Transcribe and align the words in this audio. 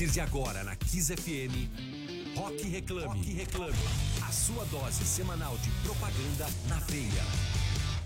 partir 0.00 0.12
de 0.14 0.20
agora 0.20 0.64
na 0.64 0.74
Kiss 0.76 1.14
FM, 1.14 2.34
Rock 2.34 2.66
Reclame. 2.68 3.06
Rock 3.18 3.32
Reclame. 3.34 3.76
A 4.26 4.32
sua 4.32 4.64
dose 4.64 5.04
semanal 5.04 5.58
de 5.58 5.70
propaganda 5.82 6.46
na 6.70 6.78
veia. 6.86 7.22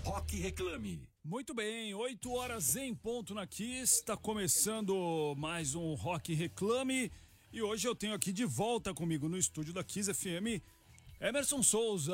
Rock 0.03 0.37
Reclame. 0.37 1.07
Muito 1.23 1.53
bem, 1.53 1.93
8 1.93 2.33
horas 2.33 2.75
em 2.75 2.93
ponto 2.93 3.33
na 3.33 3.47
Kiss, 3.47 3.99
está 3.99 4.17
começando 4.17 5.35
mais 5.37 5.73
um 5.73 5.93
Rock 5.93 6.33
Reclame 6.33 7.09
e 7.53 7.61
hoje 7.61 7.87
eu 7.87 7.95
tenho 7.95 8.13
aqui 8.13 8.33
de 8.33 8.43
volta 8.43 8.93
comigo 8.93 9.29
no 9.29 9.37
estúdio 9.37 9.73
da 9.73 9.81
Kiss 9.81 10.13
FM 10.13 10.61
Emerson 11.21 11.63
Souza. 11.63 12.13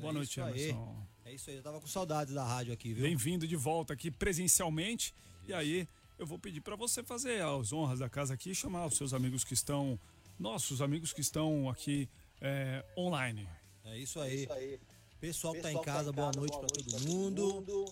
Boa 0.00 0.10
É 0.10 0.12
noite, 0.12 0.40
aí. 0.40 0.68
Emerson. 0.68 1.08
É 1.24 1.34
isso 1.34 1.50
aí, 1.50 1.56
eu 1.56 1.62
tava 1.62 1.80
com 1.80 1.88
saudades 1.88 2.32
da 2.32 2.44
rádio 2.44 2.72
aqui, 2.72 2.94
viu? 2.94 3.02
Bem-vindo 3.02 3.48
de 3.48 3.56
volta 3.56 3.94
aqui 3.94 4.12
presencialmente. 4.12 5.12
E 5.48 5.52
aí, 5.52 5.88
eu 6.18 6.26
vou 6.26 6.38
pedir 6.38 6.60
para 6.60 6.76
você 6.76 7.02
fazer 7.02 7.42
as 7.42 7.72
honras 7.72 7.98
da 7.98 8.08
casa 8.08 8.34
aqui 8.34 8.50
e 8.50 8.54
chamar 8.54 8.86
os 8.86 8.96
seus 8.96 9.12
amigos 9.12 9.44
que 9.44 9.54
estão, 9.54 9.98
nossos 10.38 10.80
amigos 10.80 11.12
que 11.12 11.20
estão 11.20 11.68
aqui 11.68 12.08
é, 12.40 12.84
online. 12.96 13.48
É 13.84 13.98
isso 13.98 14.20
aí. 14.20 14.42
Isso 14.42 14.52
aí. 14.52 14.80
Pessoal 15.20 15.54
que 15.54 15.60
tá 15.60 15.72
em 15.72 15.80
casa, 15.82 16.12
boa 16.12 16.30
noite 16.32 16.58
pra 16.58 16.68
todo 16.68 17.00
mundo. 17.08 17.90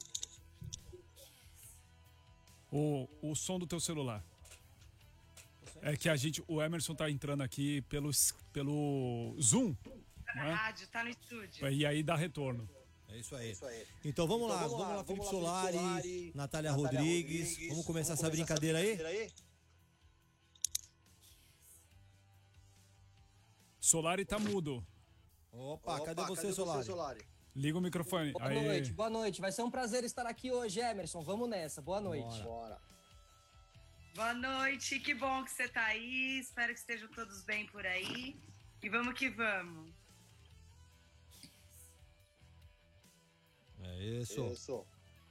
O, 2.71 3.09
o 3.23 3.35
som 3.35 3.59
do 3.59 3.67
teu 3.67 3.81
celular. 3.81 4.23
É 5.81 5.97
que 5.97 6.09
a 6.09 6.17
gente, 6.17 6.43
o 6.49 6.63
Emerson 6.63 6.95
tá 6.95 7.11
entrando 7.11 7.43
aqui 7.43 7.83
pelo, 7.83 8.11
pelo 8.53 9.37
Zoom. 9.41 9.75
Tá 9.75 10.35
na 10.35 10.45
né? 10.45 10.53
rádio, 10.53 10.87
tá 10.89 11.05
no 11.05 11.11
estúdio. 11.11 11.69
E 11.69 11.85
aí 11.85 12.03
dá 12.03 12.17
retorno. 12.17 12.69
É 13.15 13.19
isso 13.19 13.37
aí. 13.37 13.53
Isso 13.53 13.65
aí. 13.65 13.87
Então 14.05 14.27
vamos 14.27 14.49
lá, 14.49 14.57
Então 14.65 14.71
vamos 14.71 14.89
lá, 14.89 15.05
Felipe 15.05 15.25
vamos 15.25 15.25
lá, 15.25 15.31
Solari, 15.31 15.67
Felipe 15.79 15.85
Solari, 15.87 16.33
Natália, 16.35 16.71
Natália 16.71 16.73
Rodrigues. 16.73 17.49
Rodrigues. 17.51 17.69
Vamos 17.69 17.87
começar 17.87 18.13
essa 18.15 18.23
Vamos 18.23 18.37
começar 18.37 18.55
brincadeira 18.55 18.79
aí? 18.79 18.97
brincadeira 18.97 19.23
aí? 19.23 19.33
Solari 23.79 24.25
tá 24.25 24.39
mudo. 24.39 24.85
Opa, 25.53 25.95
Opa, 25.97 26.05
cadê 26.07 26.25
você, 26.25 26.53
Solari? 26.53 27.25
Liga 27.55 27.79
o 27.79 27.81
microfone. 27.81 28.33
Boa 28.33 28.49
Aí. 28.49 28.67
noite, 28.67 28.93
boa 28.93 29.09
noite. 29.09 29.41
Vai 29.41 29.53
ser 29.53 29.63
um 29.63 29.71
prazer 29.71 30.03
estar 30.03 30.27
aqui 30.27 30.51
hoje, 30.51 30.81
Emerson. 30.81 31.23
Vamos 31.23 31.49
nessa. 31.49 31.81
Boa 31.81 32.01
noite. 32.01 32.43
Bora. 32.43 32.81
Bora. 32.81 32.83
Boa 34.17 34.35
noite, 34.35 34.99
que 34.99 35.15
bom 35.15 35.45
que 35.45 35.53
você 35.53 35.69
tá 35.69 35.85
aí. 35.85 36.41
Espero 36.41 36.73
que 36.73 36.81
estejam 36.81 37.09
todos 37.11 37.45
bem 37.45 37.67
por 37.67 37.87
aí. 37.87 38.37
E 38.83 38.89
vamos 38.89 39.17
que 39.17 39.29
vamos. 39.31 39.94
É 43.99 44.05
isso. 44.21 44.47
Isso. 44.53 44.85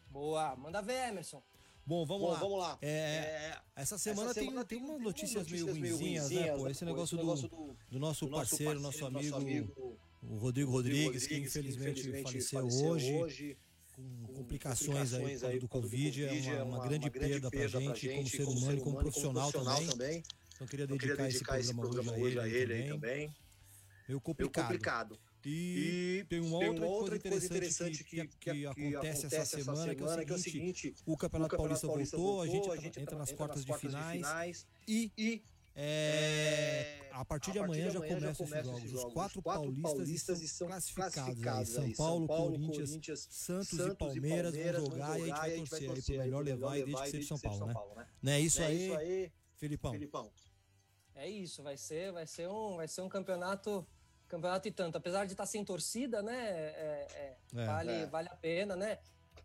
Boa. 0.10 0.56
Manda 0.56 0.82
ver, 0.82 1.10
Emerson. 1.10 1.42
Bom, 1.86 2.06
vamos 2.06 2.24
Bom, 2.24 2.32
lá. 2.32 2.40
vamos 2.40 2.60
lá. 2.60 2.78
É, 2.82 3.58
essa 3.76 3.98
semana, 3.98 4.30
essa 4.30 4.34
tem, 4.40 4.44
semana 4.46 4.66
tem 4.66 4.80
tem- 4.80 4.88
umas 4.90 5.02
notícias, 5.02 5.48
meio 5.50 5.66
notícias 5.66 5.82
meio 5.82 5.98
ruinzinhas, 5.98 6.30
né, 6.32 6.56
pô? 6.58 6.70
Esse 6.70 6.86
negócio, 6.86 7.04
Esse 7.04 7.16
do, 7.16 7.22
negócio 7.22 7.48
do- 7.50 7.78
do 7.92 8.00
nosso 8.00 8.26
do 8.26 8.32
nosso 8.32 8.50
parceiro, 8.58 8.80
nosso 8.80 9.06
amigo, 9.06 9.30
nosso 9.32 9.36
amigo, 9.36 9.98
o 10.22 10.38
Rodrigo 10.38 10.72
Rodrigues, 10.72 11.28
que 11.28 11.34
Rodrigues, 11.34 11.56
infelizmente, 11.58 12.24
faleceu, 12.24 12.60
faleceu 12.62 12.88
hoje, 12.90 13.14
hoje, 13.16 13.58
com 13.94 14.26
com 14.28 14.34
complicações 14.34 15.14
aí 15.14 15.60
do 15.60 15.68
por 15.68 15.74
causa 15.74 15.88
Covid. 15.88 16.24
É 16.26 16.64
uma, 16.64 16.78
uma 16.78 16.88
grande 16.88 17.10
perda 17.10 17.52
pra 17.52 17.68
gente, 17.68 18.08
como 18.10 18.28
ser 18.30 18.44
humano 18.44 18.78
e 18.78 18.82
como 18.82 18.98
profissional 19.00 19.52
também. 19.52 20.24
Então, 20.56 20.68
queria 20.68 20.86
Eu 20.86 20.98
queria 20.98 21.18
dedicar 21.18 21.60
esse 21.60 21.74
programa 21.74 22.14
hoje 22.14 22.40
a 22.40 22.48
ele 22.48 22.74
aí 22.74 22.88
também. 22.88 23.18
Meio 23.28 23.34
Meio 24.08 24.22
complicado. 24.22 24.64
complicado. 24.68 25.20
E, 25.46 26.26
tem 26.30 26.40
uma 26.40 26.60
tem 26.60 26.70
outra, 26.70 27.16
uma 27.16 27.20
coisa 27.20 27.46
interessante, 27.46 28.04
que, 28.04 28.28
que, 28.28 28.38
que 28.40 28.66
acontece 28.66 29.26
essa 29.26 29.46
semana, 29.46 29.94
que 29.94 30.32
é 30.32 30.36
o 30.36 30.40
seguinte, 30.40 30.94
o 31.06 31.18
Campeonato, 31.18 31.58
Paulista, 31.58 31.88
voltou, 31.88 32.42
a 32.72 32.78
gente, 32.78 33.00
entra 33.00 33.18
nas 33.18 33.32
quartas 33.32 33.66
de 33.66 33.78
finais, 33.78 34.66
e, 34.88 35.44
é, 35.76 37.10
a 37.12 37.26
partir 37.26 37.52
de 37.52 37.58
amanhã 37.58 37.90
já 37.90 38.00
começam 38.00 38.78
esses 38.78 38.92
jogos. 38.92 39.06
Os 39.06 39.14
quatro 39.14 39.42
paulistas 39.42 40.42
estão 40.42 40.68
classificados 40.68 41.78
aí. 41.78 41.96
São 41.96 42.28
Paulo, 42.28 42.28
Corinthians, 42.28 43.28
Santos 43.30 43.80
e 43.80 43.96
Palmeiras 43.96 44.56
vão 44.56 44.86
jogar 44.86 45.20
e 45.20 45.32
a 45.32 45.50
gente 45.50 45.70
vai 45.72 45.82
torcer 45.82 46.22
aí 46.22 46.30
pro 46.30 46.42
melhor 46.42 46.44
levar 46.44 46.78
e 46.78 46.86
desde 46.86 47.04
que 47.04 47.10
seja 47.10 47.28
São 47.28 47.40
Paulo, 47.40 47.96
né? 47.96 48.08
Não 48.22 48.32
é 48.32 48.40
isso 48.40 48.62
É 48.62 48.66
aí? 48.68 49.32
Filipão. 49.56 50.32
É 51.16 51.30
isso. 51.30 51.64
Vai 51.64 51.78
ser, 51.78 52.12
vai 52.12 52.28
ser 52.28 52.48
um, 52.50 52.76
vai 52.76 52.88
ser 52.88 53.02
um 53.02 53.10
campeonato, 53.10 53.86
campeonato 54.34 54.68
e 54.68 54.72
tanto. 54.72 54.98
Apesar 54.98 55.26
de 55.26 55.34
estar 55.34 55.46
sem 55.46 55.64
torcida, 55.64 56.22
né? 56.24 56.38
é- 56.50 57.08
é- 57.54 57.62
É. 57.62 57.66
vale, 57.66 57.92
É. 57.92 58.06
vale 58.08 58.30
a 58.30 58.36
pena, 58.36 58.76
né? 58.76 59.00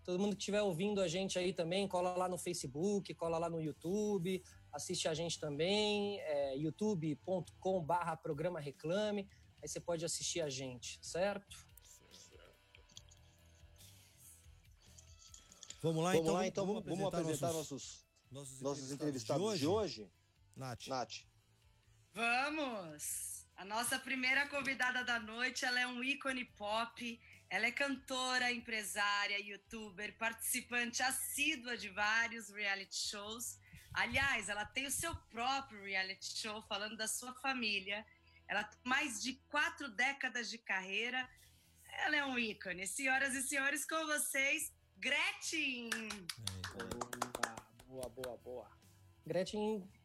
Todo 0.05 0.19
mundo 0.19 0.35
que 0.35 0.41
estiver 0.43 0.63
ouvindo 0.63 1.01
a 1.03 1.09
gente 1.09 1.39
aí 1.39 1.53
também, 1.53 1.87
cola 1.87 2.17
lá 2.17 2.29
no 2.29 2.39
Facebook, 2.39 3.13
cola 3.15 3.37
lá 3.39 3.51
no 3.51 3.61
YouTube, 3.61 4.43
assiste 4.73 5.07
a 5.07 5.13
gente 5.15 5.39
também, 5.39 6.19
é, 6.21 6.57
youtube.com/barra 6.57 8.17
programa 8.17 8.59
reclame. 8.61 9.29
Aí 9.63 9.69
você 9.69 9.81
pode 9.81 10.05
assistir 10.05 10.41
a 10.41 10.49
gente, 10.49 10.99
certo? 11.03 11.57
Vamos 15.83 16.03
lá, 16.03 16.11
Vamos 16.13 16.23
então, 16.25 16.35
lá, 16.35 16.47
então 16.47 16.67
vamos, 16.67 16.85
vamos 16.85 17.07
apresentar 17.07 17.53
nossos, 17.53 18.05
nossos, 18.31 18.61
nossos 18.61 18.91
entrevistados 18.91 19.43
entrevistados 19.47 19.59
de 19.59 19.67
hoje. 19.67 20.11
Nath. 20.57 20.87
Nath. 20.89 21.15
Vamos! 22.15 23.38
A 23.59 23.65
nossa 23.65 23.99
primeira 23.99 24.47
convidada 24.47 25.03
da 25.03 25.19
noite, 25.19 25.65
ela 25.65 25.81
é 25.81 25.87
um 25.87 26.03
ícone 26.03 26.45
pop. 26.45 27.21
Ela 27.51 27.67
é 27.67 27.73
cantora, 27.73 28.53
empresária, 28.53 29.37
youtuber, 29.41 30.17
participante 30.17 31.03
assídua 31.03 31.77
de 31.77 31.89
vários 31.89 32.51
reality 32.51 32.95
shows. 32.95 33.59
Aliás, 33.93 34.49
ela 34.49 34.65
tem 34.65 34.87
o 34.87 34.93
seu 34.93 35.13
próprio 35.29 35.83
reality 35.83 36.39
show 36.39 36.63
falando 36.69 36.97
da 36.97 37.09
sua 37.09 37.35
família. 37.35 38.07
Ela 38.47 38.63
tem 38.63 38.79
mais 38.85 39.21
de 39.21 39.33
quatro 39.51 39.89
décadas 39.89 40.49
de 40.49 40.59
carreira. 40.59 41.29
Ela 42.05 42.15
é 42.15 42.25
um 42.25 42.39
ícone. 42.39 42.87
Senhoras 42.87 43.35
e 43.35 43.43
senhores, 43.43 43.85
com 43.85 44.07
vocês, 44.07 44.73
Gretchen! 44.99 45.91
Boa, 47.89 48.09
boa, 48.09 48.37
boa. 48.37 48.71
Gretchen. 49.27 49.98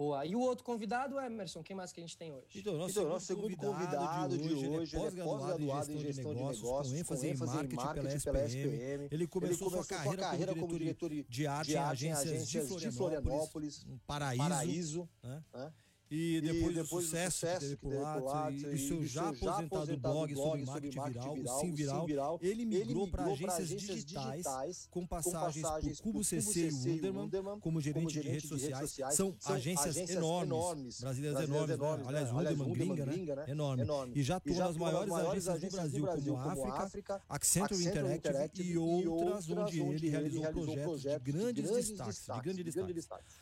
Boa. 0.00 0.24
E 0.24 0.34
o 0.34 0.40
outro 0.40 0.64
convidado, 0.64 1.20
Emerson, 1.20 1.62
quem 1.62 1.76
mais 1.76 1.92
que 1.92 2.00
a 2.00 2.02
gente 2.02 2.16
tem 2.16 2.32
hoje? 2.32 2.58
Então, 2.58 2.72
nosso, 2.72 2.92
Então, 2.92 3.02
segundo, 3.02 3.12
nosso 3.12 3.26
segundo 3.26 3.54
convidado, 3.54 3.96
convidado 3.98 4.38
de 4.38 4.54
hoje, 4.66 4.96
ele 4.96 5.20
é 5.20 5.24
pós-graduado 5.24 5.92
em 5.92 5.98
gestão 5.98 6.34
de 6.34 6.42
negócios, 6.42 7.02
com 7.02 7.14
ênfase 7.14 7.26
em 7.28 7.36
marketing 7.36 8.20
pela 8.24 8.44
SPM. 8.46 9.08
Ele 9.10 9.26
começou, 9.26 9.68
sua 9.68 9.84
carreira, 9.84 10.54
como 10.54 10.78
diretor 10.78 11.10
de 11.10 11.46
arte 11.46 11.72
em 11.72 11.76
agências 11.76 12.48
de 12.48 12.90
Florianópolis, 12.90 13.84
um 13.84 13.98
paraíso, 14.06 14.48
Paraíso. 14.48 15.08
né? 15.22 15.44
né? 15.52 15.72
E 16.10 16.40
depois, 16.40 16.72
E 16.72 16.74
depois 16.74 16.74
do 16.74 16.82
do 16.82 16.88
sucesso, 16.88 17.38
sucesso 17.38 17.54
que 17.54 17.60
teve 17.60 17.76
por 17.76 17.94
lá, 17.94 18.50
e, 18.50 18.56
e 18.56 18.78
seu 18.78 19.06
já 19.06 19.28
aposentado 19.28 19.96
blog 19.96 20.34
sobre 20.34 20.64
marketing 20.64 20.66
sobre 20.66 20.90
viral, 20.90 21.26
marketing 21.26 21.48
o 21.48 21.60
Sim 21.60 21.72
Viral, 21.72 22.06
Viral, 22.06 22.38
ele 22.42 22.64
migrou 22.64 23.06
para 23.06 23.24
agências 23.26 23.60
agências 23.60 24.04
digitais, 24.04 24.36
digitais, 24.38 24.88
com 24.90 25.06
passagens, 25.06 25.62
passagens 25.62 26.00
por 26.00 26.12
Cubo 26.12 26.24
CC 26.24 26.68
e 26.68 26.72
Wunderman, 26.72 27.22
Wunderman, 27.22 27.60
como 27.60 27.80
gerente, 27.80 27.94
como 27.94 28.08
de, 28.08 28.14
gerente 28.14 28.32
redes 28.32 28.48
de 28.48 28.66
redes 28.66 28.80
sociais. 28.80 29.14
São, 29.14 29.36
São 29.38 29.54
agências, 29.54 29.96
agências 29.96 30.16
enormes, 30.16 30.50
enormes, 30.50 31.00
brasileiras, 31.00 31.38
brasileiras 31.38 31.70
enormes, 31.70 32.04
né? 32.04 32.08
Aliás, 32.08 32.28
né? 32.28 32.38
Wunderman 32.38 32.66
Wunderman 32.66 32.96
gringa, 32.96 33.06
né? 33.06 33.12
gringa, 33.12 33.36
né? 33.36 33.44
Enorme. 33.48 33.82
Enorme. 33.82 34.12
E 34.16 34.22
já 34.24 34.36
atuou 34.36 34.58
nas 34.58 34.76
maiores, 34.76 35.48
agências 35.48 35.92
do 35.92 36.00
Brasil, 36.02 36.36
como 36.36 36.60
como 36.60 36.72
África, 36.72 37.22
Accenture 37.28 37.84
Interactive 37.84 38.72
e 38.72 38.78
outras, 38.78 39.48
onde 39.48 39.80
ele 39.80 40.08
realizou 40.08 40.42
projetos 40.42 41.02
de 41.02 41.18
grandes 41.20 41.70
destaques, 41.70 42.26
de. 42.42 42.64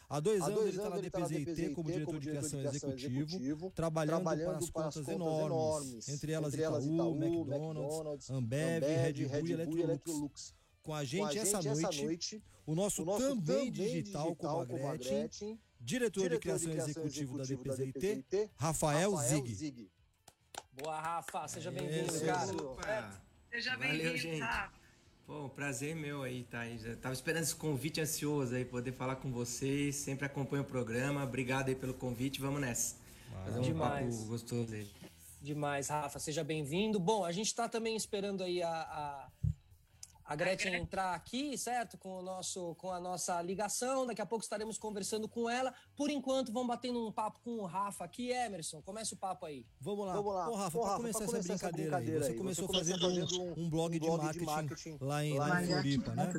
Há 0.08 0.20
dois 0.20 0.42
anos 0.42 0.60
ele 0.60 0.68
está 0.70 0.82
tá 0.82 0.90
na 0.90 0.96
DPZIT 1.00 1.70
como 1.74 1.90
diretor 1.90 2.18
de 2.18 2.28
criação 2.28 2.57
executivo, 2.64 3.22
executivo, 3.22 3.70
trabalhando, 3.74 4.14
trabalhando 4.16 4.48
para 4.48 4.58
as 4.58 4.70
para 4.70 4.82
contas 4.84 4.94
contas 5.04 5.14
enormes, 5.14 5.46
enormes, 5.46 6.08
entre 6.08 6.32
elas 6.32 6.54
entre 6.54 6.62
elas 6.64 6.84
Itaú, 6.84 6.94
Itaú, 6.94 7.16
McDonald's, 7.16 7.94
McDonald's, 7.94 8.30
Ambev, 8.30 8.84
Red 8.84 9.12
Bull 9.12 9.48
e 9.48 9.52
Electrolux. 9.52 9.84
Electrolux. 9.84 10.54
Com 10.82 10.94
a 10.94 10.98
Com 10.98 11.04
gente, 11.04 11.38
a 11.38 11.42
essa, 11.42 11.62
gente 11.62 11.82
noite, 11.82 12.04
noite, 12.04 12.42
o 12.66 12.74
nosso, 12.74 13.02
o 13.02 13.04
nosso 13.04 13.28
também 13.28 13.70
digital, 13.70 14.34
como 14.36 14.60
a 14.60 14.64
Gretchen, 14.64 15.18
Gretchen, 15.20 15.60
diretor, 15.80 16.28
de 16.30 16.38
criação, 16.38 16.72
executivo, 16.72 17.38
da 17.38 17.44
DPZIT, 17.44 18.50
Rafael, 18.56 19.16
Zig. 19.16 19.90
Boa, 20.72 21.00
Rafa. 21.00 21.48
Seja 21.48 21.70
Isso. 21.70 21.80
bem-vindo, 21.80 22.20
cara. 22.24 22.52
Opa! 22.52 23.22
Seja 23.50 23.76
bem-vindo. 23.76 24.44
Rafa. 24.44 24.77
Pô, 25.28 25.44
um 25.44 25.48
prazer 25.50 25.94
meu 25.94 26.22
aí, 26.22 26.44
tá 26.44 26.60
aí. 26.60 26.78
Já 26.78 26.96
tava 26.96 27.12
esperando 27.12 27.42
esse 27.42 27.54
convite 27.54 28.00
ansioso 28.00 28.54
aí, 28.54 28.64
poder 28.64 28.92
falar 28.92 29.16
com 29.16 29.30
vocês. 29.30 29.94
Sempre 29.96 30.24
acompanho 30.24 30.62
o 30.62 30.66
programa. 30.66 31.22
Obrigado 31.22 31.68
aí 31.68 31.74
pelo 31.74 31.92
convite. 31.92 32.40
Vamos 32.40 32.62
nessa. 32.62 32.96
Fazer 33.44 33.58
um 33.58 33.62
Demais. 33.62 34.16
papo 34.16 34.28
gostoso 34.30 34.72
aí. 34.72 34.90
Demais, 35.42 35.88
Rafa. 35.88 36.18
Seja 36.18 36.42
bem-vindo. 36.42 36.98
Bom, 36.98 37.26
a 37.26 37.30
gente 37.30 37.48
está 37.48 37.68
também 37.68 37.94
esperando 37.94 38.42
aí 38.42 38.62
a, 38.62 38.70
a, 38.70 39.28
a 40.28 40.36
Gretchen 40.36 40.74
entrar 40.74 41.14
aqui, 41.14 41.56
certo? 41.56 41.96
Com, 41.96 42.18
o 42.18 42.22
nosso, 42.22 42.74
com 42.74 42.92
a 42.92 43.00
nossa 43.00 43.40
ligação. 43.40 44.06
Daqui 44.06 44.20
a 44.20 44.26
pouco 44.26 44.44
estaremos 44.44 44.76
conversando 44.76 45.26
com 45.26 45.48
ela. 45.48 45.72
Por 45.96 46.10
enquanto, 46.10 46.52
vamos 46.52 46.68
batendo 46.68 47.06
um 47.06 47.10
papo 47.10 47.40
com 47.40 47.52
o 47.52 47.64
Rafa 47.64 48.04
aqui. 48.04 48.30
Emerson, 48.30 48.82
começa 48.82 49.14
o 49.14 49.18
papo 49.18 49.46
aí. 49.46 49.64
Vamos 49.80 50.06
lá. 50.06 50.12
Vamos 50.12 50.34
lá. 50.34 50.50
Ô, 50.50 50.54
Rafa, 50.54 50.78
para 50.78 50.96
começar, 50.96 51.24
começar, 51.24 51.54
essa 51.54 51.68
brincadeira, 51.72 51.96
brincadeira 51.96 52.26
aí, 52.26 52.32
você, 52.32 52.38
começou, 52.38 52.66
você 52.66 52.72
começou 52.72 52.98
fazendo, 53.00 53.26
fazendo 53.26 53.42
um, 53.42 53.64
um, 53.64 53.70
blog, 53.70 53.98
blog 53.98 54.20
de, 54.20 54.22
marketing 54.26 54.38
de, 54.38 54.44
marketing 54.44 54.98
lá 55.00 55.24
em, 55.24 55.38
lá 55.38 55.62
em 55.62 55.66
Floripa, 55.66 56.14
né? 56.14 56.32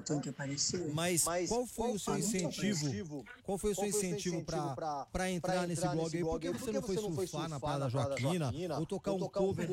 Mas, 0.93 1.23
Mas 1.23 1.49
qual 1.49 1.65
foi 1.65 1.91
o 1.93 1.99
seu 1.99 2.17
incentivo? 2.19 3.25
Qual 3.41 3.57
foi 3.57 3.71
o 3.71 3.75
seu 3.75 3.87
incentivo 3.87 4.43
para 4.43 5.31
entrar 5.31 5.67
nesse 5.67 5.87
blog 5.87 6.15
aí? 6.15 6.23
Por 6.23 6.39
que 6.39 6.51
você 6.51 6.71
não 6.71 6.83
foi 6.83 6.95
surfar 7.25 7.49
na 7.49 7.59
Praia 7.59 7.79
da 7.79 7.89
Joaquina? 7.89 8.51
Ou 8.77 8.85
tocar 8.85 9.13
um 9.13 9.27
cover 9.27 9.67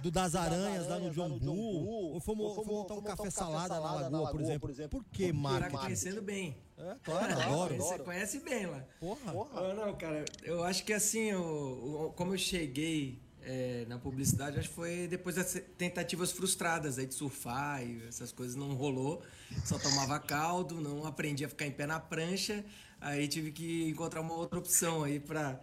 do 0.00 0.10
Das 0.10 0.34
Aranhas 0.34 0.88
lá 0.88 0.98
no 0.98 1.10
John 1.10 1.38
Bull? 1.38 2.14
Ou 2.14 2.20
foi 2.20 2.34
montar 2.34 2.94
um 2.94 3.02
café 3.02 3.28
salado? 3.28 3.49
Salada 3.50 4.10
na 4.10 4.20
lagoa, 4.20 4.30
por 4.30 4.40
exemplo. 4.40 4.60
Por, 4.60 4.70
exemplo. 4.70 4.98
por 5.00 5.04
que 5.10 5.32
marketing? 5.32 5.72
Tá 5.72 5.78
conhecendo 5.82 6.22
bem. 6.22 6.56
É, 6.78 6.94
claro, 7.02 7.32
adoro. 7.40 7.76
Você 7.76 7.98
conhece 7.98 8.40
bem 8.40 8.66
lá. 8.66 8.84
Porra. 8.98 9.32
Porra. 9.32 9.74
não, 9.74 9.96
cara, 9.96 10.24
eu 10.42 10.64
acho 10.64 10.84
que 10.84 10.92
assim, 10.92 11.30
eu, 11.30 12.12
como 12.16 12.34
eu 12.34 12.38
cheguei 12.38 13.20
é, 13.42 13.84
na 13.88 13.98
publicidade, 13.98 14.58
acho 14.58 14.68
que 14.68 14.74
foi 14.74 15.06
depois 15.08 15.36
das 15.36 15.60
tentativas 15.76 16.32
frustradas 16.32 16.98
aí 16.98 17.06
de 17.06 17.14
surfar 17.14 17.82
e 17.82 18.02
essas 18.06 18.32
coisas 18.32 18.56
não 18.56 18.74
rolou. 18.74 19.22
Só 19.64 19.78
tomava 19.78 20.18
caldo, 20.18 20.80
não 20.80 21.04
aprendi 21.06 21.44
a 21.44 21.48
ficar 21.48 21.66
em 21.66 21.72
pé 21.72 21.86
na 21.86 22.00
prancha. 22.00 22.64
Aí 23.00 23.28
tive 23.28 23.50
que 23.52 23.88
encontrar 23.88 24.20
uma 24.20 24.34
outra 24.34 24.58
opção 24.58 25.04
aí 25.04 25.18
para 25.18 25.60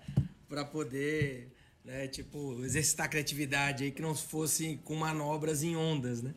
para 0.48 0.64
poder, 0.64 1.52
né, 1.84 2.08
tipo, 2.08 2.64
exercitar 2.64 3.06
a 3.06 3.10
criatividade 3.10 3.84
aí 3.84 3.92
que 3.92 4.02
não 4.02 4.16
fosse 4.16 4.80
com 4.84 4.96
manobras 4.96 5.62
em 5.62 5.76
ondas, 5.76 6.22
né? 6.22 6.34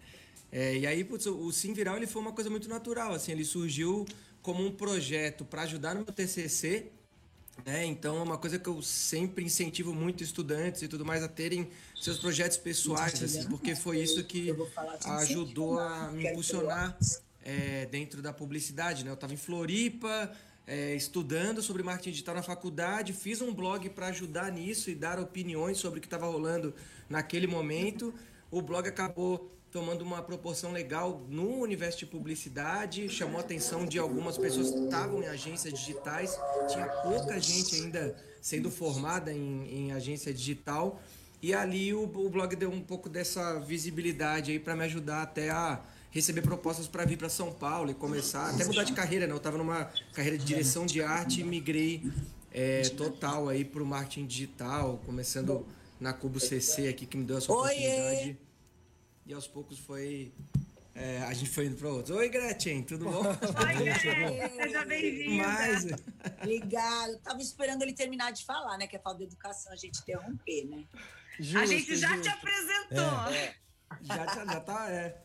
É, 0.53 0.77
e 0.77 0.87
aí, 0.87 1.05
putz, 1.05 1.27
o 1.27 1.53
Sim 1.53 1.73
Viral 1.73 1.97
ele 1.97 2.07
foi 2.07 2.21
uma 2.21 2.33
coisa 2.33 2.51
muito 2.51 2.69
natural, 2.69 3.13
assim, 3.13 3.33
ele 3.33 3.45
surgiu 3.45 4.05
como 4.43 4.65
um 4.65 4.73
projeto 4.73 5.45
para 5.45 5.63
ajudar 5.63 5.95
no 5.95 6.05
meu 6.05 6.13
TCC, 6.13 6.91
né? 7.65 7.85
Então 7.85 8.19
é 8.19 8.23
uma 8.23 8.39
coisa 8.39 8.59
que 8.59 8.69
eu 8.69 8.83
sempre 8.83 9.45
incentivo 9.45 9.93
muito 9.93 10.23
estudantes 10.25 10.83
e 10.83 10.89
tudo 10.89 11.05
mais 11.05 11.23
a 11.23 11.29
terem 11.29 11.69
seus 12.01 12.19
projetos 12.19 12.57
pessoais, 12.57 13.23
assim, 13.23 13.45
porque 13.49 13.77
foi 13.77 14.01
isso 14.01 14.25
que 14.25 14.55
ajudou 15.05 15.79
a 15.79 16.11
me 16.11 16.27
impulsionar 16.27 16.99
é, 17.43 17.87
dentro 17.87 18.23
da 18.23 18.33
publicidade, 18.33 19.05
né? 19.05 19.11
Eu 19.11 19.15
estava 19.15 19.35
em 19.35 19.37
Floripa, 19.37 20.33
é, 20.67 20.95
estudando 20.95 21.63
sobre 21.63 21.83
marketing 21.83 22.11
digital 22.11 22.35
na 22.35 22.43
faculdade, 22.43 23.13
fiz 23.13 23.41
um 23.41 23.53
blog 23.53 23.89
para 23.91 24.07
ajudar 24.09 24.51
nisso 24.51 24.91
e 24.91 24.95
dar 24.95 25.19
opiniões 25.19 25.79
sobre 25.79 25.99
o 25.99 26.01
que 26.01 26.07
estava 26.07 26.27
rolando 26.27 26.75
naquele 27.09 27.47
momento. 27.47 28.15
O 28.51 28.63
blog 28.63 28.89
acabou 28.89 29.51
tomando 29.71 30.03
uma 30.03 30.21
proporção 30.23 30.73
legal 30.73 31.25
no 31.29 31.61
universo 31.61 31.99
de 32.01 32.07
publicidade, 32.07 33.09
chamou 33.09 33.39
a 33.39 33.41
atenção 33.41 33.87
de 33.87 33.99
algumas 33.99 34.37
pessoas 34.37 34.71
que 34.71 34.85
estavam 34.85 35.23
em 35.23 35.27
agências 35.27 35.73
digitais, 35.73 36.39
tinha 36.69 36.87
pouca 36.87 37.41
gente 37.41 37.77
ainda 37.77 38.17
sendo 38.41 38.71
formada 38.71 39.33
em, 39.33 39.69
em 39.73 39.93
agência 39.93 40.35
digital, 40.35 41.01
e 41.43 41.55
ali 41.55 41.95
o, 41.95 42.03
o, 42.03 42.29
blog 42.29 42.55
deu 42.57 42.71
um 42.71 42.83
pouco 42.83 43.09
dessa 43.09 43.61
visibilidade 43.61 44.51
aí 44.51 44.59
para 44.59 44.75
me 44.75 44.85
ajudar 44.85 45.23
até 45.23 45.51
a 45.51 45.81
receber 46.11 46.43
propostas 46.43 46.89
para 46.89 47.05
vir 47.05 47.17
para 47.17 47.29
São 47.29 47.53
Paulo 47.53 47.91
e 47.91 47.95
começar, 47.95 48.51
até 48.51 48.65
mudar 48.65 48.83
de 48.83 48.93
carreira, 48.93 49.27
né? 49.27 49.33
Eu 49.33 49.37
estava 49.37 49.57
numa 49.57 49.85
carreira 50.13 50.37
de 50.37 50.45
direção 50.45 50.85
de 50.85 51.01
arte 51.01 51.41
e 51.41 51.45
migrei 51.45 52.03
é, 52.53 52.83
total 52.91 53.49
aí 53.49 53.65
para 53.65 53.83
o 53.83 53.87
marketing 53.87 54.27
digital, 54.27 55.01
começando 55.07 55.65
na 56.01 56.13
Cubo 56.13 56.41
CC 56.41 56.89
aqui, 56.89 57.07
que 57.07 57.17
me 57.17 57.25
deu 57.25 57.39
essa 57.39 57.53
oportunidade. 57.53 58.37
E 59.31 59.33
aos 59.33 59.47
poucos 59.47 59.79
foi. 59.79 60.35
É, 60.93 61.19
a 61.23 61.33
gente 61.33 61.51
foi 61.51 61.67
indo 61.67 61.77
para 61.77 61.89
outros. 61.89 62.17
Oi, 62.17 62.29
Gretchen, 62.29 62.83
tudo 62.83 63.05
bom? 63.05 63.23
Oi, 63.29 63.75
Gretchen, 63.79 64.51
seja 64.57 64.85
bem-vinda. 64.85 65.47
Mas... 65.47 65.87
Obrigada. 66.43 67.17
Tava 67.19 67.41
esperando 67.41 67.83
ele 67.83 67.93
terminar 67.93 68.33
de 68.33 68.45
falar, 68.45 68.77
né? 68.77 68.89
Que 68.89 68.97
é 68.97 68.99
falta 68.99 69.19
de 69.19 69.27
educação 69.27 69.73
a 69.73 69.77
gente 69.77 70.01
interromper, 70.01 70.65
né? 70.65 70.85
Justo, 71.39 71.59
a 71.61 71.67
gente 71.67 71.97
já 71.97 72.09
justo. 72.09 72.23
te 72.23 72.29
apresentou. 72.29 73.33
É, 73.33 73.45
é. 73.45 73.55
Já, 74.03 74.27
já 74.27 74.61
tá, 74.63 74.91
é. 74.91 75.23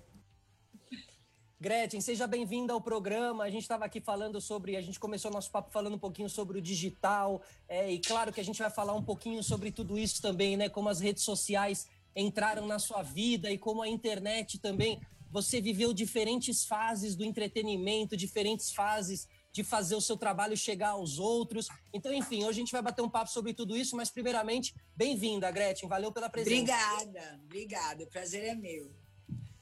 Gretchen, 1.60 2.00
seja 2.00 2.28
bem-vinda 2.28 2.74
ao 2.74 2.81
programa. 2.81 3.44
A 3.44 3.50
gente 3.50 3.63
estava 3.63 3.86
aqui 3.86 4.00
falando 4.00 4.40
sobre. 4.40 4.75
A 4.75 4.81
gente 4.81 5.00
começou 5.00 5.31
nosso 5.31 5.50
papo 5.50 5.72
falando 5.72 5.96
um 5.96 6.00
pouquinho 6.00 6.30
sobre 6.30 6.60
o 6.60 6.62
digital. 6.62 7.42
É, 7.68 7.92
e 7.92 7.98
claro 7.98 8.31
que 8.31 8.40
a 8.40 8.46
gente 8.46 8.60
vai 8.60 8.69
falar 8.69 8.94
um 8.94 9.04
pouquinho 9.04 9.42
sobre 9.42 9.72
tudo 9.72 9.98
isso 9.98 10.22
também, 10.22 10.56
né? 10.56 10.69
Como 10.69 10.90
as 10.90 11.00
redes 11.00 11.24
sociais 11.24 11.88
entraram 12.16 12.66
na 12.66 12.80
sua 12.80 13.04
vida 13.04 13.52
e 13.52 13.58
como 13.58 13.82
a 13.82 13.88
internet 13.88 14.60
também. 14.60 15.02
Você 15.32 15.60
viveu 15.60 15.94
diferentes 15.94 16.66
fases 16.66 17.16
do 17.16 17.26
entretenimento, 17.26 18.16
diferentes 18.16 18.72
fases 18.72 19.28
de 19.52 19.64
fazer 19.64 19.96
o 19.96 20.02
seu 20.02 20.18
trabalho 20.18 20.56
chegar 20.56 20.90
aos 20.90 21.18
outros. 21.18 21.68
Então, 21.94 22.14
enfim, 22.14 22.44
hoje 22.44 22.60
a 22.60 22.62
gente 22.62 22.72
vai 22.72 22.82
bater 22.82 23.02
um 23.02 23.10
papo 23.10 23.32
sobre 23.32 23.54
tudo 23.54 23.76
isso, 23.76 23.96
mas 23.96 24.10
primeiramente, 24.10 24.76
bem-vinda, 24.96 25.50
Gretchen. 25.50 25.88
Valeu 25.88 26.12
pela 26.12 26.30
presença. 26.30 26.56
Obrigada, 26.56 27.40
obrigada. 27.44 28.04
O 28.04 28.08
prazer 28.08 28.44
é 28.44 28.56
meu. 28.56 28.94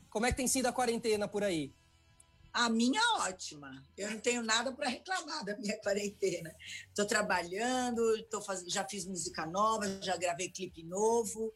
Como 0.09 0.25
é 0.25 0.31
que 0.31 0.37
tem 0.37 0.47
sido 0.47 0.67
a 0.67 0.73
quarentena 0.73 1.27
por 1.27 1.43
aí? 1.43 1.73
A 2.51 2.69
minha 2.69 3.01
ótima. 3.21 3.83
Eu 3.97 4.11
não 4.11 4.19
tenho 4.19 4.43
nada 4.43 4.71
para 4.71 4.89
reclamar 4.89 5.43
da 5.43 5.57
minha 5.57 5.75
quarentena. 5.81 6.55
Estou 6.87 7.05
trabalhando, 7.05 8.01
tô 8.29 8.41
faz... 8.41 8.63
já 8.67 8.87
fiz 8.87 9.05
música 9.05 9.45
nova, 9.45 9.85
já 10.03 10.15
gravei 10.17 10.49
clipe 10.49 10.83
novo. 10.83 11.51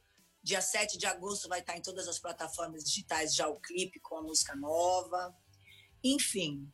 Dia 0.48 0.62
7 0.62 0.98
de 0.98 1.06
agosto 1.06 1.50
vai 1.50 1.60
estar 1.60 1.76
em 1.76 1.82
todas 1.82 2.08
as 2.08 2.20
plataformas 2.20 2.82
digitais 2.82 3.36
já 3.36 3.50
o 3.50 3.60
clipe 3.60 4.00
com 4.00 4.16
a 4.16 4.22
música 4.22 4.56
nova. 4.56 5.36
Enfim, 6.02 6.72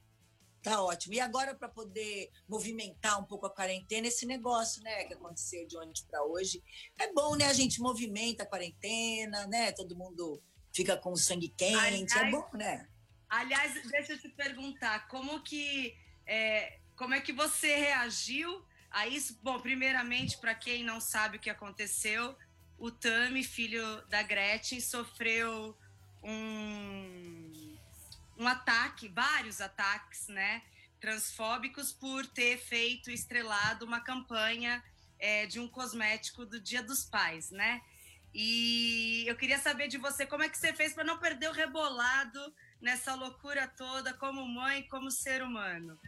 tá 0.62 0.80
ótimo. 0.84 1.16
E 1.16 1.20
agora, 1.20 1.56
para 1.56 1.68
poder 1.68 2.30
movimentar 2.48 3.20
um 3.20 3.24
pouco 3.24 3.48
a 3.48 3.50
quarentena, 3.50 4.08
esse 4.08 4.28
negócio, 4.28 4.84
né, 4.84 5.06
que 5.06 5.16
aconteceu 5.16 5.66
de 5.66 5.76
ontem 5.76 6.06
para 6.08 6.24
hoje, 6.24 6.64
é 7.00 7.12
bom, 7.14 7.36
né? 7.36 7.46
A 7.46 7.54
gente 7.54 7.82
movimenta 7.82 8.44
a 8.44 8.46
quarentena, 8.46 9.48
né? 9.48 9.72
Todo 9.72 9.98
mundo 9.98 10.40
fica 10.72 10.96
com 10.96 11.14
o 11.14 11.18
sangue 11.18 11.50
quente, 11.50 11.74
é 11.74 11.88
aliás, 11.88 12.16
é 12.16 12.30
bom, 12.30 12.48
né? 12.54 12.88
Aliás, 13.28 13.74
deixa 13.90 14.14
eu 14.14 14.22
te 14.22 14.30
perguntar, 14.30 15.08
como 15.08 15.42
que. 15.42 15.98
É, 16.28 16.80
como 16.96 17.16
é 17.16 17.22
que 17.22 17.34
você 17.34 17.76
reagiu 17.76 18.64
a 18.92 19.08
isso? 19.08 19.40
Bom, 19.42 19.60
primeiramente, 19.60 20.38
para 20.38 20.54
quem 20.54 20.84
não 20.84 21.02
sabe 21.02 21.38
o 21.38 21.40
que 21.40 21.50
aconteceu, 21.50 22.38
o 22.78 22.92
Tami, 22.92 23.44
filho 23.44 24.02
da 24.08 24.22
Gretchen, 24.22 24.82
sofreu 24.82 25.78
um, 26.24 27.78
um 28.38 28.48
ataque, 28.48 29.08
vários 29.08 29.62
ataques, 29.62 30.28
né, 30.28 30.62
transfóbicos 31.00 31.92
por 31.92 32.26
ter 32.26 32.58
feito, 32.58 33.12
estrelado 33.12 33.86
uma 33.86 34.00
campanha 34.00 34.84
é, 35.20 35.46
de 35.46 35.60
um 35.60 35.68
cosmético 35.68 36.46
do 36.46 36.60
Dia 36.60 36.82
dos 36.82 37.06
Pais, 37.06 37.52
né? 37.52 37.82
E 38.34 39.24
eu 39.28 39.36
queria 39.36 39.60
saber 39.60 39.88
de 39.88 39.98
você 39.98 40.26
como 40.26 40.44
é 40.44 40.50
que 40.50 40.58
você 40.58 40.74
fez 40.74 40.94
para 40.94 41.04
não 41.04 41.20
perder 41.20 41.50
o 41.50 41.54
rebolado 41.54 42.54
nessa 42.82 43.14
loucura 43.14 43.68
toda, 43.68 44.14
como 44.14 44.46
mãe, 44.48 44.84
como 44.84 45.12
ser 45.12 45.44
humano. 45.44 46.00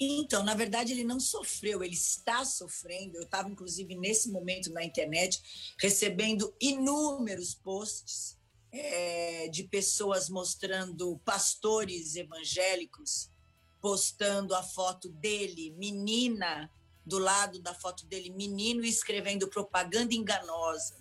Então, 0.00 0.44
na 0.44 0.54
verdade, 0.54 0.92
ele 0.92 1.02
não 1.02 1.18
sofreu, 1.18 1.82
ele 1.82 1.94
está 1.94 2.44
sofrendo. 2.44 3.16
Eu 3.16 3.24
estava, 3.24 3.48
inclusive, 3.48 3.96
nesse 3.96 4.30
momento 4.30 4.72
na 4.72 4.84
internet, 4.84 5.74
recebendo 5.78 6.54
inúmeros 6.60 7.54
posts 7.54 8.38
é, 8.70 9.48
de 9.48 9.64
pessoas 9.64 10.28
mostrando 10.28 11.18
pastores 11.24 12.14
evangélicos 12.14 13.30
postando 13.80 14.54
a 14.54 14.62
foto 14.62 15.08
dele, 15.08 15.74
menina, 15.78 16.70
do 17.04 17.18
lado 17.18 17.60
da 17.60 17.74
foto 17.74 18.04
dele, 18.06 18.30
menino, 18.30 18.84
e 18.84 18.88
escrevendo 18.88 19.48
propaganda 19.48 20.14
enganosa. 20.14 20.96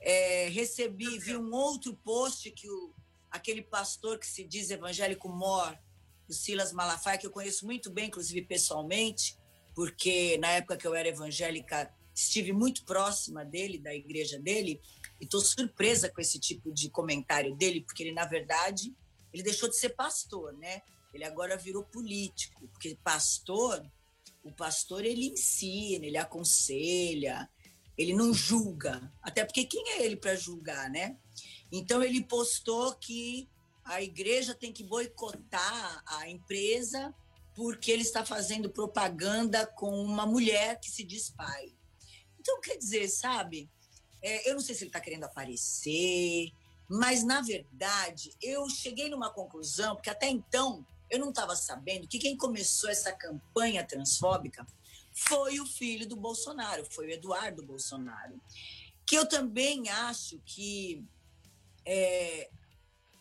É, 0.00 0.48
recebi, 0.48 1.18
vi 1.18 1.36
um 1.36 1.52
outro 1.52 1.94
post 2.04 2.50
que 2.50 2.68
o, 2.68 2.94
aquele 3.30 3.62
pastor 3.62 4.18
que 4.18 4.26
se 4.26 4.44
diz 4.44 4.70
evangélico 4.70 5.28
mor 5.28 5.78
o 6.28 6.32
Silas 6.32 6.72
Malafaia, 6.72 7.18
que 7.18 7.26
eu 7.26 7.30
conheço 7.30 7.64
muito 7.66 7.90
bem, 7.90 8.06
inclusive 8.06 8.42
pessoalmente, 8.46 9.38
porque 9.74 10.38
na 10.38 10.48
época 10.48 10.76
que 10.76 10.86
eu 10.86 10.94
era 10.94 11.08
evangélica 11.08 11.92
estive 12.14 12.52
muito 12.52 12.84
próxima 12.84 13.44
dele, 13.44 13.78
da 13.78 13.94
igreja 13.94 14.38
dele, 14.38 14.80
e 15.20 15.24
estou 15.24 15.40
surpresa 15.40 16.08
com 16.08 16.20
esse 16.20 16.38
tipo 16.38 16.72
de 16.72 16.88
comentário 16.88 17.54
dele, 17.56 17.82
porque 17.82 18.04
ele, 18.04 18.12
na 18.12 18.24
verdade, 18.24 18.94
ele 19.32 19.42
deixou 19.42 19.68
de 19.68 19.76
ser 19.76 19.90
pastor, 19.90 20.52
né? 20.54 20.80
Ele 21.12 21.24
agora 21.24 21.56
virou 21.56 21.84
político, 21.84 22.68
porque 22.68 22.96
pastor, 23.02 23.84
o 24.42 24.52
pastor 24.52 25.04
ele 25.04 25.28
ensina, 25.30 26.06
ele 26.06 26.16
aconselha, 26.16 27.48
ele 27.96 28.12
não 28.12 28.32
julga, 28.32 29.12
até 29.22 29.44
porque 29.44 29.64
quem 29.64 29.90
é 29.92 30.04
ele 30.04 30.16
para 30.16 30.34
julgar, 30.34 30.88
né? 30.90 31.16
Então 31.70 32.02
ele 32.02 32.22
postou 32.24 32.94
que 32.94 33.48
a 33.84 34.02
igreja 34.02 34.54
tem 34.54 34.72
que 34.72 34.82
boicotar 34.82 36.02
a 36.06 36.28
empresa 36.28 37.14
porque 37.54 37.92
ele 37.92 38.02
está 38.02 38.24
fazendo 38.24 38.70
propaganda 38.70 39.66
com 39.66 40.02
uma 40.02 40.26
mulher 40.26 40.80
que 40.80 40.90
se 40.90 41.04
diz 41.04 41.30
pai. 41.30 41.72
Então, 42.40 42.60
quer 42.60 42.76
dizer, 42.76 43.08
sabe? 43.08 43.70
É, 44.20 44.50
eu 44.50 44.54
não 44.54 44.60
sei 44.60 44.74
se 44.74 44.82
ele 44.82 44.88
está 44.88 45.00
querendo 45.00 45.24
aparecer, 45.24 46.50
Mas, 46.88 47.24
na 47.24 47.40
verdade, 47.40 48.34
eu 48.42 48.68
cheguei 48.68 49.08
numa 49.08 49.30
conclusão, 49.30 49.94
porque 49.94 50.10
até 50.10 50.28
então 50.28 50.84
eu 51.10 51.18
não 51.18 51.30
estava 51.30 51.56
sabendo 51.56 52.08
que 52.08 52.18
quem 52.18 52.36
começou 52.36 52.90
essa 52.90 53.12
campanha 53.12 53.84
transfóbica 53.86 54.66
foi 55.12 55.60
o 55.60 55.66
filho 55.66 56.06
do 56.06 56.16
Bolsonaro, 56.16 56.84
foi 56.90 57.06
o 57.06 57.10
Eduardo 57.10 57.64
Bolsonaro. 57.64 58.40
Que 59.06 59.16
eu 59.16 59.26
também 59.26 59.88
acho 59.88 60.40
que 60.44 61.04
é, 61.86 62.50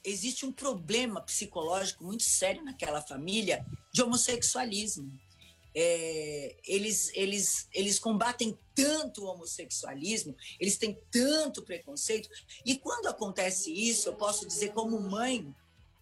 existe 0.03 0.45
um 0.45 0.51
problema 0.51 1.22
psicológico 1.22 2.03
muito 2.03 2.24
sério 2.24 2.63
naquela 2.63 3.01
família 3.01 3.65
de 3.91 4.01
homossexualismo. 4.01 5.12
É, 5.75 6.55
eles, 6.67 7.12
eles, 7.15 7.67
eles 7.74 7.98
combatem 7.98 8.57
tanto 8.75 9.24
o 9.24 9.27
homossexualismo, 9.27 10.36
eles 10.60 10.77
têm 10.77 11.00
tanto 11.10 11.63
preconceito, 11.63 12.29
e 12.63 12.77
quando 12.77 13.07
acontece 13.07 13.74
isso, 13.74 14.10
eu 14.10 14.13
posso 14.13 14.48
dizer, 14.48 14.72
como 14.74 15.00
mãe, 15.00 15.51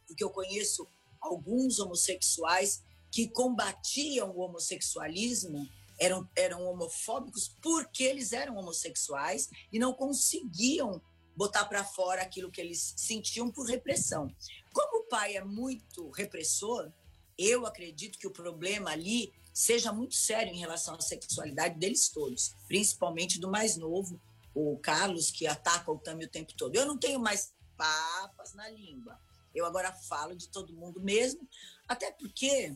porque 0.05 0.23
eu 0.23 0.29
conheço 0.29 0.85
alguns 1.21 1.79
homossexuais 1.79 2.83
que 3.09 3.29
combatiam 3.29 4.31
o 4.31 4.39
homossexualismo, 4.39 5.69
eram, 5.97 6.27
eram 6.35 6.65
homofóbicos 6.65 7.55
porque 7.61 8.03
eles 8.03 8.33
eram 8.33 8.57
homossexuais 8.57 9.49
e 9.71 9.77
não 9.77 9.93
conseguiam 9.93 11.01
botar 11.35 11.65
para 11.65 11.83
fora 11.83 12.21
aquilo 12.21 12.51
que 12.51 12.61
eles 12.61 12.93
sentiam 12.97 13.51
por 13.51 13.67
repressão. 13.67 14.33
Como 14.73 15.03
o 15.03 15.07
pai 15.07 15.35
é 15.35 15.43
muito 15.43 16.09
repressor, 16.11 16.91
eu 17.37 17.65
acredito 17.65 18.19
que 18.19 18.27
o 18.27 18.31
problema 18.31 18.91
ali 18.91 19.33
seja 19.53 19.91
muito 19.91 20.15
sério 20.15 20.53
em 20.53 20.59
relação 20.59 20.95
à 20.95 21.01
sexualidade 21.01 21.77
deles 21.77 22.09
todos, 22.09 22.55
principalmente 22.67 23.39
do 23.39 23.49
mais 23.49 23.75
novo, 23.75 24.19
o 24.53 24.77
Carlos, 24.79 25.31
que 25.31 25.47
ataca 25.47 25.91
o 25.91 25.97
Tami 25.97 26.25
o 26.25 26.29
tempo 26.29 26.53
todo. 26.53 26.75
Eu 26.75 26.85
não 26.85 26.97
tenho 26.97 27.19
mais 27.19 27.53
papas 27.77 28.53
na 28.53 28.69
língua. 28.69 29.19
Eu 29.53 29.65
agora 29.65 29.91
falo 29.91 30.35
de 30.35 30.47
todo 30.47 30.73
mundo 30.73 31.01
mesmo, 31.01 31.47
até 31.87 32.11
porque 32.11 32.75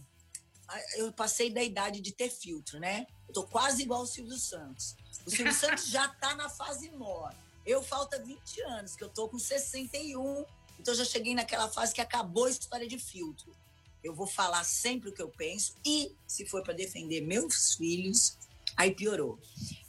eu 0.95 1.11
passei 1.13 1.49
da 1.51 1.63
idade 1.63 2.01
de 2.01 2.11
ter 2.11 2.29
filtro, 2.29 2.79
né? 2.79 3.05
Eu 3.27 3.33
tô 3.33 3.43
quase 3.43 3.83
igual 3.83 4.01
o 4.01 4.07
Silvio 4.07 4.37
Santos. 4.37 4.95
O 5.25 5.29
Silvio 5.29 5.53
Santos 5.53 5.87
já 5.87 6.07
tá 6.07 6.35
na 6.35 6.49
fase 6.49 6.89
morta. 6.91 7.44
Eu 7.65 7.81
falta 7.81 8.19
20 8.19 8.61
anos, 8.61 8.95
que 8.95 9.03
eu 9.03 9.09
tô 9.09 9.27
com 9.27 9.39
61, 9.39 10.45
então 10.79 10.93
já 10.93 11.03
cheguei 11.03 11.33
naquela 11.33 11.67
fase 11.67 11.93
que 11.93 12.01
acabou 12.01 12.45
a 12.45 12.49
história 12.49 12.87
de 12.87 12.99
filtro. 12.99 13.55
Eu 14.03 14.13
vou 14.13 14.27
falar 14.27 14.63
sempre 14.63 15.09
o 15.09 15.13
que 15.13 15.21
eu 15.21 15.29
penso 15.29 15.75
e 15.83 16.15
se 16.27 16.45
for 16.45 16.61
para 16.61 16.73
defender 16.73 17.21
meus 17.21 17.73
filhos, 17.73 18.37
aí 18.77 18.93
piorou. 18.93 19.39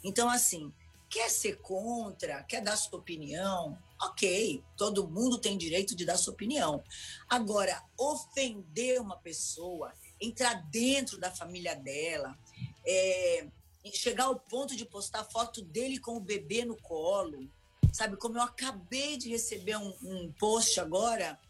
Então 0.02 0.30
assim, 0.30 0.73
quer 1.11 1.28
ser 1.28 1.59
contra, 1.59 2.42
quer 2.45 2.62
dar 2.62 2.76
sua 2.76 2.99
opinião, 2.99 3.78
ok, 4.00 4.62
todo 4.75 5.06
mundo 5.06 5.38
tem 5.38 5.59
direito 5.59 5.95
de 5.95 6.06
dar 6.06 6.16
sua 6.16 6.33
opinião. 6.33 6.83
Agora, 7.28 7.83
ofender 7.99 9.00
uma 9.00 9.18
pessoa, 9.18 9.92
entrar 10.18 10.54
dentro 10.71 11.18
da 11.18 11.30
família 11.30 11.76
dela, 11.76 12.38
é, 12.87 13.49
chegar 13.92 14.25
ao 14.25 14.40
ponto 14.40 14.75
de 14.75 14.85
postar 14.87 15.25
foto 15.25 15.62
dele 15.62 15.99
com 15.99 16.16
o 16.16 16.21
bebê 16.21 16.64
no 16.64 16.76
colo, 16.80 17.50
sabe? 17.97 18.17
Como 18.17 18.37
eu 18.37 18.43
acabei 18.43 19.17
de 19.17 19.31
receber 19.31 19.76
um, 19.76 19.97
um 20.03 20.33
post 20.33 20.79
agora, 20.79 21.41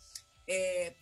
é, 0.48 0.94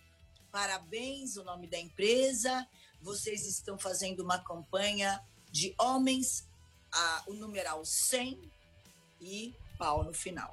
parabéns, 0.51 1.37
o 1.37 1.43
nome 1.43 1.67
da 1.67 1.77
empresa, 1.77 2.67
vocês 2.99 3.45
estão 3.45 3.77
fazendo 3.77 4.21
uma 4.21 4.39
campanha 4.39 5.23
de 5.51 5.75
homens, 5.79 6.47
a, 6.91 7.23
o 7.27 7.33
numeral 7.33 7.85
100 7.85 8.51
e 9.21 9.53
pau 9.77 10.03
no 10.03 10.13
final. 10.13 10.51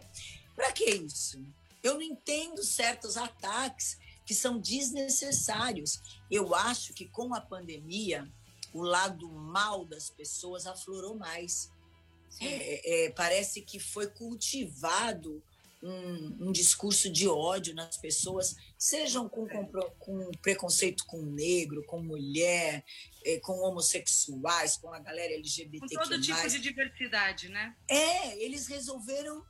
Para 0.55 0.71
que 0.73 0.85
isso? 0.85 1.43
Eu 1.83 1.95
não 1.95 2.03
entendo 2.03 2.63
certos 2.63 3.17
ataques 3.17 3.99
que 4.27 4.35
são 4.35 4.59
desnecessários. 4.59 6.01
Eu 6.31 6.55
acho 6.55 6.93
que 6.93 7.09
com 7.09 7.35
a 7.35 7.41
pandemia, 7.41 8.31
o 8.73 8.83
lado 8.83 9.29
mal 9.31 9.85
das 9.87 10.11
pessoas 10.11 10.67
aflorou 10.67 11.17
mais. 11.17 11.71
É, 12.41 13.07
é, 13.07 13.11
parece 13.11 13.63
que 13.63 13.79
foi 13.79 14.09
cultivado 14.09 15.43
um, 15.83 16.49
um, 16.49 16.53
discurso 16.53 17.11
de 17.11 17.27
ódio 17.27 17.75
nas 17.75 17.97
pessoas, 17.97 18.55
sejam 18.79 19.29
com, 19.29 19.49
com, 19.49 19.67
com 19.99 20.31
preconceito 20.41 21.05
com 21.07 21.21
negro, 21.23 21.85
com 21.87 22.01
mulher, 22.01 22.85
é, 23.25 23.39
com 23.41 23.53
homossexuais, 23.59 24.77
com 24.77 24.93
a 24.95 25.01
galera 25.01 25.33
LGBT. 25.35 25.81
Com 25.81 26.03
todo 26.03 26.21
tipo 26.21 26.49
de 26.49 26.61
diversidade, 26.61 27.49
né? 27.49 27.75
É, 27.89 28.39
eles 28.43 28.69
resolveram 28.69 29.45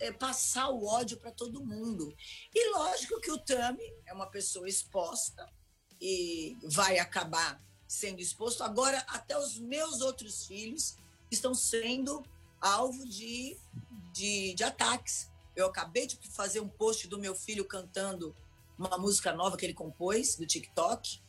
é, 0.00 0.12
passar 0.12 0.68
o 0.68 0.84
ódio 0.84 1.16
para 1.16 1.30
todo 1.30 1.64
mundo. 1.64 2.14
E 2.54 2.70
lógico 2.72 3.20
que 3.20 3.30
o 3.30 3.38
Tami 3.38 3.84
é 4.06 4.12
uma 4.12 4.30
pessoa 4.30 4.68
exposta 4.68 5.48
e 6.00 6.58
vai 6.62 6.98
acabar 6.98 7.62
sendo 7.88 8.20
exposto. 8.20 8.62
Agora, 8.62 8.98
até 9.08 9.38
os 9.38 9.58
meus 9.58 10.00
outros 10.00 10.46
filhos 10.46 10.96
estão 11.30 11.54
sendo 11.54 12.22
alvo 12.60 13.06
de, 13.06 13.56
de, 14.12 14.54
de 14.54 14.64
ataques. 14.64 15.30
Eu 15.54 15.66
acabei 15.66 16.06
de 16.06 16.18
fazer 16.30 16.60
um 16.60 16.68
post 16.68 17.06
do 17.08 17.18
meu 17.18 17.34
filho 17.34 17.64
cantando 17.64 18.34
uma 18.78 18.96
música 18.96 19.32
nova 19.32 19.56
que 19.56 19.66
ele 19.66 19.74
compôs 19.74 20.36
do 20.36 20.46
TikTok 20.46 21.20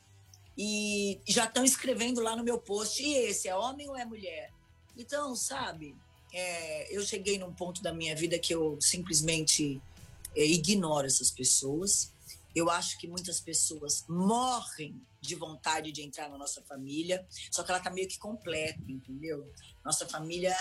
e 0.58 1.20
já 1.28 1.46
estão 1.46 1.64
escrevendo 1.64 2.22
lá 2.22 2.36
no 2.36 2.44
meu 2.44 2.58
post. 2.58 3.02
E 3.04 3.14
esse 3.14 3.48
é 3.48 3.56
homem 3.56 3.90
ou 3.90 3.96
é 3.96 4.06
mulher? 4.06 4.54
Então, 4.98 5.36
sabe, 5.36 5.96
é, 6.34 6.96
eu 6.96 7.04
cheguei 7.04 7.38
num 7.38 7.54
ponto 7.54 7.82
da 7.82 7.94
minha 7.94 8.16
vida 8.16 8.40
que 8.40 8.54
eu 8.54 8.78
simplesmente 8.80 9.82
é, 10.36 10.46
ignoro 10.46 11.08
essas 11.08 11.32
pessoas. 11.32 12.14
Eu 12.56 12.70
acho 12.70 12.98
que 12.98 13.08
muitas 13.08 13.40
pessoas 13.40 14.06
morrem 14.08 15.02
de 15.20 15.36
vontade 15.36 15.92
de 15.92 16.02
entrar 16.02 16.30
na 16.30 16.38
nossa 16.38 16.62
família, 16.64 17.26
só 17.52 17.64
que 17.64 17.72
ela 17.72 17.78
está 17.78 17.90
meio 17.90 18.08
que 18.08 18.18
completa, 18.18 18.82
entendeu? 18.88 19.52
Nossa 19.86 20.08
família, 20.08 20.56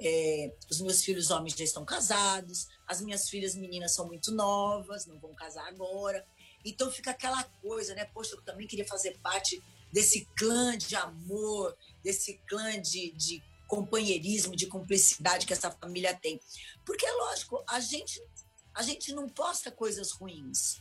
é, 0.00 0.52
os 0.70 0.80
meus 0.80 1.02
filhos 1.02 1.30
homens 1.30 1.54
já 1.54 1.64
estão 1.64 1.84
casados, 1.84 2.68
as 2.86 3.00
minhas 3.00 3.28
filhas 3.28 3.54
meninas 3.54 3.94
são 3.94 4.06
muito 4.06 4.32
novas, 4.32 5.06
não 5.06 5.18
vão 5.18 5.34
casar 5.34 5.66
agora. 5.68 6.26
Então 6.64 6.90
fica 6.90 7.12
aquela 7.12 7.42
coisa, 7.62 7.94
né? 7.94 8.04
Poxa, 8.06 8.34
eu 8.34 8.42
também 8.42 8.66
queria 8.66 8.86
fazer 8.86 9.18
parte 9.18 9.62
desse 9.92 10.26
clã 10.36 10.76
de 10.76 10.94
amor, 10.94 11.76
desse 12.02 12.34
clã 12.46 12.80
de, 12.80 13.12
de 13.12 13.42
companheirismo, 13.70 14.56
de 14.56 14.66
cumplicidade 14.66 15.46
que 15.46 15.52
essa 15.52 15.70
família 15.70 16.14
tem. 16.14 16.40
Porque, 16.84 17.06
é 17.06 17.12
lógico, 17.12 17.62
a 17.68 17.78
gente, 17.78 18.20
a 18.74 18.82
gente 18.82 19.12
não 19.12 19.28
posta 19.28 19.70
coisas 19.70 20.10
ruins. 20.10 20.80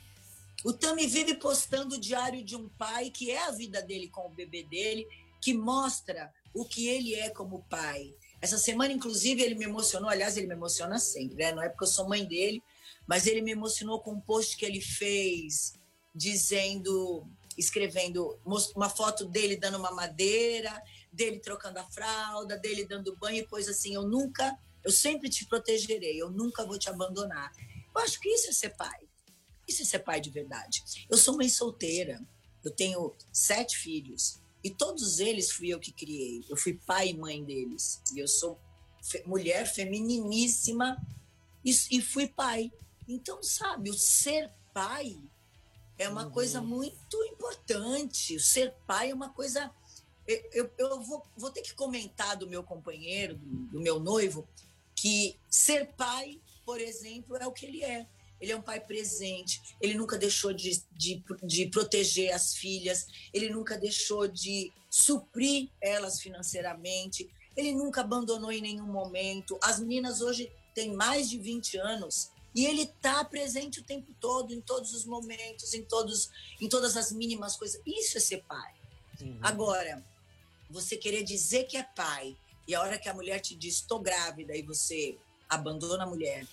O 0.63 0.73
Tami 0.73 1.07
vive 1.07 1.35
postando 1.35 1.95
o 1.95 1.99
diário 1.99 2.43
de 2.43 2.55
um 2.55 2.67
pai, 2.69 3.09
que 3.09 3.31
é 3.31 3.45
a 3.45 3.51
vida 3.51 3.81
dele 3.81 4.09
com 4.09 4.27
o 4.27 4.29
bebê 4.29 4.63
dele, 4.63 5.07
que 5.41 5.53
mostra 5.53 6.33
o 6.53 6.65
que 6.65 6.87
ele 6.87 7.15
é 7.15 7.29
como 7.29 7.63
pai. 7.69 8.13
Essa 8.41 8.57
semana, 8.57 8.91
inclusive, 8.91 9.41
ele 9.41 9.55
me 9.55 9.65
emocionou. 9.65 10.09
Aliás, 10.09 10.35
ele 10.35 10.47
me 10.47 10.53
emociona 10.53 10.99
sempre, 10.99 11.37
né? 11.37 11.51
Não 11.53 11.63
é 11.63 11.69
porque 11.69 11.85
eu 11.85 11.87
sou 11.87 12.07
mãe 12.07 12.25
dele, 12.25 12.61
mas 13.07 13.25
ele 13.25 13.41
me 13.41 13.51
emocionou 13.51 14.01
com 14.01 14.11
um 14.11 14.19
post 14.19 14.57
que 14.57 14.65
ele 14.65 14.81
fez 14.81 15.73
dizendo, 16.13 17.25
escrevendo 17.57 18.37
uma 18.75 18.89
foto 18.89 19.25
dele 19.25 19.55
dando 19.55 19.77
uma 19.77 19.91
madeira, 19.91 20.81
dele 21.11 21.39
trocando 21.39 21.79
a 21.79 21.89
fralda, 21.89 22.57
dele 22.57 22.85
dando 22.85 23.15
banho 23.15 23.39
e 23.39 23.47
coisa 23.47 23.71
assim. 23.71 23.93
Eu 23.93 24.03
nunca, 24.03 24.57
eu 24.83 24.91
sempre 24.91 25.29
te 25.29 25.45
protegerei, 25.45 26.21
eu 26.21 26.29
nunca 26.29 26.65
vou 26.65 26.77
te 26.77 26.89
abandonar. 26.89 27.51
Eu 27.95 28.01
acho 28.01 28.19
que 28.19 28.29
isso 28.29 28.49
é 28.49 28.53
ser 28.53 28.75
pai. 28.75 29.08
Isso 29.69 29.83
é 29.83 29.85
ser 29.85 29.99
pai 29.99 30.19
de 30.19 30.31
verdade. 30.31 30.83
Eu 31.07 31.15
sou 31.15 31.37
mãe 31.37 31.47
solteira. 31.47 32.19
Eu 32.65 32.71
tenho 32.71 33.15
sete 33.31 33.77
filhos. 33.77 34.41
E 34.63 34.71
todos 34.71 35.19
eles 35.19 35.51
fui 35.51 35.69
eu 35.69 35.79
que 35.79 35.91
criei. 35.91 36.43
Eu 36.49 36.57
fui 36.57 36.73
pai 36.73 37.09
e 37.09 37.17
mãe 37.17 37.43
deles. 37.43 38.01
E 38.11 38.17
eu 38.17 38.27
sou 38.27 38.59
fe 38.99 39.23
mulher 39.27 39.65
femininíssima 39.71 40.97
e, 41.63 41.71
e, 41.91 42.01
fui 42.01 42.27
pai. 42.27 42.71
Então, 43.07 43.43
sabe, 43.43 43.91
o 43.91 43.93
ser 43.93 44.51
pai 44.73 45.21
é 45.97 46.09
uma 46.09 46.25
uhum. 46.25 46.31
coisa 46.31 46.61
muito 46.61 47.23
importante. 47.25 48.35
O 48.35 48.39
ser 48.39 48.73
pai 48.87 49.11
é 49.11 49.13
uma 49.13 49.29
coisa. 49.29 49.71
Eu, 50.51 50.71
eu 50.79 51.01
vou, 51.01 51.25
vou 51.37 51.51
ter 51.51 51.61
que 51.61 51.75
comentar 51.75 52.35
do 52.35 52.47
meu 52.47 52.63
companheiro, 52.63 53.35
do, 53.35 53.47
do 53.67 53.79
meu 53.79 53.99
noivo, 53.99 54.47
que 54.95 55.39
ser 55.47 55.93
pai, 55.93 56.41
por 56.65 56.81
exemplo, 56.81 57.37
é 57.37 57.47
o 57.47 57.51
que 57.51 57.65
ele 57.67 57.83
é 57.83 58.07
ele 58.39 58.51
é 58.51 58.55
um 58.55 58.61
pai 58.61 58.79
presente, 58.79 59.61
ele 59.81 59.95
nunca 59.95 60.17
deixou 60.17 60.53
de, 60.53 60.81
de, 60.91 61.23
de 61.43 61.67
proteger 61.67 62.33
as 62.33 62.53
filhas, 62.53 63.07
ele 63.33 63.49
nunca 63.49 63.77
deixou 63.77 64.27
de 64.27 64.71
suprir 64.89 65.69
elas 65.81 66.19
financeiramente, 66.19 67.29
ele 67.55 67.73
nunca 67.73 68.01
abandonou 68.01 68.51
em 68.51 68.61
nenhum 68.61 68.87
momento. 68.87 69.57
As 69.61 69.79
meninas 69.79 70.21
hoje 70.21 70.51
têm 70.73 70.93
mais 70.93 71.29
de 71.29 71.37
20 71.37 71.77
anos 71.77 72.31
e 72.55 72.65
ele 72.65 72.83
está 72.83 73.23
presente 73.23 73.79
o 73.79 73.83
tempo 73.83 74.13
todo, 74.19 74.53
em 74.53 74.61
todos 74.61 74.93
os 74.93 75.05
momentos, 75.05 75.73
em, 75.73 75.83
todos, 75.83 76.29
em 76.59 76.67
todas 76.67 76.97
as 76.97 77.11
mínimas 77.11 77.55
coisas. 77.55 77.81
Isso 77.85 78.17
é 78.17 78.21
ser 78.21 78.43
pai. 78.43 78.73
Uhum. 79.21 79.37
Agora, 79.41 80.03
você 80.69 80.95
querer 80.95 81.23
dizer 81.23 81.65
que 81.65 81.77
é 81.77 81.83
pai 81.83 82.37
e 82.67 82.73
a 82.73 82.81
hora 82.81 82.97
que 82.97 83.09
a 83.09 83.13
mulher 83.13 83.39
te 83.39 83.55
diz 83.55 83.75
estou 83.75 83.99
grávida 83.99 84.55
e 84.55 84.61
você 84.61 85.17
abandona 85.49 86.03
a 86.03 86.07
mulher, 86.07 86.45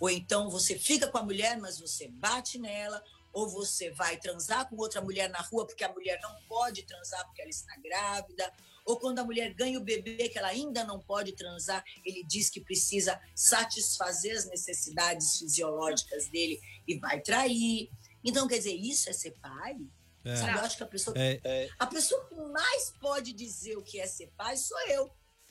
ou 0.00 0.10
então 0.10 0.50
você 0.50 0.78
fica 0.78 1.08
com 1.08 1.18
a 1.18 1.22
mulher, 1.22 1.58
mas 1.58 1.78
você 1.78 2.08
bate 2.08 2.58
nela, 2.58 3.02
ou 3.32 3.48
você 3.48 3.90
vai 3.90 4.16
transar 4.16 4.68
com 4.68 4.76
outra 4.76 5.00
mulher 5.00 5.28
na 5.28 5.40
rua 5.40 5.66
porque 5.66 5.84
a 5.84 5.92
mulher 5.92 6.18
não 6.22 6.34
pode 6.48 6.82
transar 6.82 7.24
porque 7.26 7.42
ela 7.42 7.50
está 7.50 7.76
grávida, 7.76 8.52
ou 8.84 8.98
quando 8.98 9.18
a 9.18 9.24
mulher 9.24 9.52
ganha 9.52 9.78
o 9.78 9.84
bebê 9.84 10.30
que 10.30 10.38
ela 10.38 10.48
ainda 10.48 10.82
não 10.82 10.98
pode 10.98 11.32
transar, 11.32 11.84
ele 12.04 12.24
diz 12.24 12.48
que 12.48 12.58
precisa 12.58 13.20
satisfazer 13.34 14.34
as 14.34 14.46
necessidades 14.46 15.38
fisiológicas 15.38 16.26
dele 16.28 16.58
e 16.86 16.98
vai 16.98 17.20
trair. 17.20 17.90
Então, 18.24 18.48
quer 18.48 18.56
dizer, 18.56 18.74
isso 18.74 19.10
é 19.10 19.12
ser 19.12 19.32
pai? 19.42 19.76
É. 20.24 20.36
Sabe, 20.36 20.52
eu 20.52 20.60
acho 20.60 20.76
que 20.78 20.82
a 20.82 20.86
pessoa, 20.86 21.14
é. 21.18 21.38
é. 21.44 21.68
a 21.78 21.86
pessoa 21.86 22.26
que 22.28 22.34
mais 22.34 22.90
pode 22.98 23.34
dizer 23.34 23.76
o 23.76 23.82
que 23.82 24.00
é 24.00 24.06
ser 24.06 24.32
pai 24.36 24.56
sou 24.56 24.80
eu, 24.88 25.10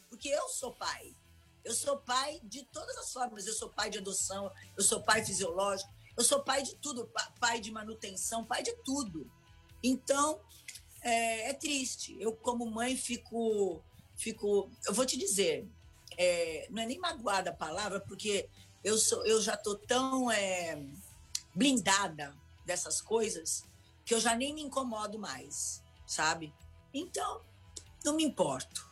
porque 0.09 0.29
eu 0.29 0.49
sou 0.49 0.73
pai. 0.73 1.15
Eu 1.67 1.74
sou 1.74 1.97
pai 1.97 2.39
de 2.45 2.63
todas 2.63 2.97
as 2.97 3.12
formas. 3.12 3.45
Eu 3.45 3.53
sou 3.53 3.67
pai 3.69 3.89
de 3.89 3.97
adoção, 3.97 4.50
eu 4.77 4.81
sou 4.81 5.03
pai 5.03 5.25
fisiológico, 5.25 5.93
eu 6.15 6.24
sou 6.24 6.41
pai 6.41 6.63
de 6.63 6.77
tudo, 6.77 7.12
pai 7.41 7.59
de 7.59 7.69
manutenção, 7.74 8.45
pai 8.45 8.63
de 8.63 8.74
tudo. 8.86 9.29
Então, 9.83 10.39
é, 11.01 11.50
é 11.50 11.53
triste. 11.53 12.15
Eu, 12.21 12.31
como 12.31 12.71
mãe, 12.71 12.95
fico. 12.95 13.83
fico 14.15 14.71
eu 14.86 14.93
vou 14.93 15.05
te 15.05 15.17
dizer, 15.17 15.67
é, 16.17 16.67
não 16.69 16.81
é 16.81 16.86
nem 16.86 17.00
magoada 17.00 17.50
a 17.50 17.53
palavra, 17.53 18.00
porque 18.00 18.50
eu, 18.81 18.97
sou, 18.97 19.25
eu 19.25 19.41
já 19.41 19.55
estou 19.55 19.77
tão 19.77 20.31
é, 20.31 20.81
blindada 21.53 22.33
dessas 22.65 23.01
coisas 23.01 23.65
que 24.05 24.13
eu 24.13 24.21
já 24.21 24.38
nem 24.38 24.53
me 24.53 24.62
incomodo 24.62 25.19
mais, 25.19 25.83
sabe? 26.05 26.53
Então, 26.93 27.41
não 28.05 28.15
me 28.15 28.24
importo. 28.24 28.87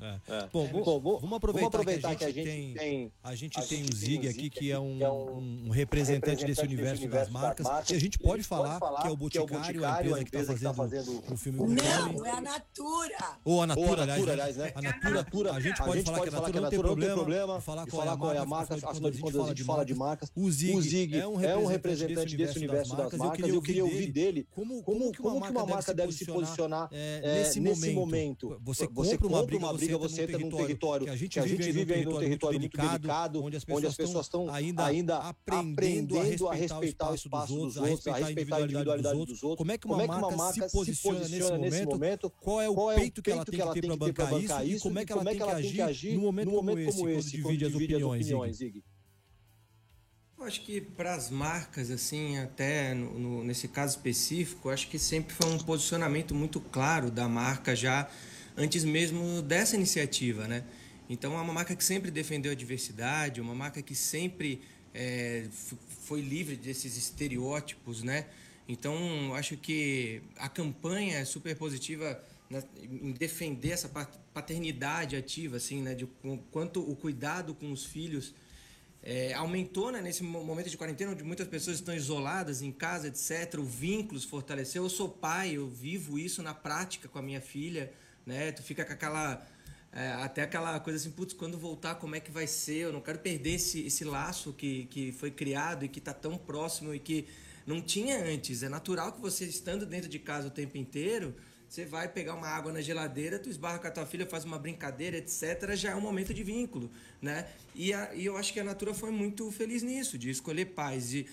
É. 0.00 0.20
É. 0.28 0.48
Bom, 0.52 0.64
é. 0.64 0.68
Bom, 0.68 1.00
vou, 1.00 1.20
vamos 1.20 1.36
aproveitar, 1.36 1.68
vamos 1.68 1.74
aproveitar 1.74 2.16
que, 2.16 2.24
a 2.24 2.28
gente, 2.28 2.42
que 2.42 2.48
a 2.48 2.54
gente 2.54 2.74
tem, 2.74 2.74
tem, 2.74 3.12
a 3.22 3.34
gente 3.34 3.58
a 3.58 3.62
tem 3.62 3.82
o 3.82 3.94
Zig 3.94 4.28
aqui, 4.28 4.48
que 4.48 4.70
é 4.70 4.78
um, 4.78 4.96
que 4.96 5.04
é 5.04 5.10
um, 5.10 5.66
um 5.66 5.70
representante, 5.70 6.44
desse 6.44 6.62
universo, 6.62 7.06
das, 7.08 7.28
marcas, 7.28 7.66
marcas, 7.66 7.90
e 7.90 7.94
a 7.94 8.00
gente 8.00 8.18
pode, 8.18 8.42
falar, 8.42 8.78
falar 8.78 9.02
que 9.02 9.08
é 9.08 9.10
o 9.10 9.16
Boticário, 9.16 9.84
a 9.84 9.90
empresa, 9.90 10.16
a 10.16 10.20
empresa 10.22 10.46
que 10.52 10.58
está 10.58 10.72
fazendo, 10.72 11.22
o 11.30 11.36
filme 11.36 11.58
Não, 11.58 12.26
é 12.26 12.30
a 12.30 12.40
Natura. 12.40 13.36
Ou 13.44 13.62
a 13.62 13.66
Natura, 13.66 14.02
aliás, 14.02 14.24
né? 14.24 14.32
aliás 14.32 14.56
né? 14.56 14.72
A 15.02 15.10
Natura, 15.10 15.52
a 15.52 15.60
gente 15.60 15.82
pode 15.82 16.02
falar 16.02 16.50
que 16.50 16.58
a 16.58 16.60
Natura 16.60 16.88
não 16.88 16.96
tem 16.96 17.12
problema, 17.12 17.60
falar 17.60 17.86
qual 17.86 18.32
é 18.32 18.38
a 18.38 18.46
marca, 18.46 18.80
quando 18.80 19.08
a 19.08 19.12
gente 19.12 19.64
fala 19.64 19.84
de 19.84 19.94
marcas. 19.94 20.32
O 20.34 20.50
Zig 20.50 21.18
é 21.18 21.26
um 21.26 21.66
representante 21.66 22.36
desse 22.36 22.58
universo 22.58 22.96
das 22.96 23.12
marcas, 23.12 23.46
e 23.46 23.50
eu 23.50 23.62
queria 23.62 23.84
ouvir 23.84 24.10
dele 24.10 24.46
como 24.50 25.12
que 25.12 25.20
uma 25.20 25.66
marca 25.66 25.92
deve 25.92 26.12
se 26.12 26.24
posicionar 26.24 26.88
nesse 26.90 27.60
momento. 27.92 28.58
Você 28.62 28.86
compra 28.88 29.26
uma 29.26 29.44
briga, 29.44 29.89
briga, 29.98 30.08
você 30.08 30.22
entra 30.22 30.38
num 30.38 30.50
território 30.50 31.06
que 31.06 31.12
a 31.12 31.16
gente, 31.16 31.32
que 31.32 31.38
a 31.38 31.46
gente 31.46 31.72
vive 31.72 31.94
ainda 31.94 32.10
num 32.10 32.18
território 32.18 32.60
muito 32.60 32.76
delicado, 32.76 33.42
onde 33.42 33.56
as 33.56 33.64
pessoas, 33.64 33.78
onde 33.78 33.86
as 33.86 33.96
pessoas 33.96 34.26
estão 34.26 34.50
ainda, 34.50 34.84
ainda 34.84 35.18
aprendendo 35.18 36.48
a 36.48 36.54
respeitar 36.54 37.10
o 37.10 37.14
espaço 37.14 37.54
dos 37.54 37.76
outros, 37.76 38.06
a 38.06 38.16
respeitar 38.16 38.56
a 38.56 38.60
individualidade 38.62 39.24
dos 39.24 39.42
outros. 39.42 39.58
Como 39.58 39.72
é 39.72 39.78
que 39.78 39.86
uma, 39.86 39.98
Como 39.98 40.12
é 40.12 40.16
uma 40.16 40.36
marca 40.36 40.68
se 40.68 40.76
posiciona, 40.76 41.28
nesse, 41.28 41.52
momento, 41.52 41.90
momento? 41.90 42.30
Qual 42.30 42.60
é 42.60 42.68
o 42.68 42.74
Qual 42.74 42.92
é 42.92 42.96
peito 42.96 43.22
que 43.22 43.30
ela 43.30 43.44
tem 43.44 43.60
que 43.60 43.98
ter 43.98 44.12
para 44.12 44.26
bancar 44.26 44.66
isso? 44.66 44.76
E 44.76 44.80
como 44.80 44.98
é 44.98 45.04
que 45.04 45.12
ela 45.12 45.24
tem 45.24 45.70
que 45.70 45.80
agir 45.80 46.14
num 46.14 46.22
momento 46.22 46.50
como 46.50 47.08
esse, 47.08 47.42
quando 47.42 47.56
divide 47.56 47.94
as 47.94 48.04
opiniões, 48.04 48.56
Zig? 48.56 48.82
Eu 50.40 50.46
acho 50.46 50.62
que 50.62 50.80
para 50.80 51.14
as 51.14 51.28
marcas, 51.28 51.90
assim, 51.90 52.38
até 52.38 52.94
no, 52.94 53.18
no, 53.18 53.44
nesse 53.44 53.68
caso 53.68 53.96
específico, 53.96 54.70
acho 54.70 54.88
que 54.88 54.98
sempre 54.98 55.34
foi 55.34 55.46
um 55.50 55.58
posicionamento 55.58 56.34
muito 56.34 56.58
claro 56.62 57.10
da 57.10 57.28
marca 57.28 57.76
já 57.76 58.08
antes 58.60 58.84
mesmo 58.84 59.40
dessa 59.40 59.74
iniciativa, 59.74 60.46
né? 60.46 60.64
Então 61.08 61.32
é 61.36 61.40
uma 61.40 61.52
marca 61.52 61.74
que 61.74 61.82
sempre 61.82 62.10
defendeu 62.10 62.52
a 62.52 62.54
diversidade, 62.54 63.40
uma 63.40 63.54
marca 63.54 63.80
que 63.80 63.94
sempre 63.94 64.60
é, 64.94 65.46
foi 66.02 66.20
livre 66.20 66.56
desses 66.56 66.96
estereótipos, 66.96 68.02
né? 68.02 68.26
Então 68.68 69.34
acho 69.34 69.56
que 69.56 70.22
a 70.36 70.48
campanha 70.48 71.18
é 71.18 71.24
super 71.24 71.56
positiva 71.56 72.22
em 72.78 73.12
defender 73.12 73.70
essa 73.70 73.88
paternidade 73.88 75.16
ativa, 75.16 75.56
assim, 75.56 75.80
né? 75.80 75.94
De 75.94 76.06
quanto 76.52 76.80
o 76.80 76.94
cuidado 76.94 77.54
com 77.54 77.72
os 77.72 77.84
filhos 77.84 78.34
é, 79.02 79.32
aumentou 79.32 79.90
né, 79.90 80.02
nesse 80.02 80.22
momento 80.22 80.68
de 80.68 80.76
quarentena, 80.76 81.12
onde 81.12 81.24
muitas 81.24 81.48
pessoas 81.48 81.76
estão 81.76 81.94
isoladas 81.94 82.60
em 82.60 82.70
casa, 82.70 83.08
etc. 83.08 83.58
O 83.58 83.64
vínculo 83.64 84.20
se 84.20 84.26
fortaleceu. 84.26 84.82
Eu 84.82 84.90
sou 84.90 85.08
pai, 85.08 85.52
eu 85.52 85.66
vivo 85.66 86.18
isso 86.18 86.42
na 86.42 86.52
prática 86.52 87.08
com 87.08 87.18
a 87.18 87.22
minha 87.22 87.40
filha 87.40 87.90
né? 88.26 88.52
Tu 88.52 88.62
fica 88.62 88.84
com 88.84 88.92
aquela 88.92 89.46
é, 89.92 90.12
até 90.22 90.42
aquela 90.42 90.78
coisa 90.78 90.98
assim, 90.98 91.10
putz, 91.10 91.34
quando 91.34 91.58
voltar, 91.58 91.96
como 91.96 92.14
é 92.14 92.20
que 92.20 92.30
vai 92.30 92.46
ser? 92.46 92.84
Eu 92.84 92.92
não 92.92 93.00
quero 93.00 93.18
perder 93.18 93.54
esse, 93.54 93.84
esse 93.84 94.04
laço 94.04 94.52
que, 94.52 94.84
que 94.86 95.10
foi 95.12 95.30
criado 95.30 95.84
e 95.84 95.88
que 95.88 95.98
está 95.98 96.14
tão 96.14 96.38
próximo 96.38 96.94
e 96.94 96.98
que 97.00 97.26
não 97.66 97.80
tinha 97.80 98.24
antes. 98.24 98.62
É 98.62 98.68
natural 98.68 99.12
que 99.12 99.20
você, 99.20 99.44
estando 99.44 99.84
dentro 99.84 100.08
de 100.08 100.18
casa 100.18 100.46
o 100.46 100.50
tempo 100.50 100.78
inteiro, 100.78 101.34
você 101.68 101.84
vai 101.84 102.08
pegar 102.08 102.34
uma 102.34 102.46
água 102.46 102.72
na 102.72 102.80
geladeira, 102.80 103.38
tu 103.38 103.48
esbarra 103.48 103.80
com 103.80 103.86
a 103.88 103.90
tua 103.90 104.06
filha, 104.06 104.26
faz 104.26 104.44
uma 104.44 104.58
brincadeira, 104.58 105.16
etc. 105.16 105.74
Já 105.74 105.90
é 105.90 105.96
um 105.96 106.00
momento 106.00 106.32
de 106.32 106.44
vínculo, 106.44 106.90
né? 107.20 107.48
E, 107.74 107.92
a, 107.92 108.14
e 108.14 108.24
eu 108.24 108.36
acho 108.36 108.52
que 108.52 108.60
a 108.60 108.64
Natura 108.64 108.94
foi 108.94 109.10
muito 109.10 109.50
feliz 109.50 109.82
nisso, 109.82 110.16
de 110.16 110.30
escolher 110.30 110.66
pais 110.66 111.10
de 111.10 111.26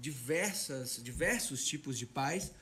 diversas, 0.00 1.00
diversos 1.02 1.64
tipos 1.64 1.98
de 1.98 2.04
pais, 2.04 2.52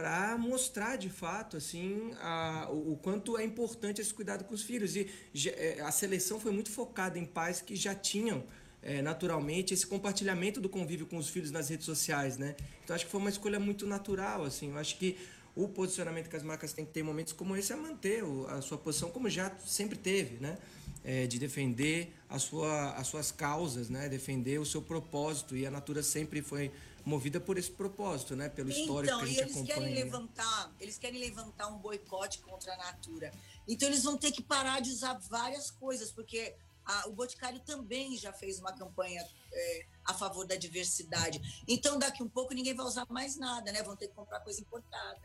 para 0.00 0.38
mostrar 0.38 0.96
de 0.96 1.10
fato 1.10 1.58
assim 1.58 2.10
a, 2.22 2.68
o, 2.70 2.92
o, 2.92 2.96
quanto 2.96 3.36
é 3.36 3.44
importante 3.44 4.00
esse 4.00 4.14
cuidado 4.14 4.44
com 4.44 4.54
os 4.54 4.62
filhos 4.62 4.96
e 4.96 5.06
é, 5.46 5.78
a 5.82 5.92
seleção 5.92 6.40
foi 6.40 6.52
muito 6.52 6.70
focada 6.70 7.18
em 7.18 7.26
pais 7.26 7.60
que 7.60 7.76
já 7.76 7.94
tinham 7.94 8.42
é, 8.82 9.02
naturalmente 9.02 9.74
esse 9.74 9.86
compartilhamento 9.86 10.58
do 10.58 10.70
convívio 10.70 11.06
com 11.06 11.18
os 11.18 11.28
filhos 11.28 11.50
nas 11.50 11.68
redes 11.68 11.84
sociais, 11.84 12.38
né? 12.38 12.56
Então 12.82 12.96
acho 12.96 13.04
que 13.04 13.10
foi 13.10 13.20
uma 13.20 13.28
escolha 13.28 13.60
muito 13.60 13.86
natural, 13.86 14.44
assim. 14.44 14.70
Eu 14.70 14.78
acho 14.78 14.96
que 14.96 15.18
o 15.54 15.68
posicionamento 15.68 16.30
que 16.30 16.36
as 16.36 16.42
marcas 16.42 16.72
têm 16.72 16.86
que 16.86 16.92
ter 16.92 17.00
em 17.00 17.02
momentos 17.02 17.34
como 17.34 17.54
esse 17.54 17.70
é 17.70 17.76
manter 17.76 18.24
a 18.48 18.62
sua 18.62 18.78
posição 18.78 19.10
como 19.10 19.28
já 19.28 19.52
sempre 19.66 19.98
teve, 19.98 20.40
né? 20.40 20.56
É, 21.04 21.26
de 21.26 21.38
defender 21.38 22.14
a 22.26 22.38
sua, 22.38 22.92
as 22.92 23.06
suas 23.06 23.30
causas, 23.30 23.90
né? 23.90 24.08
Defender 24.08 24.58
o 24.58 24.64
seu 24.64 24.80
propósito 24.80 25.54
e 25.54 25.66
a 25.66 25.70
Natura 25.70 26.02
sempre 26.02 26.40
foi 26.40 26.72
movida 27.04 27.40
por 27.40 27.58
esse 27.58 27.70
propósito, 27.70 28.36
né? 28.36 28.48
Pelo 28.48 28.70
histórico 28.70 29.14
então, 29.14 29.18
que 29.18 29.24
a 29.24 29.28
gente 29.28 29.40
eles 29.40 29.56
acompanha. 29.56 29.78
Querem 29.80 29.94
levantar, 29.94 30.72
eles 30.80 30.98
querem 30.98 31.20
levantar 31.20 31.68
um 31.68 31.78
boicote 31.78 32.38
contra 32.40 32.74
a 32.74 32.76
Natura. 32.76 33.32
Então 33.66 33.88
eles 33.88 34.02
vão 34.02 34.16
ter 34.16 34.32
que 34.32 34.42
parar 34.42 34.80
de 34.80 34.90
usar 34.90 35.14
várias 35.14 35.70
coisas, 35.70 36.10
porque 36.10 36.54
a, 36.84 37.08
o 37.08 37.12
Boticário 37.12 37.60
também 37.60 38.16
já 38.16 38.32
fez 38.32 38.58
uma 38.58 38.72
campanha 38.72 39.26
é, 39.52 39.86
a 40.04 40.14
favor 40.14 40.46
da 40.46 40.56
diversidade. 40.56 41.64
Então 41.66 41.98
daqui 41.98 42.22
um 42.22 42.28
pouco 42.28 42.54
ninguém 42.54 42.74
vai 42.74 42.86
usar 42.86 43.06
mais 43.08 43.36
nada, 43.36 43.70
né? 43.72 43.82
Vão 43.82 43.96
ter 43.96 44.08
que 44.08 44.14
comprar 44.14 44.40
coisa 44.40 44.60
importada. 44.60 45.20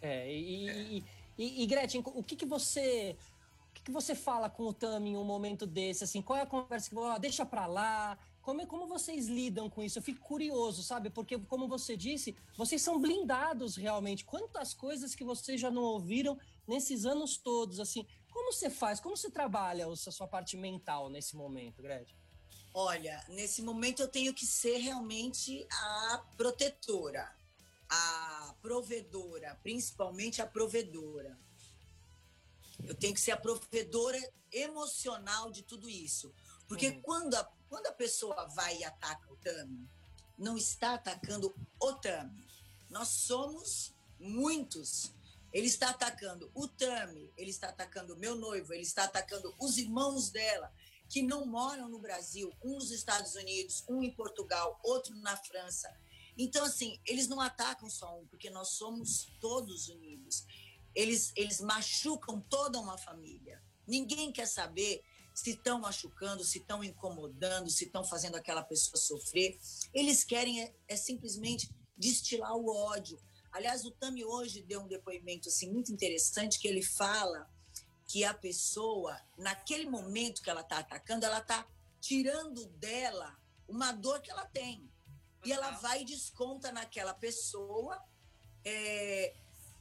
É, 0.00 0.32
e, 0.32 0.68
é. 0.68 0.74
e, 0.74 1.04
e, 1.38 1.62
e 1.62 1.66
Gretchen, 1.66 2.02
o 2.04 2.22
que, 2.22 2.36
que 2.36 2.46
você 2.46 3.16
o 3.70 3.74
que, 3.74 3.82
que 3.82 3.90
você 3.92 4.14
fala 4.14 4.50
com 4.50 4.64
o 4.64 4.72
Tami 4.72 5.10
em 5.10 5.16
um 5.16 5.24
momento 5.24 5.66
desse? 5.66 6.04
Assim, 6.04 6.20
qual 6.20 6.38
é 6.38 6.42
a 6.42 6.46
conversa 6.46 6.90
que 6.90 6.96
oh, 6.96 7.18
deixa 7.18 7.46
para 7.46 7.66
lá? 7.66 8.18
Como, 8.48 8.62
é, 8.62 8.66
como 8.66 8.86
vocês 8.86 9.26
lidam 9.26 9.68
com 9.68 9.82
isso? 9.82 9.98
Eu 9.98 10.02
fico 10.02 10.24
curioso, 10.24 10.82
sabe? 10.82 11.10
Porque, 11.10 11.38
como 11.38 11.68
você 11.68 11.94
disse, 11.94 12.34
vocês 12.56 12.80
são 12.80 12.98
blindados 12.98 13.76
realmente. 13.76 14.24
Quantas 14.24 14.72
coisas 14.72 15.14
que 15.14 15.22
vocês 15.22 15.60
já 15.60 15.70
não 15.70 15.82
ouviram 15.82 16.40
nesses 16.66 17.04
anos 17.04 17.36
todos, 17.36 17.78
assim. 17.78 18.06
Como 18.30 18.50
você 18.50 18.70
faz? 18.70 19.00
Como 19.00 19.14
você 19.14 19.30
trabalha 19.30 19.86
a 19.86 19.96
sua 19.96 20.26
parte 20.26 20.56
mental 20.56 21.10
nesse 21.10 21.36
momento, 21.36 21.82
Gretchen? 21.82 22.16
Olha, 22.72 23.22
nesse 23.28 23.60
momento 23.60 24.00
eu 24.00 24.08
tenho 24.08 24.32
que 24.32 24.46
ser 24.46 24.78
realmente 24.78 25.66
a 25.70 26.24
protetora, 26.34 27.30
a 27.86 28.54
provedora, 28.62 29.58
principalmente 29.62 30.40
a 30.40 30.46
provedora. 30.46 31.38
Eu 32.82 32.94
tenho 32.94 33.12
que 33.12 33.20
ser 33.20 33.32
a 33.32 33.36
provedora 33.36 34.18
emocional 34.50 35.50
de 35.50 35.62
tudo 35.62 35.86
isso. 35.86 36.32
Porque 36.68 36.88
uhum. 36.88 37.02
quando 37.02 37.34
a 37.34 37.44
quando 37.68 37.86
a 37.86 37.92
pessoa 37.92 38.46
vai 38.48 38.78
e 38.78 38.84
ataca 38.84 39.30
o 39.32 39.36
Tami, 39.36 39.88
não 40.38 40.56
está 40.56 40.94
atacando 40.94 41.54
o 41.80 41.92
Tami. 41.94 42.44
Nós 42.88 43.08
somos 43.08 43.94
muitos. 44.18 45.12
Ele 45.52 45.66
está 45.66 45.90
atacando 45.90 46.50
o 46.54 46.66
Tami, 46.68 47.32
ele 47.36 47.50
está 47.50 47.68
atacando 47.68 48.14
o 48.14 48.18
meu 48.18 48.34
noivo, 48.34 48.72
ele 48.72 48.82
está 48.82 49.04
atacando 49.04 49.54
os 49.58 49.78
irmãos 49.78 50.30
dela, 50.30 50.72
que 51.08 51.22
não 51.22 51.46
moram 51.46 51.88
no 51.88 51.98
Brasil, 51.98 52.52
um 52.62 52.74
nos 52.74 52.90
Estados 52.90 53.34
Unidos, 53.34 53.82
um 53.88 54.02
em 54.02 54.10
Portugal, 54.10 54.78
outro 54.82 55.14
na 55.16 55.36
França. 55.36 55.88
Então, 56.36 56.64
assim, 56.64 57.00
eles 57.06 57.28
não 57.28 57.40
atacam 57.40 57.88
só 57.88 58.18
um, 58.18 58.26
porque 58.26 58.50
nós 58.50 58.70
somos 58.70 59.32
todos 59.40 59.88
unidos. 59.88 60.44
Eles, 60.94 61.32
eles 61.34 61.60
machucam 61.60 62.40
toda 62.42 62.78
uma 62.78 62.98
família. 62.98 63.62
Ninguém 63.86 64.30
quer 64.30 64.46
saber 64.46 65.02
se 65.38 65.50
estão 65.50 65.78
machucando, 65.78 66.42
se 66.42 66.58
estão 66.58 66.82
incomodando, 66.82 67.70
se 67.70 67.84
estão 67.84 68.02
fazendo 68.02 68.34
aquela 68.34 68.60
pessoa 68.60 69.00
sofrer. 69.00 69.56
Eles 69.94 70.24
querem 70.24 70.60
é, 70.60 70.74
é, 70.88 70.96
simplesmente 70.96 71.70
destilar 71.96 72.56
o 72.56 72.66
ódio. 72.68 73.20
Aliás, 73.52 73.84
o 73.84 73.92
Tami 73.92 74.24
hoje 74.24 74.62
deu 74.62 74.80
um 74.80 74.88
depoimento 74.88 75.48
assim 75.48 75.70
muito 75.72 75.92
interessante 75.92 76.58
que 76.58 76.66
ele 76.66 76.82
fala 76.82 77.48
que 78.08 78.24
a 78.24 78.34
pessoa, 78.34 79.16
naquele 79.36 79.88
momento 79.88 80.42
que 80.42 80.50
ela 80.50 80.62
está 80.62 80.78
atacando, 80.78 81.24
ela 81.24 81.38
está 81.38 81.64
tirando 82.00 82.66
dela 82.70 83.38
uma 83.68 83.92
dor 83.92 84.20
que 84.20 84.32
ela 84.32 84.44
tem. 84.46 84.90
E 85.44 85.52
ela 85.52 85.70
vai 85.70 86.02
e 86.02 86.04
desconta 86.04 86.72
naquela 86.72 87.14
pessoa, 87.14 88.02
é, 88.64 89.36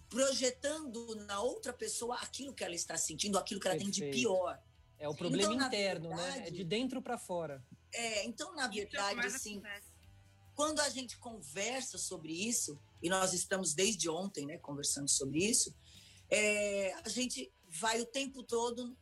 projetando 0.07 1.15
na 1.25 1.41
outra 1.41 1.73
pessoa 1.73 2.15
aquilo 2.17 2.53
que 2.53 2.63
ela 2.63 2.75
está 2.75 2.95
sentindo, 2.95 3.39
aquilo 3.39 3.59
que 3.59 3.67
ela 3.67 3.75
Perfeito. 3.75 3.99
tem 3.99 4.11
de 4.11 4.15
pior. 4.15 4.61
É 4.99 5.07
o 5.07 5.15
problema 5.15 5.53
então, 5.53 5.67
interno, 5.67 6.09
verdade, 6.09 6.39
né? 6.39 6.47
É 6.47 6.51
de 6.51 6.63
dentro 6.63 7.01
para 7.01 7.17
fora. 7.17 7.63
É, 7.93 8.25
então, 8.25 8.53
na 8.55 8.67
verdade, 8.67 9.25
assim, 9.27 9.61
quando 10.55 10.79
a 10.79 10.89
gente 10.89 11.17
conversa 11.17 11.97
sobre 11.97 12.33
isso, 12.33 12.79
e 13.01 13.09
nós 13.09 13.33
estamos 13.33 13.73
desde 13.73 14.09
ontem, 14.09 14.45
né, 14.45 14.57
conversando 14.57 15.09
sobre 15.09 15.39
isso, 15.39 15.73
é, 16.29 16.93
a 17.05 17.09
gente 17.09 17.51
vai 17.69 18.01
o 18.01 18.05
tempo 18.05 18.43
todo 18.43 18.97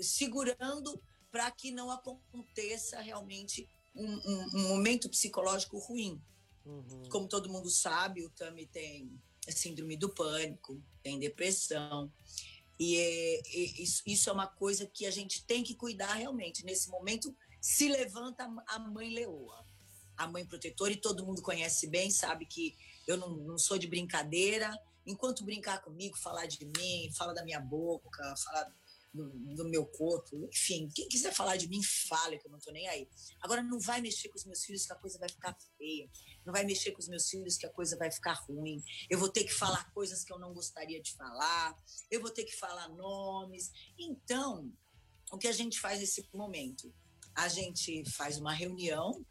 segurando 0.00 1.02
para 1.30 1.50
que 1.50 1.70
não 1.70 1.90
aconteça 1.90 3.00
realmente 3.00 3.68
um, 3.94 4.06
um, 4.06 4.48
um 4.54 4.68
momento 4.68 5.08
psicológico 5.08 5.78
ruim. 5.78 6.20
Uhum. 6.64 7.08
Como 7.10 7.28
todo 7.28 7.48
mundo 7.48 7.70
sabe, 7.70 8.24
o 8.24 8.30
Tami 8.30 8.66
tem 8.66 9.10
síndrome 9.48 9.96
do 9.96 10.08
pânico, 10.08 10.82
tem 11.02 11.18
depressão. 11.18 12.12
E, 12.78 12.96
é, 12.96 13.42
isso, 13.82 14.02
isso, 14.06 14.30
é 14.30 14.32
uma 14.32 14.46
coisa 14.46 14.86
que 14.86 15.06
a 15.06 15.10
gente 15.10 15.44
tem 15.44 15.62
que 15.62 15.74
cuidar 15.74 16.14
realmente. 16.14 16.64
Nesse 16.64 16.90
momento, 16.90 17.34
se 17.60 17.88
levanta 17.88 18.44
a 18.66 18.78
mãe 18.78 19.10
leoa, 19.10 19.64
a 20.16 20.26
mãe 20.26 20.44
protetora, 20.44 20.92
e 20.92 20.96
todo 20.96 21.24
mundo 21.24 21.42
conhece 21.42 21.86
bem, 21.86 22.10
sabe 22.10 22.46
que 22.46 22.76
eu 23.06 23.16
não, 23.16 23.30
não 23.30 23.58
sou 23.58 23.78
de 23.78 23.86
brincadeira. 23.86 24.76
Enquanto 25.06 25.44
brincar 25.44 25.82
comigo, 25.82 26.16
falar 26.18 26.46
de 26.46 26.64
mim, 26.64 27.10
falar 27.16 27.32
da 27.32 27.44
minha 27.44 27.60
boca, 27.60 28.34
falar 28.36 28.72
do, 29.16 29.54
do, 29.54 29.68
meu 29.68 29.86
corpo, 29.86 30.48
enfim, 30.52 30.88
quem 30.94 31.08
quiser 31.08 31.32
falar 31.32 31.56
de 31.56 31.68
mim, 31.68 31.82
fale, 31.82 32.38
que 32.38 32.46
eu 32.46 32.50
não 32.50 32.58
tô 32.58 32.70
nem 32.70 32.86
aí. 32.88 33.08
Agora, 33.40 33.62
não 33.62 33.80
vai 33.80 34.00
mexer 34.00 34.28
com 34.28 34.36
os 34.36 34.44
meus 34.44 34.64
filhos 34.64 34.86
que 34.86 34.92
a 34.92 34.96
coisa 34.96 35.18
vai 35.18 35.28
ficar 35.28 35.56
feia. 35.78 36.08
Não 36.44 36.52
vai 36.52 36.64
mexer 36.64 36.92
com 36.92 37.00
os 37.00 37.08
meus 37.08 37.28
filhos 37.28 37.56
que 37.56 37.66
a 37.66 37.70
coisa 37.70 37.96
vai 37.96 38.10
ficar 38.10 38.34
ruim. 38.34 38.82
Eu 39.08 39.18
vou 39.18 39.28
ter 39.28 39.44
que 39.44 39.52
falar 39.52 39.90
coisas 39.92 40.22
que 40.22 40.32
eu 40.32 40.38
não 40.38 40.52
gostaria 40.52 41.00
de 41.00 41.14
falar. 41.14 41.76
Eu 42.10 42.20
vou 42.20 42.30
ter 42.30 42.44
que 42.44 42.54
falar 42.54 42.88
nomes. 42.88 43.72
Então, 43.98 44.72
o 45.32 45.38
que 45.38 45.48
a 45.48 45.52
gente 45.52 45.80
faz 45.80 46.00
nesse 46.00 46.28
momento? 46.32 46.92
A 47.34 47.48
gente 47.48 48.08
faz 48.10 48.38
uma 48.38 48.52
reunião 48.52 49.24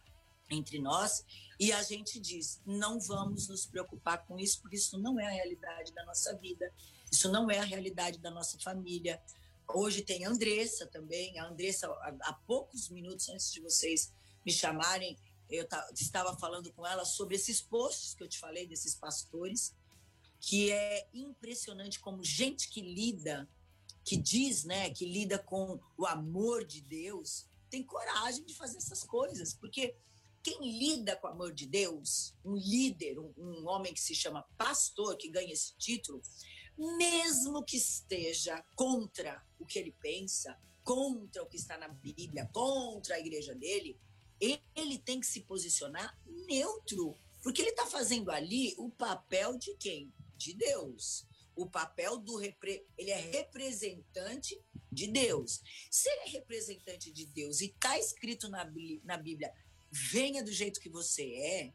entre 0.50 0.80
nós 0.80 1.24
e 1.60 1.72
a 1.72 1.82
gente 1.82 2.20
diz: 2.20 2.62
não 2.66 3.00
vamos 3.00 3.48
nos 3.48 3.66
preocupar 3.66 4.26
com 4.26 4.38
isso, 4.38 4.62
porque 4.62 4.76
isso 4.76 4.98
não 4.98 5.20
é 5.20 5.26
a 5.26 5.32
realidade 5.32 5.94
da 5.94 6.06
nossa 6.06 6.36
vida, 6.38 6.72
isso 7.12 7.32
não 7.32 7.50
é 7.50 7.60
a 7.60 7.64
realidade 7.64 8.20
da 8.20 8.30
nossa 8.30 8.60
família. 8.60 9.22
Hoje 9.74 10.02
tem 10.02 10.26
Andressa 10.26 10.86
também. 10.88 11.38
A 11.40 11.48
Andressa, 11.48 11.88
há 11.88 12.34
poucos 12.46 12.90
minutos 12.90 13.28
antes 13.30 13.52
de 13.52 13.60
vocês 13.60 14.14
me 14.46 14.52
chamarem, 14.52 15.18
eu 15.50 15.68
estava 15.94 16.38
falando 16.38 16.72
com 16.74 16.86
ela 16.86 17.06
sobre 17.06 17.36
esses 17.36 17.62
posts 17.62 18.14
que 18.14 18.24
eu 18.24 18.28
te 18.28 18.40
falei, 18.40 18.68
desses 18.68 18.96
pastores, 18.96 19.74
que 20.40 20.72
é 20.72 21.08
impressionante 21.14 22.00
como 22.00 22.24
gente 22.24 22.70
que 22.70 22.82
lida, 22.82 23.50
que 24.04 24.18
diz, 24.18 24.64
né, 24.64 24.90
que 24.92 25.06
lida 25.06 25.40
com 25.40 25.80
o 25.98 26.06
amor 26.06 26.64
de 26.64 26.82
Deus, 26.82 27.48
tem 27.70 27.84
coragem 27.84 28.46
de 28.46 28.54
fazer 28.54 28.78
essas 28.78 29.04
coisas, 29.04 29.54
porque 29.54 29.96
quem 30.44 30.78
lida 30.78 31.16
com 31.16 31.28
o 31.28 31.32
amor 31.32 31.52
de 31.52 31.66
Deus, 31.66 32.36
um 32.44 32.56
líder, 32.56 33.18
um, 33.18 33.34
um 33.36 33.68
homem 33.68 33.94
que 33.94 34.00
se 34.00 34.14
chama 34.14 34.46
pastor, 34.56 35.18
que 35.18 35.30
ganha 35.30 35.52
esse 35.52 35.76
título, 35.76 36.22
mesmo 36.78 37.64
que 37.64 37.78
esteja 37.78 38.64
contra 38.76 39.44
o 39.60 39.66
que 39.66 39.80
ele 39.80 39.96
pensa, 40.02 40.60
contra 40.84 41.44
o 41.44 41.48
que 41.48 41.58
está 41.58 41.78
na 41.78 41.88
Bíblia, 41.88 42.50
contra 42.54 43.16
a 43.16 43.20
igreja 43.20 43.56
dele, 43.56 44.00
ele 44.40 44.98
tem 45.00 45.20
que 45.20 45.26
se 45.26 45.42
posicionar 45.42 46.18
neutro, 46.48 47.18
porque 47.42 47.62
ele 47.62 47.70
está 47.70 47.86
fazendo 47.86 48.32
ali 48.32 48.76
o 48.78 48.90
papel 48.90 49.58
de 49.58 49.76
quem? 49.76 50.14
De 50.36 50.54
Deus. 50.54 51.26
O 51.56 51.70
papel 51.70 52.18
do 52.18 52.36
repre... 52.36 52.86
ele 52.98 53.12
é 53.12 53.16
representante 53.16 54.62
de 54.92 55.08
Deus. 55.08 55.62
Se 55.90 56.10
ele 56.10 56.22
é 56.22 56.30
representante 56.30 57.12
de 57.12 57.26
Deus 57.28 57.62
e 57.62 57.68
está 57.68 57.98
escrito 57.98 58.50
na, 58.50 58.70
na 59.04 59.18
Bíblia, 59.18 59.54
venha 59.90 60.44
do 60.44 60.52
jeito 60.52 60.80
que 60.80 60.90
você 60.90 61.34
é, 61.34 61.74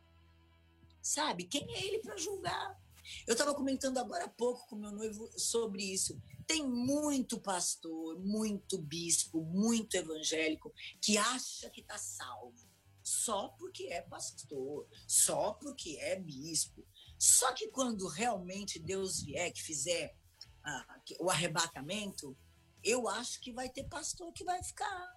sabe? 1.01 1.45
Quem 1.45 1.67
é 1.75 1.87
ele 1.87 2.01
para 2.01 2.17
julgar? 2.17 2.79
Eu 3.27 3.33
estava 3.33 3.55
comentando 3.55 3.99
agora 3.99 4.25
há 4.25 4.29
pouco 4.29 4.67
com 4.69 4.77
meu 4.77 4.93
noivo 4.93 5.31
sobre 5.39 5.83
isso. 5.83 6.21
Tem 6.47 6.67
muito 6.67 7.41
pastor, 7.41 8.19
muito 8.19 8.79
bispo, 8.79 9.43
muito 9.43 9.95
evangélico 9.95 10.73
que 11.01 11.17
acha 11.17 11.71
que 11.71 11.81
está 11.81 11.97
salvo 11.97 12.71
só 13.03 13.49
porque 13.59 13.85
é 13.87 14.03
pastor, 14.03 14.87
só 15.07 15.55
porque 15.55 15.97
é 16.01 16.17
bispo. 16.17 16.87
Só 17.19 17.53
que 17.53 17.69
quando 17.69 18.07
realmente 18.07 18.79
Deus 18.79 19.23
vier, 19.23 19.53
que 19.53 19.63
fizer 19.63 20.15
ah, 20.63 21.01
o 21.19 21.31
arrebatamento, 21.31 22.37
eu 22.83 23.09
acho 23.09 23.41
que 23.41 23.53
vai 23.53 23.69
ter 23.69 23.85
pastor 23.85 24.33
que 24.33 24.45
vai 24.45 24.63
ficar. 24.63 25.13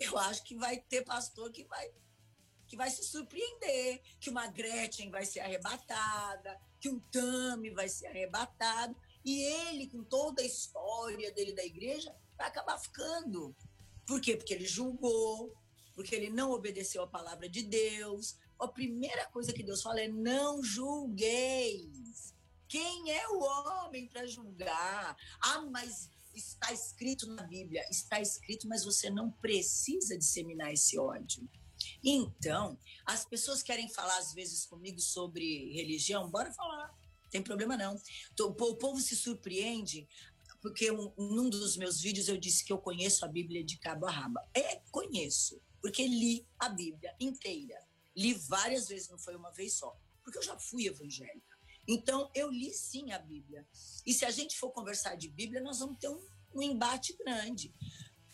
Eu 0.00 0.18
acho 0.18 0.42
que 0.42 0.56
vai 0.56 0.80
ter 0.80 1.04
pastor 1.04 1.50
que 1.52 1.64
vai 1.64 1.90
que 2.66 2.76
vai 2.76 2.90
se 2.90 3.04
surpreender, 3.04 4.00
que 4.18 4.30
uma 4.30 4.46
Gretchen 4.46 5.10
vai 5.10 5.26
ser 5.26 5.40
arrebatada, 5.40 6.58
que 6.82 6.90
um 6.90 6.98
Tami 6.98 7.70
vai 7.70 7.88
ser 7.88 8.08
arrebatado, 8.08 8.96
e 9.24 9.40
ele, 9.40 9.86
com 9.86 10.02
toda 10.02 10.42
a 10.42 10.44
história 10.44 11.30
dele 11.30 11.52
da 11.52 11.64
igreja, 11.64 12.12
vai 12.36 12.48
acabar 12.48 12.76
ficando. 12.76 13.54
Por 14.04 14.20
quê? 14.20 14.36
Porque 14.36 14.52
ele 14.52 14.66
julgou, 14.66 15.54
porque 15.94 16.12
ele 16.12 16.28
não 16.28 16.50
obedeceu 16.50 17.04
a 17.04 17.06
palavra 17.06 17.48
de 17.48 17.62
Deus. 17.62 18.36
A 18.58 18.66
primeira 18.66 19.26
coisa 19.26 19.52
que 19.52 19.62
Deus 19.62 19.80
fala 19.80 20.00
é: 20.00 20.08
não 20.08 20.60
julgueis. 20.64 22.34
Quem 22.66 23.12
é 23.12 23.28
o 23.28 23.38
homem 23.38 24.08
para 24.08 24.26
julgar? 24.26 25.16
Ah, 25.40 25.60
mas 25.70 26.10
está 26.34 26.72
escrito 26.72 27.28
na 27.28 27.44
Bíblia. 27.44 27.86
Está 27.90 28.20
escrito, 28.20 28.66
mas 28.66 28.84
você 28.84 29.08
não 29.08 29.30
precisa 29.30 30.18
disseminar 30.18 30.72
esse 30.72 30.98
ódio. 30.98 31.48
Então, 32.04 32.78
as 33.06 33.24
pessoas 33.24 33.62
querem 33.62 33.88
falar 33.88 34.18
às 34.18 34.32
vezes 34.32 34.66
comigo 34.66 35.00
sobre 35.00 35.72
religião, 35.72 36.28
bora 36.28 36.52
falar, 36.52 36.92
tem 37.30 37.42
problema 37.42 37.76
não. 37.76 38.00
O 38.40 38.74
povo 38.74 39.00
se 39.00 39.16
surpreende 39.16 40.06
porque 40.62 40.92
num 40.92 41.50
dos 41.50 41.76
meus 41.76 42.00
vídeos 42.00 42.28
eu 42.28 42.38
disse 42.38 42.64
que 42.64 42.72
eu 42.72 42.78
conheço 42.78 43.24
a 43.24 43.28
Bíblia 43.28 43.64
de 43.64 43.76
cabo 43.78 44.06
a 44.06 44.10
rabo. 44.10 44.38
É, 44.54 44.80
conheço, 44.92 45.60
porque 45.80 46.06
li 46.06 46.46
a 46.56 46.68
Bíblia 46.68 47.14
inteira. 47.18 47.84
Li 48.16 48.34
várias 48.34 48.86
vezes, 48.86 49.08
não 49.08 49.18
foi 49.18 49.34
uma 49.34 49.50
vez 49.50 49.74
só, 49.74 49.98
porque 50.22 50.38
eu 50.38 50.42
já 50.42 50.56
fui 50.56 50.86
evangélica. 50.86 51.58
Então, 51.88 52.30
eu 52.32 52.48
li 52.48 52.72
sim 52.72 53.10
a 53.10 53.18
Bíblia. 53.18 53.66
E 54.06 54.14
se 54.14 54.24
a 54.24 54.30
gente 54.30 54.56
for 54.56 54.70
conversar 54.70 55.16
de 55.16 55.28
Bíblia, 55.28 55.60
nós 55.60 55.80
vamos 55.80 55.98
ter 55.98 56.08
um, 56.08 56.24
um 56.54 56.62
embate 56.62 57.16
grande. 57.16 57.74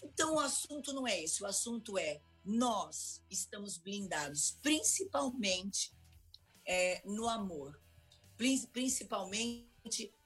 Então, 0.03 0.35
o 0.35 0.41
assunto 0.41 0.93
não 0.93 1.09
é 1.09 1.23
esse, 1.23 1.43
o 1.43 1.47
assunto 1.47 1.97
é 1.97 2.21
nós 2.49 3.23
estamos 3.29 3.77
blindados, 3.77 4.59
principalmente 4.63 5.95
é, 6.65 7.03
no 7.05 7.29
amor, 7.29 7.79
principalmente 8.73 9.69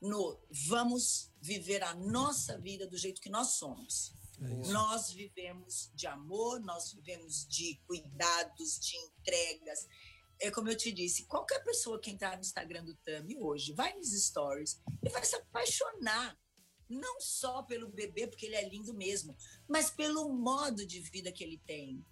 no 0.01 0.39
vamos 0.69 1.33
viver 1.41 1.83
a 1.83 1.95
nossa 1.95 2.57
vida 2.59 2.87
do 2.87 2.97
jeito 2.97 3.21
que 3.21 3.29
nós 3.29 3.55
somos. 3.55 4.15
É 4.41 4.69
nós 4.69 5.11
vivemos 5.11 5.91
de 5.95 6.07
amor, 6.07 6.61
nós 6.61 6.93
vivemos 6.93 7.45
de 7.47 7.81
cuidados, 7.89 8.79
de 8.79 8.97
entregas. 8.97 9.89
É 10.41 10.49
como 10.49 10.69
eu 10.69 10.77
te 10.77 10.93
disse, 10.93 11.27
qualquer 11.27 11.63
pessoa 11.65 12.01
que 12.01 12.11
entrar 12.11 12.37
no 12.37 12.43
Instagram 12.43 12.85
do 12.85 12.95
Tami 12.99 13.37
hoje, 13.37 13.73
vai 13.73 13.95
nos 13.95 14.13
stories 14.13 14.81
e 15.05 15.09
vai 15.09 15.25
se 15.25 15.35
apaixonar 15.35 16.39
não 16.89 17.21
só 17.21 17.63
pelo 17.63 17.89
bebê, 17.89 18.27
porque 18.27 18.47
ele 18.47 18.57
é 18.57 18.69
lindo 18.69 18.93
mesmo, 18.95 19.37
mas 19.69 19.91
pelo 19.91 20.29
modo 20.33 20.87
de 20.87 21.01
vida 21.01 21.33
que 21.33 21.43
ele 21.43 21.59
tem, 21.59 22.05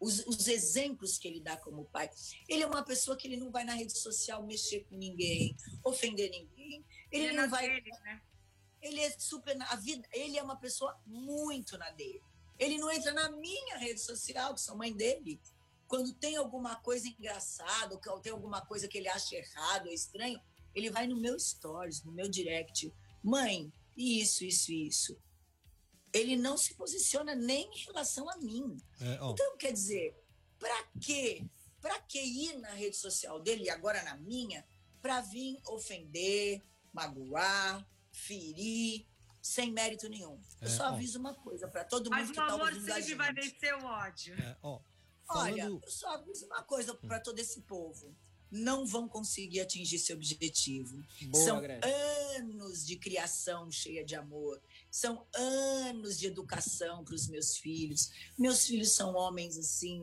os, 0.00 0.26
os, 0.26 0.48
exemplos 0.48 1.18
que 1.18 1.28
ele 1.28 1.40
dá 1.40 1.56
como 1.58 1.84
pai. 1.84 2.10
Ele 2.48 2.62
é 2.62 2.66
uma 2.66 2.82
pessoa 2.82 3.16
que 3.16 3.28
ele 3.28 3.36
não 3.36 3.50
vai 3.50 3.64
na 3.64 3.74
rede 3.74 3.96
social 3.96 4.42
mexer 4.44 4.84
com 4.88 4.96
ninguém, 4.96 5.54
ofender 5.84 6.30
ninguém. 6.30 6.84
Ele, 7.12 7.26
ele 7.26 7.26
é 7.26 7.32
não 7.42 7.50
vai. 7.50 7.68
Dele, 7.68 7.90
né? 8.02 8.22
Ele 8.80 9.00
é 9.00 9.10
super 9.18 9.56
a 9.60 9.76
vida. 9.76 10.08
Ele 10.12 10.38
é 10.38 10.42
uma 10.42 10.56
pessoa 10.56 10.98
muito 11.06 11.76
na 11.76 11.90
dele. 11.90 12.22
Ele 12.58 12.78
não 12.78 12.90
entra 12.90 13.12
na 13.12 13.30
minha 13.30 13.76
rede 13.76 14.00
social, 14.00 14.54
que 14.54 14.60
sou 14.60 14.76
mãe 14.76 14.92
dele. 14.92 15.38
Quando 15.86 16.12
tem 16.14 16.36
alguma 16.36 16.76
coisa 16.76 17.06
engraçada, 17.08 17.98
ou 18.06 18.20
tem 18.20 18.32
alguma 18.32 18.64
coisa 18.64 18.88
que 18.88 18.96
ele 18.96 19.08
acha 19.08 19.36
errado 19.36 19.86
ou 19.86 19.92
estranho, 19.92 20.40
ele 20.74 20.90
vai 20.90 21.06
no 21.06 21.16
meu 21.16 21.38
stories, 21.38 22.02
no 22.02 22.12
meu 22.12 22.28
direct. 22.28 22.92
Mãe, 23.22 23.70
isso, 23.96 24.44
isso, 24.44 24.72
isso 24.72 25.18
ele 26.12 26.36
não 26.36 26.56
se 26.56 26.74
posiciona 26.74 27.34
nem 27.34 27.70
em 27.72 27.84
relação 27.84 28.28
a 28.28 28.36
mim. 28.36 28.76
É, 29.00 29.14
então, 29.14 29.56
quer 29.56 29.72
dizer, 29.72 30.16
para 30.58 30.84
quê? 31.00 31.44
Para 31.80 31.98
que 32.00 32.20
ir 32.20 32.58
na 32.58 32.70
rede 32.70 32.96
social 32.96 33.40
dele 33.40 33.64
e 33.64 33.70
agora 33.70 34.02
na 34.02 34.16
minha 34.16 34.66
para 35.00 35.20
vir 35.20 35.58
ofender, 35.66 36.62
magoar, 36.92 37.86
ferir? 38.10 39.06
sem 39.42 39.72
mérito 39.72 40.06
nenhum. 40.08 40.38
Eu 40.60 40.68
é, 40.68 40.70
só 40.70 40.84
aviso 40.88 41.18
ó. 41.18 41.20
uma 41.20 41.34
coisa 41.34 41.66
para 41.66 41.82
todo 41.84 42.10
mundo 42.10 42.24
que 42.24 42.30
está 42.30 42.54
ouvindo 42.54 42.58
Mas 42.58 42.76
o 42.76 42.78
amor 42.78 42.94
sempre 42.94 43.14
vai 43.14 43.32
vencer 43.32 43.74
o 43.74 43.84
ódio. 43.84 44.34
É, 44.34 44.56
ó, 44.62 44.80
falando... 45.26 45.52
Olha, 45.52 45.62
eu 45.62 45.90
só 45.90 46.14
aviso 46.14 46.44
uma 46.46 46.62
coisa 46.62 46.94
para 46.94 47.20
todo 47.20 47.38
esse 47.38 47.62
povo 47.62 48.14
não 48.50 48.84
vão 48.84 49.08
conseguir 49.08 49.60
atingir 49.60 49.98
seu 49.98 50.16
objetivo. 50.16 51.00
Boa, 51.22 51.44
São 51.44 51.62
anos 52.36 52.84
de 52.84 52.96
criação 52.96 53.70
cheia 53.70 54.04
de 54.04 54.16
amor. 54.16 54.60
São 54.90 55.26
anos 55.34 56.18
de 56.18 56.26
educação 56.26 57.04
para 57.04 57.14
os 57.14 57.28
meus 57.28 57.56
filhos. 57.56 58.10
Meus 58.38 58.66
filhos 58.66 58.92
são 58.92 59.14
homens 59.14 59.56
assim. 59.56 60.02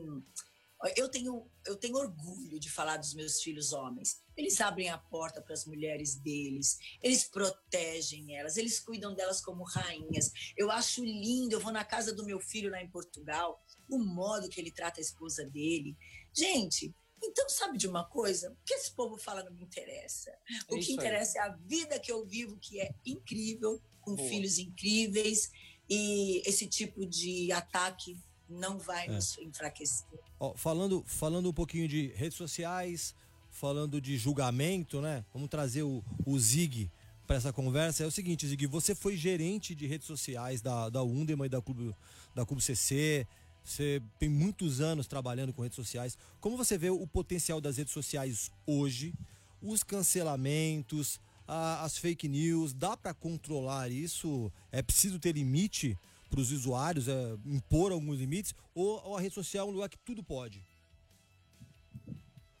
Eu 0.96 1.08
tenho, 1.08 1.50
eu 1.66 1.76
tenho 1.76 1.96
orgulho 1.96 2.58
de 2.60 2.70
falar 2.70 2.96
dos 2.98 3.12
meus 3.12 3.42
filhos 3.42 3.72
homens. 3.72 4.22
Eles 4.36 4.60
abrem 4.60 4.88
a 4.88 4.96
porta 4.96 5.42
para 5.42 5.52
as 5.52 5.66
mulheres 5.66 6.14
deles, 6.14 6.78
eles 7.02 7.24
protegem 7.24 8.36
elas, 8.36 8.56
eles 8.56 8.78
cuidam 8.78 9.12
delas 9.12 9.40
como 9.40 9.64
rainhas. 9.64 10.30
Eu 10.56 10.70
acho 10.70 11.04
lindo. 11.04 11.54
Eu 11.54 11.60
vou 11.60 11.72
na 11.72 11.84
casa 11.84 12.14
do 12.14 12.24
meu 12.24 12.38
filho 12.38 12.70
lá 12.70 12.80
em 12.80 12.90
Portugal, 12.90 13.60
o 13.90 13.98
modo 13.98 14.48
que 14.48 14.60
ele 14.60 14.70
trata 14.70 15.00
a 15.00 15.02
esposa 15.02 15.44
dele. 15.44 15.96
Gente, 16.32 16.94
então, 17.22 17.48
sabe 17.48 17.78
de 17.78 17.86
uma 17.86 18.04
coisa? 18.04 18.50
O 18.50 18.56
que 18.64 18.74
esse 18.74 18.92
povo 18.92 19.16
fala 19.16 19.42
não 19.42 19.52
me 19.52 19.62
interessa. 19.62 20.32
O 20.68 20.76
é 20.76 20.80
que 20.80 20.92
interessa 20.92 21.40
aí. 21.40 21.48
é 21.48 21.50
a 21.50 21.56
vida 21.56 21.98
que 21.98 22.12
eu 22.12 22.24
vivo, 22.24 22.56
que 22.58 22.80
é 22.80 22.94
incrível, 23.04 23.80
com 24.00 24.14
Boa. 24.14 24.28
filhos 24.28 24.58
incríveis, 24.58 25.50
e 25.88 26.42
esse 26.46 26.66
tipo 26.66 27.06
de 27.06 27.50
ataque 27.52 28.18
não 28.48 28.78
vai 28.78 29.06
é. 29.06 29.10
nos 29.10 29.36
enfraquecer. 29.38 30.06
Ó, 30.38 30.54
falando, 30.56 31.02
falando 31.06 31.48
um 31.48 31.52
pouquinho 31.52 31.88
de 31.88 32.08
redes 32.08 32.36
sociais, 32.36 33.14
falando 33.50 34.00
de 34.00 34.16
julgamento, 34.16 35.00
né? 35.00 35.24
Vamos 35.32 35.48
trazer 35.48 35.82
o, 35.82 36.02
o 36.24 36.38
Zig 36.38 36.90
para 37.26 37.36
essa 37.36 37.52
conversa. 37.52 38.04
É 38.04 38.06
o 38.06 38.10
seguinte, 38.10 38.46
Zig, 38.46 38.66
você 38.66 38.94
foi 38.94 39.16
gerente 39.16 39.74
de 39.74 39.86
redes 39.86 40.06
sociais 40.06 40.62
da, 40.62 40.88
da 40.88 41.02
Undema 41.02 41.46
e 41.46 41.48
da 41.48 41.60
Clube, 41.60 41.94
da 42.34 42.46
Clube 42.46 42.62
CC. 42.62 43.26
Você 43.64 44.02
tem 44.18 44.28
muitos 44.28 44.80
anos 44.80 45.06
trabalhando 45.06 45.52
com 45.52 45.62
redes 45.62 45.76
sociais. 45.76 46.16
Como 46.40 46.56
você 46.56 46.78
vê 46.78 46.90
o 46.90 47.06
potencial 47.06 47.60
das 47.60 47.76
redes 47.76 47.92
sociais 47.92 48.50
hoje? 48.66 49.14
Os 49.60 49.82
cancelamentos, 49.82 51.20
as 51.46 51.98
fake 51.98 52.28
news, 52.28 52.72
dá 52.72 52.96
para 52.96 53.12
controlar 53.12 53.90
isso? 53.90 54.52
É 54.70 54.82
preciso 54.82 55.18
ter 55.18 55.32
limite 55.32 55.96
para 56.30 56.40
os 56.40 56.52
usuários, 56.52 57.08
é, 57.08 57.36
impor 57.46 57.92
alguns 57.92 58.18
limites? 58.18 58.54
Ou, 58.74 59.02
ou 59.04 59.16
a 59.16 59.20
rede 59.20 59.34
social 59.34 59.66
é 59.66 59.70
um 59.70 59.74
lugar 59.74 59.88
que 59.88 59.98
tudo 59.98 60.22
pode? 60.22 60.62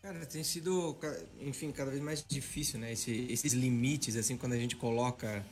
Cara, 0.00 0.24
tem 0.24 0.42
sido, 0.42 0.96
enfim, 1.40 1.70
cada 1.70 1.90
vez 1.90 2.02
mais 2.02 2.24
difícil, 2.26 2.78
né? 2.78 2.92
Esse, 2.92 3.26
esses 3.28 3.52
limites, 3.52 4.16
assim, 4.16 4.36
quando 4.36 4.54
a 4.54 4.56
gente 4.56 4.76
coloca 4.76 5.44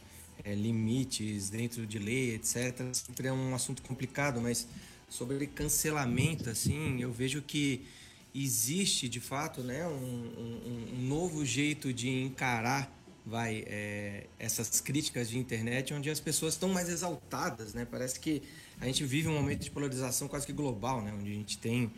é, 0.45 0.55
limites 0.55 1.51
dentro 1.51 1.87
de 1.87 1.99
lei, 1.99 2.37
etc., 2.37 2.95
sempre 2.95 3.29
é 3.29 3.33
um 3.33 3.55
assunto 3.55 3.83
complicado, 3.83 4.41
mas 4.41 4.67
sobre 5.09 5.47
cancelamento, 5.47 6.51
assim, 6.51 7.01
eu 7.01 7.13
vejo 7.13 7.43
que 7.43 7.87
existe 8.35 9.09
de 9.09 9.21
fato, 9.21 9.63
né, 9.63 9.87
um, 9.87 9.91
um, 9.93 10.95
um 10.99 11.03
novo 11.07 11.45
jeito 11.45 11.93
de 11.93 12.11
encarar 12.11 12.93
vai 13.27 13.65
é, 13.67 14.27
essas 14.39 14.81
críticas 14.81 15.29
de 15.29 15.37
internet 15.37 15.93
onde 15.93 16.09
as 16.09 16.21
pessoas 16.21 16.55
estão 16.55 16.69
mais 16.69 16.89
exaltadas 16.89 17.75
né? 17.75 17.85
Parece 17.85 18.21
que 18.21 18.41
a 18.81 18.87
gente 18.87 19.05
vive 19.05 19.27
um 19.27 19.35
momento 19.35 19.65
de 19.65 19.71
polarização 19.71 20.29
quase 20.29 20.47
que 20.47 20.53
global 20.53 21.03
né? 21.03 21.13
Onde 21.13 21.33
a 21.33 21.35
gente 21.35 21.59
tem 21.59 21.91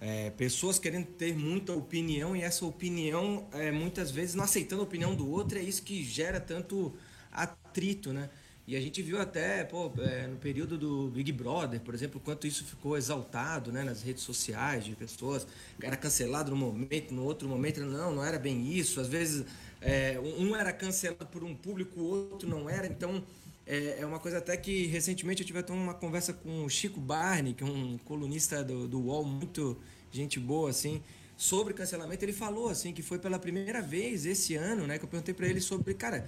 é, 0.00 0.30
pessoas 0.30 0.78
querendo 0.78 1.06
ter 1.06 1.34
muita 1.34 1.72
opinião 1.72 2.36
e 2.36 2.42
essa 2.42 2.64
opinião 2.64 3.48
é, 3.52 3.72
muitas 3.72 4.12
vezes 4.12 4.36
não 4.36 4.44
aceitando 4.44 4.82
a 4.82 4.84
opinião 4.84 5.12
do 5.12 5.28
outro 5.28 5.58
é 5.58 5.62
isso 5.62 5.82
que 5.82 6.04
gera 6.04 6.38
tanto 6.38 6.94
atrito 7.32 8.12
né 8.12 8.30
e 8.66 8.74
a 8.74 8.80
gente 8.80 9.00
viu 9.00 9.20
até, 9.20 9.62
pô, 9.62 9.92
é, 9.98 10.26
no 10.26 10.36
período 10.36 10.76
do 10.76 11.08
Big 11.08 11.30
Brother, 11.30 11.80
por 11.80 11.94
exemplo, 11.94 12.20
quanto 12.20 12.48
isso 12.48 12.64
ficou 12.64 12.96
exaltado 12.96 13.70
né, 13.70 13.84
nas 13.84 14.02
redes 14.02 14.24
sociais 14.24 14.84
de 14.84 14.96
pessoas. 14.96 15.46
Era 15.80 15.96
cancelado 15.96 16.50
no 16.50 16.56
momento, 16.56 17.14
no 17.14 17.22
outro 17.22 17.48
momento, 17.48 17.80
não, 17.80 18.16
não 18.16 18.24
era 18.24 18.40
bem 18.40 18.68
isso. 18.72 19.00
Às 19.00 19.06
vezes 19.06 19.46
é, 19.80 20.18
um 20.18 20.56
era 20.56 20.72
cancelado 20.72 21.26
por 21.26 21.44
um 21.44 21.54
público, 21.54 22.00
o 22.00 22.30
outro 22.32 22.48
não 22.48 22.68
era. 22.68 22.88
Então 22.88 23.22
é, 23.64 23.98
é 24.00 24.06
uma 24.06 24.18
coisa 24.18 24.38
até 24.38 24.56
que 24.56 24.86
recentemente 24.86 25.42
eu 25.42 25.46
tive 25.46 25.60
até 25.60 25.72
uma 25.72 25.94
conversa 25.94 26.32
com 26.32 26.64
o 26.64 26.68
Chico 26.68 27.00
Barney, 27.00 27.54
que 27.54 27.62
é 27.62 27.66
um 27.66 27.96
colunista 27.98 28.64
do, 28.64 28.88
do 28.88 29.00
UOL, 29.00 29.24
muito 29.24 29.78
gente 30.10 30.40
boa, 30.40 30.70
assim 30.70 31.00
sobre 31.36 31.74
cancelamento, 31.74 32.24
ele 32.24 32.32
falou 32.32 32.70
assim 32.70 32.92
que 32.92 33.02
foi 33.02 33.18
pela 33.18 33.38
primeira 33.38 33.82
vez 33.82 34.24
esse 34.24 34.54
ano, 34.54 34.86
né, 34.86 34.98
que 34.98 35.04
eu 35.04 35.08
perguntei 35.08 35.34
para 35.34 35.46
ele 35.46 35.60
sobre, 35.60 35.92
cara, 35.92 36.26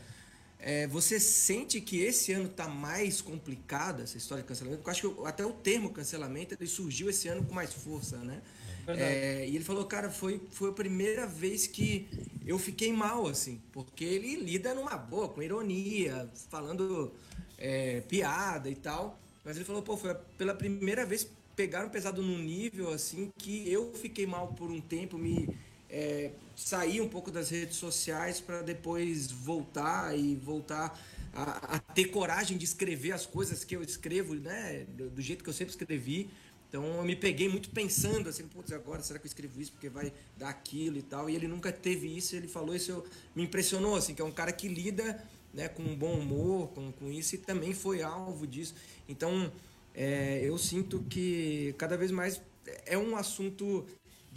é, 0.60 0.86
você 0.88 1.20
sente 1.20 1.80
que 1.80 2.00
esse 2.00 2.32
ano 2.32 2.46
está 2.46 2.66
mais 2.66 3.20
complicado 3.20 4.02
essa 4.02 4.16
história 4.16 4.42
de 4.42 4.48
cancelamento? 4.48 4.82
Porque 4.82 4.90
eu 4.90 5.10
acho 5.10 5.22
que 5.22 5.26
até 5.26 5.46
o 5.46 5.52
termo 5.52 5.90
cancelamento 5.90 6.54
ele 6.54 6.66
surgiu 6.66 7.08
esse 7.08 7.28
ano 7.28 7.44
com 7.44 7.54
mais 7.54 7.72
força, 7.72 8.16
né? 8.18 8.42
É, 8.88 9.46
e 9.46 9.54
ele 9.54 9.64
falou, 9.64 9.84
cara, 9.84 10.10
foi, 10.10 10.40
foi 10.50 10.70
a 10.70 10.72
primeira 10.72 11.26
vez 11.26 11.66
que 11.66 12.08
eu 12.46 12.58
fiquei 12.58 12.90
mal, 12.90 13.26
assim, 13.26 13.60
porque 13.70 14.02
ele 14.02 14.36
lida 14.36 14.74
numa 14.74 14.96
boa, 14.96 15.28
com 15.28 15.42
ironia, 15.42 16.28
falando 16.48 17.12
é, 17.58 18.00
piada 18.00 18.70
e 18.70 18.74
tal. 18.74 19.20
Mas 19.44 19.56
ele 19.56 19.64
falou, 19.64 19.82
pô, 19.82 19.96
foi 19.96 20.14
pela 20.36 20.54
primeira 20.54 21.04
vez 21.04 21.28
pegaram 21.54 21.88
pesado 21.88 22.22
num 22.22 22.38
nível 22.38 22.92
assim 22.92 23.32
que 23.36 23.68
eu 23.68 23.92
fiquei 23.92 24.24
mal 24.24 24.54
por 24.54 24.70
um 24.70 24.80
tempo, 24.80 25.18
me 25.18 25.48
é, 25.90 26.32
sair 26.54 27.00
um 27.00 27.08
pouco 27.08 27.30
das 27.30 27.50
redes 27.50 27.76
sociais 27.76 28.40
para 28.40 28.62
depois 28.62 29.30
voltar 29.30 30.16
e 30.18 30.36
voltar 30.36 30.98
a, 31.32 31.76
a, 31.76 31.78
ter 31.78 32.06
coragem 32.06 32.58
de 32.58 32.64
escrever 32.64 33.12
as 33.12 33.24
coisas 33.24 33.64
que 33.64 33.74
eu 33.74 33.82
escrevo, 33.82 34.34
né? 34.34 34.86
Do, 34.88 35.10
do, 35.10 35.22
jeito 35.22 35.42
que 35.42 35.50
eu 35.50 35.54
sempre 35.54 35.70
escrevi. 35.70 36.30
Então 36.68 36.84
eu 36.96 37.04
me 37.04 37.16
peguei 37.16 37.48
muito 37.48 37.70
pensando 37.70 38.28
assim, 38.28 38.46
putz, 38.46 38.72
agora 38.72 39.02
será 39.02 39.18
que 39.18 39.26
eu 39.26 39.28
escrevo 39.28 39.58
isso 39.60 39.72
porque 39.72 39.88
vai 39.88 40.12
dar 40.36 40.50
aquilo 40.50 40.98
e 40.98 41.02
tal? 41.02 41.30
E 41.30 41.34
ele 41.34 41.48
nunca 41.48 41.72
teve 41.72 42.14
isso, 42.14 42.36
ele 42.36 42.46
falou 42.46 42.74
isso, 42.74 42.90
eu, 42.90 43.06
me 43.34 43.44
impressionou 43.44 43.96
assim, 43.96 44.14
que 44.14 44.20
é 44.20 44.24
um 44.24 44.30
cara 44.30 44.52
que 44.52 44.68
lida, 44.68 45.24
né, 45.54 45.66
com 45.66 45.82
um 45.82 45.96
bom 45.96 46.12
humor, 46.12 46.68
com, 46.68 46.92
com 46.92 47.10
isso 47.10 47.36
e 47.36 47.38
também 47.38 47.72
foi 47.72 48.02
alvo 48.02 48.46
disso. 48.46 48.74
Então 49.08 49.50
é, 49.94 50.40
eu 50.44 50.58
sinto 50.58 51.02
que 51.08 51.74
cada 51.78 51.96
vez 51.96 52.10
mais 52.10 52.38
é 52.84 52.98
um 52.98 53.16
assunto 53.16 53.86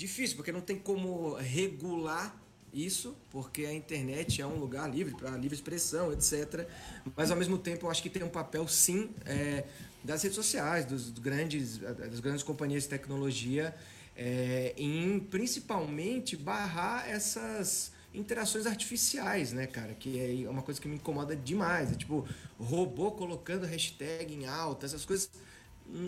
difícil, 0.01 0.35
porque 0.35 0.51
não 0.51 0.61
tem 0.61 0.77
como 0.77 1.35
regular 1.35 2.35
isso, 2.73 3.15
porque 3.29 3.65
a 3.65 3.73
internet 3.73 4.41
é 4.41 4.45
um 4.45 4.57
lugar 4.57 4.89
livre 4.89 5.13
para 5.15 5.31
livre 5.37 5.55
expressão, 5.55 6.11
etc. 6.11 6.67
Mas 7.15 7.29
ao 7.29 7.37
mesmo 7.37 7.57
tempo 7.57 7.85
eu 7.85 7.91
acho 7.91 8.01
que 8.01 8.09
tem 8.09 8.23
um 8.23 8.29
papel 8.29 8.67
sim 8.67 9.09
é, 9.25 9.65
das 10.03 10.23
redes 10.23 10.35
sociais, 10.35 10.85
dos, 10.85 11.09
grandes, 11.09 11.77
das 11.77 12.19
grandes 12.19 12.43
companhias 12.43 12.83
de 12.83 12.89
tecnologia, 12.89 13.75
é, 14.15 14.73
em 14.77 15.19
principalmente 15.19 16.35
barrar 16.35 17.07
essas 17.09 17.91
interações 18.13 18.65
artificiais, 18.65 19.53
né, 19.53 19.67
cara? 19.67 19.93
Que 19.93 20.43
é 20.45 20.49
uma 20.49 20.61
coisa 20.61 20.81
que 20.81 20.87
me 20.87 20.95
incomoda 20.95 21.35
demais. 21.35 21.91
É 21.91 21.95
tipo, 21.95 22.27
robô 22.59 23.11
colocando 23.11 23.65
hashtag 23.65 24.33
em 24.33 24.45
alta, 24.45 24.85
essas 24.85 25.05
coisas 25.05 25.29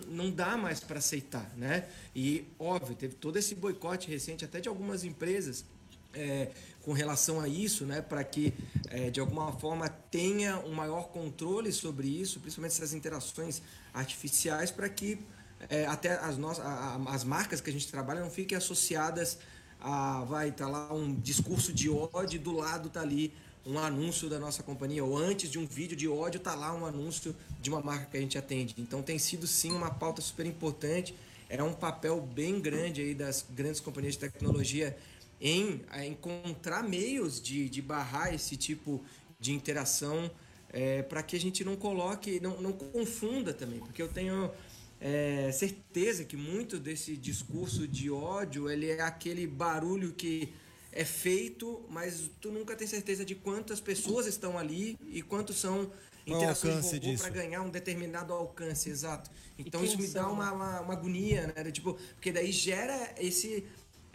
não 0.07 0.31
dá 0.31 0.57
mais 0.57 0.79
para 0.79 0.99
aceitar, 0.99 1.51
né? 1.57 1.87
E 2.15 2.45
óbvio 2.57 2.95
teve 2.95 3.15
todo 3.15 3.37
esse 3.37 3.55
boicote 3.55 4.09
recente 4.09 4.45
até 4.45 4.59
de 4.59 4.69
algumas 4.69 5.03
empresas 5.03 5.65
é, 6.13 6.51
com 6.81 6.93
relação 6.93 7.39
a 7.39 7.47
isso, 7.47 7.85
né? 7.85 8.01
Para 8.01 8.23
que 8.23 8.53
é, 8.89 9.09
de 9.09 9.19
alguma 9.19 9.51
forma 9.53 9.89
tenha 9.89 10.59
um 10.59 10.73
maior 10.73 11.09
controle 11.09 11.71
sobre 11.71 12.07
isso, 12.07 12.39
principalmente 12.39 12.73
essas 12.73 12.93
interações 12.93 13.61
artificiais, 13.93 14.71
para 14.71 14.87
que 14.89 15.19
é, 15.69 15.85
até 15.85 16.13
as 16.19 16.37
nossas 16.37 16.63
as 17.07 17.23
marcas 17.23 17.61
que 17.61 17.69
a 17.69 17.73
gente 17.73 17.87
trabalha 17.87 18.19
não 18.19 18.29
fiquem 18.29 18.57
associadas 18.57 19.37
a 19.79 20.23
vai 20.25 20.51
tá 20.51 20.67
lá 20.67 20.93
um 20.93 21.13
discurso 21.13 21.73
de 21.73 21.89
ódio 21.89 22.39
do 22.39 22.51
lado 22.51 22.89
tá 22.89 23.01
ali 23.01 23.33
um 23.65 23.79
anúncio 23.79 24.29
da 24.29 24.39
nossa 24.39 24.61
companhia, 24.61 25.03
ou 25.03 25.17
antes 25.17 25.49
de 25.49 25.57
um 25.57 25.65
vídeo 25.65 25.95
de 25.95 26.07
ódio, 26.07 26.39
tá 26.39 26.53
lá 26.53 26.73
um 26.73 26.85
anúncio 26.85 27.35
de 27.63 27.69
uma 27.69 27.81
marca 27.81 28.05
que 28.11 28.17
a 28.17 28.19
gente 28.19 28.37
atende. 28.37 28.75
Então 28.77 29.01
tem 29.01 29.17
sido 29.17 29.47
sim 29.47 29.71
uma 29.71 29.89
pauta 29.89 30.21
super 30.21 30.45
importante. 30.45 31.15
É 31.49 31.63
um 31.63 31.73
papel 31.73 32.19
bem 32.19 32.59
grande 32.59 33.01
aí 33.01 33.15
das 33.15 33.45
grandes 33.49 33.79
companhias 33.79 34.15
de 34.15 34.19
tecnologia 34.19 34.95
em 35.39 35.81
encontrar 36.05 36.83
meios 36.83 37.41
de, 37.41 37.69
de 37.69 37.81
barrar 37.81 38.33
esse 38.33 38.57
tipo 38.57 39.03
de 39.39 39.53
interação 39.53 40.29
é, 40.69 41.01
para 41.03 41.23
que 41.23 41.35
a 41.35 41.39
gente 41.39 41.63
não 41.63 41.75
coloque, 41.75 42.39
não, 42.39 42.61
não 42.61 42.73
confunda 42.73 43.53
também, 43.53 43.79
porque 43.79 44.01
eu 44.01 44.07
tenho 44.07 44.51
é, 44.99 45.51
certeza 45.51 46.23
que 46.23 46.35
muito 46.35 46.79
desse 46.79 47.15
discurso 47.15 47.87
de 47.87 48.09
ódio 48.09 48.69
ele 48.69 48.89
é 48.89 49.01
aquele 49.01 49.45
barulho 49.45 50.13
que 50.13 50.53
é 50.91 51.05
feito, 51.05 51.83
mas 51.89 52.29
tu 52.39 52.51
nunca 52.51 52.75
tem 52.75 52.87
certeza 52.87 53.23
de 53.25 53.35
quantas 53.35 53.79
pessoas 53.79 54.27
estão 54.27 54.57
ali 54.57 54.97
e 55.07 55.21
quantos 55.21 55.57
são 55.57 55.91
interações 56.25 56.89
de 56.89 57.11
robô 57.11 57.17
para 57.19 57.29
ganhar 57.29 57.61
um 57.61 57.69
determinado 57.69 58.33
alcance, 58.33 58.89
exato. 58.89 59.29
Então 59.57 59.83
isso 59.83 59.97
me 59.97 60.07
dá 60.07 60.27
uma, 60.27 60.51
uma, 60.51 60.81
uma, 60.81 60.93
agonia, 60.93 61.53
né? 61.55 61.71
Tipo, 61.71 61.93
porque 62.15 62.31
daí 62.31 62.51
gera 62.51 63.13
esse 63.17 63.65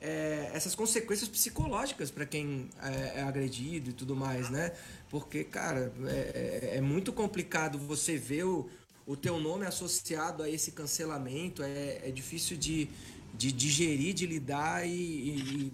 é, 0.01 0.51
essas 0.55 0.75
consequências 0.75 1.29
psicológicas 1.29 2.11
para 2.11 2.25
quem 2.25 2.71
é, 2.83 3.19
é, 3.19 3.23
agredido 3.23 3.91
e 3.91 3.93
tudo 3.93 4.15
mais, 4.15 4.49
né? 4.49 4.73
Porque, 5.11 5.43
cara, 5.45 5.93
é, 6.07 6.71
é, 6.73 6.77
é, 6.77 6.81
muito 6.81 7.13
complicado 7.13 7.79
você 7.79 8.17
ver 8.17 8.45
o, 8.45 8.69
o 9.07 9.17
teu 9.17 9.41
nome 9.41 9.67
associado 9.67 10.43
a 10.43 10.49
esse 10.49 10.71
cancelamento, 10.71 11.63
é, 11.63 12.09
é 12.09 12.11
difícil 12.13 12.57
de, 12.57 12.89
de 13.35 13.51
digerir, 13.51 14.15
de 14.15 14.27
lidar 14.27 14.87
e, 14.87 14.91
e, 14.91 15.73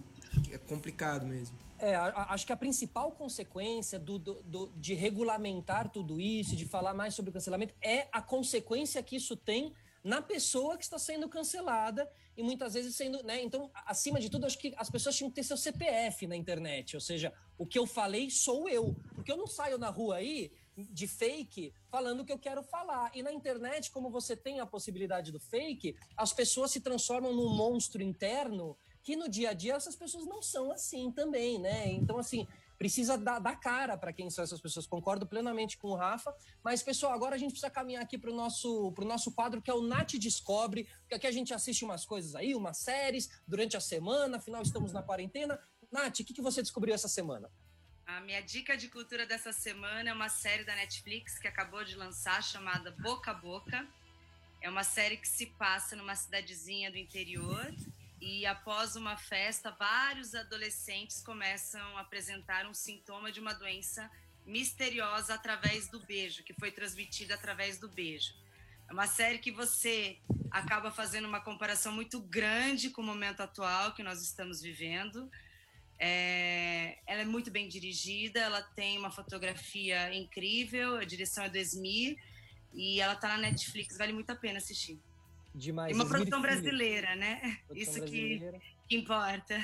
e 0.48 0.54
é 0.54 0.58
complicado 0.58 1.26
mesmo. 1.26 1.63
É, 1.84 1.94
acho 1.96 2.46
que 2.46 2.52
a 2.52 2.56
principal 2.56 3.12
consequência 3.12 3.98
do, 3.98 4.18
do, 4.18 4.42
do, 4.42 4.72
de 4.74 4.94
regulamentar 4.94 5.90
tudo 5.90 6.18
isso, 6.18 6.56
de 6.56 6.64
falar 6.64 6.94
mais 6.94 7.12
sobre 7.14 7.28
o 7.28 7.32
cancelamento, 7.34 7.74
é 7.82 8.08
a 8.10 8.22
consequência 8.22 9.02
que 9.02 9.16
isso 9.16 9.36
tem 9.36 9.74
na 10.02 10.22
pessoa 10.22 10.78
que 10.78 10.84
está 10.84 10.98
sendo 10.98 11.28
cancelada 11.28 12.10
e 12.34 12.42
muitas 12.42 12.72
vezes 12.72 12.96
sendo, 12.96 13.22
né? 13.22 13.42
Então, 13.42 13.70
acima 13.86 14.18
de 14.18 14.30
tudo, 14.30 14.46
acho 14.46 14.58
que 14.58 14.72
as 14.78 14.88
pessoas 14.88 15.14
tinham 15.14 15.28
que 15.28 15.36
ter 15.36 15.42
seu 15.42 15.58
CPF 15.58 16.26
na 16.26 16.34
internet, 16.34 16.94
ou 16.94 17.00
seja, 17.02 17.34
o 17.58 17.66
que 17.66 17.78
eu 17.78 17.86
falei 17.86 18.30
sou 18.30 18.66
eu, 18.66 18.96
porque 19.14 19.30
eu 19.30 19.36
não 19.36 19.46
saio 19.46 19.76
na 19.76 19.90
rua 19.90 20.16
aí 20.16 20.50
de 20.76 21.06
fake 21.06 21.72
falando 21.88 22.20
o 22.20 22.24
que 22.24 22.32
eu 22.32 22.38
quero 22.38 22.62
falar. 22.62 23.10
E 23.14 23.22
na 23.22 23.32
internet, 23.32 23.90
como 23.90 24.10
você 24.10 24.34
tem 24.34 24.58
a 24.58 24.66
possibilidade 24.66 25.30
do 25.30 25.38
fake, 25.38 25.94
as 26.16 26.32
pessoas 26.32 26.70
se 26.70 26.80
transformam 26.80 27.32
num 27.32 27.54
monstro 27.54 28.02
interno 28.02 28.76
que 29.04 29.14
no 29.14 29.28
dia 29.28 29.50
a 29.50 29.52
dia 29.52 29.74
essas 29.74 29.94
pessoas 29.94 30.24
não 30.24 30.42
são 30.42 30.72
assim 30.72 31.12
também, 31.12 31.58
né? 31.60 31.92
Então, 31.92 32.18
assim, 32.18 32.48
precisa 32.78 33.18
dar, 33.18 33.38
dar 33.38 33.54
cara 33.60 33.98
para 33.98 34.14
quem 34.14 34.30
são 34.30 34.42
essas 34.42 34.60
pessoas. 34.60 34.86
Concordo 34.86 35.26
plenamente 35.26 35.76
com 35.76 35.88
o 35.88 35.94
Rafa. 35.94 36.34
Mas, 36.62 36.82
pessoal, 36.82 37.12
agora 37.12 37.34
a 37.34 37.38
gente 37.38 37.50
precisa 37.50 37.70
caminhar 37.70 38.02
aqui 38.02 38.16
para 38.16 38.30
o 38.30 38.34
nosso, 38.34 38.92
nosso 39.00 39.30
quadro, 39.32 39.60
que 39.60 39.70
é 39.70 39.74
o 39.74 39.82
Nath 39.82 40.14
Descobre, 40.14 40.88
porque 41.00 41.14
aqui 41.16 41.26
a 41.26 41.30
gente 41.30 41.52
assiste 41.52 41.84
umas 41.84 42.06
coisas 42.06 42.34
aí, 42.34 42.54
umas 42.54 42.78
séries, 42.78 43.28
durante 43.46 43.76
a 43.76 43.80
semana, 43.80 44.38
afinal 44.38 44.62
estamos 44.62 44.90
na 44.90 45.02
quarentena. 45.02 45.60
Nath, 45.92 46.20
o 46.20 46.24
que, 46.24 46.32
que 46.32 46.42
você 46.42 46.62
descobriu 46.62 46.94
essa 46.94 47.06
semana? 47.06 47.50
A 48.06 48.20
minha 48.22 48.40
dica 48.40 48.74
de 48.74 48.88
cultura 48.88 49.26
dessa 49.26 49.52
semana 49.52 50.08
é 50.08 50.12
uma 50.14 50.30
série 50.30 50.64
da 50.64 50.74
Netflix 50.74 51.38
que 51.38 51.46
acabou 51.46 51.84
de 51.84 51.94
lançar, 51.94 52.42
chamada 52.42 52.90
Boca 52.90 53.30
a 53.30 53.34
Boca. 53.34 53.86
É 54.62 54.68
uma 54.70 54.82
série 54.82 55.18
que 55.18 55.28
se 55.28 55.46
passa 55.46 55.94
numa 55.94 56.16
cidadezinha 56.16 56.90
do 56.90 56.96
interior 56.96 57.70
e 58.24 58.46
após 58.46 58.96
uma 58.96 59.18
festa, 59.18 59.70
vários 59.70 60.34
adolescentes 60.34 61.20
começam 61.20 61.98
a 61.98 62.00
apresentar 62.00 62.66
um 62.66 62.72
sintoma 62.72 63.30
de 63.30 63.38
uma 63.38 63.52
doença 63.52 64.10
misteriosa 64.46 65.34
através 65.34 65.88
do 65.88 66.00
beijo, 66.00 66.42
que 66.42 66.54
foi 66.54 66.72
transmitida 66.72 67.34
através 67.34 67.78
do 67.78 67.86
beijo. 67.86 68.32
É 68.88 68.92
uma 68.94 69.06
série 69.06 69.38
que 69.38 69.52
você 69.52 70.18
acaba 70.50 70.90
fazendo 70.90 71.28
uma 71.28 71.42
comparação 71.42 71.92
muito 71.92 72.18
grande 72.18 72.88
com 72.88 73.02
o 73.02 73.04
momento 73.04 73.42
atual 73.42 73.92
que 73.92 74.02
nós 74.02 74.22
estamos 74.22 74.62
vivendo. 74.62 75.30
É, 75.98 76.96
ela 77.06 77.20
é 77.20 77.26
muito 77.26 77.50
bem 77.50 77.68
dirigida, 77.68 78.40
ela 78.40 78.62
tem 78.62 78.96
uma 78.96 79.10
fotografia 79.10 80.14
incrível, 80.14 80.96
a 80.96 81.04
direção 81.04 81.44
é 81.44 81.50
do 81.50 81.58
Esmir, 81.58 82.16
e 82.72 83.02
ela 83.02 83.12
está 83.12 83.28
na 83.28 83.36
Netflix, 83.36 83.98
vale 83.98 84.14
muito 84.14 84.30
a 84.30 84.34
pena 84.34 84.56
assistir. 84.56 84.98
Demais. 85.54 85.92
E 85.92 85.94
uma 85.94 86.04
Esmir 86.04 86.18
produção 86.18 86.40
Filho. 86.40 86.52
brasileira, 86.52 87.16
né? 87.16 87.58
Produção 87.66 87.92
Isso 87.92 88.00
brasileira. 88.00 88.58
Que, 88.58 88.88
que 88.88 88.96
importa. 88.96 89.60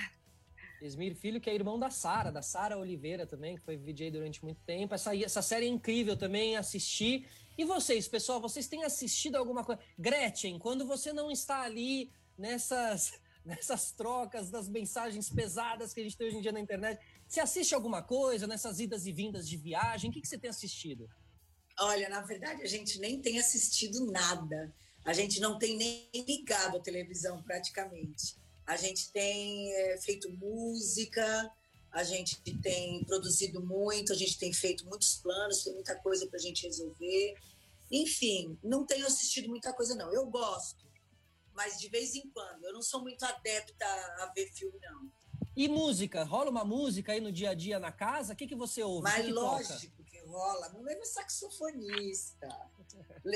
Esmir 0.81 1.15
Filho, 1.15 1.41
que 1.41 1.51
é 1.51 1.55
irmão 1.55 1.79
da 1.79 1.91
Sara, 1.91 2.31
da 2.31 2.43
Sara 2.43 2.79
Oliveira 2.79 3.27
também, 3.27 3.57
que 3.57 3.63
foi 3.63 3.77
VJ 3.77 4.11
durante 4.11 4.43
muito 4.43 4.61
tempo. 4.63 4.95
Essa, 4.95 5.15
essa 5.17 5.43
série 5.43 5.67
é 5.67 5.69
incrível 5.69 6.17
também, 6.17 6.57
assisti. 6.57 7.27
E 7.59 7.65
vocês, 7.65 8.09
pessoal, 8.09 8.41
vocês 8.41 8.67
têm 8.67 8.85
assistido 8.85 9.37
alguma 9.37 9.65
coisa? 9.65 9.81
Gretchen, 9.99 10.59
quando 10.59 10.87
você 10.87 11.13
não 11.13 11.31
está 11.31 11.63
ali 11.63 12.11
nessas, 12.39 13.13
nessas 13.45 13.93
trocas 13.93 14.49
das 14.49 14.69
mensagens 14.69 15.29
pesadas 15.29 15.93
que 15.93 16.01
a 16.01 16.05
gente 16.05 16.17
tem 16.17 16.29
hoje 16.29 16.39
em 16.39 16.41
dia 16.41 16.53
na 16.53 16.61
internet, 16.61 17.01
você 17.27 17.41
assiste 17.41 17.75
alguma 17.75 18.03
coisa 18.03 18.47
nessas 18.47 18.81
idas 18.81 19.07
e 19.07 19.13
vindas 19.13 19.47
de 19.47 19.57
viagem? 19.57 20.09
O 20.09 20.13
que, 20.13 20.21
que 20.21 20.29
você 20.29 20.39
tem 20.39 20.49
assistido? 20.49 21.11
Olha, 21.79 22.09
na 22.09 22.23
verdade, 22.23 22.63
a 22.63 22.67
gente 22.67 22.99
nem 22.99 23.21
tem 23.21 23.39
assistido 23.39 24.11
nada. 24.11 24.75
A 25.05 25.13
gente 25.13 25.41
não 25.41 25.59
tem 25.59 25.77
nem 25.77 26.11
ligado 26.15 26.77
a 26.77 26.81
televisão 26.81 27.43
praticamente. 27.43 28.37
A 28.67 28.77
gente 28.77 29.11
tem 29.11 29.73
é, 29.73 29.99
feito 29.99 30.31
música, 30.31 31.51
a 31.91 32.05
gente 32.05 32.41
tem 32.61 33.03
produzido 33.05 33.65
muito, 33.65 34.13
a 34.13 34.17
gente 34.17 34.39
tem 34.39 34.53
feito 34.53 34.87
muitos 34.87 35.17
planos, 35.17 35.65
tem 35.65 35.75
muita 35.75 35.97
coisa 35.97 36.27
para 36.27 36.39
a 36.39 36.43
gente 36.43 36.65
resolver. 36.67 37.35
Enfim, 37.91 38.57
não 38.63 38.87
tenho 38.87 39.07
assistido 39.07 39.49
muita 39.49 39.73
coisa, 39.73 39.97
não. 39.97 40.13
Eu 40.13 40.27
gosto, 40.27 40.87
mas 41.55 41.79
de 41.79 41.89
vez 41.89 42.15
em 42.15 42.29
quando. 42.31 42.65
Eu 42.65 42.73
não 42.73 42.83
sou 42.83 43.01
muito 43.03 43.25
adepta 43.25 43.85
a 43.85 44.33
ver 44.35 44.53
filme, 44.53 44.79
não. 44.81 45.11
E 45.57 45.67
música? 45.67 46.23
Rola 46.23 46.51
uma 46.51 46.65
música 46.65 47.13
aí 47.13 47.21
no 47.21 47.33
dia 47.33 47.51
a 47.51 47.55
dia 47.55 47.81
na 47.81 47.91
casa? 47.91 48.35
O 48.35 48.37
que, 48.37 48.47
que 48.47 48.55
você 48.55 48.83
ouve? 48.83 49.03
Mas 49.03 49.25
que 49.25 49.33
lógico 49.33 50.00
rola. 50.31 50.69
Não 50.71 50.83
leva 50.83 51.05
saxofonista. 51.05 52.49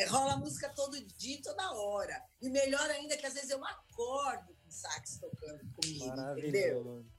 Rola 0.08 0.36
música 0.36 0.68
todo 0.70 1.00
dia, 1.00 1.40
toda 1.42 1.72
hora. 1.72 2.22
E 2.40 2.48
melhor 2.48 2.88
ainda 2.90 3.16
que 3.16 3.26
às 3.26 3.34
vezes 3.34 3.50
eu 3.50 3.64
acordo 3.64 4.54
com 4.54 4.68
o 4.68 4.72
sax 4.72 5.18
tocando 5.18 5.60
comigo, 5.72 6.04
entendeu? 6.38 6.84
Maravilhoso. 6.84 7.14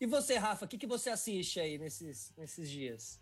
E 0.00 0.06
você, 0.06 0.36
Rafa, 0.36 0.64
o 0.64 0.68
que, 0.68 0.78
que 0.78 0.86
você 0.86 1.10
assiste 1.10 1.58
aí 1.58 1.76
nesses, 1.78 2.32
nesses 2.36 2.70
dias? 2.70 3.18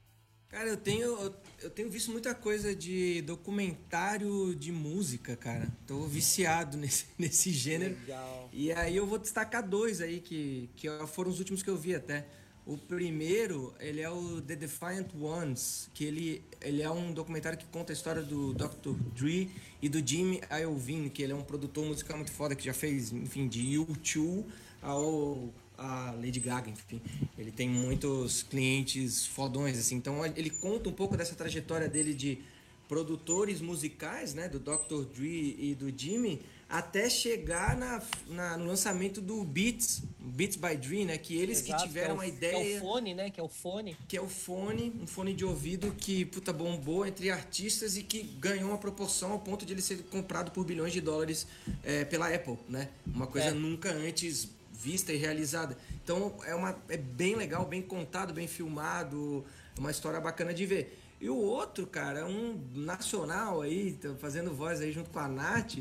Cara, 0.48 0.68
eu 0.68 0.76
tenho, 0.76 1.34
eu 1.60 1.70
tenho 1.70 1.90
visto 1.90 2.10
muita 2.12 2.34
coisa 2.34 2.74
de 2.74 3.20
documentário 3.22 4.54
de 4.54 4.70
música, 4.70 5.36
cara. 5.36 5.66
Tô 5.86 6.06
viciado 6.06 6.76
nesse, 6.76 7.06
nesse 7.18 7.50
gênero. 7.50 7.94
Legal. 8.00 8.48
E 8.52 8.72
aí 8.72 8.96
eu 8.96 9.06
vou 9.06 9.18
destacar 9.18 9.66
dois 9.66 10.00
aí 10.00 10.20
que, 10.20 10.70
que 10.76 10.88
foram 11.08 11.30
os 11.30 11.38
últimos 11.38 11.62
que 11.62 11.70
eu 11.70 11.76
vi 11.76 11.94
até. 11.94 12.26
O 12.66 12.76
primeiro, 12.76 13.72
ele 13.78 14.00
é 14.00 14.10
o 14.10 14.42
The 14.42 14.56
Defiant 14.56 15.14
Ones, 15.14 15.88
que 15.94 16.04
ele, 16.04 16.42
ele 16.60 16.82
é 16.82 16.90
um 16.90 17.12
documentário 17.12 17.56
que 17.56 17.64
conta 17.66 17.92
a 17.92 17.94
história 17.94 18.22
do 18.22 18.52
Dr. 18.54 18.90
Dre 19.14 19.48
e 19.80 19.88
do 19.88 20.04
Jimmy 20.04 20.40
Iovine, 20.50 21.08
que 21.08 21.22
ele 21.22 21.32
é 21.32 21.36
um 21.36 21.44
produtor 21.44 21.86
musical 21.86 22.16
muito 22.16 22.32
foda, 22.32 22.56
que 22.56 22.64
já 22.64 22.74
fez, 22.74 23.12
enfim, 23.12 23.46
de 23.46 23.76
U2 23.76 24.44
ao 24.82 25.48
a 25.78 26.12
Lady 26.12 26.40
Gaga, 26.40 26.70
enfim. 26.70 27.00
Ele 27.38 27.52
tem 27.52 27.68
muitos 27.68 28.42
clientes 28.42 29.26
fodões, 29.26 29.78
assim. 29.78 29.96
Então 29.96 30.24
ele 30.24 30.50
conta 30.50 30.88
um 30.88 30.92
pouco 30.92 31.16
dessa 31.16 31.34
trajetória 31.34 31.88
dele 31.88 32.14
de 32.14 32.38
produtores 32.88 33.60
musicais, 33.60 34.34
né, 34.34 34.48
do 34.48 34.58
Dr. 34.58 35.04
Dre 35.14 35.56
e 35.58 35.74
do 35.74 35.92
Jimmy, 35.96 36.40
até 36.68 37.08
chegar 37.08 37.76
na, 37.76 38.02
na, 38.28 38.56
no 38.56 38.66
lançamento 38.66 39.20
do 39.20 39.44
Beats, 39.44 40.02
Beats 40.18 40.56
by 40.56 40.76
Dream, 40.76 41.06
né? 41.06 41.16
Que 41.16 41.36
eles 41.36 41.62
Exato, 41.62 41.82
que 41.82 41.88
tiveram 41.88 42.18
que 42.18 42.24
é 42.24 42.26
o, 42.26 42.28
a 42.28 42.28
ideia. 42.28 42.52
Que 42.52 42.72
é 42.72 42.76
o 42.76 42.80
fone, 42.80 43.14
né? 43.14 43.30
Que 43.30 43.40
é 43.40 43.42
o 43.42 43.48
fone. 43.48 43.96
Que 44.08 44.16
é 44.16 44.20
o 44.20 44.28
fone, 44.28 44.92
um 45.00 45.06
fone 45.06 45.32
de 45.32 45.44
ouvido 45.44 45.94
que, 45.96 46.24
puta, 46.24 46.52
bombou 46.52 47.06
entre 47.06 47.30
artistas 47.30 47.96
e 47.96 48.02
que 48.02 48.22
ganhou 48.22 48.70
uma 48.70 48.78
proporção 48.78 49.32
ao 49.32 49.38
ponto 49.38 49.64
de 49.64 49.72
ele 49.72 49.82
ser 49.82 50.02
comprado 50.04 50.50
por 50.50 50.64
bilhões 50.64 50.92
de 50.92 51.00
dólares 51.00 51.46
é, 51.84 52.04
pela 52.04 52.34
Apple, 52.34 52.58
né? 52.68 52.88
Uma 53.06 53.28
coisa 53.28 53.48
é. 53.48 53.52
nunca 53.52 53.92
antes 53.92 54.48
vista 54.72 55.12
e 55.12 55.16
realizada. 55.16 55.76
Então 56.02 56.34
é, 56.44 56.54
uma, 56.54 56.76
é 56.88 56.96
bem 56.96 57.36
legal, 57.36 57.64
bem 57.64 57.80
contado, 57.80 58.34
bem 58.34 58.48
filmado, 58.48 59.44
uma 59.78 59.90
história 59.90 60.20
bacana 60.20 60.52
de 60.52 60.66
ver. 60.66 60.98
E 61.20 61.30
o 61.30 61.36
outro, 61.36 61.86
cara, 61.86 62.26
um 62.26 62.60
nacional 62.74 63.62
aí, 63.62 63.98
fazendo 64.18 64.54
voz 64.54 64.80
aí 64.80 64.92
junto 64.92 65.10
com 65.10 65.18
a 65.18 65.28
Nath 65.28 65.78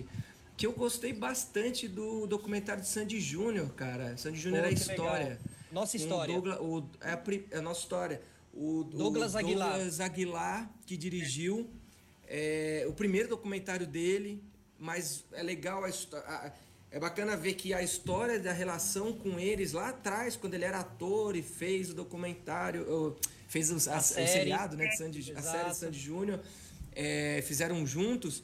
que 0.58 0.66
eu 0.66 0.72
gostei 0.72 1.12
bastante 1.12 1.88
do 1.88 2.26
documentário 2.28 2.82
de 2.82 2.88
Sandy 2.88 3.20
Júnior, 3.20 3.70
cara. 3.74 4.16
Sandy 4.18 4.40
Júnior 4.40 4.64
é 4.64 4.68
a 4.68 4.72
história. 4.72 5.26
Legal. 5.26 5.38
Nossa 5.72 5.98
história. 5.98 6.34
Um 6.34 6.42
Douglas, 6.42 6.60
o, 6.62 6.90
é, 7.02 7.10
a, 7.10 7.24
é, 7.52 7.58
a, 7.58 7.62
nossa 7.62 7.82
história. 7.82 8.22
O, 8.54 8.84
Douglas, 8.84 9.34
o 9.34 9.38
Aguilar. 9.38 9.72
Douglas 9.74 10.00
Aguilar, 10.00 10.72
que 10.86 10.96
dirigiu 10.96 11.70
é, 12.28 12.86
o 12.88 12.94
primeiro 12.94 13.28
documentário 13.28 13.86
dele, 13.86 14.42
mas 14.80 15.26
é 15.34 15.44
legal 15.44 15.84
a 15.84 15.90
história. 15.90 16.54
É 16.90 17.00
bacana 17.00 17.36
ver 17.36 17.56
que 17.56 17.74
a 17.74 17.82
história 17.84 18.40
da 18.40 18.54
relação 18.54 19.12
com 19.12 19.38
eles 19.38 19.74
lá 19.74 19.90
atrás, 19.90 20.38
quando 20.38 20.54
ele 20.54 20.64
era 20.64 20.80
ator 20.80 21.36
e 21.36 21.42
fez 21.42 21.90
o 21.90 21.94
documentário, 21.94 23.18
fez 23.48 23.70
o, 23.72 23.90
a, 23.90 23.98
a 23.98 24.02
série, 24.02 24.26
o 24.26 24.28
seriado 24.28 24.78
né, 24.78 24.88
de 24.88 24.98
Sandy, 24.98 25.34
a 25.36 25.42
série 25.42 25.70
de 25.70 25.78
Sandy 25.78 26.00
Júnior, 26.00 26.40
é, 26.94 27.44
fizeram 27.46 27.86
juntos 27.86 28.44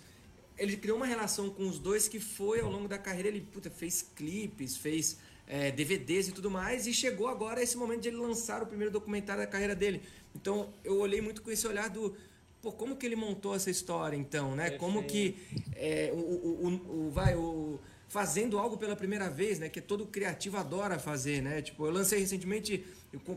ele 0.62 0.78
criou 0.78 0.96
uma 0.96 1.08
relação 1.08 1.50
com 1.50 1.68
os 1.68 1.80
dois 1.80 2.08
que 2.08 2.20
foi 2.20 2.60
ao 2.60 2.70
longo 2.70 2.88
da 2.88 2.98
carreira. 2.98 3.30
Ele 3.30 3.42
puta, 3.42 3.70
fez 3.70 4.06
clipes, 4.16 4.78
fez 4.78 5.18
é, 5.48 5.72
DVDs 5.72 6.28
e 6.28 6.32
tudo 6.32 6.52
mais, 6.52 6.86
e 6.86 6.94
chegou 6.94 7.28
agora 7.28 7.64
esse 7.64 7.76
momento 7.76 8.02
de 8.02 8.10
ele 8.10 8.18
lançar 8.18 8.62
o 8.62 8.68
primeiro 8.68 8.92
documentário 8.92 9.42
da 9.42 9.48
carreira 9.48 9.76
dele. 9.76 10.04
Então 10.36 10.72
eu 10.84 11.00
olhei 11.00 11.20
muito 11.20 11.42
com 11.42 11.50
esse 11.50 11.68
olhar 11.68 11.90
do. 11.90 12.16
Pô, 12.62 12.72
como 12.72 12.96
que 12.96 13.08
ele 13.08 13.16
montou 13.16 13.56
essa 13.56 13.72
história 13.72 14.16
então, 14.16 14.56
né? 14.56 14.70
Como 14.72 15.04
que 15.04 15.36
é, 15.76 16.12
o, 16.14 16.18
o, 16.18 16.68
o, 16.68 17.08
o, 17.08 17.10
vai, 17.10 17.36
o 17.36 17.80
fazendo 18.08 18.60
algo 18.60 18.78
pela 18.78 18.96
primeira 18.96 19.32
vez, 19.32 19.58
né? 19.58 19.68
Que 19.68 19.82
todo 19.82 20.06
criativo 20.06 20.58
adora 20.58 21.00
fazer, 21.00 21.42
né? 21.42 21.64
Tipo, 21.64 21.88
eu 21.88 21.92
lancei 21.92 22.20
recentemente 22.20 22.86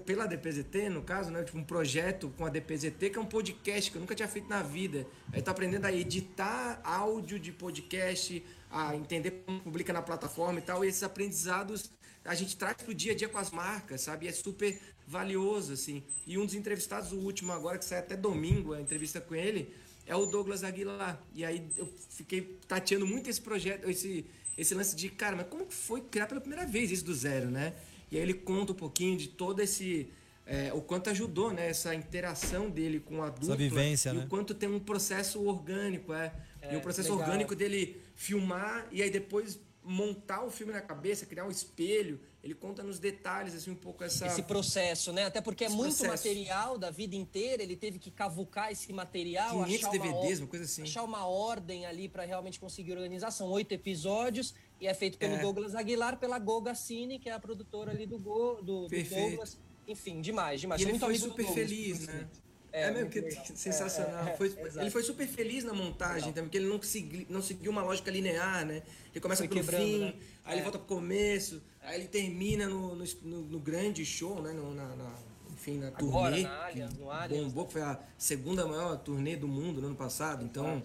pela 0.04 0.26
DPZT, 0.26 0.88
no 0.88 1.02
caso, 1.02 1.30
né? 1.30 1.42
Tipo, 1.42 1.58
um 1.58 1.64
projeto 1.64 2.32
com 2.36 2.46
a 2.46 2.48
DPZT, 2.48 3.10
que 3.10 3.18
é 3.18 3.20
um 3.20 3.26
podcast 3.26 3.90
que 3.90 3.96
eu 3.96 4.00
nunca 4.00 4.14
tinha 4.14 4.28
feito 4.28 4.48
na 4.48 4.62
vida. 4.62 5.06
Aí 5.32 5.42
tô 5.42 5.50
aprendendo 5.50 5.84
a 5.84 5.92
editar 5.92 6.80
áudio 6.84 7.38
de 7.38 7.50
podcast, 7.50 8.44
a 8.70 8.94
entender 8.94 9.42
como 9.44 9.60
publica 9.60 9.92
na 9.92 10.00
plataforma 10.00 10.58
e 10.60 10.62
tal. 10.62 10.84
E 10.84 10.88
esses 10.88 11.02
aprendizados 11.02 11.90
a 12.24 12.34
gente 12.34 12.56
traz 12.56 12.76
pro 12.76 12.94
dia 12.94 13.12
a 13.12 13.14
dia 13.14 13.28
com 13.28 13.36
as 13.36 13.50
marcas, 13.50 14.00
sabe? 14.00 14.26
E 14.26 14.28
é 14.28 14.32
super 14.32 14.78
valioso, 15.06 15.72
assim. 15.72 16.02
E 16.26 16.38
um 16.38 16.46
dos 16.46 16.54
entrevistados, 16.54 17.12
o 17.12 17.18
último 17.18 17.52
agora, 17.52 17.76
que 17.76 17.84
sai 17.84 17.98
até 17.98 18.16
domingo, 18.16 18.72
a 18.72 18.80
entrevista 18.80 19.20
com 19.20 19.34
ele, 19.34 19.74
é 20.06 20.14
o 20.14 20.24
Douglas 20.24 20.64
Aguilar. 20.64 21.20
E 21.34 21.44
aí 21.44 21.66
eu 21.76 21.92
fiquei 22.10 22.58
tateando 22.66 23.06
muito 23.06 23.28
esse 23.28 23.40
projeto, 23.40 23.90
esse 23.90 24.24
esse 24.56 24.74
lance 24.74 24.94
de, 24.94 25.08
cara, 25.08 25.36
mas 25.36 25.48
como 25.48 25.66
foi 25.68 26.00
criar 26.00 26.26
pela 26.26 26.40
primeira 26.40 26.64
vez 26.64 26.90
isso 26.90 27.04
do 27.04 27.14
zero, 27.14 27.50
né? 27.50 27.74
E 28.14 28.16
aí 28.16 28.22
ele 28.22 28.34
conta 28.34 28.70
um 28.70 28.76
pouquinho 28.76 29.16
de 29.16 29.26
todo 29.26 29.60
esse. 29.60 30.08
É, 30.46 30.72
o 30.72 30.80
quanto 30.80 31.10
ajudou, 31.10 31.52
né? 31.52 31.68
Essa 31.68 31.94
interação 31.94 32.70
dele 32.70 33.00
com 33.00 33.22
a 33.22 33.28
dupla. 33.28 33.54
Essa 33.54 33.56
vivência, 33.56 34.10
e 34.10 34.12
né? 34.12 34.24
o 34.24 34.28
quanto 34.28 34.54
tem 34.54 34.68
um 34.68 34.78
processo 34.78 35.42
orgânico, 35.44 36.12
é. 36.12 36.32
é 36.62 36.74
e 36.74 36.76
o 36.76 36.80
processo 36.80 37.10
legal. 37.10 37.26
orgânico 37.26 37.56
dele 37.56 38.00
filmar 38.14 38.86
e 38.92 39.02
aí 39.02 39.10
depois 39.10 39.58
montar 39.82 40.44
o 40.44 40.50
filme 40.50 40.72
na 40.72 40.80
cabeça, 40.80 41.26
criar 41.26 41.44
um 41.44 41.50
espelho. 41.50 42.20
Ele 42.42 42.54
conta 42.54 42.82
nos 42.82 42.98
detalhes, 42.98 43.54
assim, 43.54 43.70
um 43.70 43.74
pouco 43.74 44.04
essa... 44.04 44.26
Esse 44.26 44.42
processo, 44.42 45.12
né? 45.12 45.24
Até 45.24 45.40
porque 45.40 45.64
é 45.64 45.68
muito 45.68 45.96
processo. 45.96 46.10
material 46.10 46.78
da 46.78 46.90
vida 46.90 47.16
inteira, 47.16 47.62
ele 47.62 47.74
teve 47.74 47.98
que 47.98 48.10
cavucar 48.10 48.70
esse 48.70 48.92
material, 48.92 49.64
500 49.64 49.74
achar 49.74 49.90
DVDs, 49.90 50.38
uma, 50.38 50.44
uma 50.44 50.50
coisa 50.50 50.64
assim. 50.64 50.82
Achar 50.82 51.02
uma 51.04 51.26
ordem 51.26 51.86
ali 51.86 52.08
para 52.08 52.24
realmente 52.24 52.60
conseguir 52.60 52.92
organizar. 52.92 53.30
São 53.30 53.48
oito 53.48 53.72
episódios 53.72 54.54
e 54.80 54.86
é 54.86 54.94
feito 54.94 55.18
pelo 55.18 55.34
é. 55.34 55.38
Douglas 55.38 55.74
Aguilar, 55.74 56.18
pela 56.18 56.38
Goga 56.38 56.74
Cine, 56.74 57.18
que 57.18 57.28
é 57.28 57.32
a 57.32 57.40
produtora 57.40 57.90
ali 57.90 58.06
do, 58.06 58.18
Go, 58.18 58.56
do, 58.62 58.86
do 58.88 58.88
Douglas. 58.88 59.58
Enfim, 59.86 60.20
demais, 60.20 60.60
demais. 60.60 60.80
E 60.80 60.84
ele 60.84 60.98
foi 60.98 61.14
super 61.16 61.46
feliz, 61.46 62.06
né? 62.06 62.28
É, 62.72 62.88
é 62.88 62.90
mesmo, 62.90 63.08
que 63.08 63.22
sensacional. 63.54 64.26
É, 64.26 64.32
é, 64.32 64.36
foi, 64.36 64.52
ele 64.80 64.90
foi 64.90 65.02
super 65.04 65.28
feliz 65.28 65.62
na 65.62 65.72
montagem 65.72 66.32
também, 66.32 66.44
porque 66.44 66.58
ele 66.58 66.66
não, 66.66 66.82
segui, 66.82 67.24
não 67.30 67.40
seguiu 67.40 67.70
uma 67.70 67.82
lógica 67.82 68.10
linear, 68.10 68.66
né? 68.66 68.82
Ele 69.12 69.20
começa 69.20 69.46
foi 69.46 69.48
pelo 69.48 69.62
fim, 69.62 70.00
né? 70.00 70.14
aí 70.44 70.56
ele 70.56 70.62
volta 70.62 70.78
pro 70.78 70.88
começo, 70.88 71.62
aí 71.80 72.00
ele 72.00 72.08
termina 72.08 72.66
no, 72.66 72.96
no, 72.96 73.42
no 73.42 73.60
grande 73.60 74.04
show, 74.04 74.42
né? 74.42 74.52
No, 74.52 74.74
na, 74.74 74.88
na, 74.96 75.14
enfim, 75.52 75.78
na 75.78 75.88
Agora, 75.88 76.34
turnê. 76.34 76.42
Na 76.42 76.66
Allianz, 76.66 76.94
no 76.94 77.10
Allianz, 77.10 77.44
bombou, 77.44 77.66
que 77.66 77.72
foi 77.74 77.82
a 77.82 78.00
segunda 78.18 78.66
maior 78.66 78.96
turnê 78.98 79.36
do 79.36 79.46
mundo 79.46 79.80
no 79.80 79.86
ano 79.86 79.96
passado. 79.96 80.44
Então, 80.44 80.82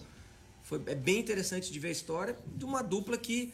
foi, 0.62 0.80
é 0.86 0.94
bem 0.94 1.18
interessante 1.18 1.72
de 1.72 1.78
ver 1.80 1.88
a 1.88 1.92
história 1.92 2.38
de 2.46 2.64
uma 2.64 2.82
dupla 2.82 3.18
que, 3.18 3.52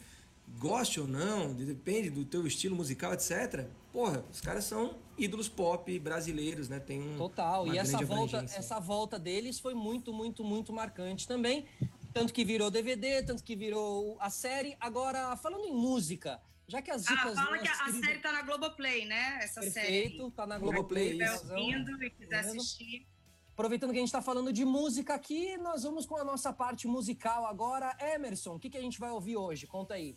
goste 0.57 0.99
ou 0.99 1.07
não, 1.07 1.53
depende 1.53 2.09
do 2.09 2.25
teu 2.25 2.47
estilo 2.47 2.75
musical, 2.75 3.13
etc. 3.13 3.67
Porra, 3.91 4.23
os 4.31 4.41
caras 4.41 4.63
são 4.65 4.95
ídolos 5.17 5.49
pop 5.49 5.99
brasileiros, 5.99 6.69
né? 6.69 6.79
Tem 6.79 7.01
um 7.01 7.17
Total. 7.17 7.67
E 7.73 7.77
essa 7.77 8.03
volta, 8.05 8.37
essa 8.37 8.79
volta 8.79 9.19
deles 9.19 9.59
foi 9.59 9.73
muito, 9.73 10.13
muito, 10.13 10.43
muito 10.43 10.71
marcante 10.71 11.27
também. 11.27 11.65
Tanto 12.13 12.33
que 12.33 12.43
virou 12.43 12.71
DVD, 12.71 13.21
tanto 13.23 13.43
que 13.43 13.55
virou 13.55 14.17
a 14.19 14.29
série. 14.29 14.75
Agora, 14.79 15.35
falando 15.35 15.65
em 15.65 15.73
música, 15.73 16.41
já 16.67 16.81
que 16.81 16.91
as 16.91 17.05
ah, 17.07 17.11
dicas. 17.11 17.37
Ah, 17.37 17.45
fala 17.45 17.57
que 17.59 17.67
a, 17.67 17.77
querido... 17.85 18.05
série 18.05 18.19
tá 18.19 18.31
na 18.31 18.41
Globoplay, 18.41 19.05
né? 19.05 19.39
Essa 19.41 19.61
Perfeito, 19.61 19.73
série. 19.73 20.01
Perfeito, 20.01 20.31
tá 20.31 20.47
na 20.47 20.57
Globoplay. 20.57 21.17
Se 21.17 21.23
estiver 21.23 21.55
ouvindo 21.55 22.03
e 22.03 22.09
quiser 22.09 22.39
assistir. 22.39 23.07
Aproveitando 23.53 23.89
que 23.89 23.97
a 23.97 24.01
gente 24.01 24.09
está 24.09 24.21
falando 24.21 24.53
de 24.53 24.63
música 24.63 25.15
aqui, 25.15 25.57
nós 25.57 25.81
vamos 25.81 26.05
com 26.05 26.15
a 26.15 26.23
nossa 26.23 26.53
parte 26.53 26.87
musical 26.87 27.47
agora. 27.47 27.97
Emerson, 27.99 28.55
o 28.55 28.59
que, 28.59 28.69
que 28.69 28.77
a 28.77 28.81
gente 28.81 28.99
vai 28.99 29.09
ouvir 29.09 29.35
hoje? 29.35 29.65
Conta 29.65 29.95
aí. 29.95 30.15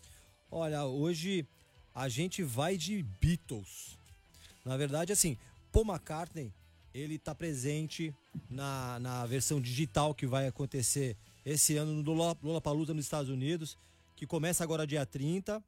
Olha, 0.53 0.85
hoje 0.85 1.47
a 1.95 2.09
gente 2.09 2.43
vai 2.43 2.77
de 2.77 3.05
Beatles. 3.21 3.97
Na 4.65 4.77
verdade, 4.77 5.13
assim, 5.13 5.39
Paul 5.71 5.87
McCartney, 5.87 6.53
ele 6.93 7.15
está 7.15 7.33
presente 7.33 8.13
na, 8.51 8.99
na 8.99 9.27
versão 9.27 9.61
digital 9.61 10.13
que 10.13 10.27
vai 10.27 10.49
acontecer 10.49 11.17
esse 11.47 11.77
ano 11.77 12.03
no 12.03 12.13
Lollapalooza 12.43 12.93
nos 12.93 13.05
Estados 13.05 13.31
Unidos, 13.31 13.79
que 14.17 14.27
começa 14.27 14.65
agora 14.65 14.85
dia 14.85 15.07
30, 15.07 15.63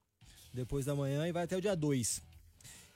depois 0.52 0.84
da 0.84 0.96
manhã, 0.96 1.28
e 1.28 1.32
vai 1.32 1.44
até 1.44 1.56
o 1.56 1.60
dia 1.60 1.76
2. 1.76 2.20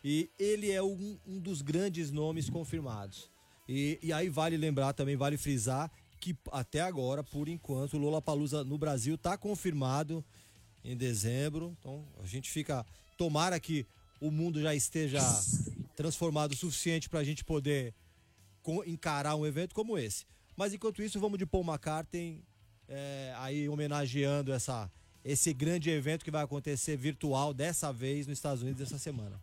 E 0.03 0.29
ele 0.41 0.73
é 0.73 0.83
um, 0.83 1.17
um 1.25 1.39
dos 1.39 1.63
grandes 1.63 2.11
nomes 2.11 2.51
confirmados. 2.51 3.31
E, 3.69 3.97
e 4.03 4.13
aí 4.13 4.29
vale 4.29 4.57
lembrar 4.57 4.93
também, 4.93 5.17
vale 5.17 5.37
frisar, 5.37 5.89
que 6.21 6.37
até 6.51 6.81
agora, 6.81 7.23
por 7.23 7.49
enquanto, 7.49 7.95
o 7.95 7.99
Lollapalooza 7.99 8.65
no 8.65 8.77
Brasil 8.77 9.15
está 9.15 9.39
confirmado 9.39 10.25
em 10.87 10.97
dezembro. 10.97 11.77
Então 11.79 12.05
a 12.23 12.27
gente 12.27 12.51
fica. 12.51 12.87
Tomara 13.19 13.59
que 13.59 13.87
o 14.21 14.31
mundo 14.31 14.61
já 14.61 14.75
esteja 14.75 15.21
transformado 15.97 16.53
o 16.53 16.57
suficiente 16.57 17.09
para 17.09 17.21
a 17.21 17.25
gente 17.25 17.45
poder 17.45 17.95
encarar 18.87 19.35
um 19.37 19.47
evento 19.47 19.75
como 19.75 19.99
esse. 19.99 20.25
Mas 20.57 20.73
enquanto 20.73 21.03
isso, 21.03 21.21
vamos 21.21 21.39
de 21.39 21.47
Paul 21.47 21.65
McCartney, 21.65 22.43
é, 22.89 23.35
aí 23.37 23.69
homenageando 23.69 24.53
essa, 24.53 24.91
esse 25.25 25.53
grande 25.53 25.91
evento 25.91 26.25
que 26.25 26.31
vai 26.31 26.43
acontecer 26.43 26.97
virtual 26.97 27.53
dessa 27.53 27.93
vez 27.93 28.27
nos 28.27 28.39
Estados 28.39 28.63
Unidos 28.63 28.83
essa 28.83 28.99
semana. 28.99 29.41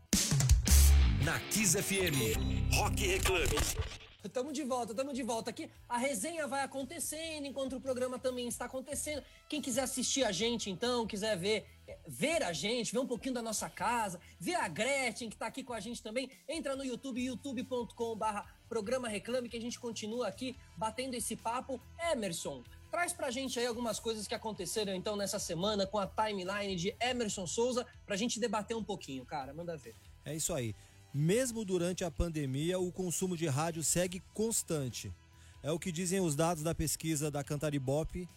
Na 1.24 1.40
Kiss 1.40 1.82
FM, 1.82 2.74
Rock 2.76 3.08
Reclame. 3.08 4.03
Estamos 4.24 4.54
de 4.54 4.64
volta, 4.64 4.94
estamos 4.94 5.14
de 5.14 5.22
volta 5.22 5.50
aqui. 5.50 5.70
A 5.88 5.98
resenha 5.98 6.48
vai 6.48 6.64
acontecendo 6.64 7.46
enquanto 7.46 7.76
o 7.76 7.82
programa 7.82 8.18
também 8.18 8.48
está 8.48 8.66
acontecendo. 8.66 9.22
Quem 9.50 9.62
quiser 9.62 9.82
assistir 9.82 10.24
a 10.24 10.32
gente, 10.32 10.70
então, 10.70 11.06
quiser 11.06 11.38
ver, 11.38 11.66
é, 11.86 11.98
ver 12.08 12.42
a 12.42 12.54
gente, 12.54 12.94
ver 12.94 13.00
um 13.00 13.08
pouquinho 13.08 13.36
da 13.36 13.42
nossa 13.42 13.70
casa, 13.70 14.22
ver 14.40 14.56
a 14.56 14.68
Gretchen 14.70 15.28
que 15.28 15.36
está 15.36 15.48
aqui 15.48 15.62
com 15.62 15.74
a 15.74 15.80
gente 15.82 16.02
também, 16.02 16.32
entra 16.48 16.74
no 16.74 16.86
YouTube, 16.86 17.22
youtube.com/barra 17.22 18.46
programa 18.70 19.10
Reclame, 19.10 19.50
que 19.50 19.58
a 19.58 19.62
gente 19.62 19.78
continua 19.78 20.30
aqui 20.30 20.56
batendo 20.78 21.16
esse 21.16 21.36
papo. 21.36 21.80
Emerson, 22.12 22.64
traz 22.90 23.12
pra 23.12 23.30
gente 23.30 23.60
aí 23.60 23.66
algumas 23.66 24.00
coisas 24.00 24.26
que 24.26 24.34
aconteceram 24.34 24.96
então 24.96 25.18
nessa 25.18 25.38
semana 25.38 25.86
com 25.86 26.00
a 26.00 26.08
timeline 26.08 26.78
de 26.78 26.96
Emerson 27.02 27.46
Souza 27.46 27.86
pra 28.06 28.16
gente 28.16 28.40
debater 28.40 28.76
um 28.76 28.84
pouquinho, 28.84 29.26
cara. 29.26 29.54
Manda 29.54 29.76
ver. 29.76 29.96
É 30.24 30.34
isso 30.34 30.54
aí. 30.54 30.74
Mesmo 31.14 31.64
durante 31.64 32.04
a 32.04 32.10
pandemia, 32.10 32.80
o 32.80 32.92
consumo 32.92 33.38
de 33.38 33.46
rádio 33.46 33.84
segue 33.84 34.20
constante. 34.34 35.14
É 35.62 35.72
o 35.72 35.78
que 35.78 35.92
dizem 35.92 36.20
os 36.20 36.36
dados 36.36 36.64
da 36.64 36.74
pesquisa 36.74 37.30
da 37.30 37.44
Cantaribop, 37.44 38.28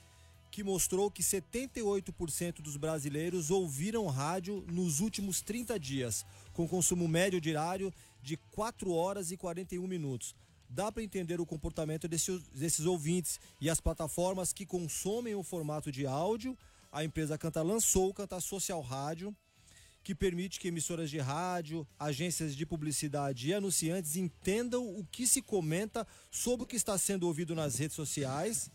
que 0.51 0.63
mostrou 0.63 1.11
que 1.11 1.23
78% 1.23 2.61
dos 2.61 2.77
brasileiros 2.77 3.51
ouviram 3.51 4.07
rádio 4.09 4.63
nos 4.71 5.01
últimos 5.01 5.41
30 5.41 5.81
dias, 5.81 6.27
com 6.53 6.69
consumo 6.69 7.09
médio 7.09 7.41
diário 7.41 7.91
de 8.23 8.37
4 8.53 8.93
horas 8.93 9.31
e 9.31 9.39
41 9.39 9.87
minutos. 9.87 10.35
Dá 10.69 10.93
para 10.93 11.03
entender 11.03 11.41
o 11.41 11.47
comportamento 11.47 12.07
desses, 12.07 12.43
desses 12.49 12.85
ouvintes 12.85 13.41
e 13.59 13.71
as 13.71 13.81
plataformas 13.81 14.53
que 14.53 14.67
consomem 14.67 15.35
o 15.35 15.43
formato 15.43 15.91
de 15.91 16.07
áudio. 16.07 16.55
A 16.93 17.03
empresa 17.03 17.39
Canta 17.39 17.63
lançou 17.63 18.11
o 18.11 18.15
Cantar 18.15 18.41
Social 18.41 18.83
Rádio, 18.83 19.35
que 20.07 20.15
permite 20.15 20.61
que 20.61 20.69
emissoras 20.69 21.11
de 21.11 21.19
rádio, 21.19 21.85
agências 21.99 22.55
de 22.55 22.65
publicidade 22.65 23.49
e 23.49 23.53
anunciantes 23.53 24.15
entendam 24.15 24.89
o 24.89 25.05
que 25.05 25.27
se 25.27 25.43
comenta 25.43 26.07
sobre 26.31 26.63
o 26.63 26.67
que 26.67 26.77
está 26.77 26.97
sendo 26.97 27.27
ouvido 27.27 27.57
nas 27.57 27.77
redes 27.77 27.97
sociais, 27.97 28.71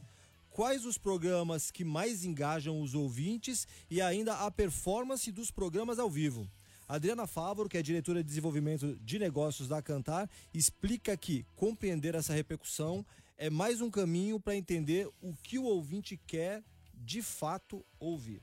quais 0.49 0.83
os 0.83 0.97
programas 0.97 1.71
que 1.71 1.85
mais 1.85 2.25
engajam 2.25 2.81
os 2.81 2.93
ouvintes 2.93 3.65
e 3.89 4.01
ainda 4.01 4.45
a 4.45 4.51
performance 4.51 5.31
dos 5.31 5.51
programas 5.51 5.99
ao 5.99 6.09
vivo. 6.09 6.51
Adriana 6.85 7.25
Fávoro, 7.25 7.69
que 7.69 7.77
é 7.77 7.81
diretora 7.81 8.21
de 8.21 8.27
desenvolvimento 8.27 8.99
de 9.01 9.17
negócios 9.17 9.69
da 9.69 9.81
Cantar, 9.81 10.29
explica 10.53 11.15
que 11.15 11.45
compreender 11.55 12.13
essa 12.13 12.33
repercussão 12.33 13.05
é 13.37 13.49
mais 13.49 13.79
um 13.79 13.89
caminho 13.89 14.37
para 14.37 14.57
entender 14.57 15.07
o 15.21 15.33
que 15.41 15.57
o 15.57 15.63
ouvinte 15.63 16.19
quer 16.27 16.61
de 16.93 17.21
fato 17.21 17.85
ouvir. 17.97 18.41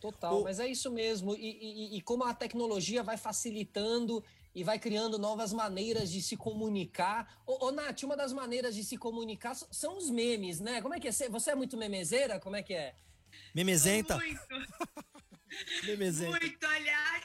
Total, 0.00 0.40
o... 0.40 0.44
mas 0.44 0.60
é 0.60 0.66
isso 0.66 0.90
mesmo. 0.90 1.34
E, 1.34 1.94
e, 1.94 1.96
e, 1.96 2.00
como 2.02 2.24
a 2.24 2.32
tecnologia 2.32 3.02
vai 3.02 3.16
facilitando 3.16 4.24
e 4.54 4.62
vai 4.62 4.78
criando 4.78 5.18
novas 5.18 5.52
maneiras 5.52 6.10
de 6.10 6.22
se 6.22 6.36
comunicar. 6.36 7.40
Ô, 7.46 7.66
ô 7.66 7.72
Nath, 7.72 8.02
uma 8.04 8.16
das 8.16 8.32
maneiras 8.32 8.74
de 8.74 8.84
se 8.84 8.96
comunicar 8.96 9.54
são 9.54 9.98
os 9.98 10.08
memes, 10.08 10.60
né? 10.60 10.80
Como 10.80 10.94
é 10.94 11.00
que 11.00 11.08
é? 11.08 11.12
Você 11.12 11.50
é 11.50 11.54
muito 11.54 11.76
memezeira? 11.76 12.38
Como 12.38 12.56
é 12.56 12.62
que 12.62 12.74
é? 12.74 12.94
Memezenta? 13.54 14.16
Muito. 14.16 14.40
Memezenta. 15.84 16.38
Muito, 16.38 16.64
aliás. 16.64 17.24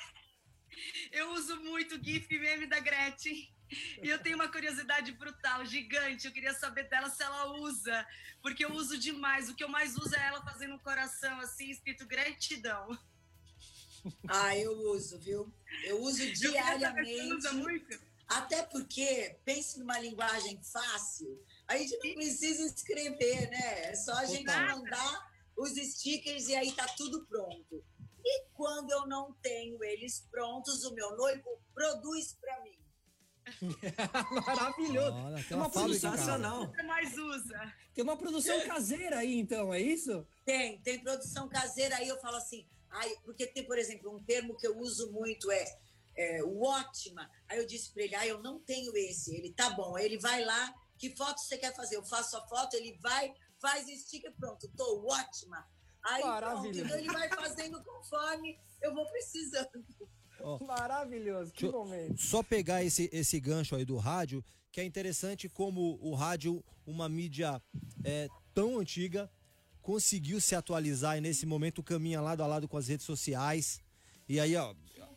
Eu 1.11 1.31
uso 1.33 1.59
muito 1.61 2.03
GIF 2.03 2.27
meme 2.39 2.65
da 2.65 2.79
Gretchen. 2.79 3.53
E 4.01 4.09
eu 4.09 4.19
tenho 4.19 4.35
uma 4.35 4.47
curiosidade 4.47 5.11
brutal, 5.13 5.65
gigante. 5.65 6.27
Eu 6.27 6.33
queria 6.33 6.53
saber 6.53 6.89
dela 6.89 7.09
se 7.09 7.23
ela 7.23 7.57
usa, 7.59 8.07
porque 8.41 8.65
eu 8.65 8.73
uso 8.73 8.97
demais. 8.97 9.49
O 9.49 9.55
que 9.55 9.63
eu 9.63 9.69
mais 9.69 9.95
uso 9.95 10.15
é 10.15 10.27
ela 10.27 10.43
fazendo 10.43 10.75
um 10.75 10.79
coração 10.79 11.39
assim, 11.39 11.69
escrito 11.69 12.05
gratidão. 12.05 12.97
Ah, 14.27 14.57
eu 14.57 14.71
uso, 14.91 15.17
viu? 15.17 15.51
Eu 15.85 16.01
uso 16.01 16.31
diariamente. 16.33 17.33
Usa 17.33 17.53
muito? 17.53 17.99
Até 18.27 18.63
porque, 18.63 19.37
pense 19.45 19.79
numa 19.79 19.99
linguagem 19.99 20.61
fácil, 20.63 21.41
a 21.67 21.77
gente 21.77 21.97
não 22.03 22.13
precisa 22.15 22.65
escrever, 22.65 23.49
né? 23.49 23.91
É 23.91 23.95
só 23.95 24.13
a 24.13 24.25
gente 24.25 24.45
mandar 24.45 25.31
os 25.55 25.71
stickers 25.71 26.47
e 26.47 26.55
aí 26.55 26.71
tá 26.71 26.87
tudo 26.97 27.25
pronto. 27.25 27.83
E 28.25 28.45
quando 28.53 28.91
eu 28.91 29.05
não 29.05 29.33
tenho 29.33 29.83
eles 29.83 30.25
prontos, 30.31 30.83
o 30.83 30.93
meu 30.93 31.15
noivo 31.15 31.61
produz 31.73 32.33
para 32.39 32.61
mim. 32.61 32.77
Maravilhoso. 34.45 35.15
Olha, 35.15 35.43
tem 35.43 35.57
uma 35.57 35.69
produção 35.69 36.11
nacional. 36.11 36.67
Você 36.67 36.83
mais 36.83 37.17
usa. 37.17 37.73
Tem 37.93 38.03
uma 38.03 38.17
produção 38.17 38.67
caseira 38.67 39.19
aí, 39.19 39.39
então, 39.39 39.73
é 39.73 39.79
isso? 39.79 40.25
Tem, 40.45 40.79
tem 40.81 40.99
produção 40.99 41.47
caseira 41.47 41.97
aí. 41.97 42.07
Eu 42.07 42.19
falo 42.19 42.37
assim, 42.37 42.65
ai, 42.89 43.15
porque 43.23 43.47
tem, 43.47 43.65
por 43.65 43.77
exemplo, 43.77 44.15
um 44.15 44.23
termo 44.23 44.55
que 44.55 44.67
eu 44.67 44.77
uso 44.79 45.11
muito 45.11 45.51
é, 45.51 45.65
é 46.15 46.43
o 46.43 46.61
ótima. 46.63 47.29
Aí 47.47 47.59
eu 47.59 47.65
disse 47.65 47.91
para 47.91 48.03
ele, 48.03 48.15
ah, 48.15 48.27
eu 48.27 48.41
não 48.41 48.59
tenho 48.59 48.95
esse. 48.95 49.35
Ele, 49.35 49.53
tá 49.53 49.69
bom. 49.69 49.95
Aí 49.95 50.05
ele 50.05 50.17
vai 50.17 50.43
lá, 50.43 50.73
que 50.97 51.15
foto 51.15 51.39
você 51.39 51.57
quer 51.57 51.75
fazer? 51.75 51.97
Eu 51.97 52.03
faço 52.03 52.37
a 52.37 52.47
foto, 52.47 52.75
ele 52.75 52.97
vai, 53.01 53.33
faz 53.59 53.87
sticker, 54.01 54.33
pronto, 54.33 54.69
tô 54.75 55.05
ótima. 55.07 55.67
Aí 56.03 56.21
pronto, 56.21 56.67
então 56.67 56.97
ele 56.97 57.11
vai 57.11 57.29
fazendo 57.29 57.81
conforme 57.81 58.59
eu 58.81 58.93
vou 58.93 59.05
precisando. 59.09 59.85
Oh, 60.43 60.63
Maravilhoso, 60.65 61.53
que 61.53 61.65
momento. 61.65 62.21
Só 62.21 62.43
pegar 62.43 62.83
esse, 62.83 63.09
esse 63.13 63.39
gancho 63.39 63.75
aí 63.75 63.85
do 63.85 63.95
rádio, 63.95 64.43
que 64.71 64.81
é 64.81 64.83
interessante 64.83 65.47
como 65.47 65.97
o 66.01 66.13
rádio, 66.13 66.61
uma 66.85 67.07
mídia 67.07 67.61
é, 68.03 68.27
tão 68.53 68.77
antiga, 68.77 69.31
conseguiu 69.81 70.41
se 70.41 70.53
atualizar 70.53 71.17
e 71.17 71.21
nesse 71.21 71.45
momento 71.45 71.81
caminha 71.81 72.19
lado 72.19 72.43
a 72.43 72.47
lado 72.47 72.67
com 72.67 72.75
as 72.75 72.89
redes 72.89 73.05
sociais. 73.05 73.81
E 74.27 74.37
aí, 74.37 74.53
ó, 74.57 74.75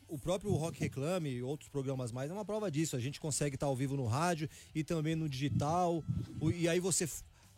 o 0.09 0.17
próprio 0.17 0.53
Rock 0.53 0.79
Reclame 0.79 1.31
e 1.31 1.43
outros 1.43 1.69
programas 1.69 2.13
mais 2.13 2.31
é 2.31 2.33
uma 2.33 2.45
prova 2.45 2.71
disso. 2.71 2.95
A 2.95 3.01
gente 3.01 3.21
consegue 3.21 3.57
estar 3.57 3.67
ao 3.67 3.75
vivo 3.75 3.97
no 3.97 4.07
rádio 4.07 4.49
e 4.75 4.85
também 4.85 5.17
no 5.17 5.29
digital. 5.29 6.05
E 6.55 6.69
aí 6.69 6.79
você 6.79 7.09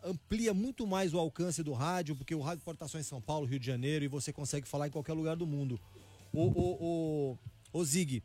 amplia 0.02 0.54
muito 0.54 0.86
mais 0.86 1.12
o 1.12 1.18
alcance 1.18 1.62
do 1.62 1.72
rádio, 1.72 2.16
porque 2.16 2.34
o 2.34 2.40
rádio 2.40 2.64
pode 2.64 2.76
estar 2.76 2.88
só 2.88 2.98
em 2.98 3.02
São 3.02 3.20
Paulo, 3.20 3.46
Rio 3.46 3.58
de 3.58 3.66
Janeiro, 3.66 4.04
e 4.04 4.08
você 4.08 4.32
consegue 4.32 4.66
falar 4.66 4.88
em 4.88 4.90
qualquer 4.90 5.12
lugar 5.12 5.36
do 5.36 5.46
mundo. 5.46 5.78
O, 6.32 6.42
o, 6.42 6.76
o, 6.80 7.38
o 7.72 7.84
Zig, 7.84 8.22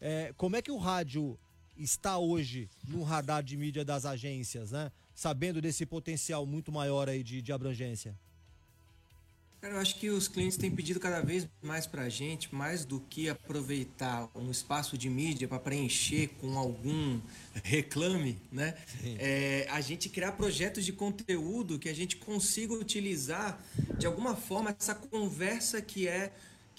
é, 0.00 0.32
como 0.36 0.56
é 0.56 0.62
que 0.62 0.70
o 0.70 0.76
rádio 0.76 1.38
está 1.76 2.18
hoje 2.18 2.68
no 2.88 3.02
radar 3.02 3.42
de 3.42 3.56
mídia 3.56 3.84
das 3.84 4.04
agências, 4.04 4.70
né? 4.70 4.90
Sabendo 5.14 5.60
desse 5.60 5.84
potencial 5.84 6.46
muito 6.46 6.72
maior 6.72 7.08
aí 7.08 7.22
de, 7.22 7.40
de 7.42 7.52
abrangência. 7.52 8.16
Cara, 9.60 9.74
eu 9.74 9.80
acho 9.80 9.96
que 9.96 10.10
os 10.10 10.28
clientes 10.28 10.58
têm 10.58 10.70
pedido 10.70 11.00
cada 11.00 11.20
vez 11.22 11.48
mais 11.62 11.86
para 11.86 12.02
a 12.02 12.08
gente, 12.08 12.54
mais 12.54 12.84
do 12.84 13.00
que 13.00 13.28
aproveitar 13.28 14.28
um 14.34 14.50
espaço 14.50 14.98
de 14.98 15.08
mídia 15.08 15.48
para 15.48 15.58
preencher 15.58 16.28
com 16.40 16.58
algum 16.58 17.18
reclame, 17.64 18.38
né? 18.52 18.76
É, 19.18 19.66
a 19.70 19.80
gente 19.80 20.10
criar 20.10 20.32
projetos 20.32 20.84
de 20.84 20.92
conteúdo 20.92 21.78
que 21.78 21.88
a 21.88 21.94
gente 21.94 22.16
consiga 22.16 22.74
utilizar 22.74 23.58
de 23.98 24.06
alguma 24.06 24.36
forma 24.36 24.76
essa 24.78 24.94
conversa 24.94 25.80
que 25.80 26.06
é 26.06 26.32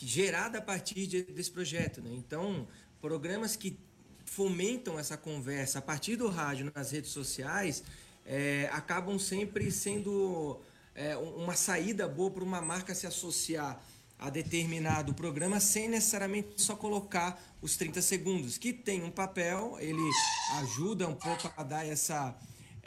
gerada 0.05 0.59
a 0.59 0.61
partir 0.61 1.07
de, 1.07 1.23
desse 1.23 1.51
projeto, 1.51 2.01
né? 2.01 2.11
Então, 2.13 2.67
programas 3.01 3.55
que 3.55 3.77
fomentam 4.25 4.99
essa 4.99 5.17
conversa 5.17 5.79
a 5.79 5.81
partir 5.81 6.15
do 6.15 6.27
rádio 6.27 6.71
nas 6.75 6.91
redes 6.91 7.11
sociais 7.11 7.83
é, 8.25 8.69
acabam 8.73 9.17
sempre 9.17 9.71
sendo 9.71 10.59
é, 10.93 11.15
uma 11.15 11.55
saída 11.55 12.07
boa 12.07 12.29
para 12.29 12.43
uma 12.43 12.61
marca 12.61 12.93
se 12.93 13.07
associar 13.07 13.81
a 14.19 14.29
determinado 14.29 15.13
programa 15.13 15.59
sem 15.59 15.87
necessariamente 15.87 16.61
só 16.61 16.75
colocar 16.75 17.41
os 17.61 17.77
30 17.77 18.01
segundos, 18.01 18.57
que 18.57 18.73
tem 18.73 19.03
um 19.03 19.11
papel, 19.11 19.77
ele 19.79 20.01
ajuda 20.59 21.07
um 21.07 21.15
pouco 21.15 21.51
a 21.55 21.63
dar 21.63 21.85
essa 21.87 22.35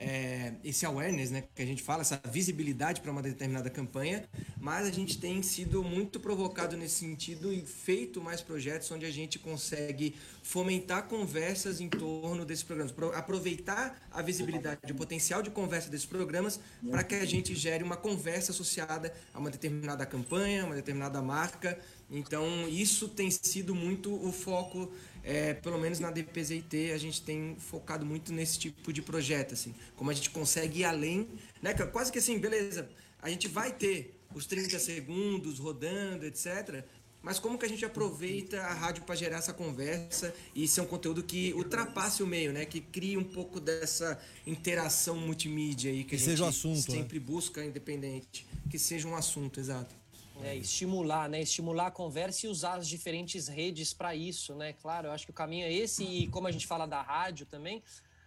é, 0.00 0.54
esse 0.64 0.86
awareness, 0.86 1.30
né, 1.30 1.44
que 1.54 1.60
a 1.60 1.66
gente 1.66 1.82
fala, 1.82 2.00
essa 2.00 2.18
visibilidade 2.32 3.02
para 3.02 3.12
uma 3.12 3.20
determinada 3.20 3.68
campanha, 3.68 4.24
mas 4.58 4.86
a 4.86 4.90
gente 4.90 5.18
tem 5.18 5.42
sido 5.42 5.84
muito 5.84 6.18
provocado 6.18 6.74
nesse 6.74 6.96
sentido 6.96 7.52
e 7.52 7.60
feito 7.60 8.18
mais 8.18 8.40
projetos 8.40 8.90
onde 8.90 9.04
a 9.04 9.10
gente 9.10 9.38
consegue 9.38 10.14
fomentar 10.42 11.06
conversas 11.06 11.82
em 11.82 11.88
torno 11.88 12.46
desses 12.46 12.64
programas, 12.64 12.94
aproveitar 13.14 14.00
a 14.10 14.22
visibilidade, 14.22 14.80
o 14.90 14.94
potencial 14.94 15.42
de 15.42 15.50
conversa 15.50 15.90
desses 15.90 16.06
programas 16.06 16.58
para 16.90 17.04
que 17.04 17.16
a 17.16 17.26
gente 17.26 17.54
gere 17.54 17.84
uma 17.84 17.96
conversa 17.96 18.52
associada 18.52 19.12
a 19.34 19.38
uma 19.38 19.50
determinada 19.50 20.06
campanha, 20.06 20.64
uma 20.64 20.74
determinada 20.74 21.20
marca. 21.20 21.78
Então, 22.10 22.66
isso 22.68 23.06
tem 23.06 23.30
sido 23.30 23.74
muito 23.74 24.12
o 24.26 24.32
foco 24.32 24.90
é, 25.22 25.54
pelo 25.54 25.78
menos 25.78 25.98
na 25.98 26.10
DPZIT, 26.10 26.92
a 26.92 26.98
gente 26.98 27.22
tem 27.22 27.56
focado 27.58 28.04
muito 28.06 28.32
nesse 28.32 28.58
tipo 28.58 28.92
de 28.92 29.02
projeto, 29.02 29.54
assim. 29.54 29.74
Como 29.96 30.10
a 30.10 30.14
gente 30.14 30.30
consegue 30.30 30.80
ir 30.80 30.84
além, 30.84 31.28
né? 31.62 31.74
Quase 31.74 32.10
que 32.10 32.18
assim, 32.18 32.38
beleza, 32.38 32.88
a 33.20 33.28
gente 33.28 33.48
vai 33.48 33.72
ter 33.72 34.18
os 34.34 34.46
30 34.46 34.78
segundos 34.78 35.58
rodando, 35.58 36.24
etc. 36.24 36.84
Mas 37.22 37.38
como 37.38 37.58
que 37.58 37.66
a 37.66 37.68
gente 37.68 37.84
aproveita 37.84 38.62
a 38.62 38.72
rádio 38.72 39.02
para 39.02 39.14
gerar 39.14 39.38
essa 39.38 39.52
conversa 39.52 40.34
e 40.54 40.66
ser 40.66 40.80
um 40.80 40.86
conteúdo 40.86 41.22
que 41.22 41.52
ultrapasse 41.52 42.22
o 42.22 42.26
meio, 42.26 42.50
né? 42.50 42.64
Que 42.64 42.80
crie 42.80 43.16
um 43.16 43.24
pouco 43.24 43.60
dessa 43.60 44.18
interação 44.46 45.16
multimídia 45.16 45.90
aí 45.90 46.02
que, 46.02 46.10
que 46.10 46.14
a 46.14 46.18
gente 46.18 46.30
seja 46.30 46.48
assunto, 46.48 46.90
sempre 46.90 47.18
né? 47.18 47.24
busca 47.24 47.62
independente. 47.62 48.46
Que 48.70 48.78
seja 48.78 49.06
um 49.06 49.14
assunto, 49.14 49.60
exato. 49.60 49.99
É, 50.42 50.56
estimular, 50.56 51.28
né? 51.28 51.42
Estimular 51.42 51.86
a 51.86 51.90
conversa 51.90 52.46
e 52.46 52.48
usar 52.48 52.74
as 52.74 52.88
diferentes 52.88 53.48
redes 53.48 53.92
para 53.92 54.14
isso, 54.14 54.54
né? 54.54 54.72
Claro, 54.72 55.08
eu 55.08 55.12
acho 55.12 55.24
que 55.24 55.30
o 55.30 55.34
caminho 55.34 55.64
é 55.64 55.72
esse 55.72 56.04
e 56.04 56.28
como 56.28 56.46
a 56.46 56.52
gente 56.52 56.66
fala 56.66 56.86
da 56.86 57.02
rádio 57.02 57.46
também, 57.46 57.82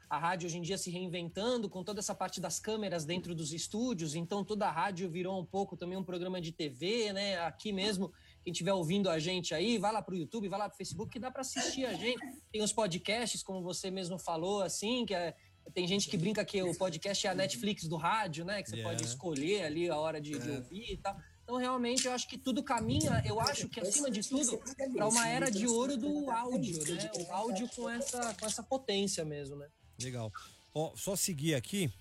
a 0.10 0.18
rádio 0.20 0.46
hoje 0.46 0.60
em 0.60 0.62
dia 0.62 0.78
se 0.78 0.92
reinventando 0.92 1.68
com 1.68 1.84
toda 1.84 2.00
essa 2.00 2.14
parte 2.14 2.40
das 2.40 2.60
câmeras 2.60 3.04
dentro 3.04 3.34
dos 3.34 3.52
estúdios, 3.52 4.14
então 4.14 4.44
toda 4.44 4.68
a 4.68 4.72
rádio 4.72 5.10
virou 5.10 5.40
um 5.40 5.46
pouco 5.46 5.76
também 5.76 5.98
um 5.98 6.04
programa 6.04 6.40
de 6.40 6.52
TV, 6.52 7.12
né? 7.12 7.40
Aqui 7.40 7.72
mesmo, 7.72 8.12
quem 8.44 8.52
estiver 8.52 8.74
ouvindo 8.74 9.10
a 9.10 9.18
gente 9.18 9.56
aí, 9.56 9.80
vai 9.80 9.92
lá 9.92 10.04
pro 10.04 10.16
YouTube, 10.16 10.48
vai 10.48 10.60
lá 10.60 10.70
pro 10.70 10.78
Facebook, 10.78 11.12
que 11.12 11.20
dá 11.20 11.32
para 11.32 11.42
assistir 11.42 11.86
a 11.86 11.94
gente. 11.94 12.20
Tem 12.52 12.62
os 12.62 12.72
podcasts, 12.72 13.42
como 13.42 13.64
você 13.64 13.90
mesmo 13.90 14.20
falou, 14.20 14.62
assim, 14.62 15.04
que 15.04 15.16
é, 15.16 15.34
tem 15.74 15.88
gente 15.88 16.08
que 16.08 16.18
brinca 16.18 16.46
que 16.46 16.62
o 16.62 16.78
podcast 16.78 17.26
é 17.26 17.30
a 17.32 17.34
Netflix 17.34 17.88
do 17.88 17.96
rádio, 17.96 18.46
né? 18.46 18.62
Que 18.62 18.70
você 18.70 18.76
yeah. 18.76 18.92
pode 18.94 19.08
escolher 19.08 19.64
ali 19.64 19.90
a 19.90 19.98
hora 19.98 20.22
de, 20.22 20.38
de 20.38 20.50
é. 20.52 20.56
ouvir 20.58 20.92
e 20.92 20.98
tal. 20.98 21.18
Então, 21.44 21.58
realmente, 21.58 22.06
eu 22.06 22.14
acho 22.14 22.28
que 22.28 22.38
tudo 22.38 22.64
caminha, 22.64 23.22
eu 23.26 23.40
acho 23.40 23.68
que, 23.68 23.80
acima 23.80 24.10
de 24.10 24.28
tudo, 24.28 24.58
para 24.94 25.08
uma 25.08 25.28
era 25.28 25.52
de 25.52 25.68
ouro 25.68 25.98
do 25.98 26.32
áudio, 26.32 26.82
né? 26.84 27.12
O 27.20 27.32
áudio 27.34 27.70
com 27.76 27.90
essa, 27.90 28.34
com 28.36 28.46
essa 28.46 28.64
potência 28.64 29.26
mesmo, 29.26 29.58
né? 29.58 29.68
Legal. 30.02 30.32
Ó, 30.74 30.94
só 30.96 31.16
seguir 31.16 31.56
aqui, 31.56 31.92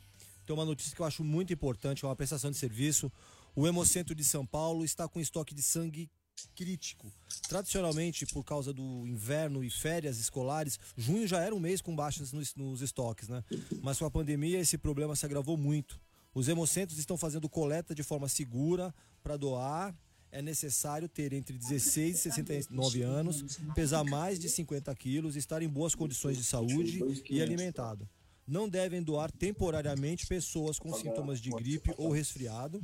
tem 0.46 0.54
uma 0.54 0.64
notícia 0.64 0.94
que 0.94 1.02
eu 1.02 1.06
acho 1.06 1.24
muito 1.24 1.52
importante, 1.52 2.04
é 2.04 2.08
uma 2.08 2.16
prestação 2.16 2.50
de 2.50 2.56
serviço. 2.56 3.10
O 3.54 3.66
Hemocentro 3.66 4.14
de 4.14 4.24
São 4.24 4.46
Paulo 4.46 4.84
está 4.84 5.08
com 5.08 5.20
estoque 5.20 5.54
de 5.54 5.62
sangue 5.62 6.08
crítico. 6.54 7.12
Tradicionalmente, 7.48 8.26
por 8.26 8.44
causa 8.44 8.72
do 8.72 9.06
inverno 9.06 9.62
e 9.62 9.70
férias 9.70 10.18
escolares, 10.18 10.78
junho 10.96 11.26
já 11.26 11.40
era 11.40 11.54
um 11.54 11.60
mês 11.60 11.80
com 11.80 11.94
baixas 11.94 12.32
nos, 12.32 12.54
nos 12.54 12.80
estoques, 12.80 13.28
né? 13.28 13.44
Mas 13.82 13.98
com 13.98 14.06
a 14.06 14.10
pandemia 14.10 14.58
esse 14.58 14.78
problema 14.78 15.14
se 15.14 15.26
agravou 15.26 15.56
muito. 15.56 16.00
Os 16.34 16.48
hemocentros 16.48 16.98
estão 16.98 17.16
fazendo 17.16 17.48
coleta 17.48 17.94
de 17.94 18.02
forma 18.02 18.28
segura 18.28 18.94
para 19.22 19.36
doar. 19.36 19.94
É 20.30 20.40
necessário 20.40 21.08
ter 21.10 21.34
entre 21.34 21.58
16 21.58 22.16
e 22.16 22.18
69 22.18 23.02
anos, 23.02 23.58
pesar 23.74 24.02
mais 24.02 24.38
de 24.38 24.48
50 24.48 24.94
quilos, 24.94 25.36
estar 25.36 25.60
em 25.60 25.68
boas 25.68 25.94
condições 25.94 26.38
de 26.38 26.44
saúde 26.44 27.00
e 27.28 27.42
alimentado. 27.42 28.08
Não 28.48 28.66
devem 28.66 29.02
doar 29.02 29.30
temporariamente 29.30 30.26
pessoas 30.26 30.78
com 30.78 30.92
sintomas 30.94 31.38
de 31.38 31.50
gripe 31.50 31.92
ou 31.98 32.10
resfriado. 32.10 32.82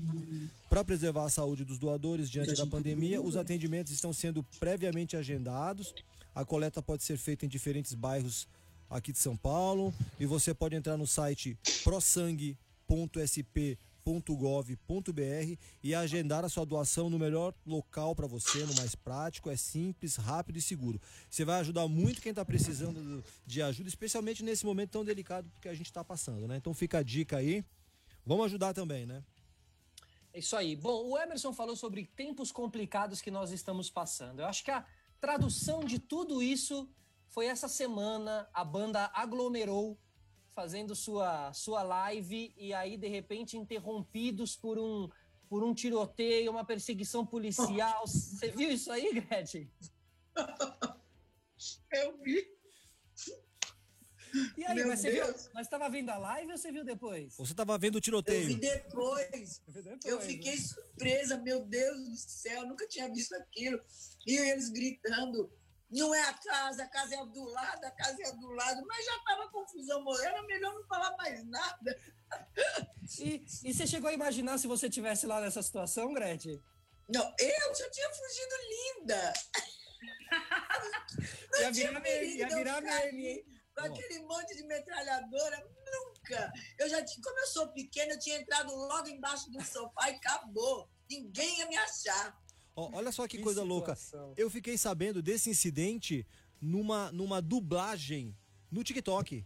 Para 0.68 0.84
preservar 0.84 1.24
a 1.24 1.30
saúde 1.30 1.64
dos 1.64 1.78
doadores 1.78 2.30
diante 2.30 2.54
da 2.54 2.66
pandemia, 2.66 3.20
os 3.20 3.34
atendimentos 3.34 3.92
estão 3.94 4.12
sendo 4.12 4.42
previamente 4.60 5.16
agendados. 5.16 5.94
A 6.34 6.44
coleta 6.44 6.82
pode 6.82 7.02
ser 7.02 7.16
feita 7.16 7.46
em 7.46 7.48
diferentes 7.48 7.94
bairros 7.94 8.46
aqui 8.90 9.10
de 9.10 9.18
São 9.18 9.36
Paulo 9.36 9.92
e 10.20 10.26
você 10.26 10.52
pode 10.52 10.76
entrar 10.76 10.98
no 10.98 11.06
site 11.06 11.56
prosangue.com 11.82 12.67
www.sp.gov.br 14.08 14.78
e 15.82 15.94
agendar 15.94 16.44
a 16.44 16.48
sua 16.48 16.64
doação 16.64 17.10
no 17.10 17.18
melhor 17.18 17.54
local 17.66 18.14
para 18.16 18.26
você, 18.26 18.64
no 18.64 18.74
mais 18.74 18.94
prático, 18.94 19.50
é 19.50 19.56
simples, 19.56 20.16
rápido 20.16 20.56
e 20.56 20.62
seguro. 20.62 21.00
Você 21.28 21.44
vai 21.44 21.60
ajudar 21.60 21.86
muito 21.86 22.22
quem 22.22 22.30
está 22.30 22.44
precisando 22.44 23.22
de 23.46 23.60
ajuda, 23.60 23.88
especialmente 23.88 24.42
nesse 24.42 24.64
momento 24.64 24.90
tão 24.90 25.04
delicado 25.04 25.50
que 25.60 25.68
a 25.68 25.74
gente 25.74 25.86
está 25.86 26.02
passando, 26.02 26.48
né? 26.48 26.56
Então 26.56 26.72
fica 26.72 26.98
a 26.98 27.02
dica 27.02 27.36
aí. 27.36 27.62
Vamos 28.24 28.46
ajudar 28.46 28.72
também, 28.72 29.04
né? 29.06 29.22
É 30.32 30.38
isso 30.38 30.56
aí. 30.56 30.74
Bom, 30.76 31.08
o 31.08 31.18
Emerson 31.18 31.52
falou 31.52 31.76
sobre 31.76 32.06
tempos 32.06 32.50
complicados 32.50 33.20
que 33.20 33.30
nós 33.30 33.50
estamos 33.50 33.90
passando. 33.90 34.40
Eu 34.40 34.46
acho 34.46 34.64
que 34.64 34.70
a 34.70 34.84
tradução 35.20 35.84
de 35.84 35.98
tudo 35.98 36.42
isso 36.42 36.88
foi 37.26 37.46
essa 37.46 37.68
semana 37.68 38.48
a 38.54 38.64
banda 38.64 39.10
aglomerou 39.14 39.98
fazendo 40.58 40.92
sua, 40.96 41.52
sua 41.52 41.84
live 41.84 42.52
e 42.56 42.74
aí, 42.74 42.96
de 42.96 43.06
repente, 43.06 43.56
interrompidos 43.56 44.56
por 44.56 44.76
um, 44.76 45.08
por 45.48 45.62
um 45.62 45.72
tiroteio, 45.72 46.50
uma 46.50 46.64
perseguição 46.64 47.24
policial. 47.24 48.04
Você 48.04 48.50
viu 48.50 48.68
isso 48.68 48.90
aí, 48.90 49.08
Gretchen? 49.14 49.70
Eu 51.92 52.18
vi. 52.18 52.44
E 54.56 54.64
aí, 54.64 54.84
mas 54.84 55.00
você, 55.00 55.12
viu, 55.12 55.24
mas 55.54 55.66
estava 55.66 55.88
vendo 55.88 56.10
a 56.10 56.18
live 56.18 56.50
ou 56.50 56.58
você 56.58 56.72
viu 56.72 56.84
depois? 56.84 57.36
Você 57.36 57.52
estava 57.52 57.78
vendo 57.78 57.94
o 57.96 58.00
tiroteio? 58.00 58.42
Eu 58.42 58.46
vi 58.48 58.54
depois. 58.56 59.62
eu 60.04 60.20
fiquei 60.20 60.56
né? 60.56 60.60
surpresa, 60.60 61.38
meu 61.38 61.64
Deus 61.64 62.00
do 62.00 62.16
céu, 62.16 62.66
nunca 62.66 62.86
tinha 62.88 63.08
visto 63.08 63.32
aquilo. 63.36 63.80
E 64.26 64.36
eles 64.36 64.70
gritando, 64.70 65.50
não 65.90 66.14
é 66.14 66.20
a 66.22 66.34
casa, 66.34 66.82
a 66.82 66.88
casa 66.88 67.14
é 67.14 67.26
do 67.26 67.44
lado, 67.44 67.84
a 67.84 67.90
casa 67.90 68.22
é 68.22 68.32
do 68.32 68.50
lado, 68.50 68.84
mas 68.86 69.04
já 69.04 69.16
estava 69.16 69.48
confusão, 69.48 70.04
era 70.22 70.42
melhor 70.42 70.74
não 70.74 70.86
falar 70.86 71.16
mais 71.16 71.44
nada. 71.46 72.00
E, 73.18 73.44
e 73.64 73.74
você 73.74 73.86
chegou 73.86 74.10
a 74.10 74.12
imaginar 74.12 74.58
se 74.58 74.66
você 74.66 74.90
tivesse 74.90 75.26
lá 75.26 75.40
nessa 75.40 75.62
situação, 75.62 76.12
Gretchen? 76.12 76.62
Não, 77.08 77.34
eu 77.38 77.74
já 77.74 77.90
tinha 77.90 78.10
fugido 78.10 78.54
linda. 78.68 79.32
Não 81.52 81.60
ia 81.60 81.72
virar 81.72 82.00
meme, 82.00 82.26
ia 82.36 82.48
virar 82.48 82.82
Com 83.74 83.80
aquele 83.80 84.18
monte 84.20 84.54
de 84.54 84.64
metralhadora, 84.64 85.66
nunca. 85.86 86.52
Eu 86.78 86.88
já 86.88 87.02
tinha, 87.02 87.22
como 87.22 87.38
eu 87.38 87.46
sou 87.46 87.68
pequena, 87.68 88.12
eu 88.12 88.18
tinha 88.18 88.36
entrado 88.36 88.74
logo 88.74 89.08
embaixo 89.08 89.50
do 89.50 89.64
sofá 89.64 90.10
e 90.10 90.16
acabou. 90.16 90.86
Ninguém 91.08 91.58
ia 91.60 91.66
me 91.66 91.76
achar. 91.78 92.38
Oh, 92.78 92.90
olha 92.92 93.10
só 93.10 93.26
que, 93.26 93.38
que 93.38 93.42
coisa 93.42 93.62
situação. 93.62 94.20
louca. 94.20 94.34
Eu 94.36 94.48
fiquei 94.48 94.78
sabendo 94.78 95.20
desse 95.20 95.50
incidente 95.50 96.24
numa, 96.60 97.10
numa 97.10 97.42
dublagem 97.42 98.36
no 98.70 98.84
TikTok. 98.84 99.44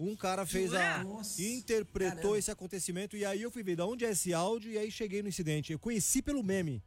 Um 0.00 0.16
cara 0.16 0.46
fez 0.46 0.72
a. 0.72 1.04
Nossa, 1.04 1.42
interpretou 1.42 2.16
caramba. 2.16 2.38
esse 2.38 2.50
acontecimento 2.50 3.16
e 3.18 3.24
aí 3.24 3.42
eu 3.42 3.50
fui 3.50 3.62
ver 3.62 3.76
de 3.76 3.82
onde 3.82 4.06
é 4.06 4.10
esse 4.10 4.32
áudio 4.32 4.72
e 4.72 4.78
aí 4.78 4.90
cheguei 4.90 5.22
no 5.22 5.28
incidente. 5.28 5.72
Eu 5.72 5.78
conheci 5.78 6.22
pelo 6.22 6.42
meme. 6.42 6.82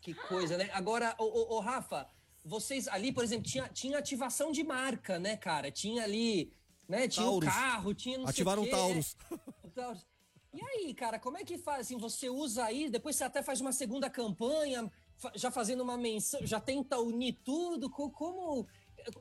Que 0.00 0.14
coisa, 0.14 0.56
né? 0.56 0.70
Agora, 0.72 1.16
o, 1.18 1.24
o, 1.24 1.56
o 1.56 1.60
Rafa, 1.60 2.08
vocês 2.44 2.86
ali, 2.86 3.12
por 3.12 3.24
exemplo, 3.24 3.50
tinha, 3.50 3.68
tinha 3.68 3.98
ativação 3.98 4.52
de 4.52 4.62
marca, 4.62 5.18
né, 5.18 5.36
cara? 5.36 5.72
Tinha 5.72 6.04
ali, 6.04 6.52
né? 6.88 7.08
Tinha 7.08 7.26
Taurus. 7.26 7.48
um 7.48 7.52
carro, 7.52 7.94
tinha 7.94 8.18
não 8.18 8.28
Ativaram 8.28 8.62
sei 8.62 8.72
o 8.72 8.76
Taurus. 8.76 9.16
Taurus. 9.74 10.06
E 10.56 10.62
aí, 10.62 10.94
cara, 10.94 11.18
como 11.18 11.36
é 11.36 11.44
que 11.44 11.58
faz? 11.58 11.82
Assim, 11.82 11.98
você 11.98 12.30
usa 12.30 12.64
aí, 12.64 12.88
depois 12.88 13.14
você 13.14 13.24
até 13.24 13.42
faz 13.42 13.60
uma 13.60 13.72
segunda 13.72 14.08
campanha, 14.08 14.90
já 15.34 15.50
fazendo 15.50 15.82
uma 15.82 15.98
menção, 15.98 16.40
já 16.46 16.58
tenta 16.58 16.98
unir 16.98 17.36
tudo. 17.44 17.90
Como. 17.90 18.66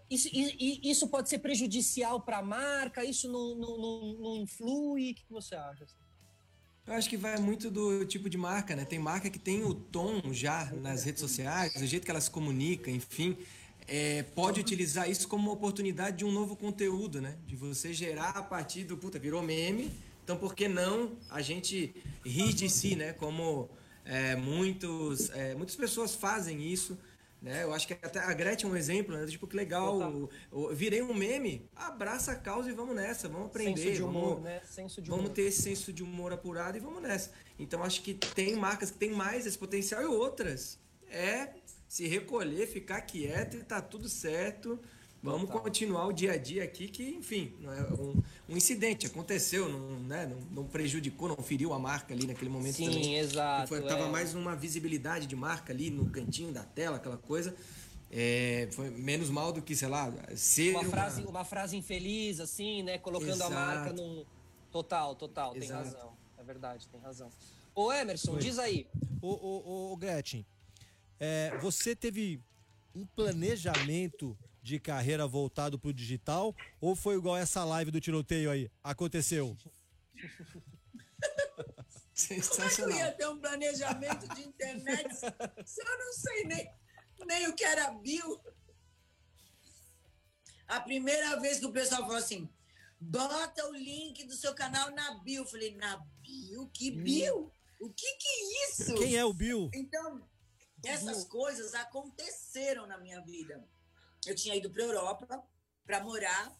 Isso, 0.10 0.30
isso 0.32 1.10
pode 1.10 1.28
ser 1.28 1.40
prejudicial 1.40 2.22
para 2.22 2.38
a 2.38 2.42
marca? 2.42 3.04
Isso 3.04 3.30
não, 3.30 3.54
não, 3.54 3.78
não, 3.78 4.14
não 4.14 4.36
influi? 4.38 5.12
O 5.12 5.16
que 5.16 5.26
você 5.30 5.56
acha? 5.56 5.84
Assim? 5.84 5.96
Eu 6.88 6.94
acho 6.94 7.10
que 7.10 7.18
vai 7.18 7.38
muito 7.38 7.70
do 7.70 8.06
tipo 8.06 8.30
de 8.30 8.38
marca, 8.38 8.74
né? 8.74 8.86
Tem 8.86 8.98
marca 8.98 9.30
que 9.30 9.40
tem 9.40 9.62
o 9.66 9.74
tom 9.74 10.22
já 10.32 10.72
nas 10.72 11.04
redes 11.04 11.20
sociais, 11.20 11.76
o 11.76 11.86
jeito 11.86 12.06
que 12.06 12.12
ela 12.12 12.22
se 12.22 12.32
comunica, 12.32 12.90
enfim. 12.90 13.38
É, 13.88 14.24
pode 14.24 14.62
utilizar 14.62 15.10
isso 15.10 15.28
como 15.28 15.44
uma 15.44 15.54
oportunidade 15.54 16.18
de 16.18 16.26
um 16.26 16.32
novo 16.32 16.56
conteúdo, 16.56 17.20
né? 17.20 17.38
De 17.46 17.58
você 17.58 17.92
gerar 17.92 18.30
a 18.30 18.42
partir 18.42 18.86
do. 18.86 18.96
Puta, 18.96 19.20
virou 19.20 19.44
meme. 19.44 19.92
Então, 20.26 20.38
por 20.38 20.56
que 20.56 20.68
não 20.68 21.16
a 21.30 21.40
gente 21.40 21.96
rir 22.26 22.52
de 22.52 22.68
si, 22.68 22.96
né? 22.96 23.14
Como 23.14 23.70
é, 24.04 24.36
muitos, 24.36 25.30
é, 25.30 25.54
muitas 25.54 25.76
pessoas 25.76 26.16
fazem 26.16 26.64
isso. 26.64 26.98
Né? 27.40 27.62
Eu 27.62 27.72
acho 27.72 27.86
que 27.86 27.94
até 27.94 28.18
a 28.18 28.34
Gretchen 28.34 28.68
é 28.68 28.74
um 28.74 28.76
exemplo, 28.76 29.16
né? 29.16 29.24
Tipo, 29.28 29.46
que 29.46 29.56
legal. 29.56 30.02
Eu, 30.02 30.30
eu 30.52 30.76
virei 30.76 31.04
um 31.04 31.14
meme, 31.14 31.70
abraça 31.76 32.32
a 32.32 32.36
causa 32.36 32.72
e 32.72 32.74
vamos 32.74 32.96
nessa, 32.96 33.30
vamos 33.30 33.50
aprender. 33.50 33.84
Senso 33.84 33.94
de 33.94 34.02
humor, 34.02 34.30
vamos, 34.30 34.44
né? 34.44 34.62
Senso 34.66 35.00
de 35.00 35.10
vamos 35.12 35.30
ter 35.30 35.44
esse 35.44 35.62
senso 35.62 35.94
de 35.94 36.02
humor 36.02 36.34
apurado 36.34 36.76
e 36.76 36.80
vamos 36.80 37.04
nessa. 37.04 37.30
Então 37.60 37.84
acho 37.84 38.02
que 38.02 38.16
tem 38.16 38.56
marcas 38.56 38.90
que 38.90 38.98
têm 38.98 39.12
mais 39.12 39.46
esse 39.46 39.60
potencial 39.60 40.02
e 40.02 40.06
outras. 40.06 40.80
É 41.08 41.50
se 41.88 42.08
recolher, 42.08 42.66
ficar 42.66 43.02
quieto 43.02 43.58
e 43.58 43.64
tá 43.64 43.80
tudo 43.80 44.10
certo. 44.10 44.80
Vamos 45.26 45.48
Total. 45.48 45.64
continuar 45.64 46.06
o 46.06 46.14
dia 46.14 46.34
a 46.34 46.38
dia 46.38 46.64
aqui, 46.64 46.88
que, 46.88 47.04
enfim, 47.04 47.52
é 47.64 47.94
um, 48.00 48.22
um 48.48 48.56
incidente 48.56 49.08
aconteceu, 49.08 49.68
não, 49.68 50.00
né, 50.02 50.28
não, 50.28 50.62
não, 50.62 50.68
prejudicou, 50.68 51.28
não 51.28 51.38
feriu 51.38 51.74
a 51.74 51.80
marca 51.80 52.14
ali 52.14 52.28
naquele 52.28 52.52
momento 52.52 52.76
Sim, 52.76 52.86
também. 52.86 53.18
exato. 53.18 53.68
Foi, 53.68 53.82
tava 53.82 54.06
é. 54.06 54.10
mais 54.12 54.36
uma 54.36 54.56
visibilidade 54.56 55.26
de 55.26 55.36
marca 55.36 55.74
ali 55.74 55.90
no 55.90 56.06
cantinho 56.12 56.52
da 56.52 56.64
tela, 56.64 56.98
aquela 56.98 57.18
coisa. 57.18 57.56
É, 58.12 58.70
foi 58.72 58.92
menos 58.92 59.32
mal 59.32 59.52
do 59.52 59.64
que, 59.64 59.76
sei 59.76 59.88
lá, 59.88 60.14
ser. 60.36 60.74
Uma, 60.74 60.82
uma... 60.82 60.90
Frase, 60.92 61.24
uma 61.24 61.44
frase 61.44 61.76
infeliz, 61.76 62.40
assim, 62.40 62.84
né? 62.84 63.00
Colocando 63.00 63.34
exato. 63.34 63.52
a 63.52 63.56
marca 63.56 63.94
num. 63.94 64.24
Total, 64.72 65.16
total, 65.16 65.56
exato. 65.56 65.60
tem 65.60 65.92
razão. 65.92 66.14
É 66.38 66.44
verdade, 66.44 66.88
tem 66.88 67.02
razão. 67.02 67.32
Ô, 67.74 67.92
Emerson, 67.92 68.34
foi. 68.34 68.42
diz 68.42 68.60
aí. 68.60 68.86
Ô, 69.20 69.30
ô, 69.30 69.92
ô 69.92 69.98
Gretchen, 69.98 70.46
é, 71.20 71.58
você 71.60 71.96
teve 71.96 72.40
um 72.96 73.08
planejamento 73.08 74.38
de 74.66 74.80
carreira 74.80 75.28
voltado 75.28 75.78
pro 75.78 75.94
digital? 75.94 76.56
Ou 76.82 76.96
foi 76.96 77.16
igual 77.16 77.38
essa 77.38 77.64
live 77.64 77.92
do 77.92 78.02
tiroteio 78.02 78.50
aí? 78.50 78.72
Aconteceu? 78.84 79.56
Como 82.50 82.64
é 82.64 82.70
que 82.70 82.82
eu 82.82 82.92
ia 82.92 83.12
ter 83.12 83.28
um 83.28 83.40
planejamento 83.40 84.28
de 84.34 84.42
internet 84.42 85.14
se 85.14 85.82
eu 85.82 86.00
não 86.00 86.14
sei 86.14 86.46
nem, 86.46 86.74
nem 87.28 87.48
o 87.48 87.54
que 87.54 87.64
era 87.64 87.92
bio? 87.92 88.42
A 90.68 90.80
primeira 90.80 91.40
vez 91.40 91.60
que 91.60 91.66
o 91.66 91.72
pessoal 91.72 92.02
falou 92.02 92.16
assim, 92.16 92.50
bota 93.00 93.68
o 93.68 93.74
link 93.74 94.24
do 94.26 94.34
seu 94.34 94.56
canal 94.56 94.90
na 94.92 95.20
bio. 95.20 95.44
Eu 95.44 95.46
falei, 95.46 95.76
na 95.76 95.98
bio? 96.22 96.68
Que 96.74 96.90
bio? 96.90 97.52
O 97.80 97.90
que 97.90 98.16
que 98.16 98.28
é 98.28 98.70
isso? 98.70 98.96
Quem 98.96 99.16
é 99.16 99.24
o 99.26 99.34
bio? 99.34 99.70
Então, 99.76 100.28
essas 100.84 101.26
coisas 101.26 101.76
aconteceram 101.76 102.88
na 102.88 102.98
minha 102.98 103.22
vida 103.22 103.64
eu 104.26 104.36
tinha 104.36 104.56
ido 104.56 104.70
para 104.70 104.84
Europa 104.84 105.44
para 105.86 106.04
morar 106.04 106.56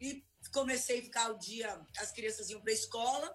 e 0.00 0.24
comecei 0.52 1.00
a 1.00 1.02
ficar 1.02 1.30
o 1.30 1.38
dia, 1.38 1.80
as 1.98 2.10
crianças 2.10 2.50
iam 2.50 2.60
para 2.60 2.72
a 2.72 2.74
escola 2.74 3.34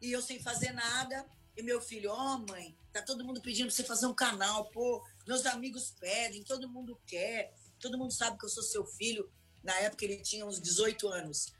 e 0.00 0.12
eu 0.12 0.22
sem 0.22 0.40
fazer 0.42 0.72
nada. 0.72 1.26
E 1.56 1.62
meu 1.62 1.80
filho, 1.80 2.10
ó, 2.10 2.34
oh, 2.34 2.38
mãe, 2.50 2.76
tá 2.92 3.00
todo 3.00 3.24
mundo 3.24 3.40
pedindo 3.40 3.66
para 3.66 3.74
você 3.74 3.84
fazer 3.84 4.06
um 4.06 4.14
canal, 4.14 4.70
pô, 4.70 5.02
meus 5.26 5.46
amigos 5.46 5.94
pedem, 5.98 6.44
todo 6.44 6.68
mundo 6.68 7.00
quer, 7.06 7.54
todo 7.80 7.96
mundo 7.96 8.12
sabe 8.12 8.38
que 8.38 8.44
eu 8.44 8.50
sou 8.50 8.62
seu 8.62 8.84
filho. 8.84 9.30
Na 9.62 9.74
época 9.80 10.04
ele 10.04 10.20
tinha 10.20 10.44
uns 10.44 10.60
18 10.60 11.08
anos. 11.08 11.52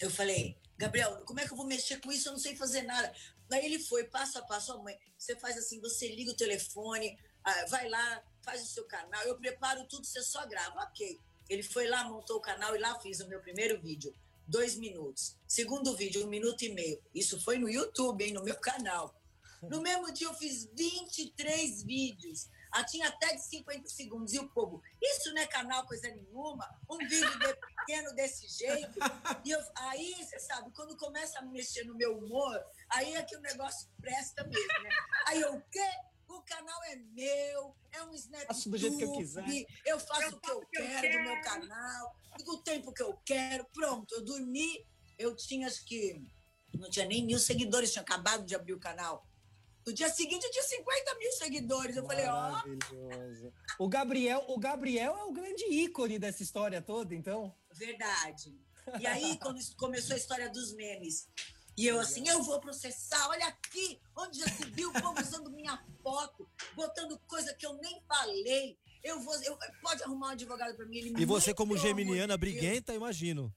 Eu 0.00 0.10
falei, 0.10 0.58
Gabriel, 0.76 1.24
como 1.24 1.40
é 1.40 1.46
que 1.46 1.52
eu 1.52 1.56
vou 1.56 1.66
mexer 1.66 2.00
com 2.00 2.12
isso? 2.12 2.28
Eu 2.28 2.32
não 2.32 2.38
sei 2.38 2.54
fazer 2.54 2.82
nada. 2.82 3.14
Daí 3.48 3.64
ele 3.64 3.78
foi, 3.78 4.04
passo 4.04 4.38
a 4.38 4.42
passo, 4.42 4.72
ó, 4.72 4.76
oh, 4.76 4.82
mãe, 4.82 4.98
você 5.16 5.34
faz 5.36 5.56
assim, 5.56 5.80
você 5.80 6.14
liga 6.14 6.30
o 6.30 6.36
telefone, 6.36 7.18
ah, 7.42 7.66
vai 7.68 7.88
lá, 7.88 8.22
faz 8.44 8.62
o 8.62 8.66
seu 8.66 8.84
canal, 8.84 9.22
eu 9.22 9.36
preparo 9.36 9.84
tudo, 9.86 10.06
você 10.06 10.22
só 10.22 10.46
grava. 10.46 10.82
Ok. 10.82 11.20
Ele 11.48 11.62
foi 11.62 11.88
lá, 11.88 12.04
montou 12.04 12.36
o 12.36 12.40
canal 12.40 12.74
e 12.74 12.78
lá 12.78 12.98
fiz 13.00 13.20
o 13.20 13.28
meu 13.28 13.40
primeiro 13.40 13.80
vídeo. 13.80 14.14
Dois 14.46 14.76
minutos. 14.76 15.36
Segundo 15.48 15.96
vídeo, 15.96 16.24
um 16.24 16.28
minuto 16.28 16.62
e 16.62 16.72
meio. 16.72 17.02
Isso 17.14 17.40
foi 17.40 17.58
no 17.58 17.68
YouTube, 17.68 18.24
hein, 18.24 18.32
no 18.32 18.42
meu 18.42 18.56
canal. 18.56 19.14
No 19.62 19.80
mesmo 19.80 20.12
dia 20.12 20.26
eu 20.26 20.34
fiz 20.34 20.68
23 20.74 21.82
vídeos. 21.82 22.48
Ah, 22.70 22.84
tinha 22.84 23.08
até 23.08 23.34
de 23.34 23.42
50 23.44 23.88
segundos. 23.88 24.34
E 24.34 24.38
o 24.38 24.48
povo, 24.48 24.82
isso 25.00 25.32
não 25.32 25.40
é 25.40 25.46
canal 25.46 25.86
coisa 25.86 26.08
nenhuma? 26.08 26.68
Um 26.90 26.98
vídeo 26.98 27.38
de 27.38 27.54
pequeno 27.54 28.12
desse 28.14 28.48
jeito? 28.48 28.98
E 29.44 29.50
eu, 29.50 29.60
aí, 29.76 30.14
você 30.16 30.38
sabe, 30.40 30.70
quando 30.72 30.96
começa 30.96 31.38
a 31.38 31.42
mexer 31.42 31.84
no 31.84 31.94
meu 31.94 32.18
humor, 32.18 32.60
aí 32.90 33.14
é 33.14 33.22
que 33.22 33.36
o 33.36 33.40
negócio 33.40 33.88
presta 34.00 34.44
mesmo, 34.44 34.82
né? 34.82 34.90
Aí 35.26 35.40
eu, 35.40 35.54
o 35.54 35.62
quê? 35.70 35.88
O 36.28 36.42
canal 36.42 36.84
é 36.84 36.96
meu, 36.96 37.76
é 37.92 38.02
um 38.04 38.14
Snap 38.14 38.46
faço 38.46 38.70
do 38.70 38.76
jeito 38.76 38.96
que 38.96 39.04
eu 39.04 39.12
quiser. 39.12 39.44
Eu 39.84 39.98
faço 39.98 40.22
eu 40.22 40.36
o 40.36 40.40
que 40.40 40.50
eu, 40.50 40.60
que 40.60 40.66
quero, 40.76 41.00
quero 41.00 41.18
do 41.18 41.30
meu 41.30 41.42
canal, 41.42 42.16
do 42.44 42.58
tempo 42.62 42.92
que 42.92 43.02
eu 43.02 43.18
quero. 43.24 43.64
Pronto, 43.72 44.14
eu 44.14 44.24
dormi, 44.24 44.86
eu 45.18 45.34
tinha 45.36 45.66
acho 45.66 45.84
que 45.84 46.22
não 46.74 46.90
tinha 46.90 47.06
nem 47.06 47.24
mil 47.24 47.38
seguidores, 47.38 47.92
tinha 47.92 48.02
acabado 48.02 48.44
de 48.44 48.54
abrir 48.54 48.72
o 48.72 48.80
canal. 48.80 49.26
No 49.86 49.92
dia 49.92 50.08
seguinte 50.08 50.44
eu 50.44 50.50
tinha 50.50 50.64
50 50.64 51.14
mil 51.18 51.32
seguidores. 51.32 51.96
Eu 51.96 52.06
falei, 52.06 52.26
ó. 52.26 52.62
Oh. 53.78 53.84
O 53.84 53.88
Gabriel, 53.88 54.44
o 54.48 54.58
Gabriel 54.58 55.14
é 55.16 55.24
o 55.24 55.32
grande 55.32 55.64
ícone 55.66 56.18
dessa 56.18 56.42
história 56.42 56.80
toda, 56.80 57.14
então. 57.14 57.54
Verdade. 57.72 58.58
E 58.98 59.06
aí, 59.06 59.38
quando 59.38 59.60
começou 59.76 60.14
a 60.14 60.18
história 60.18 60.50
dos 60.50 60.74
memes, 60.74 61.28
e 61.76 61.86
eu 61.86 61.98
assim, 61.98 62.28
eu 62.28 62.42
vou 62.42 62.60
processar, 62.60 63.28
olha 63.28 63.46
aqui, 63.46 64.00
onde 64.16 64.38
já 64.38 64.46
se 64.46 64.64
viu 64.66 64.90
o 64.90 64.92
povo 64.92 65.20
usando 65.20 65.50
minha 65.50 65.76
foto, 66.02 66.48
botando 66.74 67.18
coisa 67.26 67.54
que 67.54 67.66
eu 67.66 67.74
nem 67.74 68.02
falei. 68.06 68.78
Eu 69.02 69.20
vou, 69.20 69.34
eu, 69.42 69.58
pode 69.82 70.02
arrumar 70.02 70.28
um 70.28 70.30
advogado 70.30 70.74
para 70.76 70.86
mim. 70.86 70.96
Ele, 70.96 71.14
e 71.20 71.24
você 71.26 71.52
como 71.52 71.76
geminiana 71.76 72.36
briguenta, 72.38 72.94
imagino. 72.94 73.54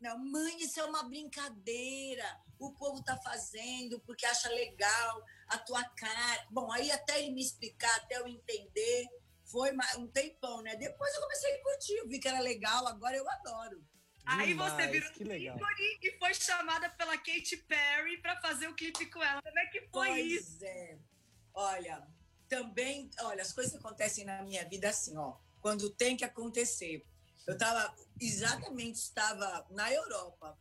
Não, 0.00 0.18
mãe, 0.18 0.60
isso 0.60 0.78
é 0.78 0.84
uma 0.84 1.02
brincadeira. 1.04 2.24
O 2.58 2.72
povo 2.72 3.02
tá 3.02 3.16
fazendo 3.16 3.98
porque 4.00 4.26
acha 4.26 4.48
legal 4.50 5.24
a 5.48 5.58
tua 5.58 5.82
cara. 5.82 6.46
Bom, 6.50 6.70
aí 6.72 6.90
até 6.90 7.20
ele 7.20 7.32
me 7.32 7.40
explicar, 7.40 7.94
até 7.96 8.18
eu 8.18 8.26
entender, 8.26 9.06
foi 9.44 9.70
um 9.96 10.06
tempão, 10.08 10.60
né? 10.62 10.76
Depois 10.76 11.14
eu 11.14 11.22
comecei 11.22 11.54
a 11.54 11.62
curtir, 11.62 11.94
eu 11.94 12.08
vi 12.08 12.18
que 12.18 12.28
era 12.28 12.40
legal, 12.40 12.86
agora 12.86 13.16
eu 13.16 13.28
adoro. 13.28 13.82
Aí 14.28 14.52
você 14.52 14.86
virou 14.88 15.10
ícone 15.10 15.98
e 16.02 16.18
foi 16.18 16.34
chamada 16.34 16.90
pela 16.90 17.16
Katy 17.16 17.56
Perry 17.66 18.20
para 18.20 18.38
fazer 18.42 18.68
o 18.68 18.74
clipe 18.74 19.06
com 19.06 19.22
ela. 19.22 19.40
Como 19.40 19.58
é 19.58 19.66
que 19.66 19.80
foi 19.80 20.08
pois 20.08 20.32
isso? 20.32 20.64
É. 20.64 20.98
Olha, 21.54 22.06
também, 22.46 23.10
olha, 23.20 23.40
as 23.40 23.54
coisas 23.54 23.74
acontecem 23.74 24.26
na 24.26 24.42
minha 24.42 24.68
vida 24.68 24.90
assim, 24.90 25.16
ó, 25.16 25.36
quando 25.62 25.88
tem 25.90 26.14
que 26.14 26.24
acontecer. 26.24 27.06
Eu 27.46 27.54
estava, 27.54 27.94
exatamente, 28.20 28.96
estava 28.96 29.66
na 29.70 29.90
Europa, 29.90 30.58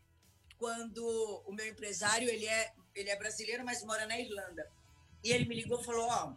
quando 0.58 1.04
o 1.46 1.52
meu 1.52 1.68
empresário, 1.68 2.30
ele 2.30 2.46
é, 2.46 2.74
ele 2.96 3.10
é 3.10 3.18
brasileiro, 3.18 3.66
mas 3.66 3.84
mora 3.84 4.08
na 4.08 4.18
Irlanda. 4.18 4.72
E 5.22 5.32
ele 5.32 5.46
me 5.46 5.56
ligou 5.56 5.82
e 5.82 5.84
falou, 5.84 6.08
ó, 6.08 6.36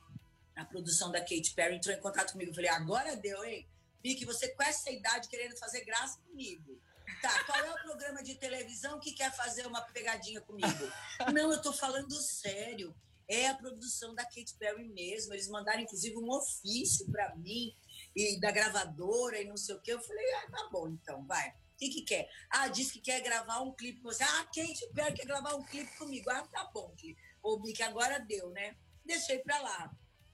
a 0.57 0.65
produção 0.65 1.13
da 1.13 1.21
Kate 1.21 1.55
Perry 1.55 1.77
entrou 1.77 1.95
em 1.95 2.01
contato 2.01 2.33
comigo. 2.33 2.51
Eu 2.51 2.55
falei, 2.55 2.71
agora 2.71 3.17
deu, 3.17 3.45
hein? 3.45 3.69
Vicky, 4.03 4.25
você 4.25 4.49
com 4.49 4.63
essa 4.65 4.91
idade 4.91 5.29
querendo 5.29 5.57
fazer 5.57 5.85
graça 5.85 6.19
comigo. 6.23 6.81
Tá, 7.21 7.45
qual 7.45 7.59
é 7.59 7.71
o 7.71 7.83
programa 7.83 8.23
de 8.23 8.35
televisão 8.35 8.99
que 8.99 9.13
quer 9.13 9.35
fazer 9.35 9.67
uma 9.67 9.81
pegadinha 9.83 10.41
comigo? 10.41 10.91
Não, 11.33 11.53
eu 11.53 11.61
tô 11.61 11.73
falando 11.73 12.13
sério. 12.15 12.95
É 13.29 13.49
a 13.49 13.55
produção 13.55 14.15
da 14.15 14.25
Kate 14.25 14.57
Perry 14.59 14.89
mesmo. 14.89 15.33
Eles 15.33 15.49
mandaram, 15.49 15.81
inclusive, 15.81 16.17
um 16.17 16.31
ofício 16.31 17.11
para 17.11 17.35
mim 17.37 17.75
e 18.17 18.41
da 18.41 18.51
gravadora 18.51 19.41
e 19.41 19.47
não 19.47 19.57
sei 19.57 19.75
o 19.75 19.81
quê. 19.81 19.93
Eu 19.93 20.01
falei, 20.01 20.25
ah, 20.35 20.51
tá 20.51 20.69
bom, 20.73 20.89
então, 20.89 21.25
vai. 21.27 21.51
O 21.51 21.55
que, 21.79 21.89
que 21.89 22.03
quer? 22.03 22.29
Ah, 22.51 22.69
disse 22.69 22.95
que 22.95 23.01
quer 23.01 23.21
gravar 23.21 23.61
um 23.61 23.73
clipe 23.75 24.01
com 24.01 24.09
você. 24.09 24.23
Ah, 24.23 24.45
Kate 24.47 24.93
Perry 24.95 25.15
quer 25.15 25.27
gravar 25.27 25.55
um 25.55 25.65
clipe 25.65 25.97
comigo. 25.97 26.29
Ah, 26.31 26.47
tá 26.49 26.71
bom, 26.75 26.95
Ô, 27.43 27.63
que 27.63 27.83
agora 27.83 28.19
deu, 28.19 28.51
né? 28.51 28.77
Deixei 29.05 29.39
pra 29.39 29.61
lá. 29.61 29.91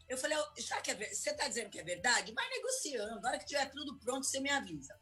Eu 0.09 0.17
falei, 0.17 0.37
já 0.59 0.81
que 0.81 0.91
é, 0.91 1.15
você 1.15 1.35
tá 1.35 1.49
dizendo 1.49 1.71
que 1.71 1.79
é 1.79 1.85
verdade? 1.85 2.33
Vai 2.33 2.49
negociando. 2.49 3.21
Na 3.21 3.29
hora 3.29 3.39
que 3.39 3.47
tiver 3.47 3.67
tudo 3.71 3.99
pronto, 3.99 4.25
você 4.25 4.41
me 4.41 4.51
avisa 4.51 4.99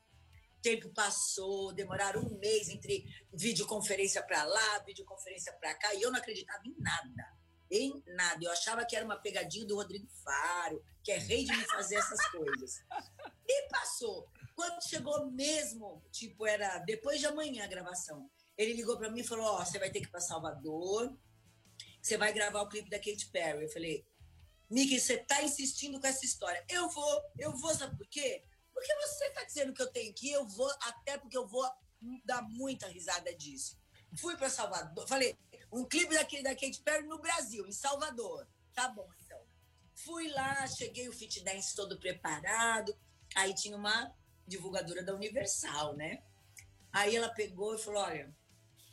tempo 0.65 0.89
passou, 0.95 1.75
demoraram 1.75 2.23
um 2.23 2.39
mês 2.39 2.71
entre 2.71 3.05
videoconferência 3.31 4.23
para 4.23 4.43
lá, 4.45 4.79
videoconferência 4.79 5.53
para 5.53 5.75
cá, 5.75 5.95
e 5.95 6.01
eu 6.01 6.11
não 6.11 6.19
acreditava 6.19 6.63
em 6.65 6.75
nada, 6.79 7.37
em 7.71 8.03
nada. 8.07 8.43
Eu 8.43 8.51
achava 8.51 8.83
que 8.87 8.97
era 8.97 9.05
uma 9.05 9.21
pegadinha 9.21 9.67
do 9.67 9.77
Rodrigo 9.77 10.09
Faro, 10.25 10.83
que 11.03 11.13
é 11.13 11.19
rei 11.19 11.45
de 11.45 11.55
me 11.55 11.65
fazer 11.67 11.97
essas 11.97 12.27
coisas. 12.29 12.83
E 13.47 13.69
passou. 13.69 14.27
Quando 14.57 14.83
chegou 14.89 15.31
mesmo, 15.31 16.03
tipo, 16.11 16.47
era 16.47 16.79
depois 16.79 17.21
de 17.21 17.27
amanhã 17.27 17.65
a 17.65 17.69
gravação, 17.69 18.31
ele 18.57 18.73
ligou 18.73 18.97
para 18.97 19.11
mim 19.11 19.21
e 19.21 19.25
falou: 19.25 19.45
Ó, 19.45 19.61
oh, 19.61 19.65
você 19.67 19.79
vai 19.79 19.91
ter 19.91 20.01
que 20.01 20.07
ir 20.07 20.11
para 20.11 20.21
Salvador, 20.21 21.15
você 22.01 22.17
vai 22.17 22.33
gravar 22.33 22.63
o 22.63 22.69
clipe 22.69 22.89
da 22.89 22.97
Katy 22.97 23.27
Perry. 23.31 23.65
Eu 23.65 23.69
falei: 23.69 24.07
Mickey, 24.71 24.99
você 24.99 25.19
tá 25.19 25.43
insistindo 25.43 26.01
com 26.01 26.07
essa 26.07 26.25
história. 26.25 26.65
Eu 26.71 26.89
vou, 26.89 27.23
eu 27.39 27.53
vou, 27.59 27.75
sabe 27.75 27.99
por 27.99 28.07
quê? 28.09 28.45
Porque 28.75 28.95
você 28.97 29.27
está 29.27 29.45
dizendo 29.45 29.73
que 29.73 29.81
eu 29.81 29.93
tenho 29.93 30.13
que 30.13 30.29
ir, 30.29 30.33
eu 30.33 30.47
vou, 30.47 30.71
até 30.83 31.17
porque 31.17 31.39
eu 31.39 31.47
vou 31.47 31.65
dar 32.25 32.43
muita 32.43 32.89
risada 32.89 33.35
disso. 33.35 33.79
Fui 34.21 34.37
para 34.37 34.51
Salvador, 34.51 35.09
falei, 35.09 35.39
um 35.73 35.85
clipe 35.85 36.15
daquele 36.15 36.43
da 36.43 36.55
Katy 36.55 36.83
Perry 36.83 37.07
no 37.07 37.21
Brasil, 37.21 37.67
em 37.67 37.73
Salvador. 37.73 38.47
Tá 38.73 38.89
bom, 38.89 39.09
então. 39.25 39.41
Fui 39.95 40.29
lá, 40.29 40.67
cheguei 40.67 41.09
o 41.09 41.13
Fit 41.13 41.43
Dance 41.43 41.75
todo 41.75 41.99
preparado. 41.99 42.95
Aí 43.37 43.55
tinha 43.55 43.77
uma 43.77 44.13
divulgadora 44.47 45.03
da 45.03 45.15
Universal, 45.15 45.97
né? 45.97 46.23
Aí 46.93 47.17
ela 47.17 47.29
pegou 47.29 47.75
e 47.75 47.79
falou: 47.79 48.03
Olha, 48.03 48.33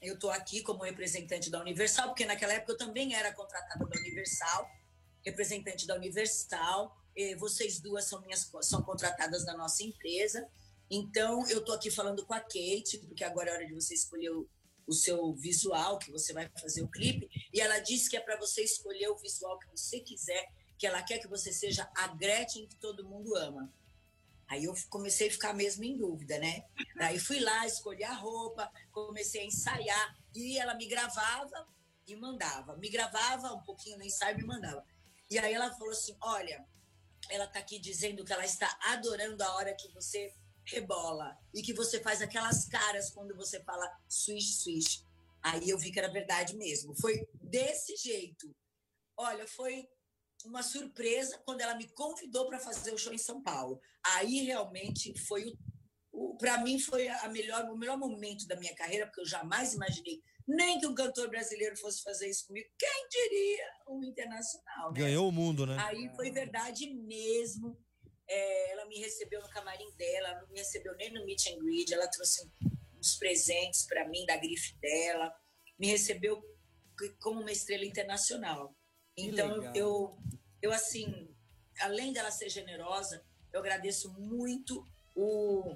eu 0.02 0.18
tô 0.18 0.30
aqui 0.30 0.62
como 0.64 0.84
representante 0.84 1.50
da 1.50 1.60
Universal, 1.60 2.08
porque 2.08 2.26
naquela 2.26 2.54
época 2.54 2.74
eu 2.74 2.78
também 2.78 3.14
era 3.16 3.34
contratada 3.34 3.86
da 3.86 4.00
Universal, 4.00 4.70
representante 5.24 5.86
da 5.86 5.96
Universal 5.96 7.01
vocês 7.38 7.80
duas 7.80 8.06
são 8.06 8.22
minhas 8.22 8.50
são 8.62 8.82
contratadas 8.82 9.46
da 9.46 9.56
nossa 9.56 9.84
empresa. 9.84 10.48
Então, 10.90 11.48
eu 11.48 11.60
estou 11.60 11.76
aqui 11.76 11.90
falando 11.90 12.26
com 12.26 12.34
a 12.34 12.40
Kate, 12.40 13.00
porque 13.08 13.24
agora 13.24 13.50
é 13.50 13.54
hora 13.54 13.66
de 13.66 13.74
você 13.74 13.94
escolher 13.94 14.30
o, 14.32 14.50
o 14.86 14.94
seu 14.94 15.34
visual, 15.34 15.98
que 15.98 16.12
você 16.12 16.34
vai 16.34 16.50
fazer 16.60 16.82
o 16.82 16.88
clipe. 16.88 17.30
E 17.54 17.62
ela 17.62 17.80
disse 17.80 18.10
que 18.10 18.18
é 18.18 18.20
para 18.20 18.38
você 18.38 18.62
escolher 18.62 19.08
o 19.08 19.18
visual 19.18 19.58
que 19.58 19.70
você 19.70 20.00
quiser, 20.02 20.52
que 20.78 20.86
ela 20.86 21.02
quer 21.02 21.20
que 21.20 21.28
você 21.28 21.54
seja 21.54 21.90
a 21.96 22.08
Gretchen 22.08 22.68
que 22.68 22.76
todo 22.76 23.08
mundo 23.08 23.36
ama. 23.36 23.72
Aí 24.50 24.66
eu 24.66 24.74
comecei 24.90 25.30
a 25.30 25.32
ficar 25.32 25.54
mesmo 25.54 25.86
em 25.86 25.96
dúvida, 25.96 26.38
né? 26.40 26.66
Aí 27.00 27.18
fui 27.18 27.40
lá, 27.40 27.66
escolhi 27.66 28.04
a 28.04 28.14
roupa, 28.14 28.70
comecei 28.92 29.44
a 29.44 29.46
ensaiar, 29.46 30.18
e 30.36 30.58
ela 30.58 30.74
me 30.74 30.88
gravava 30.88 31.68
e 32.06 32.16
mandava. 32.18 32.76
Me 32.76 32.90
gravava 32.90 33.54
um 33.54 33.62
pouquinho 33.62 33.98
no 33.98 34.04
ensaio 34.04 34.36
e 34.36 34.42
me 34.42 34.46
mandava. 34.46 34.84
E 35.30 35.40
aí 35.40 35.54
ela 35.54 35.72
falou 35.72 35.92
assim: 35.92 36.18
olha, 36.22 36.66
ela 37.32 37.46
está 37.46 37.60
aqui 37.60 37.80
dizendo 37.80 38.26
que 38.26 38.34
ela 38.34 38.46
está 38.46 38.78
adorando 38.82 39.42
a 39.44 39.56
hora 39.56 39.74
que 39.74 39.92
você 39.94 40.34
rebola 40.66 41.36
e 41.54 41.62
que 41.62 41.74
você 41.74 42.00
faz 42.00 42.22
aquelas 42.22 42.68
caras 42.68 43.10
quando 43.10 43.36
você 43.36 43.64
fala 43.64 43.90
swish, 44.08 44.60
swish. 44.60 45.06
Aí 45.42 45.70
eu 45.70 45.78
vi 45.78 45.92
que 45.92 46.00
era 46.00 46.12
verdade 46.12 46.56
mesmo. 46.56 46.94
Foi 46.96 47.28
desse 47.42 47.96
jeito. 47.96 48.56
Olha, 49.18 49.48
foi 49.48 49.88
uma 50.46 50.62
surpresa 50.62 51.42
quando 51.46 51.62
ela 51.62 51.76
me 51.76 51.88
convidou 51.90 52.48
para 52.48 52.60
fazer 52.60 52.94
o 52.94 52.98
show 52.98 53.14
em 53.14 53.18
São 53.18 53.42
Paulo. 53.42 53.80
Aí 54.04 54.44
realmente 54.44 55.18
foi 55.28 55.58
o, 56.12 56.34
o 56.34 56.38
para 56.38 56.60
mim 56.60 56.80
foi 56.80 57.08
a 57.08 57.30
melhor, 57.30 57.64
o 57.66 57.78
melhor 57.78 57.98
momento 57.98 58.46
da 58.48 58.56
minha 58.56 58.76
carreira, 58.76 59.06
porque 59.06 59.22
eu 59.22 59.26
jamais 59.26 59.74
imaginei 59.74 60.22
nem 60.48 60.80
que 60.80 60.88
um 60.88 60.96
cantor 60.96 61.30
brasileiro 61.30 61.78
fosse 61.78 62.04
fazer 62.04 62.30
isso 62.30 62.48
comigo. 62.48 62.70
Quem 62.78 63.08
diria 63.10 63.66
um 63.88 64.04
internacional? 64.04 64.92
Né? 64.92 65.00
Ganhou 65.00 65.30
o 65.30 65.32
mundo, 65.32 65.66
né? 65.66 65.78
Aí 65.80 66.10
foi 66.16 66.32
verdade 66.32 66.94
mesmo. 66.94 67.78
É, 68.28 68.72
ela 68.72 68.86
me 68.86 68.98
recebeu 69.00 69.42
no 69.42 69.50
camarim 69.50 69.92
dela, 69.98 70.30
ela 70.30 70.42
não 70.42 70.48
me 70.50 70.60
recebeu 70.60 70.96
nem 70.96 71.12
no 71.14 71.26
meet 71.26 71.48
and 71.48 71.60
greet. 71.60 71.94
Ela 71.94 72.08
trouxe 72.08 72.50
uns 72.98 73.16
presentes 73.16 73.86
para 73.86 74.08
mim 74.08 74.26
da 74.26 74.38
grife 74.38 74.76
dela. 74.80 75.34
Me 75.78 75.88
recebeu 75.88 76.42
como 77.20 77.42
uma 77.42 77.52
estrela 77.52 77.86
internacional. 77.86 78.76
Então 79.18 79.74
eu, 79.76 80.18
eu 80.62 80.72
assim, 80.72 81.28
além 81.80 82.14
dela 82.14 82.32
ser 82.32 82.50
generosa, 82.50 83.24
eu 83.52 83.60
agradeço 83.60 84.14
muito 84.20 84.86
o 85.16 85.76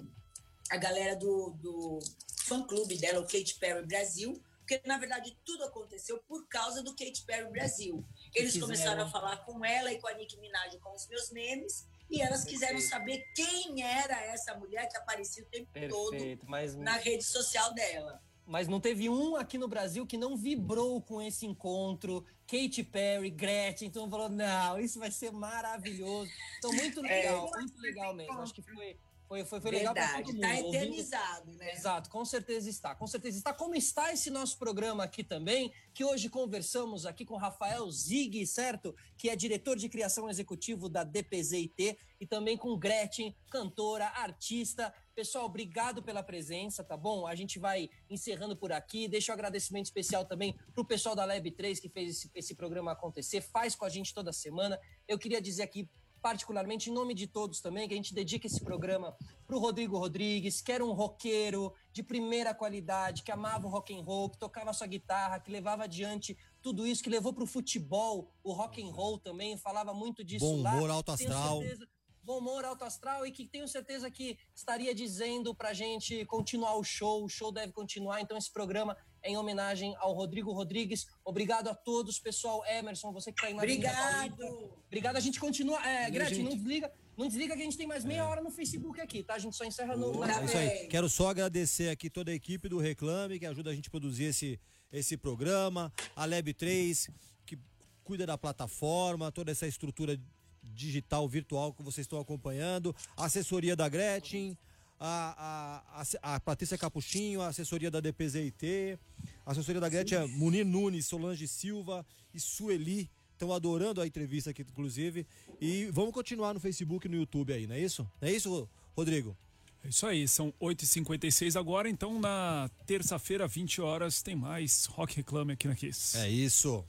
a 0.71 0.77
galera 0.77 1.15
do, 1.15 1.51
do 1.61 1.99
fã 2.43 2.65
clube 2.65 2.97
dela, 2.97 3.19
o 3.19 3.27
Kate 3.27 3.55
Perry 3.59 3.85
Brasil, 3.85 4.41
porque 4.65 4.81
na 4.85 4.97
verdade 4.97 5.37
tudo 5.45 5.63
aconteceu 5.63 6.17
por 6.27 6.47
causa 6.47 6.81
do 6.81 6.91
Katy 6.91 7.23
Perry 7.25 7.49
Brasil. 7.51 8.03
Eles 8.33 8.59
começaram 8.59 9.03
a 9.03 9.09
falar 9.09 9.37
com 9.45 9.63
ela 9.63 9.93
e 9.93 10.01
com 10.01 10.07
a 10.07 10.13
Nicki 10.15 10.37
Minaj 10.39 10.75
com 10.79 10.93
os 10.93 11.07
meus 11.07 11.29
memes 11.29 11.87
e 12.09 12.19
elas 12.19 12.43
Perfeito. 12.43 12.59
quiseram 12.59 12.81
saber 12.81 13.23
quem 13.35 13.83
era 13.83 14.19
essa 14.25 14.55
mulher 14.55 14.89
que 14.89 14.97
aparecia 14.97 15.43
o 15.43 15.45
tempo 15.45 15.71
Perfeito, 15.71 15.95
todo 15.95 16.49
mas... 16.49 16.75
na 16.75 16.97
rede 16.97 17.23
social 17.23 17.73
dela. 17.73 18.19
Mas 18.47 18.67
não 18.67 18.79
teve 18.79 19.09
um 19.09 19.35
aqui 19.35 19.57
no 19.57 19.67
Brasil 19.67 20.05
que 20.05 20.17
não 20.17 20.37
vibrou 20.37 21.01
com 21.01 21.21
esse 21.21 21.45
encontro. 21.47 22.23
Katy 22.47 22.83
Perry, 22.83 23.31
Gretchen, 23.31 23.87
então 23.87 24.07
falou: 24.07 24.29
não, 24.29 24.79
isso 24.79 24.99
vai 24.99 25.09
ser 25.09 25.31
maravilhoso. 25.31 26.29
Então, 26.59 26.71
muito 26.71 27.03
é. 27.05 27.09
legal, 27.09 27.47
é, 27.47 27.59
muito 27.59 27.81
legal 27.81 28.13
mesmo. 28.13 28.33
Acho 28.33 28.53
que 28.53 28.61
foi, 28.61 28.97
foi, 29.27 29.43
foi, 29.43 29.59
foi 29.59 29.71
legal 29.71 29.93
para 29.93 30.21
todo 30.21 30.39
tá 30.39 30.47
mundo. 30.47 30.55
Está 30.55 30.59
eternizado, 30.59 31.51
né? 31.53 31.73
Exato, 31.73 32.09
com 32.09 32.23
certeza 32.23 32.69
está. 32.69 32.93
Com 32.93 33.07
certeza 33.07 33.37
está. 33.37 33.53
Como 33.53 33.75
está 33.75 34.13
esse 34.13 34.29
nosso 34.29 34.57
programa 34.57 35.03
aqui 35.03 35.23
também, 35.23 35.73
que 35.93 36.03
hoje 36.03 36.29
conversamos 36.29 37.05
aqui 37.05 37.25
com 37.25 37.35
Rafael 37.35 37.89
Zig, 37.91 38.45
certo? 38.45 38.95
Que 39.17 39.29
é 39.29 39.35
diretor 39.35 39.77
de 39.77 39.89
criação 39.89 40.29
executivo 40.29 40.87
da 40.87 41.03
DPZIT 41.03 41.97
e 42.19 42.25
também 42.25 42.55
com 42.55 42.77
Gretchen, 42.77 43.35
cantora, 43.49 44.05
artista. 44.05 44.93
Pessoal, 45.15 45.45
obrigado 45.45 46.03
pela 46.03 46.21
presença, 46.21 46.83
tá 46.83 46.95
bom? 46.95 47.25
A 47.25 47.33
gente 47.33 47.57
vai 47.57 47.89
encerrando 48.09 48.55
por 48.55 48.71
aqui. 48.71 49.07
Deixa 49.07 49.31
um 49.31 49.35
agradecimento 49.35 49.85
especial 49.85 50.25
também 50.25 50.55
pro 50.73 50.85
pessoal 50.85 51.15
da 51.15 51.25
Lab 51.25 51.49
3 51.49 51.79
que 51.79 51.89
fez 51.89 52.17
esse, 52.17 52.31
esse 52.35 52.53
programa 52.53 52.91
acontecer, 52.91 53.41
faz 53.41 53.75
com 53.75 53.85
a 53.85 53.89
gente 53.89 54.13
toda 54.13 54.31
semana. 54.31 54.79
Eu 55.07 55.17
queria 55.17 55.41
dizer 55.41 55.63
aqui 55.63 55.89
particularmente 56.25 56.89
em 56.89 56.93
nome 56.93 57.13
de 57.13 57.27
todos 57.27 57.61
também, 57.61 57.87
que 57.87 57.93
a 57.93 57.97
gente 57.97 58.11
dedica 58.11 58.47
esse 58.47 58.59
programa 58.59 59.15
para 59.45 59.55
o 59.55 59.59
Rodrigo 59.59 59.95
Rodrigues, 59.95 60.59
que 60.59 60.71
era 60.71 60.83
um 60.83 60.91
roqueiro 60.91 61.71
de 61.93 62.01
primeira 62.01 62.51
qualidade, 62.51 63.21
que 63.21 63.31
amava 63.31 63.67
o 63.67 63.69
rock 63.69 63.95
and 63.95 64.01
roll, 64.01 64.31
que 64.31 64.39
tocava 64.39 64.73
sua 64.73 64.87
guitarra, 64.87 65.39
que 65.39 65.51
levava 65.51 65.83
adiante 65.83 66.35
tudo 66.63 66.87
isso, 66.87 67.03
que 67.03 67.11
levou 67.11 67.31
para 67.31 67.43
o 67.43 67.47
futebol, 67.47 68.33
o 68.43 68.53
rock 68.53 68.81
and 68.81 68.89
roll 68.89 69.19
também, 69.19 69.55
falava 69.55 69.93
muito 69.93 70.23
disso 70.23 70.47
Bom 70.47 70.63
lá. 70.63 70.71
Bom 70.71 70.77
humor 70.77 70.89
alto 70.89 71.11
astral. 71.11 71.59
Certeza, 71.59 71.87
bom 72.23 72.39
humor 72.39 72.65
alto 72.65 72.83
astral 72.83 73.23
e 73.27 73.31
que 73.31 73.47
tenho 73.47 73.67
certeza 73.67 74.09
que 74.09 74.35
estaria 74.55 74.95
dizendo 74.95 75.53
para 75.53 75.69
a 75.69 75.73
gente 75.75 76.25
continuar 76.25 76.73
o 76.75 76.83
show, 76.83 77.23
o 77.23 77.29
show 77.29 77.51
deve 77.51 77.71
continuar, 77.71 78.19
então 78.19 78.35
esse 78.35 78.51
programa 78.51 78.97
em 79.25 79.37
homenagem 79.37 79.95
ao 79.97 80.13
Rodrigo 80.13 80.51
Rodrigues. 80.51 81.07
Obrigado 81.23 81.67
a 81.67 81.75
todos, 81.75 82.19
pessoal. 82.19 82.63
Emerson, 82.65 83.11
você 83.11 83.31
que 83.31 83.39
está 83.39 83.47
aí 83.47 83.53
na 83.53 83.63
Obrigado! 83.63 84.73
Obrigado, 84.87 85.17
a 85.17 85.19
gente 85.19 85.39
continua. 85.39 85.83
É, 85.85 86.09
Gretchen, 86.09 86.43
não 86.43 86.55
desliga. 86.55 86.91
Não 87.17 87.27
desliga 87.27 87.55
que 87.55 87.61
a 87.61 87.65
gente 87.65 87.77
tem 87.77 87.87
mais 87.87 88.03
meia 88.03 88.19
é. 88.19 88.23
hora 88.23 88.41
no 88.41 88.51
Facebook 88.51 88.99
aqui, 88.99 89.23
tá? 89.23 89.35
A 89.35 89.39
gente 89.39 89.55
só 89.55 89.65
encerra 89.65 89.95
no. 89.95 90.11
Boa, 90.11 90.29
é 90.29 90.45
isso 90.45 90.57
aí. 90.57 90.87
Quero 90.87 91.09
só 91.09 91.29
agradecer 91.29 91.89
aqui 91.89 92.09
toda 92.09 92.31
a 92.31 92.33
equipe 92.33 92.67
do 92.67 92.77
Reclame, 92.77 93.39
que 93.39 93.45
ajuda 93.45 93.71
a 93.71 93.73
gente 93.73 93.87
a 93.87 93.91
produzir 93.91 94.25
esse, 94.25 94.59
esse 94.91 95.15
programa, 95.17 95.91
a 96.15 96.25
Lab 96.25 96.53
3, 96.53 97.09
que 97.45 97.57
cuida 98.03 98.25
da 98.25 98.37
plataforma, 98.37 99.31
toda 99.31 99.51
essa 99.51 99.65
estrutura 99.65 100.19
digital, 100.61 101.27
virtual 101.27 101.73
que 101.73 101.83
vocês 101.83 102.05
estão 102.05 102.19
acompanhando, 102.19 102.93
a 103.15 103.25
assessoria 103.25 103.75
da 103.75 103.87
Gretchen, 103.87 104.57
a, 104.99 105.83
a, 106.21 106.35
a, 106.35 106.39
Patrícia 106.39 106.77
Capuchinho, 106.77 107.41
a 107.41 107.47
assessoria 107.47 107.91
da 107.91 107.99
DPZIT, 107.99 108.97
a 109.45 109.51
assessoria 109.51 109.81
da 109.81 109.89
Gretchen, 109.89 110.17
é 110.17 110.27
Munir 110.27 110.65
Nunes, 110.65 111.05
Solange 111.05 111.47
Silva 111.47 112.05
e 112.33 112.39
Sueli. 112.39 113.09
Estão 113.33 113.51
adorando 113.51 113.99
a 113.99 114.07
entrevista 114.07 114.51
aqui, 114.51 114.61
inclusive. 114.61 115.27
E 115.59 115.89
vamos 115.91 116.13
continuar 116.13 116.53
no 116.53 116.59
Facebook 116.59 117.05
e 117.05 117.09
no 117.09 117.17
YouTube 117.17 117.51
aí, 117.51 117.67
não 117.67 117.75
é 117.75 117.81
isso? 117.81 118.09
Não 118.21 118.29
é 118.29 118.31
isso, 118.31 118.69
Rodrigo? 118.95 119.35
É 119.83 119.89
isso 119.89 120.07
aí, 120.07 120.27
são 120.27 120.51
8h56 120.59 121.59
agora, 121.59 121.87
então 121.87 122.19
na 122.19 122.67
terça-feira, 122.87 123.47
20 123.47 123.81
horas, 123.81 124.23
tem 124.23 124.35
mais 124.35 124.85
Rock 124.85 125.17
Reclame 125.17 125.53
aqui 125.53 125.67
na 125.67 125.75
Kiss. 125.75 126.17
É 126.17 126.27
isso. 126.27 126.83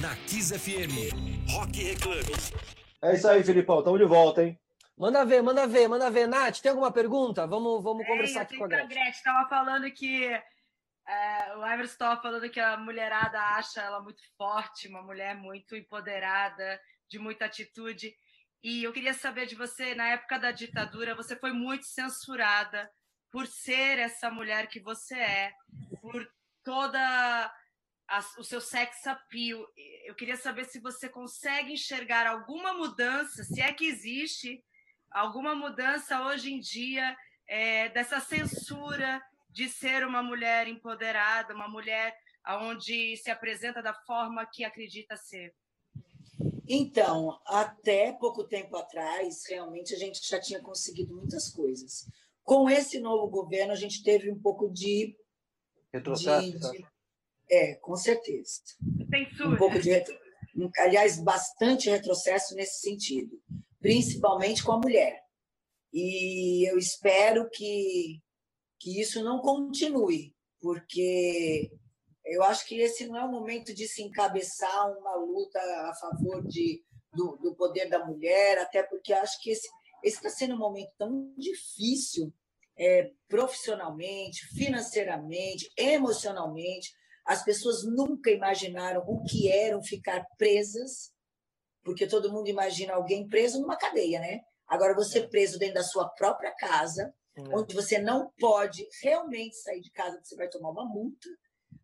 Na 0.00 0.16
Kiss 0.16 0.58
FM, 0.58 1.50
Rock 1.50 1.80
Reclame. 1.80 2.32
É 3.00 3.14
isso 3.14 3.28
aí, 3.28 3.44
Filipão, 3.44 3.84
tamo 3.84 3.98
de 3.98 4.04
volta, 4.04 4.42
hein? 4.42 4.58
Manda 5.00 5.24
ver, 5.24 5.42
manda 5.42 5.66
ver, 5.66 5.88
manda 5.88 6.10
ver. 6.10 6.28
Nath, 6.28 6.60
tem 6.60 6.68
alguma 6.68 6.92
pergunta? 6.92 7.46
Vamos, 7.46 7.82
vamos 7.82 8.06
conversar 8.06 8.42
aqui 8.42 8.58
com 8.58 8.64
a 8.64 8.68
Gretchen. 8.68 8.84
A 8.84 8.88
Gretchen 9.02 9.22
tava 9.24 9.48
falando 9.48 9.90
que 9.90 10.26
é, 10.26 11.56
o 11.56 11.64
Everson 11.64 11.92
estava 11.94 12.20
falando 12.20 12.50
que 12.50 12.60
a 12.60 12.76
mulherada 12.76 13.40
acha 13.40 13.80
ela 13.80 14.02
muito 14.02 14.20
forte, 14.36 14.88
uma 14.88 15.00
mulher 15.00 15.34
muito 15.34 15.74
empoderada, 15.74 16.78
de 17.08 17.18
muita 17.18 17.46
atitude. 17.46 18.14
E 18.62 18.84
eu 18.84 18.92
queria 18.92 19.14
saber 19.14 19.46
de 19.46 19.54
você, 19.54 19.94
na 19.94 20.06
época 20.08 20.38
da 20.38 20.50
ditadura, 20.50 21.14
você 21.14 21.34
foi 21.34 21.50
muito 21.50 21.86
censurada 21.86 22.92
por 23.30 23.46
ser 23.46 23.98
essa 23.98 24.30
mulher 24.30 24.66
que 24.66 24.80
você 24.80 25.14
é, 25.14 25.54
por 26.02 26.30
toda 26.62 27.00
a, 28.06 28.18
o 28.36 28.44
seu 28.44 28.60
sex 28.60 29.06
appeal. 29.06 29.66
Eu 30.04 30.14
queria 30.14 30.36
saber 30.36 30.66
se 30.66 30.78
você 30.78 31.08
consegue 31.08 31.72
enxergar 31.72 32.26
alguma 32.26 32.74
mudança, 32.74 33.44
se 33.44 33.62
é 33.62 33.72
que 33.72 33.86
existe 33.86 34.62
alguma 35.10 35.54
mudança 35.54 36.22
hoje 36.26 36.52
em 36.52 36.60
dia 36.60 37.16
é, 37.48 37.88
dessa 37.90 38.20
censura 38.20 39.20
de 39.48 39.68
ser 39.68 40.06
uma 40.06 40.22
mulher 40.22 40.68
empoderada, 40.68 41.54
uma 41.54 41.68
mulher 41.68 42.14
onde 42.62 43.16
se 43.16 43.30
apresenta 43.30 43.82
da 43.82 43.94
forma 44.06 44.46
que 44.46 44.64
acredita 44.64 45.16
ser. 45.16 45.54
Então, 46.68 47.38
até 47.46 48.12
pouco 48.12 48.44
tempo 48.44 48.76
atrás, 48.76 49.42
realmente 49.48 49.94
a 49.94 49.98
gente 49.98 50.26
já 50.26 50.40
tinha 50.40 50.60
conseguido 50.60 51.14
muitas 51.16 51.48
coisas. 51.48 52.08
Com 52.44 52.70
esse 52.70 53.00
novo 53.00 53.28
governo, 53.28 53.72
a 53.72 53.76
gente 53.76 54.02
teve 54.02 54.30
um 54.30 54.40
pouco 54.40 54.70
de. 54.70 55.16
Retrocesso? 55.92 56.70
De, 56.70 56.78
de, 56.78 56.86
é, 57.50 57.74
com 57.74 57.96
certeza. 57.96 58.62
Censura. 59.10 59.48
Um 59.50 59.56
pouco 59.56 59.80
de. 59.80 59.90
Aliás, 60.78 61.20
bastante 61.20 61.90
retrocesso 61.90 62.54
nesse 62.54 62.80
sentido, 62.80 63.40
principalmente 63.80 64.62
com 64.62 64.72
a 64.72 64.78
mulher. 64.78 65.20
E 65.92 66.70
eu 66.70 66.78
espero 66.78 67.48
que, 67.50 68.20
que 68.78 69.00
isso 69.00 69.22
não 69.24 69.40
continue, 69.40 70.32
porque 70.60 71.70
eu 72.24 72.44
acho 72.44 72.66
que 72.66 72.76
esse 72.76 73.06
não 73.06 73.16
é 73.16 73.24
o 73.24 73.30
momento 73.30 73.74
de 73.74 73.88
se 73.88 74.02
encabeçar 74.02 74.98
uma 74.98 75.16
luta 75.16 75.58
a 75.58 75.94
favor 76.00 76.46
de, 76.46 76.84
do, 77.12 77.36
do 77.38 77.56
poder 77.56 77.88
da 77.88 78.04
mulher, 78.06 78.58
até 78.58 78.82
porque 78.82 79.12
acho 79.12 79.40
que 79.42 79.50
esse 79.50 79.68
está 80.02 80.30
sendo 80.30 80.54
um 80.54 80.58
momento 80.58 80.92
tão 80.96 81.34
difícil 81.36 82.32
é, 82.78 83.10
profissionalmente, 83.28 84.46
financeiramente, 84.54 85.70
emocionalmente. 85.76 86.90
As 87.26 87.44
pessoas 87.44 87.84
nunca 87.84 88.30
imaginaram 88.30 89.02
o 89.06 89.22
que 89.24 89.50
eram 89.50 89.82
ficar 89.82 90.24
presas, 90.38 91.12
porque 91.82 92.06
todo 92.06 92.32
mundo 92.32 92.48
imagina 92.48 92.94
alguém 92.94 93.28
preso 93.28 93.60
numa 93.60 93.76
cadeia, 93.76 94.20
né? 94.20 94.40
Agora, 94.66 94.94
você 94.94 95.20
é. 95.20 95.26
preso 95.26 95.58
dentro 95.58 95.74
da 95.74 95.82
sua 95.82 96.08
própria 96.08 96.54
casa, 96.54 97.12
é. 97.36 97.42
onde 97.56 97.74
você 97.74 97.98
não 97.98 98.30
pode 98.38 98.86
realmente 99.02 99.56
sair 99.56 99.80
de 99.80 99.90
casa, 99.90 100.20
você 100.22 100.36
vai 100.36 100.48
tomar 100.48 100.70
uma 100.70 100.84
multa 100.84 101.28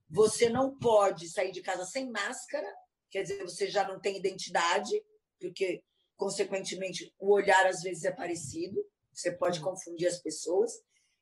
você 0.08 0.48
não 0.48 0.76
pode 0.78 1.28
sair 1.28 1.52
de 1.52 1.60
casa 1.60 1.84
sem 1.84 2.10
máscara, 2.10 2.66
quer 3.10 3.22
dizer, 3.22 3.42
você 3.42 3.68
já 3.68 3.86
não 3.86 4.00
tem 4.00 4.16
identidade, 4.16 5.02
porque, 5.40 5.82
consequentemente, 6.16 7.12
o 7.18 7.32
olhar 7.32 7.66
às 7.66 7.82
vezes 7.82 8.04
é 8.04 8.12
parecido, 8.12 8.80
você 9.12 9.32
pode 9.32 9.60
confundir 9.60 10.06
as 10.06 10.20
pessoas. 10.20 10.72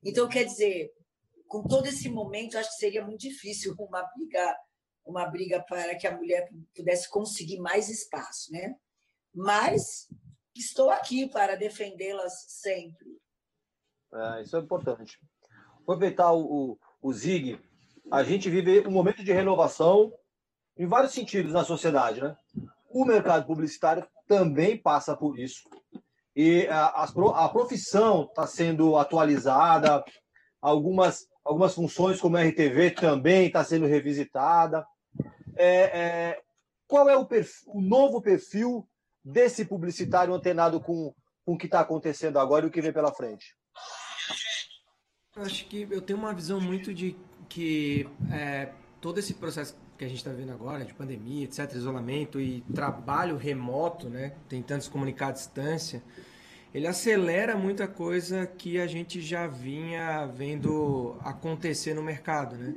Então, 0.02 0.28
quer 0.28 0.44
dizer, 0.44 0.92
com 1.46 1.62
todo 1.62 1.86
esse 1.86 2.08
momento, 2.08 2.58
acho 2.58 2.70
que 2.70 2.76
seria 2.76 3.04
muito 3.04 3.20
difícil 3.20 3.74
uma 3.78 4.02
briga, 4.14 4.56
uma 5.04 5.26
briga 5.26 5.62
para 5.62 5.94
que 5.94 6.06
a 6.06 6.16
mulher 6.16 6.48
pudesse 6.74 7.08
conseguir 7.10 7.58
mais 7.58 7.88
espaço, 7.88 8.52
né? 8.52 8.74
Mas 9.34 10.08
estou 10.54 10.90
aqui 10.90 11.28
para 11.28 11.56
defendê-las 11.56 12.44
sempre. 12.48 13.18
É, 14.12 14.42
isso 14.42 14.56
é 14.56 14.60
importante. 14.60 15.18
Vou 15.86 15.94
aproveitar 15.94 16.32
o, 16.32 16.72
o, 16.72 16.78
o 17.02 17.12
Zig 17.12 17.60
a 18.10 18.22
gente 18.22 18.50
vive 18.50 18.86
um 18.86 18.90
momento 18.90 19.24
de 19.24 19.32
renovação 19.32 20.12
em 20.76 20.86
vários 20.86 21.12
sentidos 21.12 21.52
na 21.52 21.64
sociedade, 21.64 22.20
né? 22.20 22.36
O 22.90 23.04
mercado 23.04 23.46
publicitário 23.46 24.06
também 24.26 24.76
passa 24.76 25.16
por 25.16 25.38
isso. 25.38 25.62
E 26.36 26.66
a, 26.68 27.06
a 27.06 27.48
profissão 27.48 28.24
está 28.24 28.46
sendo 28.46 28.96
atualizada, 28.96 30.04
algumas, 30.60 31.26
algumas 31.44 31.74
funções 31.74 32.20
como 32.20 32.36
a 32.36 32.42
RTV 32.42 32.92
também 32.92 33.46
está 33.46 33.64
sendo 33.64 33.86
revisitada. 33.86 34.86
É, 35.56 36.00
é, 36.00 36.42
qual 36.86 37.08
é 37.08 37.16
o, 37.16 37.24
perfil, 37.24 37.72
o 37.72 37.80
novo 37.80 38.20
perfil 38.20 38.88
desse 39.24 39.64
publicitário 39.64 40.34
antenado 40.34 40.80
com, 40.80 41.14
com 41.44 41.54
o 41.54 41.58
que 41.58 41.66
está 41.66 41.80
acontecendo 41.80 42.38
agora 42.38 42.64
e 42.64 42.68
o 42.68 42.70
que 42.70 42.82
vem 42.82 42.92
pela 42.92 43.12
frente? 43.12 43.56
Eu 45.36 45.42
acho 45.42 45.66
que 45.66 45.88
eu 45.90 46.00
tenho 46.00 46.18
uma 46.18 46.32
visão 46.32 46.60
muito 46.60 46.94
de 46.94 47.16
que 47.48 48.08
é, 48.32 48.72
todo 49.00 49.18
esse 49.18 49.34
processo 49.34 49.76
que 49.98 50.04
a 50.04 50.08
gente 50.08 50.18
está 50.18 50.32
vendo 50.32 50.52
agora, 50.52 50.84
de 50.84 50.94
pandemia, 50.94 51.44
etc., 51.44 51.72
isolamento 51.74 52.40
e 52.40 52.60
trabalho 52.74 53.36
remoto, 53.36 54.08
né, 54.08 54.34
tentando 54.48 54.82
se 54.82 54.90
comunicar 54.90 55.28
à 55.28 55.32
distância, 55.32 56.02
ele 56.74 56.88
acelera 56.88 57.56
muita 57.56 57.86
coisa 57.86 58.46
que 58.46 58.80
a 58.80 58.86
gente 58.88 59.20
já 59.20 59.46
vinha 59.46 60.26
vendo 60.26 61.16
acontecer 61.20 61.94
no 61.94 62.02
mercado, 62.02 62.56
né? 62.56 62.74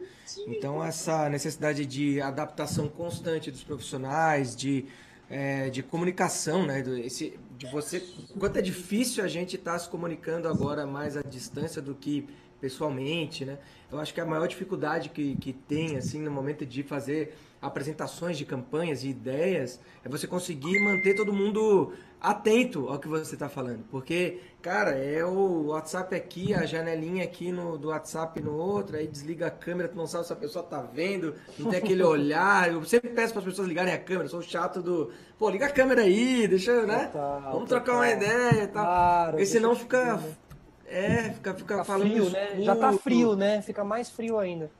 Então 0.48 0.84
essa 0.84 1.28
necessidade 1.28 1.84
de 1.84 2.22
adaptação 2.22 2.88
constante 2.88 3.50
dos 3.50 3.64
profissionais, 3.64 4.56
de, 4.56 4.86
é, 5.28 5.72
de 5.72 5.82
comunicação, 5.82 6.64
né? 6.64 6.84
Esse, 7.04 7.40
de 7.58 7.66
você, 7.72 8.00
quanto 8.38 8.60
é 8.60 8.62
difícil 8.62 9.24
a 9.24 9.28
gente 9.28 9.56
estar 9.56 9.74
tá 9.74 9.80
se 9.80 9.90
comunicando 9.90 10.48
agora 10.48 10.86
mais 10.86 11.18
à 11.18 11.24
distância 11.24 11.82
do 11.82 11.96
que 11.96 12.30
pessoalmente, 12.62 13.46
né? 13.46 13.58
Eu 13.92 14.00
acho 14.00 14.14
que 14.14 14.22
a 14.22 14.26
maior 14.26 14.48
dificuldade 14.48 15.10
que, 15.10 15.36
que 15.38 15.54
tem, 15.54 15.98
assim, 15.98 16.22
no 16.22 16.30
momento 16.30 16.68
de 16.68 16.84
fazer 16.84 17.36
apresentações 17.62 18.38
de 18.38 18.46
campanhas 18.46 19.04
e 19.04 19.10
ideias, 19.10 19.80
é 20.04 20.10
você 20.10 20.28
conseguir 20.28 20.80
manter 20.80 21.16
todo 21.16 21.34
mundo 21.34 21.94
atento 22.20 22.88
ao 22.90 23.00
que 23.00 23.08
você 23.08 23.36
está 23.36 23.48
falando. 23.50 23.84
Porque, 23.90 24.40
cara, 24.62 24.92
é 24.92 25.24
o 25.24 25.68
WhatsApp 25.68 26.16
aqui, 26.16 26.54
a 26.54 26.66
janelinha 26.66 27.24
aqui 27.24 27.52
no, 27.52 27.78
do 27.78 27.90
WhatsApp 27.90 28.42
no 28.42 28.56
outro, 28.56 28.98
aí 28.98 29.08
desliga 29.08 29.48
a 29.48 29.52
câmera, 29.52 29.90
tu 29.90 29.96
não 29.96 30.08
sabe 30.08 30.26
se 30.26 30.34
a 30.34 30.36
pessoa 30.36 30.64
tá 30.64 30.82
vendo, 30.82 31.36
não 31.58 31.70
tem 31.70 31.80
aquele 31.80 32.04
olhar. 32.04 32.72
Eu 32.72 32.84
sempre 32.84 33.10
peço 33.10 33.34
para 33.34 33.40
as 33.40 33.46
pessoas 33.46 33.68
ligarem 33.68 33.94
a 33.94 34.00
câmera, 34.00 34.28
sou 34.28 34.42
chato 34.42 34.82
do, 34.82 35.12
pô, 35.38 35.50
liga 35.50 35.66
a 35.66 35.72
câmera 35.72 36.02
aí, 36.02 36.48
deixa, 36.48 36.86
né? 36.86 37.06
Total, 37.06 37.52
Vamos 37.54 37.70
trocar 37.70 37.86
total. 37.86 38.02
uma 38.02 38.10
ideia 38.10 38.64
e 38.64 38.68
tal. 38.68 38.86
Claro, 38.86 39.32
Porque 39.32 39.46
senão 39.46 39.76
fica... 39.76 40.20
É, 40.90 41.32
fica, 41.34 41.54
fica, 41.54 41.84
falando 41.84 42.10
frio, 42.10 42.30
né? 42.30 42.62
Já 42.62 42.74
tá 42.74 42.94
frio, 42.94 43.36
né? 43.36 43.62
Fica 43.62 43.84
mais 43.84 44.10
frio 44.10 44.40
ainda. 44.40 44.72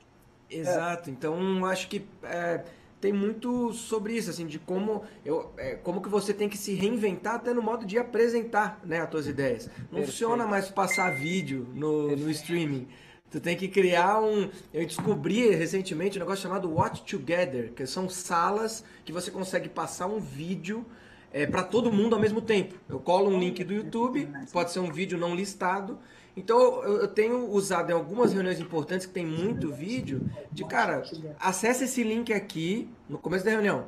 Exato. 0.50 1.10
É. 1.10 1.14
Então, 1.14 1.66
acho 1.66 1.88
que 1.88 2.06
é, 2.24 2.64
tem 3.00 3.14
muito 3.14 3.74
sobre 3.74 4.14
isso, 4.14 4.30
assim, 4.30 4.48
de 4.48 4.58
como, 4.60 5.04
eu, 5.24 5.52
é, 5.58 5.76
como 5.76 6.02
que 6.02 6.10
você 6.10 6.34
tem 6.34 6.50
que 6.50 6.58
se 6.58 6.74
reinventar 6.74 7.36
até 7.36 7.54
no 7.54 7.62
modo 7.62 7.86
de 7.86 7.98
apresentar 7.98 8.80
né, 8.84 9.02
as 9.02 9.10
tuas 9.10 9.28
ideias. 9.28 9.68
Não 9.68 9.74
Perfeito. 9.74 10.06
funciona 10.08 10.48
mais 10.48 10.70
passar 10.70 11.14
vídeo 11.14 11.68
no, 11.74 12.16
no 12.16 12.30
streaming. 12.32 12.88
Tu 13.30 13.42
tem 13.42 13.58
que 13.58 13.68
criar 13.68 14.22
um. 14.22 14.50
Eu 14.74 14.86
descobri 14.86 15.50
recentemente 15.54 16.18
um 16.18 16.22
negócio 16.22 16.44
chamado 16.44 16.74
Watch 16.74 17.04
Together, 17.04 17.74
que 17.74 17.86
são 17.86 18.08
salas 18.08 18.86
que 19.04 19.12
você 19.12 19.30
consegue 19.30 19.68
passar 19.68 20.08
um 20.08 20.20
vídeo 20.20 20.86
é, 21.32 21.46
para 21.46 21.64
todo 21.64 21.92
mundo 21.92 22.16
ao 22.16 22.22
mesmo 22.22 22.42
tempo. 22.42 22.76
Eu 22.90 23.00
colo 23.00 23.30
um 23.30 23.40
link 23.40 23.64
do 23.64 23.74
YouTube, 23.74 24.30
pode 24.52 24.72
ser 24.72 24.80
um 24.80 24.92
vídeo 24.92 25.18
não 25.18 25.36
listado. 25.36 25.98
Então 26.36 26.60
eu, 26.84 26.98
eu 26.98 27.08
tenho 27.08 27.50
usado 27.50 27.90
em 27.90 27.94
algumas 27.94 28.32
reuniões 28.32 28.60
importantes 28.60 29.08
que 29.08 29.14
tem 29.14 29.26
muito 29.26 29.72
vídeo, 29.72 30.30
de 30.52 30.64
cara, 30.66 31.04
acesse 31.40 31.86
esse 31.86 32.04
link 32.04 32.32
aqui 32.32 32.88
no 33.10 33.18
começo 33.18 33.44
da 33.44 33.52
reunião. 33.52 33.86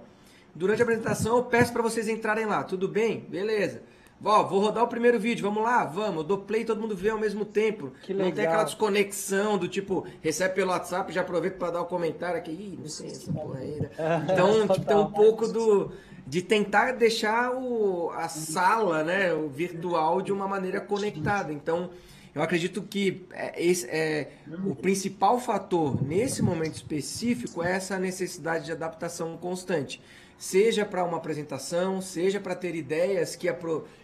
Durante 0.56 0.82
a 0.82 0.84
apresentação 0.84 1.38
eu 1.38 1.44
peço 1.44 1.72
para 1.72 1.84
vocês 1.84 2.08
entrarem 2.08 2.46
lá, 2.46 2.64
tudo 2.64 2.88
bem? 2.88 3.20
Beleza. 3.30 3.84
Ó, 4.24 4.44
vou 4.44 4.60
rodar 4.60 4.84
o 4.84 4.88
primeiro 4.88 5.20
vídeo, 5.20 5.44
vamos 5.44 5.64
lá, 5.64 5.86
vamos. 5.86 6.18
Eu 6.18 6.24
dou 6.24 6.38
play 6.40 6.66
todo 6.66 6.82
mundo 6.82 6.96
vê 6.96 7.10
ao 7.10 7.20
mesmo 7.20 7.46
tempo. 7.46 7.92
Que 8.04 8.12
legal. 8.12 8.28
Não 8.28 8.36
tem 8.36 8.46
aquela 8.46 8.64
desconexão 8.64 9.58
do 9.58 9.68
tipo, 9.68 10.06
recebe 10.22 10.56
pelo 10.56 10.72
WhatsApp, 10.72 11.14
já 11.14 11.22
aproveito 11.22 11.58
para 11.58 11.72
dar 11.72 11.82
o 11.82 11.86
comentário 11.86 12.38
aqui. 12.38 12.52
Ih, 12.52 12.80
não 12.80 12.90
sei 12.90 13.08
essa 13.08 13.32
porra 13.32 13.60
ainda. 13.60 13.92
Então, 14.32 14.68
tipo, 14.76 14.86
tem 14.86 14.98
um 14.98 15.12
pouco 15.12 15.48
do 15.48 15.92
de 16.30 16.44
tentar 16.44 16.92
deixar 16.92 17.52
o, 17.56 18.12
a 18.12 18.28
sala, 18.28 19.04
né, 19.04 19.34
o 19.34 19.50
virtual 19.50 20.22
de 20.22 20.32
uma 20.32 20.48
maneira 20.48 20.80
conectada. 20.80 21.52
Então, 21.52 21.90
eu 22.36 22.44
acredito 22.44 22.84
que 22.84 23.26
é, 23.32 23.62
esse 23.62 23.88
é 23.88 24.34
o 24.64 24.76
principal 24.76 25.40
fator 25.40 26.02
nesse 26.04 26.44
momento 26.44 26.76
específico 26.76 27.64
é 27.64 27.72
essa 27.72 27.98
necessidade 27.98 28.66
de 28.66 28.72
adaptação 28.72 29.36
constante. 29.38 30.00
Seja 30.40 30.86
para 30.86 31.04
uma 31.04 31.18
apresentação, 31.18 32.02
seja 32.02 32.40
para 32.40 32.56
ter 32.56 32.74
ideias 32.74 33.36
que, 33.36 33.48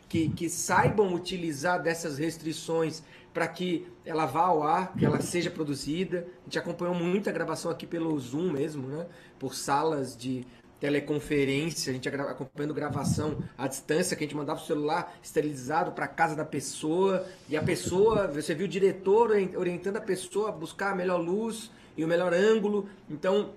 que, 0.10 0.30
que 0.30 0.50
saibam 0.50 1.14
utilizar 1.14 1.82
dessas 1.82 2.18
restrições 2.18 3.02
para 3.34 3.48
que 3.48 3.88
ela 4.06 4.26
vá 4.26 4.42
ao 4.42 4.62
ar, 4.62 4.94
que 4.98 5.06
ela 5.06 5.22
seja 5.22 5.50
produzida. 5.50 6.28
A 6.42 6.44
gente 6.44 6.60
acompanhou 6.60 6.94
muita 6.94 7.32
gravação 7.32 7.72
aqui 7.72 7.88
pelo 7.88 8.20
Zoom 8.20 8.52
mesmo, 8.52 8.86
né? 8.88 9.08
Por 9.40 9.56
salas 9.56 10.16
de 10.16 10.46
teleconferência, 10.78 11.90
a 11.92 11.94
gente 11.94 12.10
acompanhando 12.10 12.74
gravação 12.74 13.38
à 13.58 13.66
distância, 13.66 14.16
que 14.16 14.26
a 14.26 14.28
gente 14.28 14.36
mandava 14.36 14.60
o 14.60 14.66
celular 14.66 15.18
esterilizado 15.24 15.94
para 15.94 16.06
casa 16.06 16.36
da 16.36 16.44
pessoa, 16.44 17.26
e 17.48 17.56
a 17.56 17.64
pessoa, 17.64 18.28
você 18.28 18.54
viu 18.54 18.66
o 18.66 18.70
diretor 18.70 19.32
orientando 19.56 19.98
a 19.98 20.02
pessoa 20.02 20.50
a 20.50 20.52
buscar 20.52 20.92
a 20.92 20.96
melhor 20.96 21.18
luz 21.18 21.72
e 21.96 22.04
o 22.04 22.08
melhor 22.08 22.34
ângulo. 22.34 22.90
Então, 23.10 23.54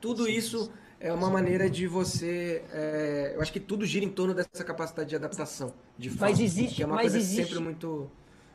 tudo 0.00 0.28
isso 0.28 0.70
é 1.00 1.12
uma 1.12 1.30
maneira 1.30 1.68
de 1.68 1.86
você. 1.86 2.62
É, 2.72 3.32
eu 3.34 3.40
acho 3.40 3.52
que 3.52 3.58
tudo 3.60 3.84
gira 3.86 4.04
em 4.04 4.10
torno 4.10 4.34
dessa 4.34 4.62
capacidade 4.62 5.08
de 5.08 5.16
adaptação, 5.16 5.72
de 5.98 6.10
fato. 6.10 6.20
Mas 6.20 6.40
existe, 6.40 6.76
que 6.76 6.82
é 6.82 6.86
uma 6.86 6.96
mas 6.96 7.04
coisa 7.04 7.18
existe, 7.18 7.44
sempre 7.44 7.58
muito 7.58 8.10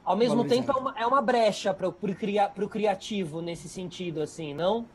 ao 0.06 0.16
mesmo 0.16 0.46
tempo, 0.46 0.72
é 0.72 0.76
uma, 0.76 1.00
é 1.00 1.08
uma 1.08 1.22
brecha 1.22 1.74
para 1.74 1.88
o 1.88 1.91
cria, 1.91 2.48
criativo 2.48 3.41
nesse 3.41 3.68
sentido, 3.68 4.22
assim, 4.22 4.54
não? 4.54 4.86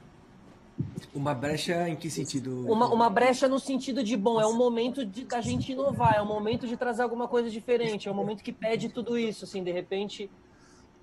Uma 1.12 1.34
brecha 1.34 1.88
em 1.88 1.96
que 1.96 2.08
sentido? 2.08 2.64
Uma, 2.70 2.86
uma 2.88 3.10
brecha 3.10 3.48
no 3.48 3.58
sentido 3.58 4.04
de, 4.04 4.16
bom, 4.16 4.40
é 4.40 4.46
um 4.46 4.56
momento 4.56 5.04
de, 5.04 5.24
da 5.24 5.40
gente 5.40 5.72
inovar, 5.72 6.14
é 6.14 6.22
um 6.22 6.26
momento 6.26 6.66
de 6.66 6.76
trazer 6.76 7.02
alguma 7.02 7.26
coisa 7.26 7.50
diferente, 7.50 8.08
é 8.08 8.12
um 8.12 8.14
momento 8.14 8.42
que 8.44 8.52
pede 8.52 8.88
tudo 8.88 9.18
isso, 9.18 9.44
assim, 9.44 9.64
de 9.64 9.72
repente, 9.72 10.30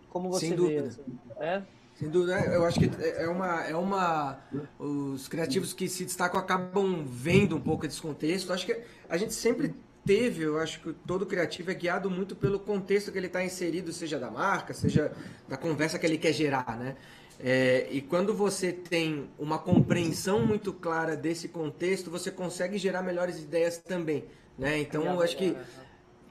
como 0.09 0.29
você 0.29 0.47
Sem 0.47 0.55
dúvida. 0.55 0.83
vê. 0.83 0.87
Assim, 0.87 1.19
né? 1.37 1.65
Sem 1.97 2.09
dúvida, 2.09 2.39
eu 2.45 2.63
acho 2.63 2.79
que 2.79 2.91
é 3.01 3.27
uma, 3.27 3.63
é 3.63 3.75
uma. 3.75 4.39
Os 4.77 5.27
criativos 5.27 5.73
que 5.73 5.89
se 5.89 6.05
destacam 6.05 6.39
acabam 6.39 7.03
vendo 7.07 7.55
um 7.55 7.59
pouco 7.59 7.87
desse 7.87 7.99
contexto. 7.99 8.53
Acho 8.53 8.67
que 8.67 8.79
a 9.09 9.17
gente 9.17 9.33
sempre 9.33 9.73
teve, 10.05 10.43
eu 10.43 10.59
acho 10.59 10.79
que 10.79 10.93
todo 11.07 11.25
criativo 11.25 11.71
é 11.71 11.73
guiado 11.73 12.09
muito 12.09 12.35
pelo 12.35 12.59
contexto 12.59 13.11
que 13.11 13.17
ele 13.17 13.27
está 13.27 13.43
inserido, 13.43 13.91
seja 13.91 14.19
da 14.19 14.29
marca, 14.29 14.75
seja 14.75 15.11
da 15.49 15.57
conversa 15.57 15.97
que 15.97 16.05
ele 16.05 16.19
quer 16.19 16.33
gerar, 16.33 16.77
né? 16.77 16.95
É, 17.39 17.87
e 17.91 18.01
quando 18.01 18.33
você 18.33 18.71
tem 18.71 19.29
uma 19.37 19.57
compreensão 19.57 20.45
muito 20.45 20.71
clara 20.73 21.15
desse 21.15 21.47
contexto, 21.47 22.11
você 22.11 22.29
consegue 22.31 22.77
gerar 22.77 23.01
melhores 23.01 23.39
ideias 23.39 23.77
também, 23.77 24.25
né? 24.57 24.79
Então, 24.79 25.03
eu 25.03 25.21
acho 25.21 25.35
que 25.35 25.55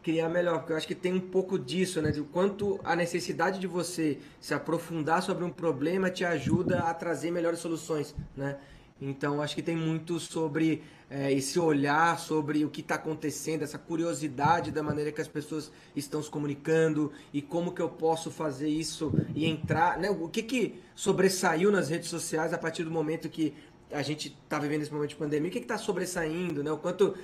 criar 0.07 0.29
melhor, 0.29 0.61
porque 0.61 0.73
eu 0.73 0.77
acho 0.77 0.87
que 0.87 0.95
tem 0.95 1.13
um 1.13 1.19
pouco 1.19 1.59
disso, 1.59 2.01
né? 2.01 2.13
De 2.13 2.23
quanto 2.23 2.79
a 2.85 2.95
necessidade 2.95 3.59
de 3.59 3.67
você 3.67 4.19
se 4.41 4.55
aprofundar 4.55 5.21
sobre 5.21 5.43
um 5.43 5.51
problema 5.51 6.09
te 6.09 6.25
ajuda 6.25 6.79
a 6.79 6.95
trazer 6.95 7.33
melhores 7.33 7.59
soluções, 7.59 8.15
né? 8.37 8.57
Então, 9.03 9.43
acho 9.43 9.57
que 9.57 9.63
tem 9.63 9.77
muito 9.77 10.21
sobre 10.21 10.85
é, 11.11 11.33
esse 11.33 11.59
olhar 11.59 12.19
sobre 12.19 12.65
o 12.65 12.71
que 12.71 12.83
está 12.83 12.95
acontecendo, 12.95 13.63
essa 13.63 13.79
curiosidade 13.79 14.71
da 14.71 14.83
maneira 14.83 15.11
que 15.11 15.21
as 15.21 15.29
pessoas 15.29 15.71
estão 15.95 16.23
se 16.23 16.31
comunicando 16.31 17.13
e 17.33 17.43
como 17.43 17.73
que 17.73 17.83
eu 17.83 17.89
posso 17.89 18.31
fazer 18.31 18.69
isso 18.69 19.13
e 19.35 19.45
entrar, 19.45 19.99
né? 19.99 20.09
O 20.09 20.29
que 20.29 20.43
que 20.43 20.81
sobressaiu 20.95 21.71
nas 21.71 21.89
redes 21.89 22.09
sociais 22.09 22.53
a 22.53 22.59
partir 22.59 22.85
do 22.85 22.91
momento 22.91 23.29
que 23.29 23.53
a 23.93 24.03
gente 24.03 24.37
está 24.45 24.59
vivendo 24.59 24.83
esse 24.83 24.93
momento 24.93 25.11
de 25.11 25.17
pandemia, 25.17 25.49
o 25.49 25.53
que 25.53 25.59
está 25.59 25.79
sobressaindo, 25.79 26.63
né? 26.63 26.71
O 26.73 26.79
quanto 26.79 27.15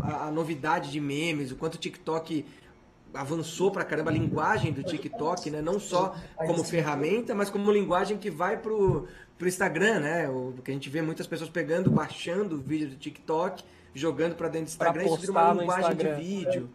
a, 0.00 0.26
a, 0.26 0.30
novidade 0.30 0.90
de 0.90 1.00
memes, 1.00 1.52
o 1.52 1.56
quanto 1.56 1.76
o 1.76 1.78
TikTok 1.78 2.44
avançou 3.14 3.70
para 3.70 3.84
caramba 3.84 4.10
a 4.10 4.14
linguagem 4.14 4.72
do 4.72 4.82
TikTok, 4.82 5.50
né? 5.50 5.62
Não 5.62 5.78
só 5.78 6.14
como 6.36 6.64
ferramenta, 6.64 7.34
mas 7.34 7.48
como 7.50 7.70
linguagem 7.70 8.18
que 8.18 8.30
vai 8.30 8.56
pro 8.56 9.06
pro 9.38 9.46
Instagram, 9.46 10.00
né? 10.00 10.28
O 10.28 10.54
que 10.64 10.70
a 10.70 10.74
gente 10.74 10.90
vê 10.90 11.00
muitas 11.00 11.26
pessoas 11.26 11.48
pegando, 11.48 11.90
baixando 11.90 12.56
o 12.56 12.58
vídeo 12.58 12.88
do 12.88 12.96
TikTok, 12.96 13.62
jogando 13.94 14.34
para 14.34 14.48
dentro 14.48 14.66
do 14.66 14.70
Instagram, 14.70 15.04
isso 15.04 15.16
vira 15.18 15.32
uma 15.32 15.52
linguagem 15.52 15.96
de 15.96 16.14
vídeo. 16.16 16.68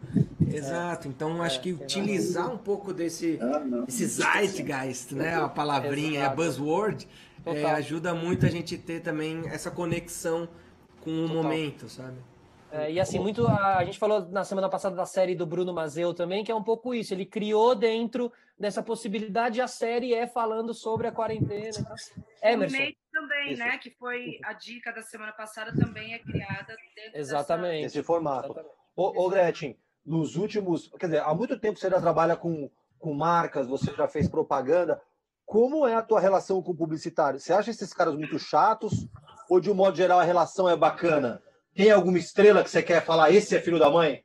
É. 0.50 0.56
Exato. 0.56 1.08
Então 1.08 1.42
acho 1.42 1.60
que 1.60 1.72
utilizar 1.72 2.50
um 2.50 2.56
pouco 2.56 2.92
desse, 2.92 3.38
esse 3.86 4.06
zeitgeist, 4.06 5.14
né? 5.14 5.34
A 5.34 5.48
palavrinha, 5.48 6.26
a 6.26 6.30
buzzword, 6.30 7.06
é, 7.46 7.64
ajuda 7.66 8.14
muito 8.14 8.46
a 8.46 8.48
gente 8.48 8.78
ter 8.78 9.00
também 9.00 9.42
essa 9.48 9.70
conexão 9.70 10.48
com 11.00 11.10
o 11.10 11.28
Total. 11.28 11.42
momento, 11.42 11.88
sabe? 11.88 12.16
É, 12.74 12.90
e 12.90 12.98
assim, 12.98 13.20
muito. 13.20 13.46
A, 13.46 13.78
a, 13.78 13.84
gente 13.84 13.98
falou 14.00 14.28
na 14.30 14.42
semana 14.42 14.68
passada 14.68 14.96
da 14.96 15.06
série 15.06 15.36
do 15.36 15.46
Bruno 15.46 15.72
Mazeu 15.72 16.12
também, 16.12 16.42
que 16.42 16.50
é 16.50 16.54
um 16.54 16.62
pouco 16.62 16.92
isso. 16.92 17.14
Ele 17.14 17.24
criou 17.24 17.74
dentro 17.74 18.32
dessa 18.58 18.82
possibilidade, 18.82 19.60
a 19.60 19.68
série 19.68 20.12
é 20.12 20.26
falando 20.26 20.74
sobre 20.74 21.06
a 21.06 21.12
quarentena. 21.12 21.70
Tá? 21.72 21.94
Emerson. 22.42 22.76
O 22.76 22.94
também, 23.12 23.52
isso. 23.52 23.62
né? 23.62 23.78
Que 23.78 23.90
foi 23.90 24.40
a 24.42 24.52
dica 24.54 24.92
da 24.92 25.02
semana 25.02 25.32
passada, 25.32 25.72
também 25.72 26.14
é 26.14 26.18
criada 26.18 26.74
dentro 26.96 27.20
Exatamente. 27.20 27.82
Dessa... 27.82 27.98
Esse 27.98 28.02
formato. 28.02 28.46
Exatamente. 28.46 28.74
Ô, 28.96 29.24
ô, 29.24 29.30
Gretchen, 29.30 29.78
nos 30.04 30.34
últimos. 30.34 30.90
Quer 30.98 31.06
dizer, 31.06 31.20
há 31.20 31.32
muito 31.32 31.56
tempo 31.60 31.78
você 31.78 31.88
já 31.88 32.00
trabalha 32.00 32.36
com, 32.36 32.68
com 32.98 33.14
marcas, 33.14 33.68
você 33.68 33.92
já 33.94 34.08
fez 34.08 34.28
propaganda. 34.28 35.00
Como 35.44 35.86
é 35.86 35.94
a 35.94 36.02
tua 36.02 36.20
relação 36.20 36.62
com 36.62 36.72
o 36.72 36.76
publicitário? 36.76 37.38
Você 37.38 37.52
acha 37.52 37.70
esses 37.70 37.92
caras 37.92 38.14
muito 38.14 38.38
chatos? 38.38 39.06
Ou, 39.48 39.60
de 39.60 39.70
um 39.70 39.74
modo 39.74 39.96
geral, 39.96 40.18
a 40.18 40.24
relação 40.24 40.68
é 40.68 40.76
bacana? 40.76 41.42
Tem 41.74 41.90
alguma 41.90 42.18
estrela 42.18 42.64
que 42.64 42.70
você 42.70 42.82
quer 42.82 43.04
falar? 43.04 43.30
Esse 43.30 43.56
é 43.56 43.60
filho 43.60 43.78
da 43.78 43.90
mãe? 43.90 44.22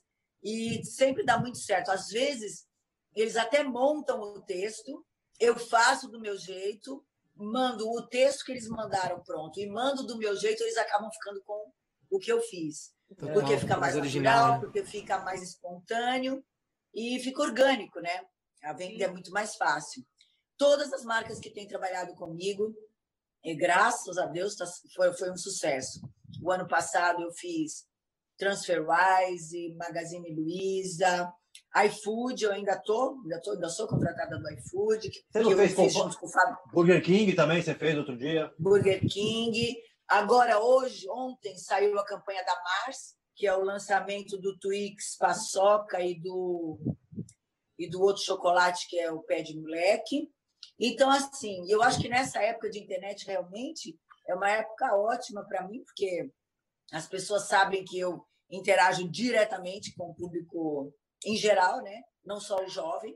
e 0.43 0.83
sempre 0.85 1.23
dá 1.23 1.39
muito 1.39 1.57
certo. 1.57 1.91
Às 1.91 2.07
vezes, 2.07 2.67
eles 3.15 3.35
até 3.35 3.63
montam 3.63 4.19
o 4.19 4.41
texto, 4.41 5.05
eu 5.39 5.57
faço 5.57 6.07
do 6.07 6.19
meu 6.19 6.37
jeito, 6.37 7.03
mando 7.35 7.89
o 7.89 8.07
texto 8.07 8.45
que 8.45 8.51
eles 8.51 8.67
mandaram 8.67 9.21
pronto, 9.23 9.59
e 9.59 9.67
mando 9.67 10.03
do 10.05 10.17
meu 10.17 10.35
jeito, 10.35 10.61
eles 10.63 10.77
acabam 10.77 11.09
ficando 11.11 11.41
com 11.43 11.71
o 12.09 12.19
que 12.19 12.31
eu 12.31 12.41
fiz. 12.41 12.93
porque 13.33 13.57
fica 13.57 13.77
mais, 13.77 13.93
mais 13.93 13.95
original, 13.95 14.53
né? 14.53 14.59
porque 14.59 14.83
fica 14.83 15.19
mais 15.19 15.41
espontâneo 15.41 16.43
e 16.97 17.19
fica 17.19 17.43
orgânico, 17.43 17.99
né? 17.99 18.21
A 18.63 18.73
venda 18.73 19.03
é 19.03 19.07
muito 19.07 19.29
mais 19.29 19.55
fácil. 19.55 20.03
Todas 20.57 20.91
as 20.91 21.03
marcas 21.03 21.39
que 21.39 21.51
têm 21.51 21.67
trabalhado 21.67 22.15
comigo, 22.15 22.73
e 23.43 23.55
graças 23.55 24.17
a 24.17 24.25
Deus 24.25 24.55
tá, 24.55 24.65
foi, 24.95 25.13
foi 25.13 25.31
um 25.31 25.37
sucesso. 25.37 26.01
O 26.41 26.51
ano 26.51 26.67
passado 26.67 27.21
eu 27.21 27.31
fiz 27.33 27.85
TransferWise, 28.39 29.75
Magazine 29.75 30.33
Luiza, 30.33 31.31
iFood, 31.85 32.43
eu 32.43 32.51
ainda 32.51 32.75
tô, 32.83 33.19
ainda 33.23 33.39
tô, 33.41 33.51
ainda 33.51 33.69
sou 33.69 33.87
contratada 33.87 34.39
do 34.39 34.51
iFood. 34.53 35.11
Que, 35.11 35.19
você 35.31 35.39
não 35.39 35.55
fez 35.55 35.75
com, 35.75 35.89
junto 35.89 36.17
com 36.17 36.25
o 36.25 36.31
Fábio. 36.31 36.57
Burger 36.73 37.03
King 37.03 37.33
também 37.35 37.61
você 37.61 37.75
fez 37.75 37.95
outro 37.95 38.17
dia? 38.17 38.51
Burger 38.57 39.01
King. 39.07 39.75
Agora, 40.07 40.59
hoje, 40.59 41.07
ontem, 41.09 41.55
saiu 41.57 41.99
a 41.99 42.05
campanha 42.05 42.43
da 42.43 42.55
Mars, 42.55 43.15
que 43.37 43.45
é 43.45 43.55
o 43.55 43.63
lançamento 43.63 44.35
do 44.39 44.57
Twix 44.57 45.15
Paçoca 45.15 46.01
e 46.01 46.19
do, 46.19 46.79
e 47.77 47.87
do 47.87 48.01
outro 48.01 48.23
chocolate, 48.23 48.89
que 48.89 48.99
é 48.99 49.11
o 49.11 49.21
Pé 49.21 49.43
de 49.43 49.55
Moleque. 49.55 50.27
Então, 50.79 51.09
assim, 51.11 51.63
eu 51.69 51.83
acho 51.83 52.01
que 52.01 52.09
nessa 52.09 52.41
época 52.41 52.69
de 52.71 52.79
internet 52.79 53.25
realmente 53.27 53.95
é 54.27 54.33
uma 54.33 54.49
época 54.49 54.95
ótima 54.95 55.45
para 55.45 55.67
mim, 55.67 55.83
porque 55.83 56.31
as 56.91 57.07
pessoas 57.07 57.43
sabem 57.43 57.85
que 57.85 57.99
eu 57.99 58.25
interajo 58.49 59.07
diretamente 59.07 59.93
com 59.95 60.09
o 60.09 60.15
público 60.15 60.91
em 61.23 61.37
geral, 61.37 61.83
né? 61.83 62.01
Não 62.25 62.39
só 62.39 62.63
o 62.63 62.69
jovem. 62.69 63.15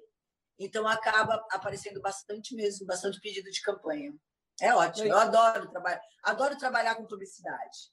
Então 0.59 0.87
acaba 0.87 1.43
aparecendo 1.51 1.99
bastante 1.99 2.53
mesmo, 2.55 2.85
bastante 2.85 3.19
pedido 3.19 3.49
de 3.49 3.61
campanha. 3.61 4.13
É 4.61 4.75
ótimo. 4.75 5.07
Eu 5.07 5.17
adoro 5.17 5.67
trabalhar, 5.71 6.01
adoro 6.23 6.57
trabalhar 6.57 6.95
com 6.95 7.07
publicidade. 7.07 7.91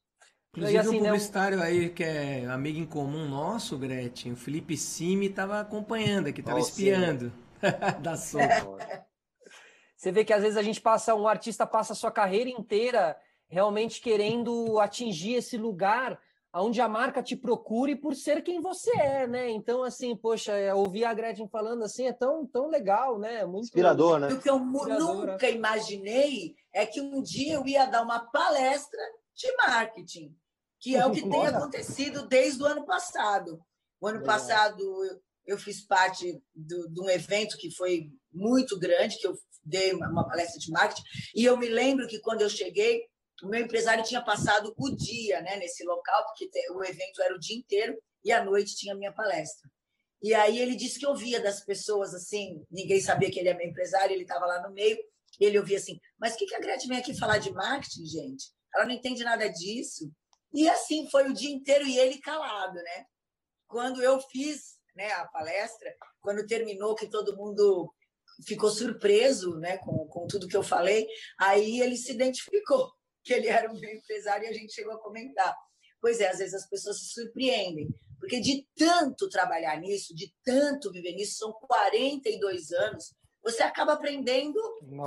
Inclusive 0.52 0.78
assim, 0.78 0.98
um 0.98 1.02
né, 1.02 1.10
publicitário 1.10 1.62
aí 1.62 1.90
que 1.90 2.02
é 2.02 2.46
amigo 2.46 2.78
em 2.78 2.86
comum 2.86 3.28
nosso, 3.28 3.76
Gretchen, 3.78 4.32
o 4.32 4.36
Felipe 4.36 4.76
Simi 4.76 5.26
estava 5.26 5.60
acompanhando 5.60 6.28
aqui, 6.28 6.40
estava 6.40 6.58
espiando 6.58 7.32
da 8.00 8.16
sopa. 8.16 9.06
Você 9.96 10.12
vê 10.12 10.24
que 10.24 10.32
às 10.32 10.42
vezes 10.42 10.56
a 10.56 10.62
gente 10.62 10.80
passa, 10.80 11.14
um 11.14 11.28
artista 11.28 11.66
passa 11.66 11.92
a 11.92 11.96
sua 11.96 12.10
carreira 12.10 12.48
inteira 12.48 13.16
realmente 13.48 14.00
querendo 14.00 14.78
atingir 14.78 15.34
esse 15.34 15.56
lugar 15.56 16.18
onde 16.54 16.80
a 16.80 16.88
marca 16.88 17.22
te 17.22 17.36
procure 17.36 17.94
por 17.94 18.14
ser 18.14 18.42
quem 18.42 18.60
você 18.60 18.90
é, 18.98 19.26
né? 19.26 19.50
Então, 19.50 19.82
assim, 19.82 20.16
poxa, 20.16 20.52
é, 20.52 20.72
ouvir 20.72 21.04
a 21.04 21.14
Gretchen 21.14 21.48
falando 21.48 21.84
assim 21.84 22.06
é 22.06 22.12
tão, 22.12 22.46
tão 22.46 22.68
legal, 22.68 23.18
né? 23.18 23.44
Muito 23.44 23.64
inspirador, 23.64 24.18
né? 24.18 24.28
O 24.28 24.40
que 24.40 24.48
eu 24.48 24.56
Inspiradora. 24.58 25.32
nunca 25.32 25.48
imaginei 25.48 26.56
é 26.72 26.86
que 26.86 27.00
um 27.00 27.22
dia 27.22 27.54
eu 27.54 27.66
ia 27.66 27.86
dar 27.86 28.02
uma 28.02 28.20
palestra 28.20 29.00
de 29.38 29.56
marketing, 29.56 30.36
que 30.80 30.96
é 30.96 31.06
o 31.06 31.12
que 31.12 31.22
tem 31.30 31.46
acontecido 31.46 32.26
desde 32.26 32.62
o 32.62 32.66
ano 32.66 32.84
passado. 32.84 33.60
O 34.00 34.06
ano 34.08 34.22
passado 34.22 34.82
eu, 35.46 35.56
fiz 35.56 35.84
parte 35.86 36.40
do, 36.54 36.88
de 36.88 37.00
um 37.00 37.08
evento 37.08 37.56
que 37.56 37.74
foi 37.74 38.10
muito 38.32 38.78
grande, 38.78 39.18
que 39.18 39.26
eu 39.26 39.34
dei 39.64 39.92
uma, 39.92 40.26
palestra 40.26 40.58
de 40.58 40.70
marketing, 40.70 41.02
e 41.34 41.44
eu 41.44 41.56
me 41.56 41.68
lembro 41.68 42.06
que 42.06 42.20
quando 42.20 42.42
eu 42.42 42.50
cheguei, 42.50 43.02
o 43.42 43.48
meu 43.48 43.60
empresário 43.60 44.04
tinha 44.04 44.22
passado 44.22 44.74
o 44.76 44.90
dia 44.96 45.40
né, 45.40 45.56
nesse 45.56 45.84
local, 45.84 46.24
porque 46.26 46.48
o 46.72 46.84
evento 46.84 47.22
era 47.22 47.34
o 47.34 47.38
dia 47.38 47.56
inteiro, 47.56 47.96
e 48.24 48.32
à 48.32 48.44
noite 48.44 48.76
tinha 48.76 48.94
minha 48.94 49.12
palestra. 49.12 49.68
E 50.20 50.34
aí 50.34 50.58
ele 50.58 50.74
disse 50.74 50.98
que 50.98 51.06
ouvia 51.06 51.40
das 51.40 51.64
pessoas 51.64 52.12
assim, 52.12 52.64
ninguém 52.70 53.00
sabia 53.00 53.30
que 53.30 53.38
ele 53.38 53.48
é 53.48 53.54
meu 53.54 53.68
empresário, 53.68 54.12
ele 54.12 54.22
estava 54.22 54.46
lá 54.46 54.60
no 54.66 54.74
meio, 54.74 54.98
ele 55.38 55.58
ouvia 55.58 55.76
assim, 55.76 55.98
mas 56.18 56.34
o 56.34 56.36
que, 56.36 56.46
que 56.46 56.54
a 56.54 56.60
Gretchen 56.60 56.88
vem 56.88 56.98
aqui 56.98 57.16
falar 57.16 57.38
de 57.38 57.52
marketing, 57.52 58.04
gente? 58.04 58.57
Ela 58.74 58.86
não 58.86 58.92
entende 58.92 59.24
nada 59.24 59.48
disso. 59.48 60.10
E 60.52 60.68
assim 60.68 61.08
foi 61.10 61.28
o 61.28 61.34
dia 61.34 61.50
inteiro 61.50 61.86
e 61.86 61.98
ele 61.98 62.20
calado, 62.20 62.74
né? 62.74 63.06
Quando 63.66 64.02
eu 64.02 64.20
fiz 64.20 64.78
né, 64.96 65.12
a 65.12 65.26
palestra, 65.26 65.94
quando 66.20 66.46
terminou, 66.46 66.94
que 66.94 67.08
todo 67.08 67.36
mundo 67.36 67.92
ficou 68.46 68.70
surpreso 68.70 69.56
né, 69.58 69.78
com, 69.78 70.06
com 70.08 70.26
tudo 70.26 70.48
que 70.48 70.56
eu 70.56 70.62
falei, 70.62 71.06
aí 71.38 71.80
ele 71.80 71.96
se 71.96 72.12
identificou 72.12 72.90
que 73.24 73.32
ele 73.32 73.48
era 73.48 73.70
um 73.70 73.76
empresário 73.76 74.44
e 74.44 74.48
a 74.48 74.52
gente 74.52 74.72
chegou 74.72 74.94
a 74.94 75.02
comentar. 75.02 75.54
Pois 76.00 76.20
é, 76.20 76.28
às 76.28 76.38
vezes 76.38 76.54
as 76.54 76.68
pessoas 76.68 77.00
se 77.00 77.08
surpreendem, 77.08 77.88
porque 78.18 78.40
de 78.40 78.66
tanto 78.76 79.28
trabalhar 79.28 79.78
nisso, 79.80 80.14
de 80.14 80.32
tanto 80.44 80.92
viver 80.92 81.12
nisso, 81.12 81.38
são 81.38 81.52
42 81.52 82.72
anos, 82.72 83.14
você 83.42 83.62
acaba 83.62 83.94
aprendendo 83.94 84.58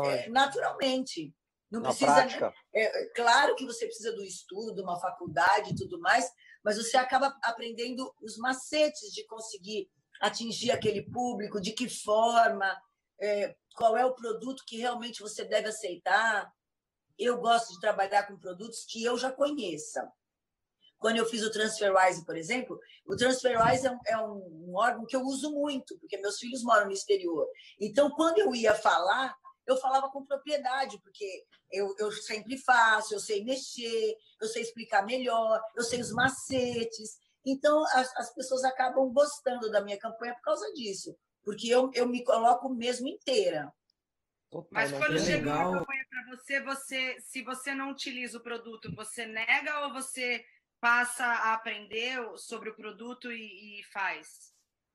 é, 0.05 0.29
naturalmente. 0.29 1.33
Não 1.71 1.81
precisa. 1.81 2.13
Prática. 2.13 2.53
É, 2.73 3.05
claro 3.15 3.55
que 3.55 3.65
você 3.65 3.85
precisa 3.85 4.11
do 4.13 4.23
estudo, 4.23 4.83
uma 4.83 4.99
faculdade 4.99 5.71
e 5.71 5.75
tudo 5.75 5.99
mais, 5.99 6.29
mas 6.63 6.77
você 6.77 6.97
acaba 6.97 7.35
aprendendo 7.43 8.13
os 8.21 8.37
macetes 8.37 9.13
de 9.13 9.25
conseguir 9.25 9.89
atingir 10.21 10.71
aquele 10.71 11.01
público, 11.09 11.61
de 11.61 11.71
que 11.71 11.89
forma, 11.89 12.77
é, 13.19 13.55
qual 13.75 13.97
é 13.97 14.05
o 14.05 14.13
produto 14.13 14.63
que 14.67 14.77
realmente 14.77 15.21
você 15.21 15.45
deve 15.45 15.69
aceitar. 15.69 16.51
Eu 17.17 17.37
gosto 17.39 17.73
de 17.73 17.79
trabalhar 17.79 18.27
com 18.27 18.37
produtos 18.37 18.85
que 18.87 19.03
eu 19.03 19.17
já 19.17 19.31
conheça. 19.31 20.11
Quando 20.97 21.17
eu 21.17 21.25
fiz 21.25 21.41
o 21.41 21.51
TransferWise, 21.51 22.25
por 22.25 22.37
exemplo, 22.37 22.79
o 23.07 23.15
TransferWise 23.15 23.87
é 23.87 23.91
um, 23.91 23.99
é 24.05 24.17
um 24.17 24.75
órgão 24.75 25.05
que 25.05 25.15
eu 25.15 25.21
uso 25.21 25.51
muito, 25.51 25.97
porque 25.99 26.17
meus 26.17 26.37
filhos 26.37 26.63
moram 26.63 26.85
no 26.85 26.91
exterior. 26.91 27.47
Então, 27.79 28.11
quando 28.11 28.37
eu 28.37 28.53
ia 28.53 28.75
falar, 28.75 29.35
eu 29.67 29.77
falava 29.77 30.09
com 30.09 30.25
propriedade, 30.25 30.99
porque 31.01 31.45
eu, 31.71 31.93
eu 31.99 32.11
sempre 32.11 32.57
faço, 32.57 33.13
eu 33.13 33.19
sei 33.19 33.43
mexer, 33.43 34.17
eu 34.41 34.47
sei 34.47 34.61
explicar 34.61 35.05
melhor, 35.05 35.61
eu 35.75 35.83
sei 35.83 36.01
os 36.01 36.11
macetes. 36.11 37.19
Então, 37.45 37.83
as, 37.93 38.15
as 38.17 38.33
pessoas 38.33 38.63
acabam 38.63 39.11
gostando 39.11 39.71
da 39.71 39.81
minha 39.81 39.97
campanha 39.97 40.33
por 40.35 40.41
causa 40.41 40.71
disso, 40.73 41.17
porque 41.43 41.67
eu, 41.67 41.89
eu 41.93 42.07
me 42.07 42.23
coloco 42.23 42.69
mesmo 42.69 43.07
inteira. 43.07 43.71
Mas 44.69 44.91
quando 44.91 45.17
chega 45.17 45.49
uma 45.49 45.79
campanha 45.79 46.05
para 46.09 46.35
você, 46.35 46.61
você, 46.61 47.21
se 47.21 47.41
você 47.41 47.73
não 47.73 47.89
utiliza 47.89 48.37
o 48.37 48.43
produto, 48.43 48.93
você 48.93 49.25
nega 49.25 49.85
ou 49.85 49.93
você 49.93 50.43
passa 50.79 51.23
a 51.23 51.53
aprender 51.53 52.19
sobre 52.37 52.69
o 52.69 52.75
produto 52.75 53.31
e, 53.31 53.79
e 53.79 53.83
faz? 53.85 54.51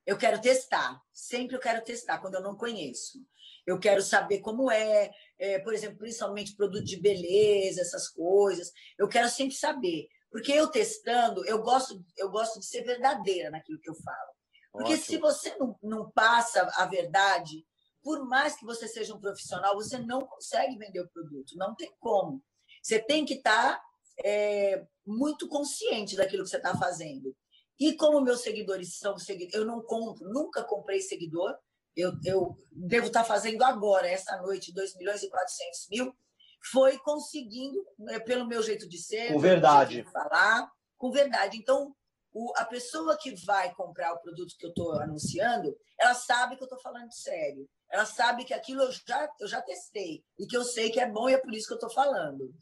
Eu 0.07 0.17
quero 0.17 0.41
testar. 0.41 1.03
Sempre 1.13 1.57
eu 1.57 1.61
quero 1.61 1.83
testar 1.83 2.19
quando 2.19 2.35
eu 2.35 2.43
não 2.43 2.57
conheço. 2.57 3.19
Eu 3.67 3.81
quero 3.81 4.01
saber 4.01 4.39
como 4.39 4.71
é, 4.71 5.11
é, 5.39 5.59
por 5.59 5.75
exemplo, 5.75 5.99
principalmente 5.99 6.55
produto 6.55 6.85
de 6.85 7.01
beleza, 7.01 7.81
essas 7.81 8.09
coisas. 8.09 8.73
Eu 8.97 9.09
quero 9.09 9.29
sempre 9.29 9.57
saber, 9.57 10.07
porque 10.31 10.53
eu 10.53 10.69
testando, 10.69 11.45
eu 11.47 11.61
gosto, 11.61 12.01
eu 12.17 12.31
gosto 12.31 12.61
de 12.61 12.67
ser 12.67 12.85
verdadeira 12.85 13.51
naquilo 13.51 13.81
que 13.81 13.91
eu 13.91 13.95
falo. 13.97 14.37
Porque 14.71 14.93
Ótimo. 14.93 15.05
se 15.05 15.17
você 15.17 15.57
não, 15.57 15.77
não 15.83 16.11
passa 16.13 16.71
a 16.77 16.87
verdade, 16.87 17.67
por 18.03 18.25
mais 18.25 18.55
que 18.55 18.65
você 18.65 18.87
seja 18.87 19.13
um 19.13 19.21
profissional, 19.21 19.75
você 19.75 19.99
não 19.99 20.25
consegue 20.25 20.79
vender 20.79 21.01
o 21.01 21.09
produto, 21.09 21.57
não 21.57 21.75
tem 21.75 21.93
como. 21.99 22.41
Você 22.81 23.01
tem 23.01 23.25
que 23.25 23.35
estar 23.35 23.75
tá, 23.75 23.85
é, 24.25 24.87
muito 25.05 25.49
consciente 25.49 26.15
daquilo 26.15 26.45
que 26.45 26.51
você 26.51 26.59
está 26.59 26.77
fazendo. 26.77 27.35
E 27.79 27.95
como 27.95 28.20
meus 28.20 28.41
seguidores 28.41 28.99
são 28.99 29.18
seguidores, 29.18 29.55
eu 29.55 29.66
não 29.66 29.83
compro, 29.83 30.29
nunca 30.29 30.64
comprei 30.64 31.01
seguidor, 31.01 31.55
eu, 31.95 32.12
eu 32.24 32.59
devo 32.70 33.07
estar 33.07 33.24
fazendo 33.24 33.62
agora, 33.62 34.09
essa 34.09 34.37
noite, 34.43 34.72
2 34.72 34.97
milhões 34.97 35.22
e 35.22 35.31
400 35.31 35.89
mil, 35.91 36.16
foi 36.70 36.99
conseguindo, 36.99 37.85
né, 37.99 38.18
pelo 38.18 38.47
meu 38.47 38.62
jeito 38.62 38.89
de 38.89 38.99
ser, 38.99 39.33
com 39.33 39.39
verdade. 39.39 40.03
De 40.03 40.11
falar, 40.11 40.70
com 40.97 41.11
verdade. 41.11 41.57
Então, 41.59 41.95
o, 42.33 42.53
a 42.57 42.64
pessoa 42.64 43.16
que 43.16 43.35
vai 43.45 43.72
comprar 43.74 44.12
o 44.12 44.20
produto 44.20 44.55
que 44.59 44.66
eu 44.66 44.70
estou 44.70 44.93
anunciando, 45.01 45.74
ela 45.99 46.14
sabe 46.14 46.57
que 46.57 46.62
eu 46.62 46.66
estou 46.66 46.81
falando 46.81 47.12
sério. 47.12 47.68
Ela 47.91 48.05
sabe 48.05 48.45
que 48.45 48.53
aquilo 48.53 48.83
eu 48.83 48.93
já, 48.93 49.29
eu 49.41 49.49
já 49.49 49.62
testei 49.62 50.22
e 50.39 50.47
que 50.47 50.57
eu 50.57 50.64
sei 50.64 50.91
que 50.91 51.01
é 51.01 51.09
bom 51.09 51.29
e 51.29 51.35
é 51.35 51.39
por 51.39 51.55
isso 51.55 51.66
que 51.68 51.72
eu 51.72 51.79
estou 51.79 51.91
falando. 51.91 52.53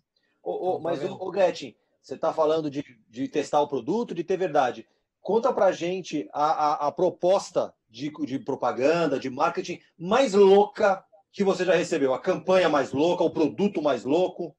Ô, 0.43 0.77
ô, 0.77 0.79
mas, 0.79 1.03
ô, 1.03 1.31
Gretchen, 1.31 1.75
você 2.03 2.15
está 2.15 2.33
falando 2.33 2.71
de, 2.71 2.85
de 3.09 3.27
testar 3.27 3.62
o 3.62 3.69
produto, 3.69 4.15
de 4.15 4.23
ter 4.23 4.37
verdade. 4.37 4.87
Conta 5.25 5.55
para 5.55 5.72
gente 5.72 6.29
a, 6.35 6.45
a, 6.45 6.89
a 6.89 6.93
proposta 6.93 7.75
de, 7.89 8.12
de, 8.27 8.39
propaganda, 8.39 9.18
de 9.18 9.31
marketing 9.31 9.81
mais 9.97 10.35
louca 10.35 11.03
que 11.33 11.43
você 11.43 11.64
já 11.64 11.75
recebeu. 11.75 12.12
A 12.12 12.20
campanha 12.20 12.68
mais 12.68 12.93
louca, 12.93 13.25
o 13.25 13.31
produto 13.31 13.81
mais 13.81 14.05
louco. 14.05 14.55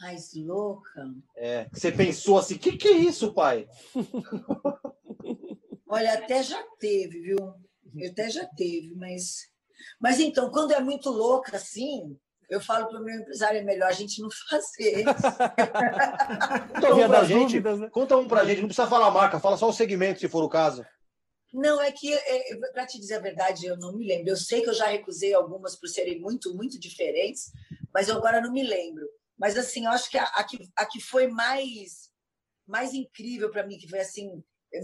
Mais 0.00 0.32
louca? 0.34 1.14
É, 1.36 1.68
você 1.70 1.92
pensou 1.92 2.38
assim, 2.38 2.54
o 2.54 2.58
que, 2.58 2.78
que 2.78 2.88
é 2.88 2.96
isso, 2.96 3.34
pai? 3.34 3.68
Olha, 5.86 6.14
até 6.14 6.42
já 6.42 6.62
teve, 6.80 7.20
viu? 7.20 7.54
Até 8.10 8.30
já 8.30 8.46
teve, 8.46 8.94
mas... 8.94 9.46
Mas 10.00 10.20
então, 10.20 10.50
quando 10.50 10.72
é 10.72 10.80
muito 10.80 11.10
louca 11.10 11.54
assim, 11.54 12.18
eu 12.48 12.60
falo 12.60 12.88
para 12.88 13.00
o 13.00 13.04
meu 13.04 13.14
empresário, 13.14 13.60
é 13.60 13.62
melhor 13.62 13.88
a 13.88 13.92
gente 13.92 14.22
não 14.22 14.28
fazer. 14.48 15.04
conta 16.80 16.94
um 16.94 17.08
para 17.08 17.24
gente, 17.24 17.60
dúvidas, 17.60 17.80
né? 17.80 17.90
conta 17.90 18.16
um 18.16 18.28
para 18.28 18.44
gente, 18.44 18.60
não 18.60 18.68
precisa 18.68 18.88
falar 18.88 19.10
marca, 19.10 19.38
fala 19.38 19.56
só 19.56 19.68
o 19.68 19.72
segmento, 19.72 20.20
se 20.20 20.28
for 20.28 20.42
o 20.42 20.48
caso. 20.48 20.84
Não, 21.52 21.80
é 21.80 21.90
que, 21.90 22.12
é, 22.12 22.56
para 22.72 22.86
te 22.86 22.98
dizer 22.98 23.16
a 23.16 23.20
verdade, 23.20 23.66
eu 23.66 23.76
não 23.76 23.94
me 23.96 24.06
lembro. 24.06 24.30
Eu 24.30 24.36
sei 24.36 24.62
que 24.62 24.68
eu 24.68 24.74
já 24.74 24.86
recusei 24.86 25.32
algumas 25.32 25.76
por 25.76 25.88
serem 25.88 26.20
muito, 26.20 26.54
muito 26.54 26.78
diferentes, 26.78 27.50
mas 27.92 28.08
eu 28.08 28.16
agora 28.16 28.40
não 28.40 28.52
me 28.52 28.62
lembro. 28.62 29.06
Mas, 29.38 29.56
assim, 29.56 29.86
eu 29.86 29.90
acho 29.90 30.10
que 30.10 30.18
a, 30.18 30.24
a 30.24 30.44
que, 30.44 30.58
a 30.76 30.84
que 30.84 31.00
foi 31.00 31.28
mais, 31.28 32.10
mais 32.66 32.92
incrível 32.92 33.50
para 33.50 33.66
mim, 33.66 33.78
que 33.78 33.88
foi, 33.88 34.00
assim, 34.00 34.42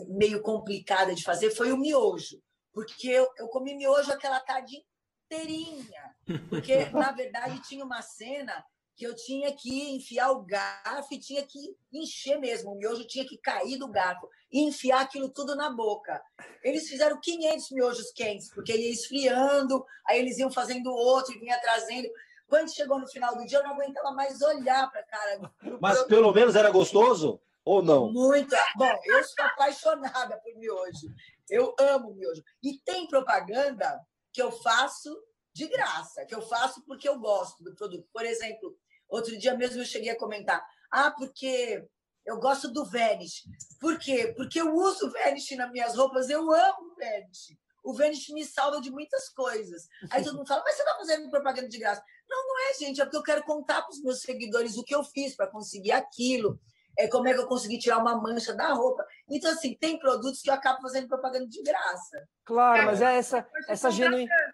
meio 0.08 0.40
complicada 0.40 1.14
de 1.14 1.22
fazer, 1.22 1.50
foi 1.50 1.70
o 1.70 1.76
miojo. 1.76 2.40
Porque 2.72 3.08
eu, 3.08 3.28
eu 3.38 3.48
comi 3.48 3.74
miojo 3.76 4.10
aquela 4.10 4.40
tarde 4.40 4.82
inteirinha. 5.26 6.13
Porque, 6.48 6.86
na 6.86 7.12
verdade, 7.12 7.60
tinha 7.62 7.84
uma 7.84 8.02
cena 8.02 8.64
que 8.96 9.04
eu 9.04 9.14
tinha 9.14 9.52
que 9.52 9.90
enfiar 9.90 10.30
o 10.30 10.42
garfo 10.42 11.12
e 11.12 11.18
tinha 11.18 11.42
que 11.42 11.76
encher 11.92 12.38
mesmo. 12.38 12.72
O 12.72 12.76
miojo 12.76 13.04
tinha 13.06 13.26
que 13.26 13.36
cair 13.38 13.76
do 13.76 13.88
garfo 13.88 14.28
e 14.50 14.60
enfiar 14.62 15.00
aquilo 15.00 15.28
tudo 15.28 15.56
na 15.56 15.68
boca. 15.68 16.22
Eles 16.62 16.88
fizeram 16.88 17.20
500 17.20 17.70
miojos 17.72 18.12
quentes, 18.12 18.50
porque 18.50 18.76
ia 18.76 18.92
esfriando, 18.92 19.84
aí 20.06 20.20
eles 20.20 20.38
iam 20.38 20.50
fazendo 20.50 20.92
outro 20.92 21.34
e 21.34 21.40
vinha 21.40 21.58
trazendo. 21.60 22.08
Quando 22.46 22.72
chegou 22.72 23.00
no 23.00 23.08
final 23.08 23.34
do 23.36 23.44
dia, 23.44 23.58
eu 23.58 23.64
não 23.64 23.72
aguentava 23.72 24.12
mais 24.12 24.40
olhar 24.40 24.88
para 24.90 25.00
a 25.00 25.04
cara. 25.04 25.52
Mas 25.80 26.02
pelo 26.04 26.32
menos 26.32 26.54
era 26.54 26.70
gostoso? 26.70 27.40
Ou 27.64 27.82
não? 27.82 28.12
Muito. 28.12 28.54
Bom, 28.76 29.00
eu 29.04 29.24
sou 29.24 29.44
apaixonada 29.44 30.36
por 30.36 30.54
miojo. 30.56 31.08
Eu 31.48 31.74
amo 31.80 32.14
miojo. 32.14 32.44
E 32.62 32.78
tem 32.78 33.08
propaganda 33.08 33.98
que 34.32 34.42
eu 34.42 34.52
faço 34.52 35.16
de 35.54 35.68
graça, 35.68 36.26
que 36.26 36.34
eu 36.34 36.42
faço 36.42 36.84
porque 36.84 37.08
eu 37.08 37.18
gosto 37.18 37.62
do 37.62 37.74
produto. 37.74 38.06
Por 38.12 38.24
exemplo, 38.24 38.76
outro 39.08 39.38
dia 39.38 39.56
mesmo 39.56 39.80
eu 39.80 39.86
cheguei 39.86 40.10
a 40.10 40.18
comentar: 40.18 40.64
ah, 40.90 41.10
porque 41.12 41.86
eu 42.26 42.38
gosto 42.38 42.68
do 42.68 42.84
Vanish. 42.84 43.44
Por 43.80 43.98
quê? 43.98 44.34
Porque 44.36 44.60
eu 44.60 44.74
uso 44.74 45.10
Vanish 45.12 45.50
nas 45.56 45.70
minhas 45.70 45.96
roupas, 45.96 46.28
eu 46.28 46.40
amo 46.52 46.94
Vanish. 46.98 47.56
O 47.84 47.92
Vanish 47.92 48.30
me 48.30 48.44
salva 48.44 48.80
de 48.80 48.90
muitas 48.90 49.28
coisas. 49.28 49.86
Aí 50.10 50.24
todo 50.24 50.38
mundo 50.38 50.48
fala, 50.48 50.62
mas 50.64 50.74
você 50.74 50.82
está 50.82 50.96
fazendo 50.96 51.30
propaganda 51.30 51.68
de 51.68 51.78
graça. 51.78 52.02
Não, 52.28 52.46
não 52.46 52.70
é, 52.70 52.74
gente, 52.74 53.00
é 53.00 53.04
porque 53.04 53.18
eu 53.18 53.22
quero 53.22 53.44
contar 53.44 53.82
para 53.82 53.90
os 53.90 54.02
meus 54.02 54.22
seguidores 54.22 54.78
o 54.78 54.82
que 54.82 54.94
eu 54.94 55.04
fiz 55.04 55.36
para 55.36 55.46
conseguir 55.46 55.92
aquilo, 55.92 56.58
é 56.98 57.06
como 57.08 57.28
é 57.28 57.34
que 57.34 57.40
eu 57.40 57.46
consegui 57.46 57.78
tirar 57.78 57.98
uma 57.98 58.16
mancha 58.16 58.54
da 58.54 58.72
roupa. 58.72 59.04
Então, 59.28 59.52
assim, 59.52 59.74
tem 59.74 59.98
produtos 59.98 60.40
que 60.40 60.48
eu 60.48 60.54
acabo 60.54 60.80
fazendo 60.80 61.08
propaganda 61.08 61.46
de 61.46 61.62
graça. 61.62 62.26
Claro, 62.44 62.82
é, 62.82 62.86
mas 62.86 63.02
é 63.02 63.16
essa, 63.16 63.46
essa 63.68 63.90
genuinidade. 63.90 64.52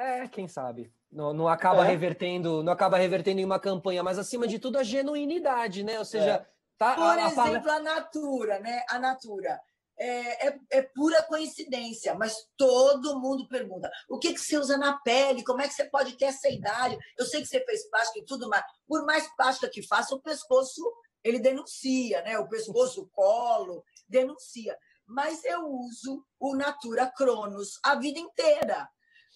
É, 0.00 0.26
quem 0.28 0.48
sabe. 0.48 0.90
Não, 1.12 1.34
não 1.34 1.46
acaba 1.46 1.84
é. 1.84 1.88
revertendo, 1.88 2.62
não 2.62 2.72
acaba 2.72 2.96
revertendo 2.96 3.40
em 3.40 3.44
uma 3.44 3.60
campanha, 3.60 4.02
mas 4.02 4.18
acima 4.18 4.46
de 4.46 4.58
tudo 4.58 4.78
a 4.78 4.82
genuinidade, 4.82 5.82
né? 5.82 5.98
Ou 5.98 6.04
seja, 6.04 6.30
é. 6.30 6.46
tá. 6.78 6.94
Por 6.94 7.18
a, 7.18 7.26
exemplo, 7.26 7.70
a, 7.70 7.74
a 7.74 7.80
Natura, 7.80 8.60
né? 8.60 8.82
A 8.88 8.98
Natura. 8.98 9.60
é, 9.98 10.48
é, 10.48 10.58
é, 10.70 10.82
pura 10.82 11.22
coincidência, 11.24 12.14
mas 12.14 12.34
todo 12.56 13.20
mundo 13.20 13.46
pergunta: 13.46 13.90
o 14.08 14.18
que, 14.18 14.32
que 14.32 14.40
você 14.40 14.56
usa 14.56 14.78
na 14.78 14.98
pele? 15.00 15.44
Como 15.44 15.60
é 15.60 15.68
que 15.68 15.74
você 15.74 15.84
pode 15.84 16.16
ter 16.16 16.26
essa 16.26 16.48
idade? 16.48 16.96
Eu 17.18 17.26
sei 17.26 17.42
que 17.42 17.48
você 17.48 17.62
fez 17.64 17.86
plástica 17.90 18.20
e 18.20 18.24
tudo, 18.24 18.48
mas 18.48 18.64
por 18.88 19.04
mais 19.04 19.28
plástica 19.36 19.68
que 19.68 19.86
faça, 19.86 20.14
o 20.14 20.22
pescoço 20.22 20.82
ele 21.22 21.38
denuncia, 21.38 22.22
né? 22.22 22.38
O 22.38 22.48
pescoço, 22.48 23.02
o 23.02 23.08
colo, 23.08 23.84
denuncia. 24.08 24.74
Mas 25.06 25.44
eu 25.44 25.66
uso 25.66 26.24
o 26.38 26.54
Natura 26.54 27.12
Cronos 27.14 27.78
a 27.84 27.96
vida 27.96 28.18
inteira. 28.18 28.88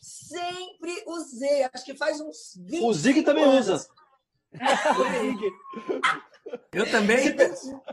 Sempre 0.04 1.02
usei, 1.06 1.64
acho 1.72 1.84
que 1.84 1.96
faz 1.96 2.20
uns 2.20 2.54
20 2.62 2.84
O 2.84 2.92
Zig 2.92 3.22
também 3.22 3.44
anos. 3.44 3.68
usa. 3.68 3.88
Eu 6.70 6.90
também. 6.90 7.34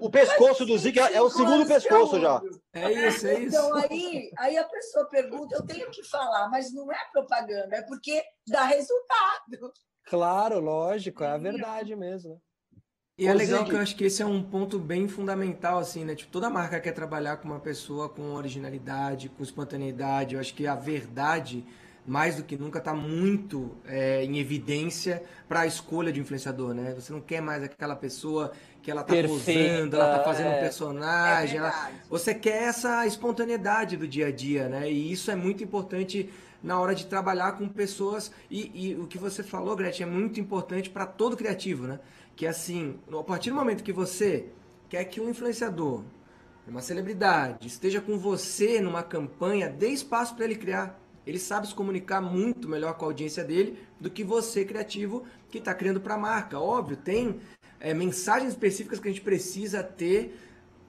O 0.01 0.09
pescoço 0.09 0.65
do 0.65 0.77
Zig 0.77 0.99
é 0.99 1.21
o 1.21 1.29
segundo 1.29 1.65
pescoço 1.65 2.19
já. 2.19 2.41
É 2.73 3.07
isso, 3.07 3.25
é 3.25 3.39
isso. 3.39 3.55
Então 3.55 3.75
aí, 3.75 4.29
aí 4.37 4.57
a 4.57 4.65
pessoa 4.65 5.05
pergunta, 5.05 5.55
eu 5.55 5.65
tenho 5.65 5.89
que 5.89 6.03
falar, 6.03 6.49
mas 6.49 6.73
não 6.73 6.91
é 6.91 6.99
propaganda, 7.13 7.77
é 7.77 7.81
porque 7.83 8.21
dá 8.45 8.65
resultado. 8.65 9.71
Claro, 10.05 10.59
lógico, 10.59 11.23
é 11.23 11.27
a 11.27 11.37
verdade 11.37 11.95
mesmo. 11.95 12.41
E 13.17 13.27
é 13.27 13.33
legal 13.33 13.63
que 13.63 13.73
eu 13.73 13.79
acho 13.79 13.95
que 13.95 14.05
esse 14.05 14.21
é 14.21 14.25
um 14.25 14.41
ponto 14.43 14.79
bem 14.79 15.07
fundamental, 15.07 15.77
assim, 15.79 16.03
né? 16.03 16.15
Tipo, 16.15 16.31
toda 16.31 16.49
marca 16.49 16.79
quer 16.79 16.91
trabalhar 16.91 17.37
com 17.37 17.47
uma 17.47 17.59
pessoa 17.59 18.09
com 18.09 18.33
originalidade, 18.33 19.29
com 19.29 19.43
espontaneidade. 19.43 20.35
Eu 20.35 20.41
acho 20.41 20.53
que 20.53 20.65
a 20.65 20.75
verdade, 20.75 21.63
mais 22.11 22.35
do 22.35 22.43
que 22.43 22.57
nunca, 22.57 22.79
está 22.79 22.93
muito 22.93 23.71
é, 23.85 24.21
em 24.25 24.37
evidência 24.37 25.23
para 25.47 25.61
a 25.61 25.65
escolha 25.65 26.11
de 26.11 26.19
influenciador, 26.19 26.73
né? 26.73 26.93
Você 26.93 27.13
não 27.13 27.21
quer 27.21 27.41
mais 27.41 27.63
aquela 27.63 27.95
pessoa 27.95 28.51
que 28.81 28.91
ela 28.91 29.01
tá 29.01 29.13
Perfeita, 29.13 29.77
posando, 29.77 29.95
ela 29.95 30.17
tá 30.17 30.23
fazendo 30.25 30.47
é. 30.47 30.57
um 30.57 30.59
personagem. 30.59 31.55
É 31.55 31.59
ela... 31.59 31.91
Você 32.09 32.35
quer 32.35 32.63
essa 32.63 33.07
espontaneidade 33.07 33.95
do 33.95 34.05
dia 34.05 34.27
a 34.27 34.31
dia, 34.31 34.67
né? 34.67 34.91
E 34.91 35.09
isso 35.09 35.31
é 35.31 35.37
muito 35.37 35.63
importante 35.63 36.29
na 36.61 36.77
hora 36.81 36.93
de 36.93 37.05
trabalhar 37.05 37.53
com 37.53 37.65
pessoas. 37.69 38.29
E, 38.49 38.89
e 38.89 38.95
o 38.95 39.07
que 39.07 39.17
você 39.17 39.41
falou, 39.41 39.73
Gretchen, 39.73 40.05
é 40.05 40.09
muito 40.09 40.37
importante 40.37 40.89
para 40.89 41.05
todo 41.05 41.37
criativo, 41.37 41.87
né? 41.87 41.97
Que 42.35 42.45
assim, 42.45 42.99
a 43.09 43.23
partir 43.23 43.51
do 43.51 43.55
momento 43.55 43.85
que 43.85 43.93
você 43.93 44.47
quer 44.89 45.05
que 45.05 45.21
um 45.21 45.29
influenciador, 45.29 46.03
uma 46.67 46.81
celebridade, 46.81 47.65
esteja 47.65 48.01
com 48.01 48.17
você 48.17 48.81
numa 48.81 49.01
campanha, 49.01 49.69
dê 49.69 49.87
espaço 49.87 50.35
para 50.35 50.43
ele 50.43 50.55
criar. 50.55 51.00
Ele 51.25 51.37
sabe 51.39 51.67
se 51.67 51.75
comunicar 51.75 52.19
muito 52.21 52.67
melhor 52.67 52.95
com 52.97 53.05
a 53.05 53.07
audiência 53.09 53.43
dele 53.43 53.77
do 53.99 54.09
que 54.09 54.23
você, 54.23 54.65
criativo, 54.65 55.25
que 55.49 55.59
está 55.59 55.73
criando 55.73 56.01
para 56.01 56.15
a 56.15 56.17
marca. 56.17 56.59
Óbvio, 56.59 56.97
tem 56.97 57.39
é, 57.79 57.93
mensagens 57.93 58.51
específicas 58.53 58.99
que 58.99 59.07
a 59.07 59.11
gente 59.11 59.21
precisa 59.23 59.83
ter 59.83 60.35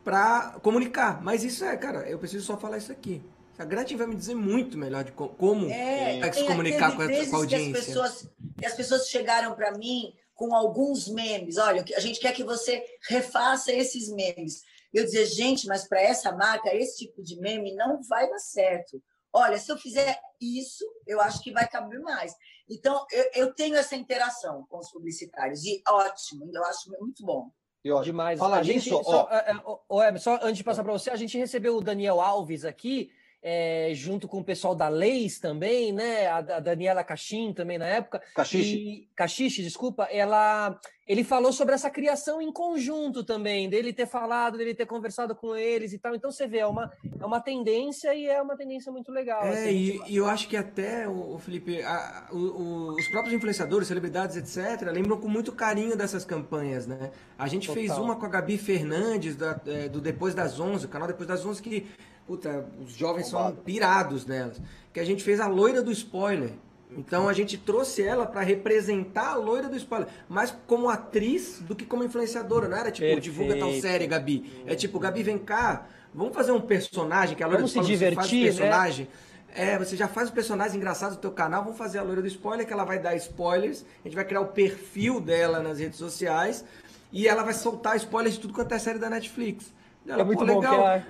para 0.04 0.58
comunicar. 0.62 1.22
Mas 1.22 1.44
isso 1.44 1.64
é, 1.64 1.76
cara, 1.76 2.08
eu 2.08 2.18
preciso 2.18 2.44
só 2.44 2.56
falar 2.56 2.78
isso 2.78 2.90
aqui. 2.92 3.22
A 3.58 3.64
Gretchen 3.64 3.96
vai 3.96 4.06
me 4.06 4.16
dizer 4.16 4.34
muito 4.34 4.76
melhor 4.78 5.04
de 5.04 5.12
co- 5.12 5.28
como 5.28 5.68
É, 5.68 6.18
vai 6.20 6.32
se 6.32 6.38
tem- 6.40 6.48
comunicar 6.48 6.96
com 6.96 7.02
a, 7.02 7.04
com 7.06 7.12
a 7.12 7.14
que 7.14 7.20
as 7.20 7.32
audiência. 7.32 7.72
pessoas, 7.74 8.28
que 8.58 8.66
as 8.66 8.74
pessoas 8.74 9.08
chegaram 9.08 9.54
para 9.54 9.76
mim 9.76 10.12
com 10.34 10.54
alguns 10.54 11.06
memes. 11.08 11.58
Olha, 11.58 11.84
a 11.94 12.00
gente 12.00 12.18
quer 12.18 12.32
que 12.32 12.42
você 12.42 12.82
refaça 13.08 13.70
esses 13.72 14.08
memes. 14.08 14.62
Eu 14.92 15.04
dizia, 15.04 15.24
gente, 15.26 15.66
mas 15.66 15.86
para 15.86 16.00
essa 16.00 16.32
marca, 16.32 16.74
esse 16.74 16.98
tipo 17.06 17.22
de 17.22 17.38
meme 17.38 17.74
não 17.74 18.02
vai 18.02 18.28
dar 18.28 18.38
certo. 18.38 19.00
Olha, 19.32 19.58
se 19.58 19.72
eu 19.72 19.78
fizer 19.78 20.20
isso, 20.40 20.84
eu 21.06 21.20
acho 21.20 21.42
que 21.42 21.52
vai 21.52 21.66
caber 21.66 22.00
mais. 22.00 22.34
Então, 22.68 23.06
eu, 23.10 23.30
eu 23.34 23.54
tenho 23.54 23.76
essa 23.76 23.96
interação 23.96 24.66
com 24.68 24.78
os 24.78 24.90
publicitários. 24.90 25.64
E 25.64 25.82
ótimo, 25.88 26.50
eu 26.52 26.64
acho 26.64 26.90
muito 27.00 27.24
bom. 27.24 27.50
E, 27.84 27.90
ó, 27.90 28.02
Demais. 28.02 28.38
Fala 28.38 28.58
a 28.58 28.62
gente, 28.62 28.90
nisso, 28.90 28.96
ó. 28.96 29.02
só, 29.02 29.28
é, 29.30 29.50
é, 29.50 29.54
ó, 29.64 29.78
ó, 29.88 30.02
Emerson, 30.04 30.38
só 30.38 30.44
antes 30.44 30.58
de 30.58 30.64
passar 30.64 30.84
para 30.84 30.92
você, 30.92 31.10
a 31.10 31.16
gente 31.16 31.36
recebeu 31.36 31.76
o 31.76 31.82
Daniel 31.82 32.20
Alves 32.20 32.64
aqui, 32.64 33.10
é, 33.42 33.90
junto 33.94 34.28
com 34.28 34.38
o 34.38 34.44
pessoal 34.44 34.74
da 34.74 34.88
Leis 34.88 35.40
também, 35.40 35.92
né? 35.92 36.26
A, 36.28 36.36
a 36.36 36.60
Daniela 36.60 37.02
Cachim 37.02 37.52
também 37.52 37.76
na 37.78 37.86
época. 37.86 38.22
Caxixe. 38.36 38.74
E, 38.76 39.08
Caxixe, 39.16 39.62
desculpa, 39.62 40.04
ela, 40.04 40.78
ele 41.08 41.24
falou 41.24 41.52
sobre 41.52 41.74
essa 41.74 41.90
criação 41.90 42.40
em 42.40 42.52
conjunto 42.52 43.24
também, 43.24 43.68
dele 43.68 43.92
ter 43.92 44.06
falado, 44.06 44.56
dele 44.56 44.74
ter 44.74 44.86
conversado 44.86 45.34
com 45.34 45.56
eles 45.56 45.92
e 45.92 45.98
tal. 45.98 46.14
Então 46.14 46.30
você 46.30 46.46
vê, 46.46 46.58
é 46.58 46.66
uma, 46.66 46.92
é 47.20 47.26
uma 47.26 47.40
tendência 47.40 48.14
e 48.14 48.26
é 48.26 48.40
uma 48.40 48.56
tendência 48.56 48.92
muito 48.92 49.10
legal. 49.10 49.42
É, 49.44 49.50
assim, 49.64 49.70
e, 49.70 50.00
e 50.12 50.16
eu 50.16 50.26
acho 50.28 50.46
que 50.48 50.56
até, 50.56 51.08
o, 51.08 51.36
Felipe, 51.38 51.82
a- 51.82 52.28
o- 52.30 52.36
o- 52.36 52.94
os 52.94 53.08
próprios 53.08 53.34
influenciadores, 53.34 53.88
celebridades, 53.88 54.36
etc., 54.36 54.88
lembram 54.92 55.18
com 55.20 55.26
muito 55.28 55.50
carinho 55.52 55.96
dessas 55.96 56.24
campanhas, 56.24 56.86
né? 56.86 57.10
A 57.36 57.48
gente 57.48 57.68
fez 57.72 57.88
Total. 57.88 58.04
uma 58.04 58.14
com 58.16 58.24
a 58.26 58.28
Gabi 58.28 58.56
Fernandes, 58.56 59.34
da- 59.34 59.60
é, 59.66 59.88
do 59.88 60.00
Depois 60.00 60.32
das 60.32 60.60
11, 60.60 60.86
o 60.86 60.88
canal 60.88 61.08
Depois 61.08 61.26
das 61.26 61.44
11, 61.44 61.60
que, 61.60 61.86
puta, 62.26 62.64
os 62.84 62.92
jovens 62.94 63.28
são 63.28 63.52
pirados 63.54 64.26
nelas. 64.26 64.60
Que 64.92 65.00
a 65.00 65.04
gente 65.04 65.22
fez 65.22 65.40
a 65.40 65.46
loira 65.46 65.82
do 65.82 65.90
spoiler. 65.92 66.50
Então 66.94 67.26
a 67.26 67.32
gente 67.32 67.56
trouxe 67.56 68.02
ela 68.02 68.26
pra 68.26 68.42
representar 68.42 69.30
a 69.30 69.34
loira 69.36 69.66
do 69.68 69.76
spoiler, 69.76 70.08
mais 70.28 70.54
como 70.66 70.90
atriz 70.90 71.60
do 71.60 71.74
que 71.74 71.86
como 71.86 72.04
influenciadora, 72.04 72.68
não 72.68 72.76
era 72.76 72.90
tipo, 72.90 73.06
Perfeito. 73.06 73.22
divulga 73.24 73.58
tal 73.58 73.72
série, 73.72 74.06
Gabi. 74.06 74.62
É 74.66 74.74
tipo, 74.74 74.98
Gabi, 74.98 75.22
vem 75.22 75.38
cá, 75.38 75.86
vamos 76.14 76.34
fazer 76.34 76.52
um 76.52 76.60
personagem, 76.60 77.34
que 77.34 77.42
a 77.42 77.46
loira 77.46 77.60
Vamos 77.62 77.72
do 77.72 77.74
se 77.86 77.92
spoiler 77.92 78.10
você 78.10 78.14
faz 78.14 78.26
o 78.26 78.30
divertir, 78.30 78.52
né? 78.52 78.58
personagem. 78.68 79.08
É, 79.54 79.78
você 79.78 79.96
já 79.96 80.06
faz 80.06 80.28
os 80.28 80.34
personagens 80.34 80.74
engraçados 80.76 81.16
do 81.16 81.20
teu 81.20 81.30
canal, 81.30 81.62
vamos 81.62 81.78
fazer 81.78 81.98
a 81.98 82.02
loira 82.02 82.20
do 82.20 82.28
spoiler, 82.28 82.66
que 82.66 82.72
ela 82.74 82.84
vai 82.84 82.98
dar 82.98 83.14
spoilers, 83.16 83.86
a 84.04 84.08
gente 84.08 84.14
vai 84.14 84.24
criar 84.26 84.40
o 84.42 84.48
perfil 84.48 85.18
dela 85.18 85.60
nas 85.60 85.78
redes 85.78 85.98
sociais 85.98 86.62
e 87.10 87.26
ela 87.26 87.42
vai 87.42 87.54
soltar 87.54 87.96
spoilers 87.96 88.34
de 88.34 88.40
tudo 88.42 88.52
quanto 88.52 88.72
é 88.74 88.78
série 88.78 88.98
da 88.98 89.08
Netflix. 89.08 89.72
Ela, 90.06 90.20
É 90.20 90.24
muito 90.24 90.40
pô, 90.40 90.44
bom 90.46 90.56
legal. 90.60 90.74
que 90.74 90.80
ela- 90.80 91.06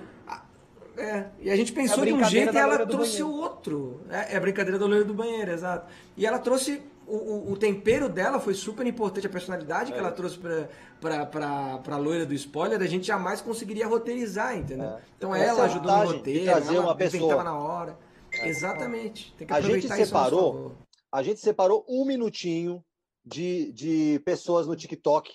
É, 0.95 1.25
e 1.39 1.49
a 1.49 1.55
gente 1.55 1.71
pensou 1.71 1.99
É 1.99 2.01
a 2.01 2.05
de 2.05 2.13
um 2.13 2.23
jeito 2.23 2.53
e 2.53 2.57
ela 2.57 2.85
trouxe 2.85 3.23
banheiro. 3.23 3.41
outro. 3.41 4.01
É, 4.09 4.33
é 4.33 4.37
a 4.37 4.39
brincadeira 4.39 4.77
do 4.77 4.85
loiro 4.87 5.05
do 5.05 5.13
banheiro, 5.13 5.51
exato. 5.51 5.91
E 6.15 6.25
ela 6.25 6.37
trouxe. 6.39 6.81
O, 7.05 7.17
o, 7.17 7.51
o 7.51 7.57
tempero 7.57 8.07
dela 8.07 8.39
foi 8.39 8.53
super 8.53 8.87
importante, 8.87 9.27
a 9.27 9.29
personalidade 9.29 9.91
que 9.91 9.99
ela 9.99 10.11
trouxe 10.11 10.37
pra, 10.37 10.69
pra, 11.01 11.25
pra, 11.25 11.77
pra 11.79 11.97
loira 11.97 12.25
do 12.25 12.33
spoiler, 12.33 12.81
a 12.81 12.85
gente 12.85 13.05
jamais 13.05 13.41
conseguiria 13.41 13.85
roteirizar, 13.85 14.55
entendeu? 14.57 14.87
É. 14.87 15.01
Então 15.17 15.35
Essa 15.35 15.45
ela 15.45 15.59
é 15.59 15.61
a 15.61 15.65
ajudou 15.65 15.91
no 15.97 16.05
roteiro, 16.13 16.45
trazer 16.45 16.75
ela 16.75 16.83
uma 16.85 16.95
pessoa. 16.95 17.43
na 17.43 17.57
hora. 17.59 17.97
Exatamente. 18.41 19.33
Tem 19.37 19.45
que 19.47 19.53
A 19.53 19.59
gente 19.61 19.69
aproveitar 19.87 19.99
isso 19.99 20.15
a 20.15 20.19
nosso 20.21 20.29
separou-. 20.31 20.71
A 21.11 21.21
gente 21.23 21.39
separou 21.41 21.85
um 21.89 22.05
minutinho 22.05 22.83
de, 23.25 23.71
de 23.73 24.21
pessoas 24.25 24.65
no 24.65 24.75
TikTok 24.75 25.31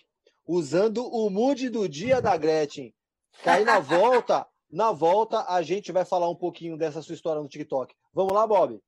usando 0.47 1.05
o 1.07 1.29
mood 1.31 1.69
do 1.69 1.89
dia 1.89 2.21
da 2.23 2.37
Gretchen. 2.37 2.95
Que 3.43 3.49
aí 3.49 3.65
na 3.65 3.79
volta, 3.79 4.47
na 4.71 4.93
volta, 4.93 5.45
a 5.49 5.63
gente 5.63 5.91
vai 5.93 6.05
falar 6.05 6.29
um 6.29 6.35
pouquinho 6.35 6.77
dessa 6.77 7.01
sua 7.01 7.15
história 7.15 7.41
no 7.41 7.49
TikTok. 7.49 7.95
Vamos 8.13 8.33
lá, 8.33 8.47
Bob? 8.47 8.81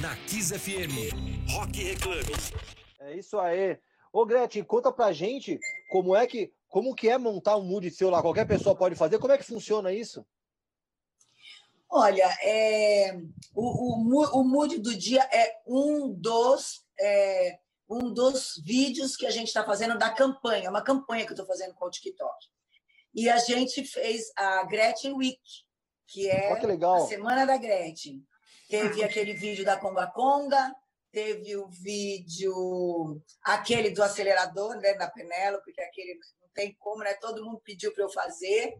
Na 0.00 0.16
Kiss 0.26 0.56
FM, 0.56 1.50
Rock 1.52 1.82
Reclame. 1.82 2.32
É 3.00 3.16
isso 3.16 3.38
aí. 3.38 3.78
Ô, 4.12 4.24
Gretchen, 4.26 4.64
conta 4.64 4.90
pra 4.92 5.12
gente 5.12 5.58
como 5.90 6.14
é 6.14 6.26
que, 6.26 6.52
como 6.68 6.94
que 6.94 7.08
é 7.08 7.18
montar 7.18 7.56
um 7.56 7.62
mood 7.62 7.90
seu 7.90 8.10
lá. 8.10 8.20
Qualquer 8.20 8.46
pessoa 8.46 8.74
pode 8.74 8.96
fazer. 8.96 9.18
Como 9.18 9.32
é 9.32 9.38
que 9.38 9.44
funciona 9.44 9.92
isso? 9.92 10.26
Olha, 11.90 12.28
é, 12.42 13.16
o, 13.54 14.20
o, 14.20 14.40
o 14.40 14.44
mood 14.44 14.78
do 14.78 14.94
dia 14.94 15.22
é 15.32 15.60
um 15.66 16.12
dos, 16.12 16.84
é, 17.00 17.58
um 17.88 18.12
dos 18.12 18.60
vídeos 18.64 19.16
que 19.16 19.24
a 19.24 19.30
gente 19.30 19.48
está 19.48 19.64
fazendo 19.64 19.96
da 19.96 20.10
campanha, 20.10 20.68
uma 20.68 20.82
campanha 20.82 21.24
que 21.24 21.30
eu 21.30 21.34
estou 21.34 21.46
fazendo 21.46 21.74
com 21.74 21.86
o 21.86 21.90
TikTok. 21.90 22.46
E 23.18 23.28
a 23.28 23.36
gente 23.36 23.82
fez 23.84 24.30
a 24.36 24.62
Gretchen 24.62 25.12
Week, 25.14 25.40
que 26.06 26.30
é 26.30 26.52
Olha 26.52 26.78
que 26.78 26.84
a. 26.84 27.00
Semana 27.00 27.44
da 27.44 27.56
Gretchen. 27.56 28.24
Teve 28.68 29.02
aquele 29.02 29.32
vídeo 29.32 29.64
da 29.64 29.76
Conga 29.76 30.06
Conga, 30.06 30.72
teve 31.10 31.56
o 31.56 31.66
vídeo, 31.68 33.20
aquele 33.42 33.90
do 33.90 34.04
acelerador, 34.04 34.76
né, 34.76 34.94
da 34.94 35.10
Penélope, 35.10 35.64
porque 35.64 35.80
aquele 35.80 36.14
não 36.40 36.48
tem 36.54 36.76
como, 36.78 37.02
né? 37.02 37.12
Todo 37.14 37.44
mundo 37.44 37.60
pediu 37.64 37.92
para 37.92 38.04
eu 38.04 38.10
fazer. 38.10 38.76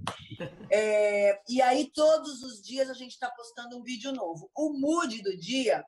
É, 0.70 1.40
e 1.48 1.60
aí, 1.60 1.90
todos 1.92 2.40
os 2.42 2.62
dias, 2.62 2.88
a 2.88 2.94
gente 2.94 3.12
está 3.12 3.28
postando 3.30 3.76
um 3.76 3.82
vídeo 3.82 4.12
novo. 4.12 4.48
O 4.54 4.72
mood 4.72 5.20
do 5.20 5.36
dia 5.36 5.84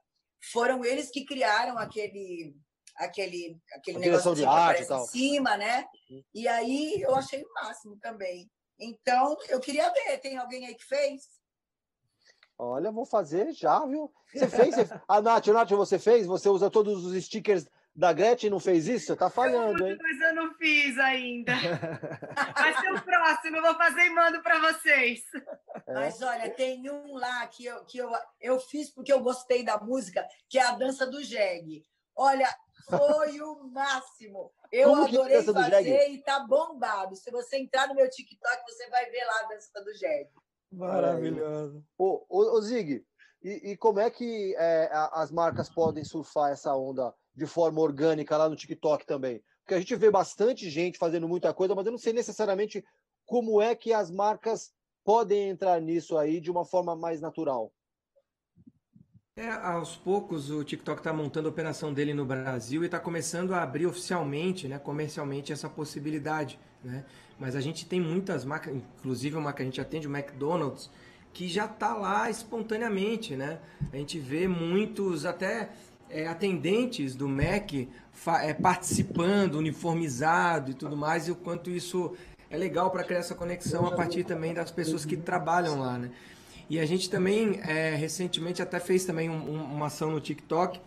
foram 0.50 0.84
eles 0.84 1.08
que 1.08 1.24
criaram 1.24 1.78
aquele 1.78 2.56
aquele 3.00 3.58
aquele 3.72 3.96
A 3.96 4.00
negócio 4.00 4.34
de 4.34 4.42
que 4.42 4.46
arte 4.46 4.82
e 4.82 4.94
em 4.94 5.06
cima, 5.06 5.56
né? 5.56 5.86
E 6.34 6.46
aí 6.46 7.00
eu 7.00 7.14
achei 7.14 7.42
o 7.42 7.52
máximo 7.54 7.96
também. 7.98 8.48
Então, 8.78 9.36
eu 9.48 9.60
queria 9.60 9.92
ver, 9.92 10.18
tem 10.18 10.38
alguém 10.38 10.66
aí 10.66 10.74
que 10.74 10.84
fez? 10.84 11.28
Olha, 12.56 12.90
vou 12.90 13.04
fazer 13.04 13.52
já, 13.52 13.84
viu? 13.86 14.12
Você 14.32 14.48
fez? 14.48 14.74
Você... 14.74 15.00
A 15.08 15.20
Nath, 15.20 15.46
Nath, 15.48 15.70
você 15.70 15.98
fez? 15.98 16.26
Você 16.26 16.48
usa 16.48 16.70
todos 16.70 17.04
os 17.04 17.24
stickers 17.24 17.66
da 17.94 18.12
Gretchen 18.12 18.48
e 18.48 18.50
não 18.50 18.60
fez 18.60 18.86
isso? 18.86 19.06
Você 19.06 19.16
tá 19.16 19.28
falhando, 19.28 19.86
hein? 19.86 19.98
Mas 20.00 20.20
eu 20.20 20.34
não 20.34 20.54
fiz 20.54 20.98
ainda. 20.98 21.52
Vai 22.54 22.80
ser 22.80 22.92
o 22.92 23.02
próximo, 23.02 23.56
eu 23.56 23.62
vou 23.62 23.74
fazer 23.74 24.02
e 24.02 24.10
mando 24.10 24.42
para 24.42 24.58
vocês. 24.60 25.20
É. 25.86 25.94
Mas 25.94 26.22
olha, 26.22 26.48
tem 26.50 26.88
um 26.90 27.14
lá 27.14 27.46
que, 27.48 27.64
eu, 27.64 27.84
que 27.84 27.98
eu, 27.98 28.10
eu 28.40 28.60
fiz 28.60 28.90
porque 28.90 29.12
eu 29.12 29.20
gostei 29.20 29.62
da 29.62 29.78
música, 29.78 30.26
que 30.48 30.58
é 30.58 30.62
a 30.62 30.72
dança 30.72 31.06
do 31.06 31.22
jegue. 31.22 31.82
Olha, 32.14 32.48
foi 32.88 33.40
o 33.40 33.64
máximo. 33.68 34.52
Eu 34.70 34.90
Como 34.90 35.04
é 35.04 35.08
adorei 35.08 35.42
fazer 35.42 35.84
jegue? 35.84 36.14
e 36.14 36.22
tá 36.22 36.40
bombado. 36.40 37.16
Se 37.16 37.30
você 37.30 37.58
entrar 37.58 37.88
no 37.88 37.94
meu 37.94 38.08
TikTok, 38.08 38.62
você 38.68 38.88
vai 38.88 39.10
ver 39.10 39.24
lá 39.24 39.40
a 39.40 39.48
dança 39.48 39.82
do 39.82 39.94
jegue. 39.94 40.30
Maravilhoso. 40.72 41.84
Ô, 41.98 42.24
ô, 42.28 42.56
ô 42.56 42.60
Zig, 42.60 43.04
e, 43.42 43.72
e, 43.72 43.76
como 43.76 43.98
é 43.98 44.10
que 44.10 44.54
é, 44.56 44.90
as 45.12 45.30
marcas 45.30 45.68
podem 45.68 46.04
surfar 46.04 46.52
essa 46.52 46.74
onda 46.76 47.14
de 47.34 47.46
forma 47.46 47.80
orgânica 47.80 48.36
lá 48.36 48.48
no 48.48 48.56
TikTok 48.56 49.06
também? 49.06 49.42
Porque 49.60 49.74
a 49.74 49.78
gente 49.78 49.96
vê 49.96 50.10
bastante 50.10 50.68
gente 50.68 50.98
fazendo 50.98 51.26
muita 51.26 51.52
coisa, 51.54 51.74
mas 51.74 51.86
eu 51.86 51.92
não 51.92 51.98
sei 51.98 52.12
necessariamente 52.12 52.84
como 53.24 53.60
é 53.62 53.74
que 53.74 53.92
as 53.92 54.10
marcas 54.10 54.72
podem 55.04 55.48
entrar 55.48 55.80
nisso 55.80 56.18
aí 56.18 56.40
de 56.40 56.50
uma 56.50 56.64
forma 56.64 56.94
mais 56.94 57.20
natural. 57.20 57.72
É, 59.40 59.52
aos 59.52 59.96
poucos 59.96 60.50
o 60.50 60.62
TikTok 60.62 61.00
está 61.00 61.14
montando 61.14 61.48
a 61.48 61.50
operação 61.50 61.94
dele 61.94 62.12
no 62.12 62.26
Brasil 62.26 62.82
e 62.82 62.84
está 62.84 63.00
começando 63.00 63.54
a 63.54 63.62
abrir 63.62 63.86
oficialmente, 63.86 64.68
né, 64.68 64.78
comercialmente 64.78 65.50
essa 65.50 65.66
possibilidade, 65.66 66.58
né? 66.84 67.06
Mas 67.38 67.56
a 67.56 67.60
gente 67.62 67.86
tem 67.86 67.98
muitas 67.98 68.44
marcas, 68.44 68.76
inclusive 68.76 69.36
uma 69.36 69.54
que 69.54 69.62
a 69.62 69.64
gente 69.64 69.80
atende, 69.80 70.06
o 70.06 70.14
McDonald's, 70.14 70.90
que 71.32 71.48
já 71.48 71.64
está 71.64 71.94
lá 71.94 72.28
espontaneamente, 72.28 73.34
né? 73.34 73.60
A 73.90 73.96
gente 73.96 74.18
vê 74.18 74.46
muitos 74.46 75.24
até 75.24 75.70
é, 76.10 76.28
atendentes 76.28 77.16
do 77.16 77.26
Mac 77.26 77.72
é, 78.42 78.52
participando, 78.52 79.54
uniformizado 79.54 80.72
e 80.72 80.74
tudo 80.74 80.98
mais, 80.98 81.28
e 81.28 81.30
o 81.30 81.34
quanto 81.34 81.70
isso 81.70 82.14
é 82.50 82.58
legal 82.58 82.90
para 82.90 83.04
criar 83.04 83.20
essa 83.20 83.34
conexão 83.34 83.86
a 83.86 83.92
partir 83.92 84.22
também 84.22 84.52
das 84.52 84.70
pessoas 84.70 85.06
que 85.06 85.16
trabalham 85.16 85.80
lá, 85.80 85.96
né? 85.96 86.10
E 86.70 86.78
a 86.78 86.86
gente 86.86 87.10
também, 87.10 87.60
é, 87.64 87.94
recentemente, 87.94 88.62
até 88.62 88.80
fez 88.80 89.04
também 89.04 89.28
um, 89.28 89.34
um, 89.34 89.62
uma 89.62 89.86
ação 89.86 90.10
no 90.10 90.20
TikTok 90.20 90.80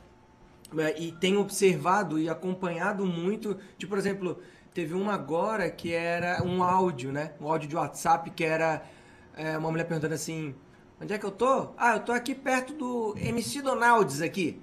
é, 0.78 1.00
e 1.00 1.12
tem 1.12 1.38
observado 1.38 2.18
e 2.18 2.28
acompanhado 2.28 3.06
muito, 3.06 3.56
tipo, 3.78 3.90
por 3.90 4.00
exemplo, 4.00 4.42
Teve 4.74 4.96
uma 4.96 5.14
agora 5.14 5.70
que 5.70 5.94
era 5.94 6.44
um 6.44 6.64
áudio, 6.64 7.12
né? 7.12 7.34
Um 7.40 7.48
áudio 7.48 7.70
de 7.70 7.76
WhatsApp 7.76 8.32
que 8.32 8.44
era 8.44 8.84
é, 9.38 9.56
uma 9.56 9.70
mulher 9.70 9.84
perguntando 9.84 10.16
assim: 10.16 10.56
onde 11.00 11.14
é 11.14 11.18
que 11.20 11.26
eu 11.26 11.30
tô? 11.30 11.70
Ah, 11.78 11.94
eu 11.94 12.00
tô 12.00 12.12
aqui 12.12 12.34
perto 12.34 12.74
do 12.74 13.16
MC 13.20 13.62
Donalds 13.62 14.20
aqui. 14.20 14.60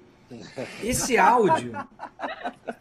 Esse 0.83 1.17
áudio 1.17 1.73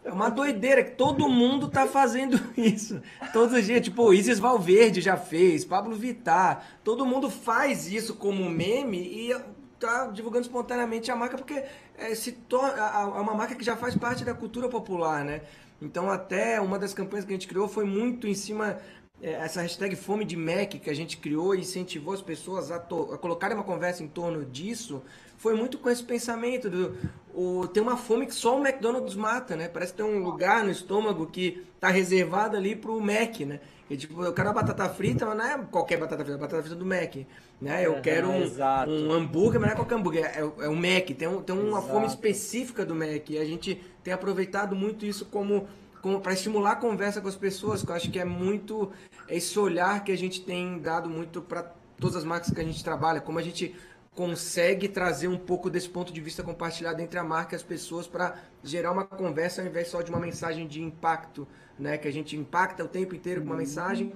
é 0.05 0.13
uma 0.13 0.29
doideira 0.29 0.83
que 0.85 0.93
todo 0.93 1.29
mundo 1.29 1.69
tá 1.69 1.87
fazendo 1.87 2.41
isso. 2.57 3.01
Todo 3.33 3.61
dia, 3.63 3.81
tipo, 3.81 4.03
o 4.03 4.15
Isis 4.15 4.39
Valverde 4.39 5.01
já 5.01 5.17
fez, 5.17 5.65
Pablo 5.65 5.95
Vittar, 5.97 6.65
todo 6.85 7.07
mundo 7.07 7.31
faz 7.31 7.91
isso 7.91 8.15
como 8.15 8.49
meme 8.49 8.99
e 8.99 9.35
tá 9.79 10.07
divulgando 10.07 10.45
espontaneamente 10.45 11.11
a 11.11 11.17
marca 11.17 11.39
porque 11.39 11.65
é, 11.97 12.15
se 12.15 12.37
é 12.51 13.21
uma 13.21 13.35
marca 13.35 13.55
que 13.55 13.65
já 13.65 13.77
faz 13.77 13.97
parte 13.97 14.25
da 14.25 14.35
cultura 14.35 14.69
popular, 14.69 15.25
né? 15.25 15.41
Então, 15.81 16.11
até 16.11 16.61
uma 16.61 16.79
das 16.79 16.93
campanhas 16.93 17.25
que 17.25 17.33
a 17.33 17.35
gente 17.35 17.49
criou 17.49 17.67
foi 17.67 17.85
muito 17.85 18.27
em 18.27 18.35
cima 18.35 18.79
é, 19.23 19.33
essa 19.33 19.63
hashtag 19.63 19.97
Fome 19.97 20.25
de 20.25 20.37
Mac 20.37 20.71
que 20.71 20.91
a 20.91 20.95
gente 20.95 21.17
criou 21.17 21.55
e 21.55 21.61
incentivou 21.61 22.13
as 22.13 22.23
pessoas 22.23 22.71
a, 22.71 22.77
a 22.77 22.81
colocarem 23.19 23.57
uma 23.57 23.65
conversa 23.65 24.03
em 24.03 24.09
torno 24.09 24.45
disso, 24.45 25.03
foi 25.41 25.55
muito 25.55 25.79
com 25.79 25.89
esse 25.89 26.05
pensamento 26.05 26.69
do 26.69 26.97
o, 27.35 27.67
tem 27.69 27.83
uma 27.83 27.97
fome 27.97 28.27
que 28.27 28.35
só 28.35 28.59
o 28.59 28.67
McDonald's 28.67 29.15
mata, 29.15 29.57
né? 29.57 29.69
Parece 29.69 29.93
que 29.93 30.03
tem 30.03 30.07
um 30.07 30.23
lugar 30.23 30.65
no 30.65 30.71
estômago 30.71 31.27
que 31.27 31.65
está 31.75 31.89
reservado 31.89 32.57
ali 32.57 32.77
para 32.77 32.91
o 32.91 33.01
Mac, 33.01 33.41
né? 33.41 33.61
E, 33.89 33.97
tipo, 33.97 34.23
eu 34.23 34.33
quero 34.33 34.49
uma 34.49 34.55
batata 34.55 34.89
frita, 34.89 35.25
mas 35.27 35.39
não 35.39 35.45
é 35.45 35.59
qualquer 35.71 35.99
batata 35.99 36.23
frita, 36.23 36.33
é 36.33 36.35
a 36.35 36.41
batata 36.41 36.63
frita 36.63 36.77
do 36.77 36.85
Mac. 36.85 37.17
Né? 37.61 37.87
Eu 37.87 38.01
quero 38.01 38.29
um, 38.29 38.45
um, 38.89 39.13
hambúrguer, 39.13 39.61
mas 39.61 39.69
não 39.69 39.75
é 39.75 39.77
qualquer 39.77 39.95
hambúrguer, 39.95 40.25
é, 40.27 40.41
é 40.41 40.69
o 40.69 40.77
Mac. 40.77 41.09
Tem, 41.17 41.27
um, 41.27 41.43
tem 41.43 41.57
uma 41.57 41.79
exato. 41.79 41.89
fome 41.89 42.07
específica 42.07 42.85
do 42.85 42.95
Mac. 42.95 43.31
E 43.31 43.39
a 43.39 43.45
gente 43.45 43.81
tem 44.05 44.13
aproveitado 44.13 44.77
muito 44.77 45.07
isso 45.07 45.25
como, 45.25 45.67
como 46.03 46.21
para 46.21 46.35
estimular 46.35 46.73
a 46.73 46.77
conversa 46.77 47.21
com 47.21 47.29
as 47.29 47.37
pessoas, 47.37 47.83
que 47.83 47.91
eu 47.91 47.95
acho 47.95 48.11
que 48.11 48.19
é 48.19 48.25
muito 48.25 48.93
esse 49.29 49.59
olhar 49.59 50.05
que 50.05 50.13
a 50.13 50.19
gente 50.19 50.43
tem 50.43 50.79
dado 50.79 51.09
muito 51.09 51.41
para 51.41 51.73
todas 51.99 52.17
as 52.17 52.25
marcas 52.25 52.51
que 52.53 52.61
a 52.61 52.65
gente 52.65 52.83
trabalha, 52.83 53.21
como 53.21 53.39
a 53.39 53.43
gente 53.43 53.75
consegue 54.15 54.89
trazer 54.89 55.29
um 55.29 55.39
pouco 55.39 55.71
desse 55.71 55.89
ponto 55.89 56.13
de 56.13 56.21
vista 56.21 56.43
compartilhado 56.43 57.01
entre 57.01 57.19
a 57.19 57.25
marca 57.25 57.55
e 57.55 57.57
as 57.57 57.63
pessoas 57.63 58.07
para 58.07 58.37
gerar 58.63 58.93
uma 58.93 59.05
conversa 59.05 59.63
ao 59.63 59.69
invés 59.69 59.89
só 59.89 60.03
de 60.03 60.11
uma 60.11 60.19
mensagem 60.19 60.67
de 60.67 60.83
impacto, 60.83 61.47
né? 61.79 61.97
Que 61.97 62.09
a 62.09 62.13
gente 62.13 62.37
impacta 62.37 62.85
o 62.85 62.89
tempo 62.89 63.15
inteiro 63.15 63.41
com 63.41 63.47
uma 63.47 63.57
mensagem, 63.57 64.13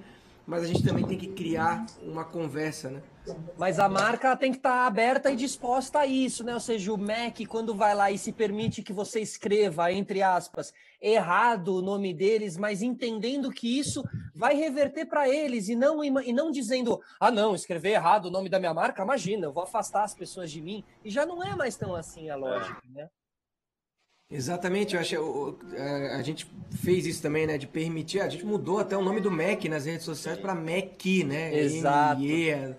mas 0.47 0.63
a 0.63 0.67
gente 0.67 0.83
também 0.83 1.05
tem 1.05 1.17
que 1.17 1.27
criar 1.27 1.85
uma 2.01 2.23
conversa, 2.23 2.89
né? 2.89 3.01
Mas 3.57 3.79
a 3.79 3.89
marca 3.89 4.37
tem 4.37 4.51
que 4.51 4.57
estar 4.57 4.81
tá 4.81 4.85
aberta 4.85 5.31
e 5.31 5.35
disposta 5.35 5.99
a 5.99 6.05
isso, 6.05 6.43
né? 6.43 6.53
Ou 6.53 6.59
seja, 6.59 6.93
o 6.93 6.97
MEC, 6.97 7.45
quando 7.45 7.73
vai 7.73 7.95
lá 7.95 8.11
e 8.11 8.17
se 8.17 8.31
permite 8.31 8.83
que 8.83 8.93
você 8.93 9.19
escreva, 9.19 9.91
entre 9.91 10.21
aspas, 10.21 10.71
errado 11.01 11.75
o 11.75 11.81
nome 11.81 12.13
deles, 12.13 12.57
mas 12.57 12.83
entendendo 12.83 13.49
que 13.49 13.79
isso 13.79 14.03
vai 14.35 14.55
reverter 14.55 15.05
para 15.05 15.27
eles 15.27 15.67
e 15.69 15.75
não, 15.75 16.03
e 16.03 16.31
não 16.31 16.51
dizendo, 16.51 17.01
ah, 17.19 17.31
não, 17.31 17.55
escrever 17.55 17.91
errado 17.91 18.25
o 18.25 18.31
nome 18.31 18.49
da 18.49 18.59
minha 18.59 18.73
marca, 18.73 19.01
imagina, 19.01 19.47
eu 19.47 19.53
vou 19.53 19.63
afastar 19.63 20.03
as 20.03 20.13
pessoas 20.13 20.51
de 20.51 20.61
mim. 20.61 20.83
E 21.03 21.09
já 21.09 21.25
não 21.25 21.43
é 21.43 21.55
mais 21.55 21.75
tão 21.75 21.95
assim 21.95 22.29
a 22.29 22.35
lógica, 22.35 22.81
né? 22.93 23.09
Exatamente, 24.29 24.95
eu 24.95 25.01
acho 25.01 25.55
a, 25.77 26.17
a 26.17 26.21
gente 26.23 26.47
fez 26.83 27.05
isso 27.05 27.21
também, 27.21 27.45
né? 27.45 27.57
De 27.57 27.67
permitir, 27.67 28.21
a 28.21 28.27
gente 28.27 28.45
mudou 28.45 28.79
até 28.79 28.97
o 28.97 29.01
nome 29.01 29.21
do 29.21 29.29
MEC 29.29 29.69
nas 29.69 29.85
redes 29.85 30.03
sociais 30.03 30.39
para 30.39 30.55
MEC, 30.55 31.23
né? 31.23 31.55
Exato. 31.55 32.21
M-E, 32.21 32.75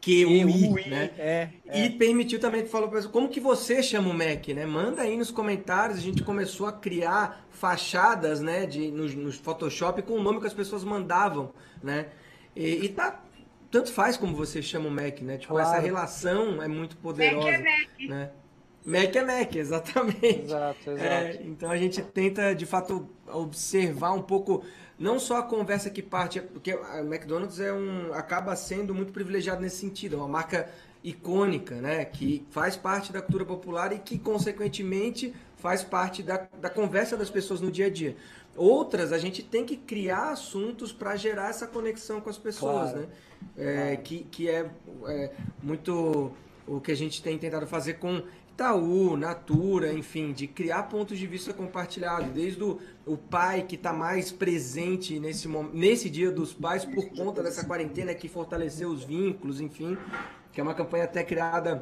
QUI, 0.00 0.88
né? 0.88 1.10
É, 1.16 1.48
é. 1.66 1.86
E 1.86 1.90
permitiu 1.90 2.38
também 2.38 2.62
que 2.62 2.68
falou 2.68 2.88
para 2.88 3.02
como 3.04 3.28
que 3.28 3.40
você 3.40 3.82
chama 3.82 4.10
o 4.10 4.14
Mac, 4.14 4.48
né? 4.48 4.66
Manda 4.66 5.02
aí 5.02 5.16
nos 5.16 5.30
comentários. 5.30 5.98
A 5.98 6.02
gente 6.02 6.22
começou 6.22 6.66
a 6.66 6.72
criar 6.72 7.46
fachadas, 7.50 8.40
né? 8.40 8.66
De 8.66 8.90
no, 8.90 9.06
no 9.08 9.32
Photoshop 9.32 10.02
com 10.02 10.14
o 10.14 10.22
nome 10.22 10.40
que 10.40 10.46
as 10.46 10.54
pessoas 10.54 10.84
mandavam, 10.84 11.52
né? 11.82 12.08
E, 12.54 12.84
e 12.84 12.88
tá 12.88 13.22
tanto 13.70 13.92
faz 13.92 14.16
como 14.16 14.34
você 14.34 14.62
chama 14.62 14.88
o 14.88 14.90
Mac, 14.90 15.20
né? 15.20 15.38
Tipo 15.38 15.54
claro. 15.54 15.68
essa 15.68 15.80
relação 15.80 16.62
é 16.62 16.68
muito 16.68 16.96
poderosa, 16.96 17.46
Mac 17.46 17.54
é 17.54 17.58
Mac. 17.58 18.10
né? 18.10 18.30
Mac 18.86 19.16
é 19.16 19.24
Mac, 19.24 19.54
exatamente. 19.56 20.44
Exato, 20.44 20.90
exato. 20.90 21.04
É, 21.04 21.40
então 21.42 21.70
a 21.70 21.76
gente 21.76 22.00
tenta 22.00 22.54
de 22.54 22.64
fato 22.64 23.08
observar 23.26 24.12
um 24.12 24.22
pouco 24.22 24.64
não 24.98 25.18
só 25.18 25.38
a 25.38 25.42
conversa 25.42 25.90
que 25.90 26.00
parte, 26.00 26.40
porque 26.40 26.70
a 26.70 27.00
McDonald's 27.00 27.60
é 27.60 27.72
um, 27.72 28.12
acaba 28.14 28.54
sendo 28.54 28.94
muito 28.94 29.12
privilegiado 29.12 29.60
nesse 29.60 29.76
sentido, 29.76 30.14
é 30.14 30.18
uma 30.18 30.28
marca 30.28 30.70
icônica, 31.04 31.74
né, 31.76 32.04
que 32.04 32.44
faz 32.50 32.76
parte 32.76 33.12
da 33.12 33.20
cultura 33.20 33.44
popular 33.44 33.92
e 33.92 33.98
que, 33.98 34.18
consequentemente, 34.18 35.34
faz 35.56 35.84
parte 35.84 36.22
da, 36.22 36.48
da 36.60 36.70
conversa 36.70 37.16
das 37.16 37.28
pessoas 37.28 37.60
no 37.60 37.70
dia 37.70 37.86
a 37.86 37.90
dia. 37.90 38.16
Outras, 38.56 39.12
a 39.12 39.18
gente 39.18 39.42
tem 39.42 39.64
que 39.64 39.76
criar 39.76 40.30
assuntos 40.30 40.92
para 40.92 41.14
gerar 41.14 41.50
essa 41.50 41.66
conexão 41.66 42.20
com 42.20 42.30
as 42.30 42.38
pessoas, 42.38 42.90
claro. 42.90 43.00
né? 43.00 43.06
É, 43.56 43.86
claro. 43.90 44.02
que, 44.02 44.24
que 44.24 44.48
é, 44.48 44.70
é 45.06 45.32
muito 45.62 46.32
o 46.66 46.80
que 46.80 46.90
a 46.90 46.96
gente 46.96 47.22
tem 47.22 47.38
tentado 47.38 47.66
fazer 47.66 47.94
com 47.94 48.22
Itaú, 48.56 49.18
Natura, 49.18 49.92
enfim, 49.92 50.32
de 50.32 50.46
criar 50.46 50.84
pontos 50.84 51.18
de 51.18 51.26
vista 51.26 51.52
compartilhados, 51.52 52.30
desde 52.30 52.64
o, 52.64 52.80
o 53.04 53.14
pai 53.14 53.60
que 53.60 53.74
está 53.74 53.92
mais 53.92 54.32
presente 54.32 55.20
nesse, 55.20 55.46
nesse 55.74 56.08
dia 56.08 56.32
dos 56.32 56.54
pais 56.54 56.82
por 56.82 57.06
conta 57.10 57.42
dessa 57.42 57.66
quarentena 57.66 58.14
que 58.14 58.30
fortaleceu 58.30 58.88
os 58.88 59.04
vínculos, 59.04 59.60
enfim, 59.60 59.98
que 60.54 60.58
é 60.58 60.62
uma 60.62 60.72
campanha 60.72 61.04
até 61.04 61.22
criada 61.22 61.76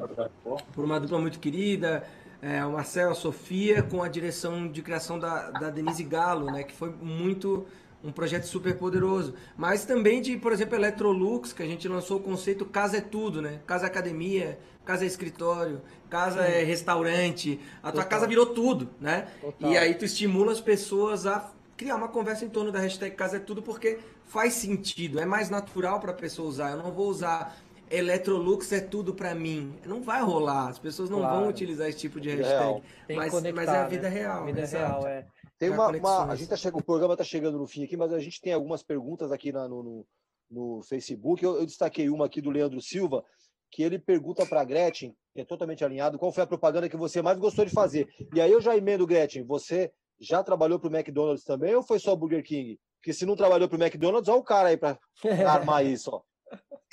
por 0.73 0.83
uma 0.83 0.99
dupla 0.99 1.17
muito 1.17 1.39
querida, 1.39 2.05
é, 2.41 2.65
o 2.65 2.73
Marcelo, 2.73 3.11
a 3.11 3.15
Sofia, 3.15 3.81
com 3.81 4.03
a 4.03 4.09
direção 4.09 4.67
de 4.67 4.81
criação 4.81 5.17
da, 5.17 5.51
da 5.51 5.69
Denise 5.69 6.03
Galo, 6.03 6.51
né, 6.51 6.63
que 6.63 6.73
foi 6.73 6.89
muito 6.89 7.65
um 8.05 8.11
projeto 8.11 8.43
super 8.43 8.77
poderoso. 8.77 9.33
Mas 9.57 9.83
também 9.83 10.21
de, 10.21 10.37
por 10.37 10.53
exemplo, 10.53 10.75
Electrolux, 10.75 11.51
que 11.51 11.63
a 11.63 11.65
gente 11.65 11.87
lançou 11.87 12.17
o 12.17 12.19
conceito 12.21 12.63
Casa 12.65 12.97
é 12.97 13.01
Tudo, 13.01 13.41
né? 13.41 13.59
Casa 13.65 13.85
é 13.85 13.87
Academia, 13.87 14.59
casa 14.85 15.03
é 15.03 15.07
escritório, 15.07 15.81
casa 16.09 16.45
Sim. 16.45 16.51
é 16.51 16.63
restaurante, 16.63 17.59
a 17.81 17.87
Total. 17.87 17.93
tua 17.93 18.03
casa 18.05 18.27
virou 18.27 18.45
tudo, 18.45 18.89
né? 19.01 19.27
Total. 19.41 19.71
E 19.71 19.77
aí 19.77 19.95
tu 19.95 20.05
estimula 20.05 20.51
as 20.51 20.61
pessoas 20.61 21.25
a 21.25 21.51
criar 21.75 21.95
uma 21.95 22.07
conversa 22.07 22.45
em 22.45 22.49
torno 22.49 22.71
da 22.71 22.79
hashtag 22.79 23.15
casa 23.15 23.37
é 23.37 23.39
tudo 23.39 23.61
porque 23.61 23.97
faz 24.25 24.53
sentido, 24.53 25.19
é 25.19 25.25
mais 25.25 25.49
natural 25.49 25.99
para 25.99 26.11
a 26.11 26.15
pessoa 26.15 26.47
usar. 26.47 26.71
Eu 26.71 26.77
não 26.77 26.91
vou 26.91 27.09
usar 27.09 27.57
Electrolux 27.89 28.71
é 28.71 28.79
tudo 28.79 29.13
para 29.13 29.35
mim. 29.35 29.73
Não 29.85 30.01
vai 30.01 30.21
rolar, 30.21 30.69
as 30.69 30.79
pessoas 30.79 31.09
não 31.09 31.19
claro. 31.19 31.41
vão 31.41 31.49
utilizar 31.49 31.87
esse 31.87 31.99
tipo 31.99 32.19
de 32.19 32.29
hashtag. 32.29 32.81
Mas, 33.09 33.33
mas, 33.53 33.67
é 33.69 33.77
a 33.77 33.87
vida 33.87 34.09
né? 34.09 34.09
real. 34.09 34.43
A 34.43 34.45
vida 34.45 34.65
real, 34.65 35.07
é. 35.07 35.25
Tem 35.57 35.69
uma, 35.69 35.87
uma, 35.87 36.25
a 36.25 36.35
gente 36.35 36.49
tá 36.49 36.57
chegando, 36.57 36.81
o 36.81 36.85
programa 36.85 37.13
está 37.13 37.23
chegando 37.23 37.57
no 37.57 37.67
fim 37.67 37.83
aqui, 37.83 37.95
mas 37.95 38.11
a 38.11 38.19
gente 38.19 38.41
tem 38.41 38.51
algumas 38.51 38.83
perguntas 38.83 39.31
aqui 39.31 39.51
na, 39.51 39.67
no, 39.67 39.83
no, 39.83 40.07
no, 40.51 40.81
Facebook. 40.83 41.43
Eu, 41.43 41.57
eu, 41.57 41.65
destaquei 41.65 42.09
uma 42.09 42.25
aqui 42.25 42.41
do 42.41 42.49
Leandro 42.49 42.81
Silva, 42.81 43.23
que 43.71 43.81
ele 43.81 43.97
pergunta 43.97 44.45
para 44.45 44.61
a 44.61 44.65
Gretchen, 44.65 45.15
que 45.33 45.41
é 45.41 45.45
totalmente 45.45 45.83
alinhado, 45.83 46.19
qual 46.19 46.31
foi 46.31 46.43
a 46.43 46.47
propaganda 46.47 46.89
que 46.89 46.97
você 46.97 47.21
mais 47.21 47.39
gostou 47.39 47.63
de 47.63 47.71
fazer? 47.71 48.07
E 48.33 48.41
aí 48.41 48.51
eu 48.51 48.59
já 48.59 48.75
emendo, 48.75 49.07
Gretchen, 49.07 49.43
você 49.43 49.93
já 50.19 50.43
trabalhou 50.43 50.79
para 50.79 50.89
o 50.89 50.95
McDonald's 50.95 51.45
também 51.45 51.73
ou 51.73 51.83
foi 51.83 51.99
só 51.99 52.15
Burger 52.15 52.43
King? 52.43 52.79
Porque 52.97 53.13
se 53.13 53.25
não 53.25 53.35
trabalhou 53.35 53.69
para 53.69 53.77
o 53.77 53.81
McDonald's, 53.81 54.27
olha 54.27 54.39
o 54.39 54.43
cara 54.43 54.69
aí 54.69 54.77
para 54.77 54.99
armar 55.47 55.85
isso. 55.85 56.11
Ó. 56.11 56.21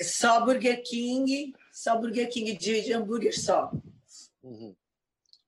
Só 0.00 0.44
Burger 0.44 0.82
King, 0.84 1.52
só 1.72 1.98
Burger 1.98 2.28
King 2.28 2.56
de, 2.56 2.82
de 2.82 2.92
hambúrguer 2.92 3.38
só. 3.38 3.72
Uhum. 4.42 4.74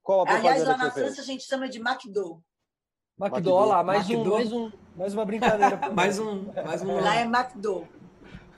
Qual 0.02 0.22
a 0.22 0.24
propaganda 0.24 0.50
Aliás, 0.50 0.68
lá 0.68 0.76
na 0.76 0.90
França 0.90 1.20
a 1.20 1.24
gente 1.24 1.44
chama 1.44 1.68
de 1.68 1.78
McDo. 1.78 2.42
McDo, 3.18 3.64
lá, 3.64 3.82
mais, 3.82 4.10
Um, 4.10 4.24
mais, 4.24 4.52
um, 4.52 4.72
mais 4.96 5.14
uma 5.14 5.24
brincadeira. 5.24 5.76
mais, 5.94 6.18
um, 6.18 6.52
mais 6.64 6.82
um. 6.82 7.00
Lá 7.00 7.16
é 7.16 7.22
McDo. 7.22 7.86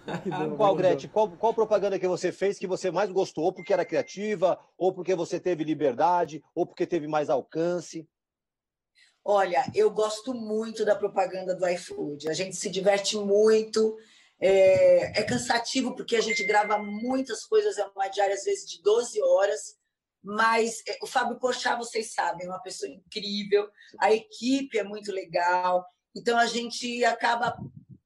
qual, 0.56 0.74
Gretchen? 0.74 1.10
Qual, 1.10 1.30
qual 1.30 1.52
propaganda 1.52 1.98
que 1.98 2.08
você 2.08 2.32
fez 2.32 2.58
que 2.58 2.66
você 2.66 2.90
mais 2.90 3.10
gostou? 3.10 3.52
Porque 3.52 3.72
era 3.72 3.84
criativa, 3.84 4.58
ou 4.78 4.94
porque 4.94 5.14
você 5.14 5.38
teve 5.38 5.62
liberdade, 5.62 6.42
ou 6.54 6.64
porque 6.64 6.86
teve 6.86 7.06
mais 7.06 7.28
alcance? 7.28 8.08
Olha, 9.22 9.64
eu 9.74 9.90
gosto 9.90 10.32
muito 10.32 10.84
da 10.84 10.94
propaganda 10.94 11.54
do 11.54 11.68
iFood. 11.68 12.28
A 12.28 12.32
gente 12.32 12.56
se 12.56 12.70
diverte 12.70 13.16
muito. 13.16 13.96
É, 14.38 15.20
é, 15.20 15.22
cansativo 15.22 15.96
porque 15.96 16.14
a 16.14 16.20
gente 16.20 16.44
grava 16.44 16.76
muitas 16.78 17.46
coisas, 17.46 17.78
é 17.78 17.86
uma 17.86 18.06
diária 18.08 18.34
às 18.34 18.44
vezes 18.44 18.68
de 18.68 18.82
12 18.82 19.18
horas, 19.22 19.78
mas 20.27 20.82
é, 20.89 20.98
o 21.01 21.07
Fábio 21.07 21.39
Pochá, 21.39 21.77
vocês 21.77 22.12
sabem, 22.12 22.47
é 22.47 22.51
uma 22.51 22.61
pessoa 22.61 22.90
incrível, 22.90 23.70
a 24.01 24.12
equipe 24.12 24.77
é 24.77 24.82
muito 24.82 25.12
legal, 25.12 25.86
então 26.16 26.36
a 26.36 26.47
gente 26.47 27.05
acaba 27.05 27.57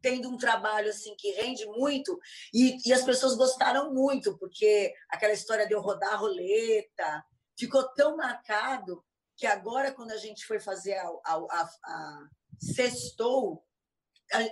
tendo 0.03 0.29
um 0.29 0.37
trabalho 0.37 0.91
assim 0.91 1.15
que 1.17 1.31
rende 1.33 1.65
muito 1.67 2.19
e, 2.53 2.77
e 2.87 2.93
as 2.93 3.03
pessoas 3.03 3.37
gostaram 3.37 3.95
muito, 3.95 4.37
porque 4.37 4.93
aquela 5.09 5.33
história 5.33 5.67
de 5.67 5.73
eu 5.73 5.81
rodar 5.81 6.13
a 6.13 6.17
roleta 6.17 7.25
ficou 7.59 7.89
tão 7.95 8.19
marcado 8.19 9.03
que 9.35 9.47
agora, 9.47 9.91
quando 9.91 10.11
a 10.11 10.19
gente 10.19 10.45
foi 10.45 10.61
fazer 10.61 10.95
a, 10.97 11.09
a, 11.25 11.35
a, 11.35 11.71
a 11.85 12.29
sextou, 12.59 13.65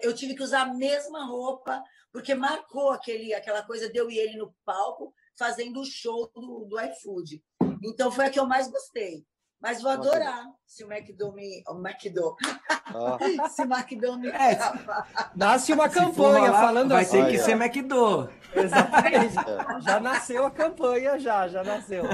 eu 0.00 0.14
tive 0.14 0.34
que 0.34 0.42
usar 0.42 0.62
a 0.62 0.74
mesma 0.74 1.26
roupa, 1.26 1.82
porque 2.10 2.34
marcou 2.34 2.90
aquele, 2.90 3.34
aquela 3.34 3.62
coisa 3.62 3.90
de 3.90 3.98
eu 3.98 4.10
e 4.10 4.18
ele 4.18 4.38
no 4.38 4.54
palco 4.64 5.14
fazendo 5.38 5.80
o 5.80 5.84
show 5.84 6.30
do, 6.34 6.64
do 6.64 6.80
iFood. 6.80 7.42
Então 7.82 8.10
foi 8.10 8.26
a 8.26 8.30
que 8.30 8.38
eu 8.38 8.46
mais 8.46 8.68
gostei. 8.70 9.24
Mas 9.60 9.82
vou 9.82 9.90
adorar 9.90 10.44
se 10.64 10.84
o 10.84 10.92
McDo 10.92 11.32
me. 11.32 11.64
O 11.68 11.74
McDo. 11.84 12.36
Ah. 12.68 13.18
se 13.50 13.62
o 13.62 13.64
McDo 13.64 14.16
me. 14.16 14.28
É, 14.28 14.56
nasce 15.34 15.72
uma 15.72 15.88
campanha 15.88 16.52
lá, 16.52 16.60
falando 16.60 16.90
vai 16.90 17.02
assim. 17.02 17.18
Vai 17.18 17.30
ter 17.32 17.38
que 17.38 17.42
ser 17.42 17.52
McDo. 17.52 18.30
Exatamente. 18.54 19.34
É. 19.48 19.80
Já 19.80 20.00
nasceu 20.00 20.44
a 20.46 20.50
campanha, 20.50 21.18
já, 21.18 21.48
já 21.48 21.62
nasceu. 21.64 22.04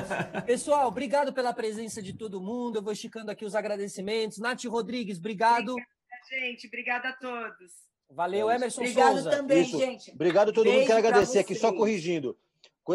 Pessoal, 0.47 0.89
obrigado 0.89 1.33
pela 1.33 1.53
presença 1.53 2.01
de 2.03 2.13
todo 2.13 2.41
mundo. 2.41 2.79
Eu 2.79 2.83
vou 2.83 2.93
esticando 2.93 3.31
aqui 3.31 3.45
os 3.45 3.55
agradecimentos. 3.55 4.39
Nath 4.39 4.65
Rodrigues, 4.65 5.19
obrigado. 5.19 5.71
Obrigada, 5.71 5.95
gente. 6.31 6.67
Obrigada 6.67 7.09
a 7.09 7.13
todos. 7.13 7.73
Valeu, 8.11 8.51
Emerson 8.51 8.83
Obrigado 8.83 9.15
Souza. 9.15 9.31
também, 9.31 9.63
Isso. 9.63 9.79
gente. 9.79 10.13
Obrigado 10.13 10.51
a 10.51 10.53
todo 10.53 10.65
Beijo 10.65 10.79
mundo. 10.79 10.87
Quero 10.87 10.99
agradecer 10.99 11.39
aqui, 11.41 11.55
só 11.55 11.73
corrigindo. 11.73 12.37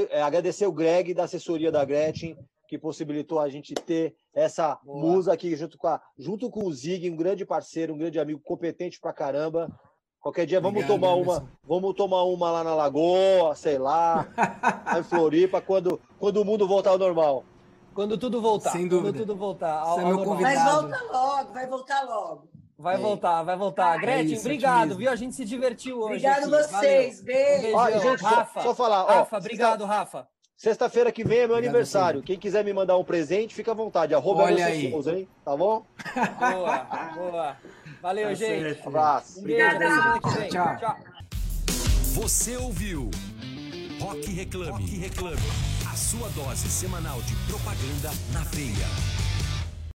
É, 0.10 0.22
agradecer 0.22 0.66
o 0.66 0.72
Greg 0.72 1.14
da 1.14 1.24
assessoria 1.24 1.72
da 1.72 1.84
Gretchen 1.84 2.38
que 2.70 2.78
possibilitou 2.78 3.40
a 3.40 3.50
gente 3.50 3.74
ter 3.74 4.16
essa 4.32 4.80
Boa. 4.84 5.00
musa 5.00 5.34
aqui 5.34 5.56
junto 5.56 5.76
com, 5.76 5.88
a, 5.88 6.00
junto 6.16 6.52
com 6.52 6.66
o 6.66 6.72
Zig, 6.72 7.10
um 7.10 7.16
grande 7.16 7.44
parceiro, 7.44 7.96
um 7.96 7.98
grande 7.98 8.20
amigo, 8.20 8.40
competente 8.40 9.00
pra 9.02 9.12
caramba. 9.12 9.68
Qualquer 10.22 10.46
dia 10.46 10.62
vamos 10.62 10.84
Obrigado, 10.84 11.02
tomar 11.02 11.16
uma, 11.16 11.50
vamos 11.64 11.96
tomar 11.96 12.24
uma 12.26 12.52
lá 12.52 12.64
na 12.64 12.76
Lagoa, 12.76 13.56
sei 13.56 13.80
lá, 13.80 14.28
lá 14.86 15.00
em 15.00 15.04
Floripa, 15.04 15.60
quando, 15.66 16.00
quando 16.20 16.38
o 16.38 16.46
mundo 16.46 16.68
voltar 16.68 16.92
ao 16.92 17.00
normal. 17.00 17.44
Quando 17.96 18.18
tudo 18.20 18.40
voltar. 18.40 18.70
Sem 18.70 18.88
dúvida. 18.88 19.14
Quando 19.14 19.26
tudo 19.26 19.36
voltar 19.36 19.80
ao, 19.80 19.90
ao 19.90 20.00
é 20.00 20.04
normal. 20.04 20.40
Mas 20.40 20.64
volta 20.64 21.04
logo, 21.12 21.54
vai 21.54 21.68
voltar 21.68 22.04
logo. 22.04 22.50
Vai 22.78 22.98
voltar, 22.98 23.44
vai 23.44 23.58
voltar. 23.58 23.98
É 23.98 24.00
Gretchen, 24.00 24.34
isso, 24.34 24.42
obrigado, 24.42 24.96
viu? 24.96 25.10
A 25.10 25.16
gente 25.16 25.36
se 25.36 25.44
divertiu 25.44 25.98
hoje. 25.98 26.26
Obrigado 26.26 26.56
aqui. 26.56 26.68
vocês. 26.68 27.22
Beijo. 27.22 27.76
Um 27.76 28.00
gente, 28.00 28.24
Rafa. 28.24 28.62
Só, 28.62 28.68
só 28.70 28.76
falar. 28.76 29.04
Rafa, 29.06 29.36
ó, 29.36 29.40
obrigado, 29.40 29.86
Rafa. 29.86 30.28
Sexta-feira 30.60 31.10
que 31.10 31.24
vem 31.24 31.38
é 31.38 31.48
meu 31.48 31.56
Obrigado, 31.56 31.74
aniversário. 31.74 32.22
Quem 32.22 32.38
quiser 32.38 32.66
me 32.66 32.74
mandar 32.74 32.98
um 32.98 33.04
presente, 33.04 33.56
fica 33.56 33.72
à 33.72 33.74
vontade. 33.74 34.14
Arroba 34.14 34.44
Olha 34.44 34.66
aí. 34.66 34.92
Souza, 34.92 35.14
hein? 35.14 35.26
Tá 35.46 35.56
bom? 35.56 35.86
Boa, 36.38 36.78
boa. 37.16 37.58
Valeu, 38.02 38.28
tá 38.28 38.34
gente. 38.34 38.64
Certo. 38.64 38.86
Um 38.86 38.90
abraço. 38.90 39.40
Um 39.40 39.44
beijo. 39.44 39.80
Tchau. 40.50 40.78
Tchau. 40.78 40.98
Você 42.14 42.58
ouviu 42.58 43.10
Rock 44.02 44.30
Reclame. 44.34 44.72
Rock 44.72 44.98
Reclame. 44.98 45.38
A 45.90 45.96
sua 45.96 46.28
dose 46.32 46.68
semanal 46.68 47.22
de 47.22 47.36
propaganda 47.50 48.12
na 48.34 48.42
veia. 48.52 49.19